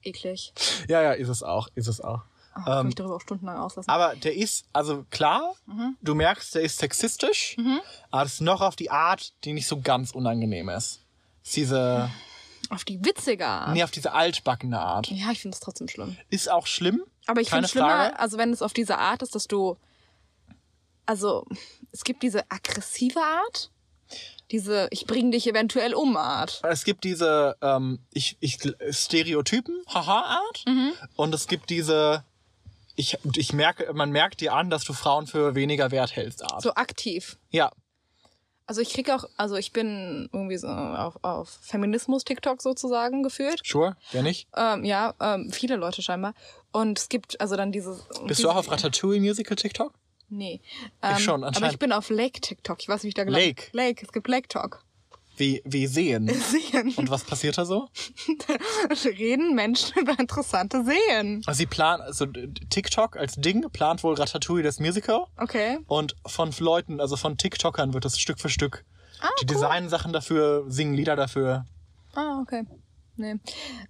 Eklig. 0.02 0.52
ja, 0.88 1.00
ja, 1.00 1.12
ist 1.12 1.28
es 1.28 1.42
auch, 1.42 1.68
ist 1.74 1.88
es 1.88 2.02
auch. 2.02 2.20
Oh, 2.54 2.64
kann 2.64 2.86
mich 2.86 2.96
darüber 2.96 3.16
auch 3.16 3.20
stundenlang 3.22 3.56
auslassen. 3.56 3.88
Aber 3.88 4.14
der 4.14 4.36
ist, 4.36 4.66
also 4.74 5.06
klar, 5.08 5.54
du 6.02 6.14
merkst, 6.14 6.54
der 6.54 6.62
ist 6.62 6.76
sexistisch, 6.78 7.56
aber 8.10 8.24
das 8.24 8.34
ist 8.34 8.40
noch 8.42 8.60
auf 8.60 8.76
die 8.76 8.90
Art, 8.90 9.32
die 9.44 9.54
nicht 9.54 9.68
so 9.68 9.80
ganz 9.80 10.10
unangenehm 10.10 10.68
ist. 10.68 11.00
ist 11.44 11.56
diese, 11.56 12.10
Auf 12.70 12.84
die 12.84 13.04
witzige 13.04 13.46
Art. 13.46 13.74
nee, 13.74 13.82
auf 13.82 13.90
diese 13.90 14.12
altbackene 14.12 14.80
Art. 14.80 15.08
Ja, 15.10 15.30
ich 15.32 15.40
finde 15.40 15.54
es 15.54 15.60
trotzdem 15.60 15.88
schlimm. 15.88 16.16
Ist 16.30 16.50
auch 16.50 16.66
schlimm. 16.66 17.02
Aber 17.26 17.40
ich 17.40 17.50
finde 17.50 17.68
schlimmer, 17.68 17.88
Frage. 17.88 18.18
also 18.18 18.38
wenn 18.38 18.52
es 18.52 18.62
auf 18.62 18.72
diese 18.72 18.98
Art 18.98 19.22
ist, 19.22 19.34
dass 19.34 19.46
du 19.46 19.76
also 21.06 21.44
es 21.90 22.04
gibt 22.04 22.22
diese 22.22 22.48
aggressive 22.50 23.20
Art, 23.20 23.70
diese 24.52 24.86
ich 24.92 25.06
bring 25.06 25.32
dich 25.32 25.48
eventuell 25.48 25.94
um 25.94 26.16
Art. 26.16 26.60
Es 26.62 26.84
gibt 26.84 27.02
diese 27.02 27.56
ähm, 27.60 27.98
ich, 28.12 28.36
ich, 28.38 28.58
Stereotypen, 28.90 29.82
haha-Art. 29.92 30.64
Und 31.16 31.34
es 31.34 31.48
gibt 31.48 31.70
diese, 31.70 32.24
ich, 32.94 33.18
ich 33.34 33.52
merke, 33.52 33.92
man 33.92 34.10
merkt 34.12 34.40
dir 34.40 34.54
an, 34.54 34.70
dass 34.70 34.84
du 34.84 34.92
Frauen 34.92 35.26
für 35.26 35.56
weniger 35.56 35.90
wert 35.90 36.14
hältst, 36.14 36.44
Art. 36.44 36.62
So 36.62 36.74
aktiv. 36.74 37.38
Ja. 37.50 37.72
Also 38.70 38.82
ich 38.82 38.90
krieg 38.90 39.10
auch, 39.10 39.24
also 39.36 39.56
ich 39.56 39.72
bin 39.72 40.28
irgendwie 40.32 40.56
so 40.56 40.68
auf, 40.68 41.18
auf 41.22 41.48
Feminismus-TikTok 41.62 42.62
sozusagen 42.62 43.24
geführt. 43.24 43.62
Sure, 43.64 43.96
wer 44.12 44.22
nicht? 44.22 44.46
Ähm, 44.56 44.84
ja, 44.84 45.12
ähm, 45.20 45.50
viele 45.50 45.74
Leute 45.74 46.02
scheinbar. 46.02 46.34
Und 46.70 46.96
es 46.96 47.08
gibt 47.08 47.40
also 47.40 47.56
dann 47.56 47.72
diese. 47.72 47.96
Bist 47.96 48.28
diese, 48.28 48.42
du 48.42 48.50
auch 48.50 48.54
auf 48.54 48.70
Ratatouille 48.70 49.18
Musical 49.18 49.56
TikTok? 49.56 49.92
Nee. 50.28 50.60
Ähm, 51.02 51.18
schon, 51.18 51.40
Aber 51.42 51.48
anscheinend. 51.48 51.72
ich 51.72 51.78
bin 51.80 51.90
auf 51.90 52.10
Lake 52.10 52.40
TikTok. 52.40 52.80
Ich 52.80 52.88
weiß 52.88 53.02
nicht, 53.02 53.06
wie 53.06 53.08
ich 53.08 53.14
da 53.14 53.24
gelandet 53.24 53.56
Lake? 53.58 53.70
Lake. 53.72 54.04
Es 54.06 54.12
gibt 54.12 54.28
Lake 54.28 54.46
Talk. 54.46 54.84
Wie, 55.40 55.62
wie 55.64 55.86
sehen. 55.86 56.28
Sehen. 56.50 56.92
Und 56.96 57.10
was 57.10 57.24
passiert 57.24 57.56
da 57.56 57.64
so? 57.64 57.88
Reden 59.04 59.54
Menschen 59.54 59.98
über 60.02 60.18
interessante 60.18 60.84
Seen. 60.84 61.42
Also 61.46 61.56
sie 61.56 61.66
planen, 61.66 62.02
also 62.02 62.26
TikTok 62.26 63.16
als 63.16 63.36
Ding 63.36 63.66
plant 63.70 64.04
wohl 64.04 64.14
Ratatouille 64.16 64.62
das 64.62 64.80
Musical. 64.80 65.24
Okay. 65.38 65.78
Und 65.86 66.14
von 66.26 66.52
Leuten, 66.58 67.00
also 67.00 67.16
von 67.16 67.38
TikTokern 67.38 67.94
wird 67.94 68.04
das 68.04 68.18
Stück 68.18 68.38
für 68.38 68.50
Stück. 68.50 68.84
Ah, 69.22 69.28
die 69.40 69.46
designen 69.46 69.88
Sachen 69.88 70.12
dafür, 70.12 70.66
singen 70.68 70.92
Lieder 70.92 71.16
dafür. 71.16 71.64
Ah, 72.14 72.40
okay. 72.42 72.66
Nee. 73.16 73.36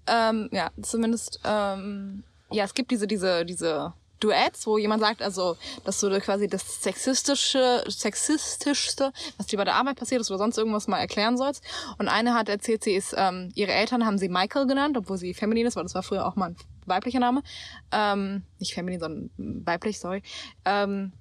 Ähm, 0.07 0.51
ja, 0.53 0.71
zumindest, 0.81 1.41
ähm, 1.45 2.23
ja, 2.53 2.63
es 2.63 2.75
gibt 2.75 2.93
diese, 2.93 3.09
diese, 3.09 3.45
diese 3.45 3.93
Duets, 4.21 4.67
wo 4.67 4.79
jemand 4.79 5.01
sagt, 5.01 5.23
also, 5.23 5.57
dass 5.85 6.01
du 6.01 6.21
quasi 6.21 6.47
das 6.47 6.83
sexistische, 6.83 7.85
sexistischste, 7.89 9.13
was 9.37 9.47
dir 9.47 9.57
bei 9.57 9.65
der 9.65 9.75
Arbeit 9.75 9.97
passiert 9.97 10.21
ist 10.21 10.31
oder 10.31 10.39
sonst 10.39 10.59
irgendwas 10.59 10.89
mal 10.89 10.99
erklären 10.99 11.37
sollst. 11.37 11.65
Und 11.99 12.09
eine 12.09 12.35
hat 12.35 12.49
erzählt, 12.49 12.85
sie 12.85 12.93
ist, 12.93 13.15
ähm, 13.17 13.51
ihre 13.55 13.73
Eltern 13.73 14.07
haben 14.07 14.19
sie 14.19 14.29
Michael 14.29 14.67
genannt, 14.67 14.97
obwohl 14.97 15.17
sie 15.17 15.35
feminin 15.35 15.67
ist, 15.67 15.77
weil 15.77 15.83
das 15.85 15.95
war 15.95 16.03
früher 16.03 16.27
auch 16.27 16.37
mal 16.37 16.51
ein 16.51 16.57
weiblicher 16.87 17.21
Name. 17.21 17.43
Ähm, 17.93 18.43
nicht 18.59 18.75
feminin, 18.75 19.01
sondern 19.01 19.31
weiblich, 19.37 19.99
sorry. 19.99 20.23
Ähm, 20.65 21.13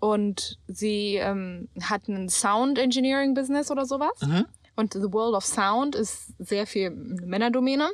und 0.00 0.58
sie 0.68 1.16
ähm, 1.16 1.68
hat 1.80 2.08
ein 2.08 2.28
Sound 2.28 2.78
Engineering 2.78 3.34
Business 3.34 3.70
oder 3.70 3.86
sowas. 3.86 4.12
Und 4.76 4.94
The 4.94 5.12
World 5.12 5.34
of 5.34 5.44
Sound 5.44 5.94
ist 5.94 6.34
sehr 6.38 6.66
viel 6.66 6.86
eine 6.86 7.26
Männerdomäne. 7.26 7.90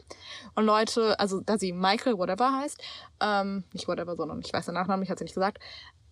Und 0.54 0.64
Leute, 0.64 1.18
also 1.20 1.40
da 1.40 1.58
sie 1.58 1.72
Michael 1.72 2.16
whatever 2.16 2.52
heißt, 2.52 2.80
ähm, 3.20 3.64
nicht 3.72 3.86
whatever, 3.86 4.16
sondern 4.16 4.40
ich 4.40 4.52
weiß 4.52 4.66
den 4.66 4.74
Nachnamen, 4.74 5.02
ich 5.02 5.10
hat 5.10 5.18
sie 5.18 5.24
nicht 5.24 5.34
gesagt, 5.34 5.58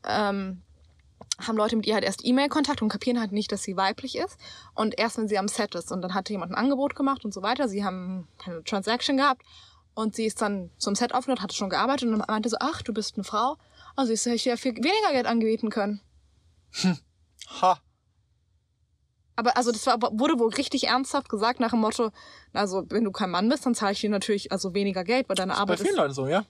ähm, 0.05 0.63
haben 1.41 1.57
Leute 1.57 1.77
mit 1.77 1.87
ihr 1.87 1.95
halt 1.95 2.05
erst 2.05 2.25
E-Mail-Kontakt 2.25 2.83
und 2.83 2.89
kapieren 2.89 3.21
halt 3.21 3.33
nicht, 3.33 3.53
dass 3.53 3.63
sie 3.63 3.77
weiblich 3.77 4.17
ist. 4.17 4.39
Und 4.75 4.99
erst 4.99 5.19
wenn 5.19 5.29
sie 5.29 5.39
am 5.39 5.49
Set 5.49 5.75
ist. 5.75 5.93
Und 5.93 6.03
dann 6.03 6.15
hatte 6.15 6.33
jemand 6.33 6.53
ein 6.53 6.57
Angebot 6.57 6.97
gemacht 6.97 7.25
und 7.25 7.33
so 7.33 7.43
weiter. 7.43 7.69
Sie 7.69 7.85
haben 7.85 8.29
keine 8.39 8.65
Transaction 8.65 9.17
gehabt. 9.17 9.43
Und 9.95 10.15
sie 10.15 10.27
ist 10.27 10.41
dann 10.43 10.71
zum 10.79 10.95
Set 10.95 11.15
aufgehört, 11.15 11.43
hatte 11.43 11.55
schon 11.55 11.71
gearbeitet 11.71 12.09
und 12.09 12.19
meinte 12.29 12.49
so, 12.49 12.57
ach, 12.61 12.83
du 12.83 12.93
bist 12.93 13.17
eine 13.17 13.25
Frau. 13.25 13.57
Also 13.97 14.13
ich 14.13 14.25
hätte 14.25 14.49
ja 14.49 14.57
viel 14.57 14.77
weniger 14.77 15.13
Geld 15.13 15.27
angebieten 15.27 15.71
können. 15.71 16.01
Ha. 17.61 17.81
Aber 19.39 19.57
also 19.57 19.71
das 19.71 19.87
war, 19.87 20.01
wurde 20.01 20.37
wohl 20.41 20.53
richtig 20.53 20.89
ernsthaft 20.89 21.29
gesagt 21.29 21.61
nach 21.61 21.71
dem 21.71 21.79
Motto, 21.79 22.11
also 22.53 22.85
wenn 22.89 23.05
du 23.05 23.13
kein 23.13 23.31
Mann 23.31 23.49
bist, 23.49 23.65
dann 23.65 23.77
zahle 23.77 23.93
ich 23.93 24.01
dir 24.01 24.11
natürlich 24.11 24.51
also 24.51 24.75
weniger 24.75 25.05
Geld, 25.05 25.29
weil 25.29 25.37
deine 25.37 25.53
Bei 25.53 25.61
Arbeit 25.61 25.79
vielen 25.79 25.91
ist. 25.91 25.97
Leuten 25.97 26.13
so, 26.13 26.27
ja. 26.27 26.45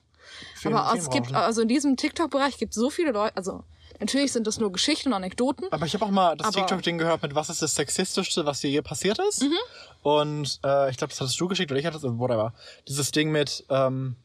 Vielen, 0.55 0.75
Aber 0.75 0.99
es 0.99 1.11
gibt, 1.11 1.29
Branchen. 1.29 1.37
also 1.37 1.61
in 1.61 1.69
diesem 1.69 1.99
TikTok-Bereich 1.99 2.57
gibt 2.57 2.73
es 2.75 2.81
so 2.81 2.89
viele 2.89 3.13
Leute, 3.13 3.37
also 3.37 3.63
natürlich 4.01 4.33
sind 4.33 4.47
das 4.47 4.59
nur 4.59 4.73
Geschichten 4.73 5.11
und 5.11 5.15
Anekdoten. 5.15 5.67
Aber 5.71 5.85
ich 5.85 5.93
habe 5.93 6.07
auch 6.07 6.11
mal 6.11 6.35
das 6.35 6.53
TikTok-Ding 6.53 6.97
gehört 6.97 7.21
mit, 7.21 7.35
was 7.35 7.51
ist 7.51 7.61
das 7.61 7.75
Sexistischste, 7.75 8.47
was 8.47 8.61
dir 8.61 8.71
je 8.71 8.81
passiert 8.81 9.19
ist? 9.19 9.43
Mhm. 9.43 9.59
Und 10.01 10.59
äh, 10.65 10.91
ich 10.91 10.97
glaube, 10.97 11.11
das 11.11 11.21
hattest 11.21 11.39
du 11.39 11.47
geschickt 11.47 11.71
oder 11.71 11.79
ich 11.79 11.85
hatte 11.85 11.99
es, 11.99 12.05
whatever. 12.05 12.55
Dieses 12.89 13.11
Ding 13.11 13.31
mit, 13.31 13.67
ähm, 13.69 14.17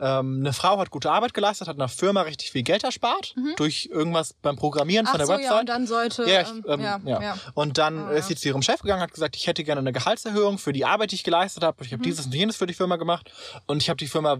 ähm, 0.00 0.38
eine 0.40 0.52
Frau 0.54 0.78
hat 0.78 0.90
gute 0.90 1.10
Arbeit 1.10 1.34
geleistet, 1.34 1.68
hat 1.68 1.76
einer 1.76 1.88
Firma 1.88 2.22
richtig 2.22 2.50
viel 2.52 2.62
Geld 2.62 2.84
erspart 2.84 3.34
durch 3.56 3.88
irgendwas 3.92 4.32
beim 4.32 4.56
Programmieren 4.56 5.04
Mhm. 5.04 5.08
Ach 5.08 5.10
von 5.12 5.18
der 5.18 5.26
so, 5.26 5.32
Website. 5.34 5.50
ja, 5.52 5.60
und 5.60 5.68
dann 5.68 5.86
sollte, 5.86 6.24
Ja, 6.30 6.40
ich, 6.40 6.48
ähm, 6.48 6.64
ähm, 6.66 6.80
ja, 6.80 7.00
ja, 7.04 7.22
ja. 7.22 7.36
Und 7.54 7.76
dann 7.78 7.98
Ah, 8.08 8.10
ist 8.12 8.28
sie 8.28 8.34
zu 8.36 8.48
ihrem 8.48 8.62
Chef 8.62 8.80
gegangen, 8.80 9.02
hat 9.02 9.12
gesagt, 9.12 9.36
ich 9.36 9.46
hätte 9.46 9.62
gerne 9.62 9.80
eine 9.80 9.92
Gehaltserhöhung 9.92 10.58
für 10.58 10.72
die 10.72 10.84
Arbeit, 10.84 11.10
die 11.10 11.16
ich 11.16 11.24
geleistet 11.24 11.62
habe. 11.62 11.84
Ich 11.84 11.92
habe 11.92 12.00
Mhm. 12.00 12.04
dieses 12.04 12.26
und 12.26 12.34
jenes 12.34 12.56
für 12.56 12.66
die 12.66 12.74
Firma 12.74 12.96
gemacht 12.96 13.30
und 13.66 13.82
ich 13.82 13.88
habe 13.90 13.98
die 13.98 14.06
Firma 14.08 14.38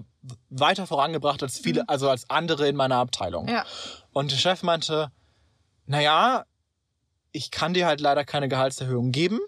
weiter 0.49 0.87
vorangebracht 0.87 1.43
als 1.43 1.59
viele, 1.59 1.89
also 1.89 2.09
als 2.09 2.29
andere 2.31 2.67
in 2.69 2.77
meiner 2.77 2.97
Abteilung. 2.97 3.45
Mhm. 3.45 3.51
Ja. 3.53 3.65
Und 4.13 4.33
der 4.33 4.39
Chef 4.39 4.63
meinte, 4.63 5.11
naja, 5.87 6.45
ich 7.33 7.51
kann 7.51 7.75
dir 7.75 7.87
halt 7.87 8.01
leider 8.01 8.25
keine 8.25 8.49
Gehaltserhöhung 8.49 9.13
geben, 9.13 9.39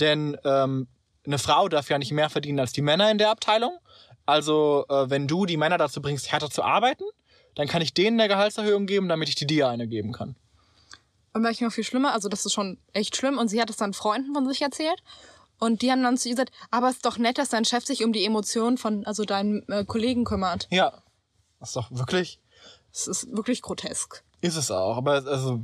denn 0.00 0.36
ähm, 0.44 0.88
eine 1.24 1.38
Frau 1.38 1.68
darf 1.68 1.88
ja 1.88 1.98
nicht 1.98 2.12
mehr 2.12 2.30
verdienen 2.30 2.58
als 2.60 2.72
die 2.72 2.82
Männer 2.82 3.10
in 3.10 3.18
der 3.18 3.30
Abteilung. 3.30 3.78
Also 4.26 4.84
äh, 4.88 5.10
wenn 5.10 5.26
du 5.26 5.46
die 5.46 5.56
Männer 5.56 5.78
dazu 5.78 6.00
bringst, 6.00 6.30
härter 6.30 6.50
zu 6.50 6.62
arbeiten, 6.62 7.04
dann 7.54 7.68
kann 7.68 7.82
ich 7.82 7.92
denen 7.92 8.18
eine 8.20 8.28
Gehaltserhöhung 8.28 8.86
geben, 8.86 9.08
damit 9.08 9.28
ich 9.28 9.34
die 9.34 9.46
dir 9.46 9.68
eine 9.68 9.86
geben 9.88 10.12
kann. 10.12 10.36
Und 11.34 11.42
weil 11.44 11.52
ich 11.52 11.60
noch 11.60 11.72
viel 11.72 11.84
schlimmer, 11.84 12.12
also 12.12 12.28
das 12.28 12.44
ist 12.46 12.52
schon 12.52 12.78
echt 12.92 13.16
schlimm. 13.16 13.38
Und 13.38 13.48
sie 13.48 13.60
hat 13.60 13.70
es 13.70 13.76
dann 13.76 13.94
Freunden 13.94 14.34
von 14.34 14.46
sich 14.48 14.62
erzählt. 14.62 15.02
Und 15.58 15.82
die 15.82 15.90
haben 15.90 16.02
dann 16.02 16.18
zu 16.18 16.28
ihr 16.28 16.34
gesagt, 16.34 16.52
aber 16.70 16.88
es 16.88 16.96
ist 16.96 17.06
doch 17.06 17.18
nett, 17.18 17.38
dass 17.38 17.48
dein 17.50 17.64
Chef 17.64 17.84
sich 17.86 18.04
um 18.04 18.12
die 18.12 18.24
Emotionen 18.24 18.78
von 18.78 19.06
also 19.06 19.24
deinen 19.24 19.66
äh, 19.68 19.84
Kollegen 19.84 20.24
kümmert. 20.24 20.66
Ja, 20.70 21.02
das 21.60 21.70
ist 21.70 21.76
doch 21.76 21.90
wirklich, 21.90 22.40
Es 22.92 23.06
ist 23.06 23.34
wirklich 23.34 23.62
grotesk. 23.62 24.24
ist 24.40 24.56
es 24.56 24.70
auch. 24.70 24.96
Aber 24.96 25.12
also, 25.26 25.60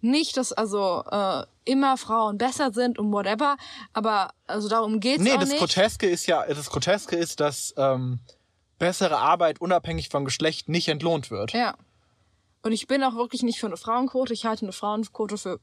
Nicht, 0.00 0.36
dass 0.36 0.52
also 0.52 1.02
äh, 1.10 1.44
immer 1.64 1.96
Frauen 1.96 2.38
besser 2.38 2.72
sind 2.72 2.98
und 2.98 3.12
whatever, 3.12 3.56
aber 3.92 4.30
also 4.46 4.68
darum 4.68 5.00
geht's 5.00 5.22
nee, 5.22 5.32
auch 5.32 5.40
das 5.40 5.48
nicht. 5.48 5.58
Groteske 5.58 6.06
ist 6.08 6.26
ja, 6.26 6.46
das 6.46 6.70
Groteske 6.70 7.16
ist, 7.16 7.40
dass 7.40 7.74
ähm, 7.76 8.20
bessere 8.78 9.18
Arbeit 9.18 9.60
unabhängig 9.60 10.08
von 10.08 10.24
Geschlecht 10.24 10.68
nicht 10.68 10.88
entlohnt 10.88 11.30
wird. 11.30 11.52
Ja. 11.52 11.76
Und 12.62 12.72
ich 12.72 12.86
bin 12.86 13.02
auch 13.04 13.14
wirklich 13.14 13.42
nicht 13.42 13.60
für 13.60 13.66
eine 13.66 13.76
Frauenquote. 13.76 14.32
Ich 14.32 14.44
halte 14.44 14.64
eine 14.64 14.72
Frauenquote 14.72 15.38
für. 15.38 15.60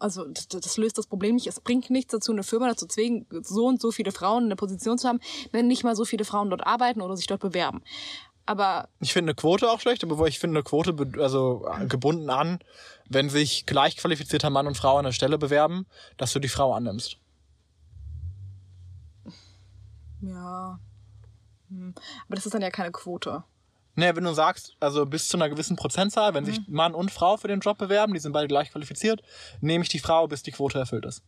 Also, 0.00 0.24
das, 0.24 0.48
das 0.48 0.76
löst 0.76 0.98
das 0.98 1.06
Problem 1.06 1.36
nicht. 1.36 1.46
Es 1.46 1.60
bringt 1.60 1.88
nichts 1.90 2.12
dazu, 2.12 2.32
eine 2.32 2.42
Firma 2.42 2.68
dazu 2.68 2.86
zwingen, 2.86 3.26
so 3.42 3.66
und 3.66 3.80
so 3.80 3.92
viele 3.92 4.10
Frauen 4.10 4.44
in 4.44 4.48
der 4.48 4.56
Position 4.56 4.98
zu 4.98 5.06
haben, 5.06 5.20
wenn 5.52 5.68
nicht 5.68 5.84
mal 5.84 5.94
so 5.94 6.04
viele 6.04 6.24
Frauen 6.24 6.50
dort 6.50 6.66
arbeiten 6.66 7.00
oder 7.00 7.16
sich 7.16 7.28
dort 7.28 7.40
bewerben. 7.40 7.82
Aber 8.48 8.88
Ich 9.00 9.12
finde 9.12 9.30
eine 9.30 9.34
Quote 9.34 9.70
auch 9.70 9.78
schlecht, 9.78 10.02
aber 10.02 10.26
ich 10.26 10.38
finde 10.38 10.56
eine 10.56 10.62
Quote 10.64 10.96
also 11.20 11.68
äh, 11.70 11.84
gebunden 11.86 12.30
an, 12.30 12.60
wenn 13.06 13.28
sich 13.28 13.66
gleich 13.66 13.98
qualifizierter 13.98 14.48
Mann 14.48 14.66
und 14.66 14.74
Frau 14.76 14.96
an 14.96 15.04
der 15.04 15.12
Stelle 15.12 15.36
bewerben, 15.36 15.86
dass 16.16 16.32
du 16.32 16.38
die 16.38 16.48
Frau 16.48 16.72
annimmst. 16.72 17.18
ja. 20.22 20.78
Hm. 21.68 21.94
Aber 22.26 22.34
das 22.36 22.46
ist 22.46 22.54
dann 22.54 22.62
ja 22.62 22.70
keine 22.70 22.90
Quote. 22.90 23.44
Nee, 23.96 24.14
wenn 24.16 24.24
du 24.24 24.32
sagst, 24.32 24.76
also 24.80 25.04
bis 25.04 25.28
zu 25.28 25.36
einer 25.36 25.50
gewissen 25.50 25.76
Prozentzahl, 25.76 26.32
wenn 26.32 26.44
Mhm. 26.44 26.48
sich 26.48 26.68
Mann 26.68 26.94
und 26.94 27.10
Frau 27.10 27.36
für 27.36 27.48
den 27.48 27.60
Job 27.60 27.76
bewerben, 27.76 28.14
die 28.14 28.20
sind 28.20 28.32
beide 28.32 28.48
gleich 28.48 28.70
qualifiziert, 28.70 29.22
nehme 29.60 29.82
ich 29.82 29.90
die 29.90 29.98
Frau, 29.98 30.26
bis 30.26 30.42
die 30.42 30.52
Quote 30.52 30.78
erfüllt 30.78 31.04
ist. 31.04 31.22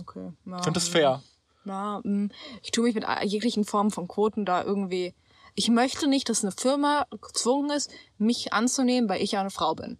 Okay. 0.00 0.32
Ja, 0.46 0.56
Ich 0.56 0.64
finde 0.64 0.80
das 0.80 0.88
fair. 0.88 1.22
Ja, 1.64 2.00
hm. 2.02 2.30
ich 2.62 2.70
tue 2.70 2.84
mich 2.84 2.94
mit 2.94 3.04
jeglichen 3.24 3.64
Formen 3.64 3.90
von 3.90 4.08
Quoten 4.08 4.44
da 4.44 4.62
irgendwie. 4.62 5.14
Ich 5.54 5.68
möchte 5.68 6.08
nicht, 6.08 6.28
dass 6.28 6.44
eine 6.44 6.52
Firma 6.52 7.06
gezwungen 7.20 7.70
ist, 7.70 7.90
mich 8.16 8.52
anzunehmen, 8.52 9.08
weil 9.08 9.22
ich 9.22 9.32
ja 9.32 9.40
eine 9.40 9.50
Frau 9.50 9.74
bin. 9.74 9.98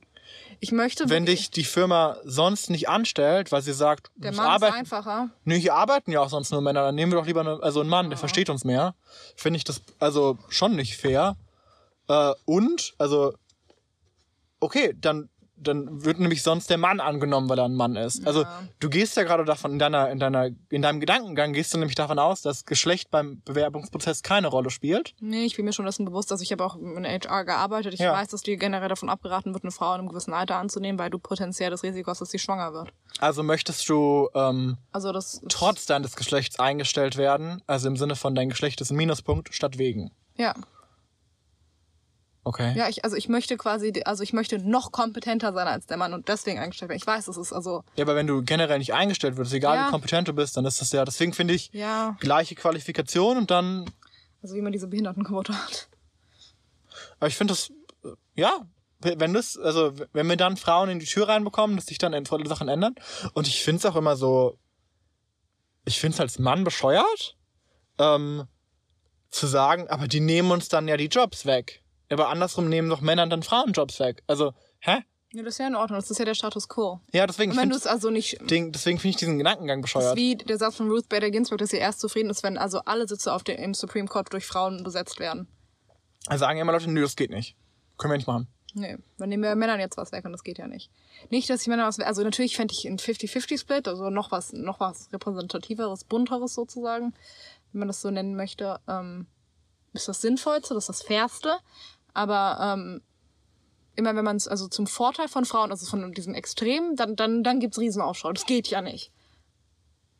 Ich 0.60 0.72
möchte 0.72 1.08
Wenn 1.08 1.26
dich 1.26 1.50
die 1.50 1.64
Firma 1.64 2.16
sonst 2.24 2.70
nicht 2.70 2.88
anstellt, 2.88 3.52
weil 3.52 3.62
sie 3.62 3.72
sagt, 3.72 4.10
der 4.16 4.32
Mann 4.32 4.46
ist 4.46 4.50
arbeiten, 4.50 4.74
einfacher. 4.74 5.30
Nee, 5.44 5.60
hier 5.60 5.74
arbeiten 5.74 6.10
ja 6.10 6.20
auch 6.20 6.28
sonst 6.28 6.50
nur 6.50 6.60
Männer. 6.60 6.82
Dann 6.82 6.94
nehmen 6.94 7.12
wir 7.12 7.18
doch 7.18 7.26
lieber 7.26 7.40
eine, 7.40 7.62
also 7.62 7.80
einen 7.80 7.88
Mann, 7.88 8.10
der 8.10 8.18
versteht 8.18 8.50
uns 8.50 8.64
mehr. 8.64 8.94
Finde 9.36 9.56
ich 9.58 9.64
das 9.64 9.80
also 9.98 10.38
schon 10.48 10.74
nicht 10.74 10.96
fair. 10.96 11.36
Äh, 12.08 12.32
und, 12.44 12.94
also, 12.98 13.34
okay, 14.60 14.94
dann, 15.00 15.28
dann 15.60 16.04
wird 16.04 16.20
nämlich 16.20 16.42
sonst 16.42 16.70
der 16.70 16.78
Mann 16.78 17.00
angenommen, 17.00 17.48
weil 17.48 17.58
er 17.58 17.64
ein 17.64 17.74
Mann 17.74 17.96
ist. 17.96 18.26
Also, 18.26 18.44
du 18.80 18.88
gehst 18.88 19.16
ja 19.16 19.24
gerade 19.24 19.44
davon, 19.44 19.72
in 19.72 19.78
deiner, 19.78 20.10
in 20.10 20.18
deiner, 20.18 20.48
in 20.70 20.82
deinem 20.82 21.00
Gedankengang 21.00 21.52
gehst 21.52 21.74
du 21.74 21.78
nämlich 21.78 21.94
davon 21.96 22.18
aus, 22.18 22.42
dass 22.42 22.64
Geschlecht 22.64 23.10
beim 23.10 23.42
Bewerbungsprozess 23.44 24.22
keine 24.22 24.48
Rolle 24.48 24.70
spielt. 24.70 25.14
Nee, 25.20 25.44
ich 25.44 25.56
bin 25.56 25.64
mir 25.64 25.72
schon 25.72 25.84
dessen 25.84 26.04
bewusst. 26.04 26.30
Also 26.32 26.42
ich 26.42 26.52
habe 26.52 26.64
auch 26.64 26.76
in 26.76 27.04
HR 27.04 27.44
gearbeitet. 27.44 27.94
Ich 27.94 28.00
Ja. 28.00 28.12
weiß, 28.12 28.28
dass 28.28 28.42
dir 28.42 28.56
generell 28.56 28.88
davon 28.88 29.08
abgeraten 29.08 29.52
wird, 29.52 29.64
eine 29.64 29.70
Frau 29.72 29.92
in 29.94 30.00
einem 30.00 30.08
gewissen 30.08 30.32
Alter 30.32 30.56
anzunehmen, 30.56 30.98
weil 30.98 31.10
du 31.10 31.18
potenziell 31.18 31.70
das 31.70 31.82
Risiko 31.82 32.10
hast, 32.10 32.20
dass 32.20 32.30
sie 32.30 32.38
schwanger 32.38 32.72
wird. 32.72 32.90
Also 33.18 33.42
möchtest 33.42 33.88
du 33.88 34.28
ähm, 34.34 34.76
Also 34.92 35.12
das 35.12 35.40
trotz 35.48 35.86
deines 35.86 36.16
Geschlechts 36.16 36.58
eingestellt 36.58 37.16
werden, 37.16 37.62
also 37.66 37.88
im 37.88 37.96
Sinne 37.96 38.16
von 38.16 38.34
dein 38.34 38.48
Geschlecht 38.48 38.80
ist 38.80 38.90
ein 38.90 38.96
Minuspunkt, 38.96 39.52
statt 39.54 39.78
wegen. 39.78 40.10
Ja. 40.36 40.54
Okay. 42.48 42.72
Ja, 42.74 42.88
ich, 42.88 43.04
also 43.04 43.14
ich 43.14 43.28
möchte 43.28 43.58
quasi, 43.58 43.92
also 44.06 44.22
ich 44.22 44.32
möchte 44.32 44.58
noch 44.58 44.90
kompetenter 44.90 45.52
sein 45.52 45.68
als 45.68 45.84
der 45.84 45.98
Mann 45.98 46.14
und 46.14 46.28
deswegen 46.28 46.58
eingestellt 46.58 46.88
werden. 46.88 46.98
Ich 46.98 47.06
weiß, 47.06 47.28
es 47.28 47.36
ist 47.36 47.52
also, 47.52 47.84
Ja, 47.94 48.06
aber 48.06 48.16
wenn 48.16 48.26
du 48.26 48.42
generell 48.42 48.78
nicht 48.78 48.94
eingestellt 48.94 49.36
wirst, 49.36 49.52
egal 49.52 49.76
Ja. 49.76 49.86
wie 49.86 49.90
kompetent 49.90 50.28
du 50.28 50.32
bist, 50.32 50.56
dann 50.56 50.64
ist 50.64 50.80
das 50.80 50.90
ja, 50.92 51.04
deswegen 51.04 51.34
finde 51.34 51.52
ich, 51.52 51.68
ja, 51.74 52.16
gleiche 52.20 52.54
Qualifikation 52.54 53.36
und 53.36 53.50
dann, 53.50 53.84
also 54.42 54.54
wie 54.54 54.62
man 54.62 54.72
diese 54.72 54.86
Behindertenquote 54.86 55.52
hat. 55.52 55.90
Aber 57.20 57.28
ich 57.28 57.36
finde 57.36 57.52
das, 57.52 57.70
ja, 58.34 58.50
wenn 59.00 59.34
das, 59.34 59.58
also 59.58 59.92
wenn 60.14 60.26
wir 60.26 60.36
dann 60.38 60.56
Frauen 60.56 60.88
in 60.88 61.00
die 61.00 61.06
Tür 61.06 61.28
reinbekommen, 61.28 61.76
dass 61.76 61.84
sich 61.84 61.98
dann 61.98 62.24
volle 62.24 62.48
Sachen 62.48 62.68
ändern. 62.68 62.94
Und 63.34 63.46
ich 63.46 63.62
finde 63.62 63.80
es 63.80 63.84
auch 63.84 63.94
immer 63.94 64.16
so, 64.16 64.56
ich 65.84 66.00
finde 66.00 66.14
es 66.14 66.20
als 66.20 66.38
Mann 66.38 66.64
bescheuert, 66.64 67.36
ähm, 67.98 68.44
zu 69.28 69.46
sagen, 69.46 69.86
aber 69.88 70.08
die 70.08 70.20
nehmen 70.20 70.50
uns 70.50 70.70
dann 70.70 70.88
ja 70.88 70.96
die 70.96 71.08
Jobs 71.08 71.44
weg. 71.44 71.82
Aber 72.10 72.28
andersrum 72.28 72.68
nehmen 72.68 72.88
doch 72.88 73.00
Männer 73.00 73.26
dann 73.26 73.42
Frauenjobs 73.42 74.00
weg. 74.00 74.22
Also, 74.26 74.52
hä? 74.80 74.98
Ja, 75.32 75.42
das 75.42 75.54
ist 75.54 75.58
ja 75.58 75.66
in 75.66 75.74
Ordnung. 75.74 75.98
Das 76.00 76.10
ist 76.10 76.18
ja 76.18 76.24
der 76.24 76.34
Status 76.34 76.68
quo. 76.68 77.00
Ja, 77.12 77.26
deswegen 77.26 77.50
Und 77.50 77.58
wenn 77.58 77.64
find- 77.64 77.72
du 77.74 77.76
es 77.76 77.86
also 77.86 78.08
nicht. 78.08 78.38
deswegen 78.40 78.72
finde 78.98 79.08
ich 79.08 79.16
diesen 79.16 79.36
Gedankengang 79.36 79.82
Das 79.82 79.90
ist 79.90 79.94
bescheuert. 79.94 80.16
wie 80.16 80.36
der 80.36 80.56
Satz 80.56 80.76
von 80.76 80.88
Ruth 80.90 81.08
Bader 81.10 81.30
Ginsburg, 81.30 81.58
dass 81.58 81.68
sie 81.70 81.76
erst 81.76 82.00
zufrieden 82.00 82.30
ist, 82.30 82.42
wenn 82.42 82.56
also 82.56 82.80
alle 82.86 83.06
Sitze 83.06 83.32
auf 83.32 83.44
dem, 83.44 83.58
im 83.58 83.74
Supreme 83.74 84.08
Court 84.08 84.32
durch 84.32 84.46
Frauen 84.46 84.82
besetzt 84.84 85.18
werden. 85.20 85.46
Also 86.26 86.40
sagen 86.40 86.58
immer 86.58 86.72
Leute, 86.72 86.90
nö, 86.90 87.02
das 87.02 87.14
geht 87.16 87.30
nicht. 87.30 87.56
Können 87.98 88.12
wir 88.12 88.16
nicht 88.16 88.26
machen. 88.26 88.48
Nee, 88.74 88.96
dann 89.18 89.28
nehmen 89.28 89.42
wir 89.42 89.54
Männern 89.56 89.80
jetzt 89.80 89.96
was 89.96 90.12
weg 90.12 90.24
und 90.24 90.32
das 90.32 90.44
geht 90.44 90.58
ja 90.58 90.66
nicht. 90.66 90.90
Nicht, 91.30 91.48
dass 91.50 91.62
ich 91.62 91.68
Männer 91.68 91.86
was, 91.86 91.98
also 92.00 92.22
natürlich 92.22 92.56
fände 92.56 92.72
ich 92.74 92.86
ein 92.86 92.98
50-50-Split, 92.98 93.88
also 93.88 94.08
noch 94.10 94.30
was, 94.30 94.52
noch 94.52 94.78
was 94.80 95.10
repräsentativeres, 95.12 96.04
bunteres 96.04 96.54
sozusagen, 96.54 97.14
wenn 97.72 97.80
man 97.80 97.88
das 97.88 98.00
so 98.02 98.10
nennen 98.10 98.34
möchte, 98.36 98.78
ähm, 98.86 99.26
ist 99.94 100.06
das 100.08 100.20
Sinnvollste, 100.20 100.74
das 100.74 100.84
ist 100.88 101.00
das 101.00 101.02
Fairste. 101.02 101.58
Aber 102.18 102.58
ähm, 102.60 103.00
immer 103.94 104.16
wenn 104.16 104.24
man 104.24 104.34
es, 104.36 104.48
also 104.48 104.66
zum 104.66 104.88
Vorteil 104.88 105.28
von 105.28 105.44
Frauen, 105.44 105.70
also 105.70 105.86
von 105.86 106.12
diesem 106.12 106.34
Extrem, 106.34 106.96
dann, 106.96 107.14
dann, 107.14 107.44
dann 107.44 107.60
gibt's 107.60 107.78
Riesenaufschau. 107.78 108.32
Das 108.32 108.44
geht 108.44 108.66
ja 108.66 108.82
nicht. 108.82 109.12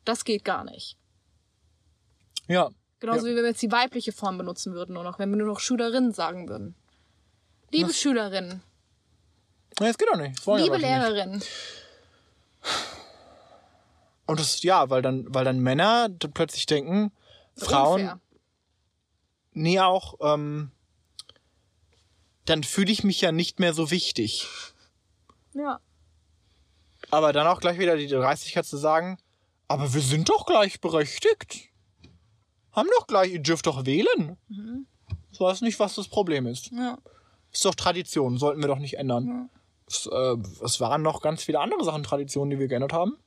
Das 0.05 0.23
geht 0.23 0.45
gar 0.45 0.63
nicht. 0.63 0.95
Ja. 2.47 2.69
Genauso 3.01 3.25
Ja. 3.27 3.31
wie 3.33 3.35
wenn 3.35 3.43
wir 3.43 3.49
jetzt 3.49 3.61
die 3.61 3.71
weibliche 3.71 4.13
Form 4.13 4.37
benutzen 4.37 4.73
würden, 4.73 4.93
nur 4.93 5.03
noch, 5.03 5.19
wenn 5.19 5.29
wir 5.29 5.35
nur 5.35 5.47
noch 5.47 5.59
Schülerinnen 5.59 6.13
sagen 6.13 6.47
würden. 6.47 6.73
Liebe 7.71 7.93
Schülerinnen, 7.93 8.63
Nee, 9.81 9.87
das 9.87 9.97
geht 9.97 10.07
doch 10.09 10.17
nicht. 10.17 10.45
Ja 10.45 10.55
liebe. 10.55 10.77
Lehrerinnen, 10.77 11.43
Und 14.25 14.39
das, 14.39 14.63
ja, 14.63 14.89
weil 14.89 15.01
dann, 15.01 15.25
weil 15.33 15.43
dann 15.45 15.59
Männer 15.59 16.07
dann 16.09 16.31
plötzlich 16.31 16.65
denken, 16.65 17.11
Frauen, 17.55 18.01
Unfair. 18.01 18.19
nee, 19.53 19.79
auch, 19.79 20.15
ähm, 20.21 20.71
dann 22.49 22.63
fühle 22.63 22.91
ich 22.91 23.03
mich 23.03 23.21
ja 23.21 23.31
nicht 23.31 23.59
mehr 23.59 23.73
so 23.73 23.91
wichtig. 23.91 24.47
Ja. 25.53 25.79
Aber 27.11 27.31
dann 27.31 27.45
auch 27.45 27.59
gleich 27.59 27.77
wieder 27.77 27.95
die 27.95 28.07
Dreistigkeit 28.07 28.65
zu 28.65 28.77
sagen, 28.77 29.19
aber 29.67 29.93
wir 29.93 30.01
sind 30.01 30.29
doch 30.29 30.47
gleichberechtigt. 30.47 31.69
Haben 32.71 32.89
doch 32.97 33.05
gleich, 33.05 33.33
ihr 33.33 33.39
dürft 33.39 33.67
doch 33.67 33.85
wählen. 33.85 34.37
Ich 35.31 35.39
weiß 35.39 35.61
nicht, 35.61 35.79
was 35.79 35.95
das 35.95 36.07
Problem 36.07 36.47
ist. 36.47 36.71
Ja. 36.71 36.97
Ist 37.51 37.65
doch 37.65 37.75
Tradition, 37.75 38.37
sollten 38.37 38.61
wir 38.61 38.67
doch 38.67 38.79
nicht 38.79 38.97
ändern. 38.97 39.49
Es, 39.87 40.07
äh, 40.11 40.37
es 40.63 40.79
waren 40.79 41.01
noch 41.03 41.21
ganz 41.21 41.43
viele 41.43 41.59
andere 41.59 41.83
Sachen 41.83 42.03
Traditionen, 42.03 42.49
die 42.49 42.59
wir 42.59 42.67
geändert 42.67 42.93
haben. 42.93 43.17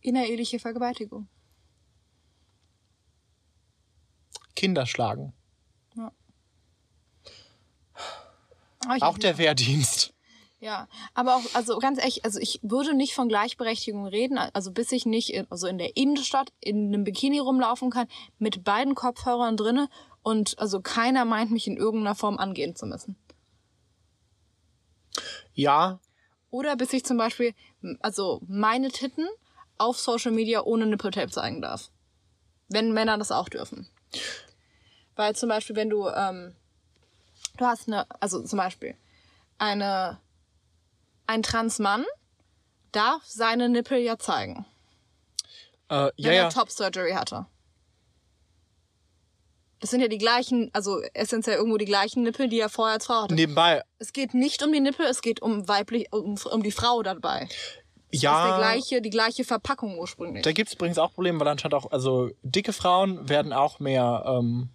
Innereheliche 0.00 0.58
Vergewaltigung. 0.58 1.28
Kinder 4.56 4.86
schlagen. 4.86 5.32
Aber 5.96 6.12
ich- 8.96 9.02
Auch 9.02 9.18
der 9.18 9.38
Wehrdienst. 9.38 10.12
Ja, 10.62 10.88
aber 11.14 11.36
auch, 11.36 11.54
also 11.54 11.78
ganz 11.78 11.98
ehrlich, 11.98 12.22
also 12.26 12.38
ich 12.38 12.60
würde 12.62 12.92
nicht 12.92 13.14
von 13.14 13.30
Gleichberechtigung 13.30 14.04
reden, 14.04 14.36
also 14.36 14.70
bis 14.72 14.92
ich 14.92 15.06
nicht 15.06 15.30
in, 15.32 15.50
also 15.50 15.66
in 15.66 15.78
der 15.78 15.96
Innenstadt 15.96 16.52
in 16.60 16.88
einem 16.88 17.02
Bikini 17.02 17.38
rumlaufen 17.38 17.88
kann, 17.88 18.08
mit 18.38 18.62
beiden 18.62 18.94
Kopfhörern 18.94 19.56
drinne 19.56 19.88
und 20.22 20.58
also 20.58 20.82
keiner 20.82 21.24
meint, 21.24 21.50
mich 21.50 21.66
in 21.66 21.78
irgendeiner 21.78 22.14
Form 22.14 22.36
angehen 22.36 22.76
zu 22.76 22.84
müssen. 22.84 23.16
Ja, 25.54 25.98
Oder 26.50 26.76
bis 26.76 26.92
ich 26.92 27.04
zum 27.06 27.16
Beispiel, 27.16 27.54
also 28.00 28.42
meine 28.46 28.90
Titten 28.90 29.26
auf 29.78 29.98
Social 29.98 30.32
Media 30.32 30.62
ohne 30.62 30.84
Nippeltape 30.84 31.30
zeigen 31.30 31.62
darf. 31.62 31.90
Wenn 32.68 32.92
Männer 32.92 33.16
das 33.16 33.32
auch 33.32 33.48
dürfen. 33.48 33.88
Weil 35.16 35.34
zum 35.36 35.48
Beispiel, 35.48 35.74
wenn 35.76 35.88
du, 35.90 36.06
ähm, 36.08 36.54
du 37.60 37.66
hast 37.66 37.88
eine, 37.88 38.06
also 38.20 38.42
zum 38.42 38.56
Beispiel, 38.56 38.94
eine, 39.58 40.18
ein 41.26 41.42
Transmann 41.42 42.04
darf 42.92 43.22
seine 43.24 43.68
Nippel 43.68 43.98
ja 43.98 44.18
zeigen, 44.18 44.64
äh, 45.88 45.94
ja, 45.94 46.12
wenn 46.16 46.34
ja. 46.34 46.44
er 46.44 46.50
Top-Surgery 46.50 47.12
hatte. 47.12 47.46
Das 49.80 49.90
sind 49.90 50.00
ja 50.00 50.08
die 50.08 50.18
gleichen, 50.18 50.70
also 50.74 51.00
essentiell 51.14 51.56
irgendwo 51.56 51.78
die 51.78 51.86
gleichen 51.86 52.22
Nippel, 52.22 52.48
die 52.48 52.60
er 52.60 52.68
vorher 52.68 52.94
als 52.94 53.06
Frau 53.06 53.22
hatte. 53.22 53.34
Nebenbei, 53.34 53.82
Es 53.98 54.12
geht 54.12 54.34
nicht 54.34 54.62
um 54.62 54.72
die 54.72 54.80
Nippel, 54.80 55.06
es 55.06 55.22
geht 55.22 55.40
um 55.40 55.68
weiblich, 55.68 56.12
um, 56.12 56.36
um 56.50 56.62
die 56.62 56.70
Frau 56.70 57.02
dabei. 57.02 57.48
Das 58.12 58.18
ist 58.18 58.22
ja, 58.22 58.58
gleiche, 58.58 59.00
die 59.00 59.10
gleiche 59.10 59.44
Verpackung 59.44 59.96
ursprünglich. 59.96 60.42
da 60.42 60.52
gibt 60.52 60.68
es 60.68 60.74
übrigens 60.74 60.98
auch 60.98 61.14
Probleme, 61.14 61.40
weil 61.40 61.48
anscheinend 61.48 61.74
auch, 61.74 61.92
also 61.92 62.30
dicke 62.42 62.72
Frauen 62.72 63.28
werden 63.28 63.52
auch 63.52 63.78
mehr, 63.78 64.24
ähm, 64.26 64.68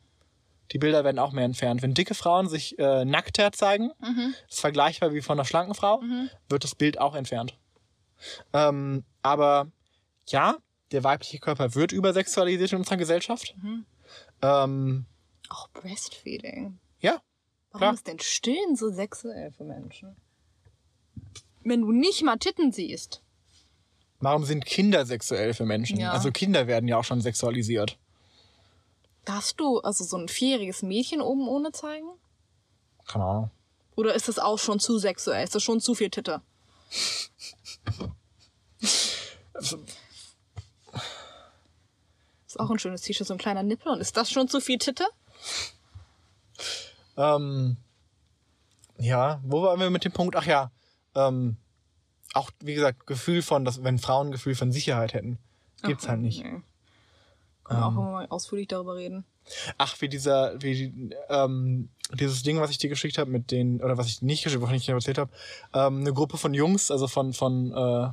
die 0.71 0.77
Bilder 0.79 1.03
werden 1.03 1.19
auch 1.19 1.31
mehr 1.31 1.45
entfernt. 1.45 1.81
Wenn 1.81 1.93
dicke 1.93 2.15
Frauen 2.15 2.47
sich 2.49 2.77
äh, 2.79 3.05
nackter 3.05 3.51
zeigen, 3.51 3.91
ist 4.49 4.59
vergleichbar 4.61 5.13
wie 5.13 5.21
von 5.21 5.37
einer 5.39 5.45
schlanken 5.45 5.75
Frau, 5.75 6.01
wird 6.49 6.63
das 6.63 6.75
Bild 6.75 6.99
auch 6.99 7.15
entfernt. 7.15 7.57
Ähm, 8.53 9.03
aber 9.21 9.71
ja, 10.27 10.57
der 10.91 11.03
weibliche 11.03 11.39
Körper 11.39 11.75
wird 11.75 11.91
übersexualisiert 11.91 12.71
in 12.71 12.79
unserer 12.79 12.97
Gesellschaft. 12.97 13.55
Ähm, 14.41 15.05
Auch 15.49 15.67
Breastfeeding. 15.69 16.79
ja, 16.99 17.21
Warum 17.71 17.79
Klar. 17.79 17.93
ist 17.93 18.07
denn 18.07 18.19
Stillen 18.19 18.75
so 18.77 18.89
sexuell 18.89 19.51
für 19.51 19.65
Menschen? 19.65 20.15
Wenn 21.63 21.81
du 21.81 21.91
nicht 21.91 22.23
mal 22.23 22.37
Titten 22.37 22.71
siehst. 22.71 23.21
warum 24.19 24.45
sind 24.45 24.65
Kinder 24.65 25.05
sexuell 25.05 25.53
für 25.53 25.65
Menschen? 25.65 25.99
Ja. 25.99 26.11
Also 26.11 26.31
Kinder 26.31 26.67
werden 26.67 26.87
ja 26.87 26.97
auch 26.97 27.03
schon 27.03 27.21
sexualisiert. 27.21 27.97
Darfst 29.25 29.59
du 29.59 29.79
also 29.79 30.03
so 30.03 30.17
ein 30.17 30.27
vierjähriges 30.27 30.83
Mädchen 30.83 31.21
oben 31.21 31.47
ohne 31.47 31.71
zeigen? 31.71 32.07
Keine 33.07 33.25
Ahnung. 33.25 33.51
Oder 33.95 34.13
ist 34.13 34.27
das 34.27 34.39
auch 34.39 34.59
schon 34.59 34.79
zu 34.79 34.99
sexuell? 34.99 35.43
Ist 35.43 35.55
das 35.55 35.63
schon 35.63 35.79
zu 35.79 35.95
viel 35.95 36.09
Titte? 36.09 36.41
Ist 42.45 42.59
auch 42.59 42.69
ein 42.69 42.79
schönes 42.79 43.01
T-Shirt, 43.01 43.27
so 43.27 43.33
ein 43.33 43.39
kleiner 43.39 43.63
Nippel. 43.63 43.91
Und 43.91 43.99
ist 43.99 44.15
das 44.15 44.29
schon 44.29 44.47
zu 44.47 44.59
viel 44.59 44.77
Titte? 44.77 45.05
Ähm, 47.17 47.77
ja, 48.97 49.39
wo 49.43 49.63
waren 49.63 49.79
wir 49.79 49.89
mit 49.89 50.05
dem 50.05 50.11
Punkt? 50.11 50.35
Ach 50.35 50.45
ja, 50.45 50.71
ähm, 51.15 51.57
auch 52.33 52.51
wie 52.59 52.75
gesagt, 52.75 53.07
Gefühl 53.07 53.41
von, 53.41 53.65
dass, 53.65 53.83
wenn 53.83 53.97
Frauen 53.97 54.31
Gefühl 54.31 54.55
von 54.55 54.71
Sicherheit 54.71 55.13
hätten, 55.13 55.39
gibt's 55.83 56.07
halt 56.07 56.19
nicht. 56.19 56.43
Nee. 56.43 56.61
Können 57.65 57.79
wir 57.79 57.85
auch 57.87 57.91
immer 57.91 58.11
mal 58.11 58.27
ausführlich 58.27 58.67
darüber 58.67 58.95
reden. 58.95 59.25
Ach, 59.77 59.99
wie 60.01 60.09
dieser, 60.09 60.61
wie 60.61 61.11
ähm, 61.29 61.89
dieses 62.13 62.43
Ding, 62.43 62.59
was 62.59 62.69
ich 62.69 62.77
dir 62.77 62.89
geschickt 62.89 63.17
habe, 63.17 63.29
mit 63.29 63.51
den, 63.51 63.81
oder 63.81 63.97
was 63.97 64.07
ich 64.07 64.21
nicht 64.21 64.43
geschickt, 64.43 64.61
wovon 64.61 64.75
ich 64.75 64.85
dir 64.85 64.93
erzählt 64.93 65.17
habe, 65.17 65.31
ähm, 65.73 66.01
eine 66.01 66.13
Gruppe 66.13 66.37
von 66.37 66.53
Jungs, 66.53 66.91
also 66.91 67.07
von, 67.07 67.33
von, 67.33 67.71
äh, 67.71 68.09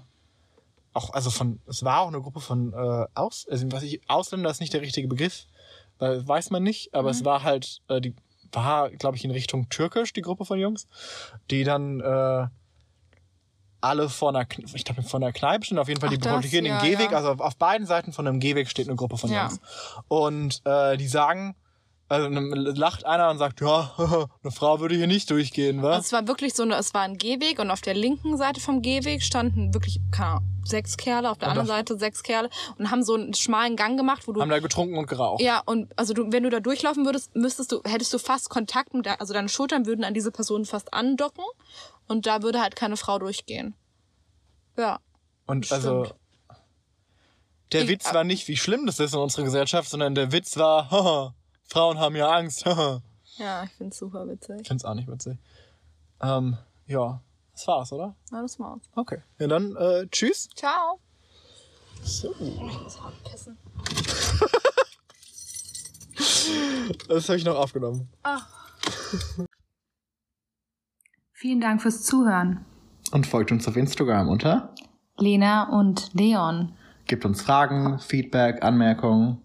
auch, 0.95 1.11
also 1.13 1.31
von, 1.31 1.61
es 1.67 1.85
war 1.85 2.01
auch 2.01 2.09
eine 2.09 2.21
Gruppe 2.21 2.41
von 2.41 2.73
äh, 2.73 3.07
Aus, 3.15 3.47
also 3.51 3.71
was 3.73 3.83
ich, 3.83 4.01
Ausländer 4.09 4.51
ist 4.51 4.61
nicht 4.61 4.73
der 4.73 4.83
richtige 4.83 5.09
Begriff, 5.09 5.47
weil 5.99 6.27
weiß 6.27 6.51
man 6.51 6.63
nicht, 6.63 6.95
aber 6.95 7.11
es 7.11 7.25
war 7.25 7.43
halt, 7.43 7.81
äh, 7.89 8.01
die 8.01 8.15
war, 8.53 8.91
glaube 8.91 9.17
ich, 9.17 9.25
in 9.25 9.31
Richtung 9.31 9.69
Türkisch, 9.69 10.13
die 10.13 10.23
Gruppe 10.23 10.45
von 10.45 10.59
Jungs, 10.59 10.87
die 11.51 11.65
dann 11.65 12.01
äh, 12.01 12.49
alle 13.83 14.09
vor 14.09 14.31
einer, 14.31 14.47
ich 14.75 14.85
glaube, 14.85 15.03
vor 15.03 15.21
einer 15.21 15.33
Kneipe 15.33 15.65
stehen, 15.67 15.79
auf 15.79 15.89
jeden 15.89 16.01
Fall, 16.01 16.09
Ach, 16.09 16.13
die 16.15 16.19
blockieren 16.19 16.65
den 16.65 16.75
ja, 16.75 16.81
Gehweg, 16.81 17.11
ja. 17.11 17.17
also 17.19 17.31
auf, 17.31 17.41
auf 17.41 17.57
beiden 17.57 17.87
Seiten 17.87 18.13
von 18.13 18.27
einem 18.27 18.41
Gehweg 18.41 18.69
steht 18.71 18.87
eine 18.89 18.97
Gruppe 18.97 19.19
von 19.19 19.31
Ja. 19.31 19.49
Jungs. 19.49 19.61
Und 20.09 20.63
äh, 20.65 20.97
die 20.97 21.09
sagen, 21.09 21.55
also 22.09 22.29
lacht 22.29 23.07
einer 23.07 23.31
und 23.31 23.39
sagt, 23.39 23.61
ja, 23.63 23.91
eine 24.43 24.53
Frau 24.53 24.81
würde 24.81 24.95
hier 24.95 25.07
nicht 25.07 25.31
durchgehen, 25.31 25.79
Also 25.79 25.89
was? 25.89 26.07
es 26.07 26.13
war 26.13 26.29
wirklich 26.29 26.53
so 26.55 26.63
eine, 26.63 26.75
es 26.77 26.93
war 26.95 27.03
ein 27.03 27.17
Gehweg 27.17 27.59
und 27.59 27.71
auf 27.71 27.81
der 27.81 27.95
linken 27.95 28.37
Seite 28.37 28.61
vom 28.61 28.83
Gehweg 28.83 29.23
standen 29.23 29.73
wirklich 29.73 29.99
keine 30.11 30.41
sechs 30.65 30.97
Kerle, 30.97 31.29
auf 31.31 31.39
der 31.39 31.49
Und 31.49 31.53
anderen 31.53 31.67
Seite 31.69 31.99
sechs 31.99 32.23
Kerle 32.23 32.49
und 32.79 32.91
haben 32.93 33.03
so 33.03 33.15
einen 33.15 33.35
schmalen 33.35 33.75
Gang 33.77 33.97
gemacht, 33.99 34.29
wo 34.29 34.33
du 34.33 34.41
Haben 34.43 34.51
da 34.51 34.61
getrunken 34.61 34.97
und 34.97 35.09
geraucht. 35.09 35.41
ja 35.43 35.61
und 35.65 35.89
also 35.99 36.13
du, 36.15 36.31
wenn 36.31 36.45
du 36.45 36.51
da 36.51 36.61
durchlaufen 36.61 37.05
würdest, 37.05 37.35
müsstest 37.35 37.73
du 37.73 37.81
hättest 37.85 38.13
du 38.15 38.19
fast 38.19 38.49
Kontakt 38.49 38.95
mit 38.95 39.07
der, 39.07 39.21
also 39.21 39.33
deine 39.35 39.49
Schultern 39.49 39.87
würden 39.87 40.05
an 40.05 40.15
diese 40.15 40.31
Person 40.31 40.65
fast 40.67 40.93
andocken 40.95 41.43
und 42.13 42.27
da 42.27 42.43
würde 42.43 42.61
halt 42.61 42.77
keine 42.77 42.97
Frau 42.97 43.19
durchgehen. 43.19 43.75
Ja, 44.77 45.01
Und 45.47 45.67
Stimmt. 45.67 45.85
also 45.87 46.15
der 47.73 47.83
Ich- 47.83 47.89
Witz 47.89 48.13
war 48.15 48.23
nicht, 48.25 48.47
wie 48.49 48.57
schlimm 48.57 48.87
das 48.87 49.01
ist 49.01 49.15
in 49.15 49.19
unserer 49.21 49.45
Gesellschaft, 49.45 49.89
sondern 49.91 50.15
der 50.15 50.31
Witz 50.31 50.57
war, 50.57 50.91
haha, 50.91 51.35
Frauen 51.65 51.99
haben 51.99 52.15
ja 52.17 52.31
Angst. 52.31 52.65
haha. 52.67 53.03
ja, 53.39 53.65
ich 53.65 53.71
find's 53.73 53.99
super 53.99 54.27
witzig. 54.29 54.61
ich 54.61 54.69
find's 54.69 54.85
auch 54.85 54.95
nicht 54.95 55.09
witzig. 55.09 55.39
Ähm, 56.21 56.57
ja, 56.87 57.21
das 57.53 57.67
war's, 57.67 57.93
oder? 57.93 58.15
Na, 58.31 58.43
das 58.43 58.59
war's. 58.61 58.83
Okay. 58.95 59.21
Ja, 59.39 59.47
dann 59.49 59.75
äh, 59.77 60.07
tschüss. 60.11 60.49
Ciao. 60.55 61.01
So. 62.05 62.33
Das 62.85 62.99
pissen. 63.31 63.59
Das 67.09 67.29
habe 67.29 67.39
ich 67.39 67.45
noch 67.45 67.57
aufgenommen. 67.57 68.09
Ah. 68.23 68.43
Vielen 71.43 71.61
Dank 71.61 71.83
fürs 71.83 72.05
Zuhören. 72.05 72.65
Und 73.11 73.27
folgt 73.27 73.51
uns 73.51 73.67
auf 73.67 73.77
Instagram 73.77 74.29
unter 74.29 74.73
Lena 75.19 75.65
und 75.77 76.11
Leon. 76.15 76.71
Gebt 77.09 77.25
uns 77.25 77.43
Fragen, 77.43 77.99
Feedback, 77.99 78.63
Anmerkungen. 78.63 79.39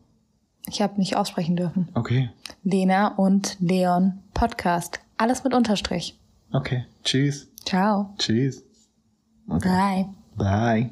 Ich 0.68 0.80
habe 0.80 1.00
nicht 1.00 1.16
aussprechen 1.16 1.56
dürfen. 1.56 1.90
Okay. 1.96 2.30
Lena 2.62 3.08
und 3.16 3.58
Leon 3.60 4.20
Podcast. 4.36 5.00
Alles 5.18 5.44
mit 5.44 5.56
Unterstrich. 5.56 6.20
Okay. 6.54 6.86
Tschüss. 7.04 7.52
Ciao. 7.66 8.14
Tschüss. 8.20 8.64
Okay. 9.50 10.06
Bye. 10.36 10.92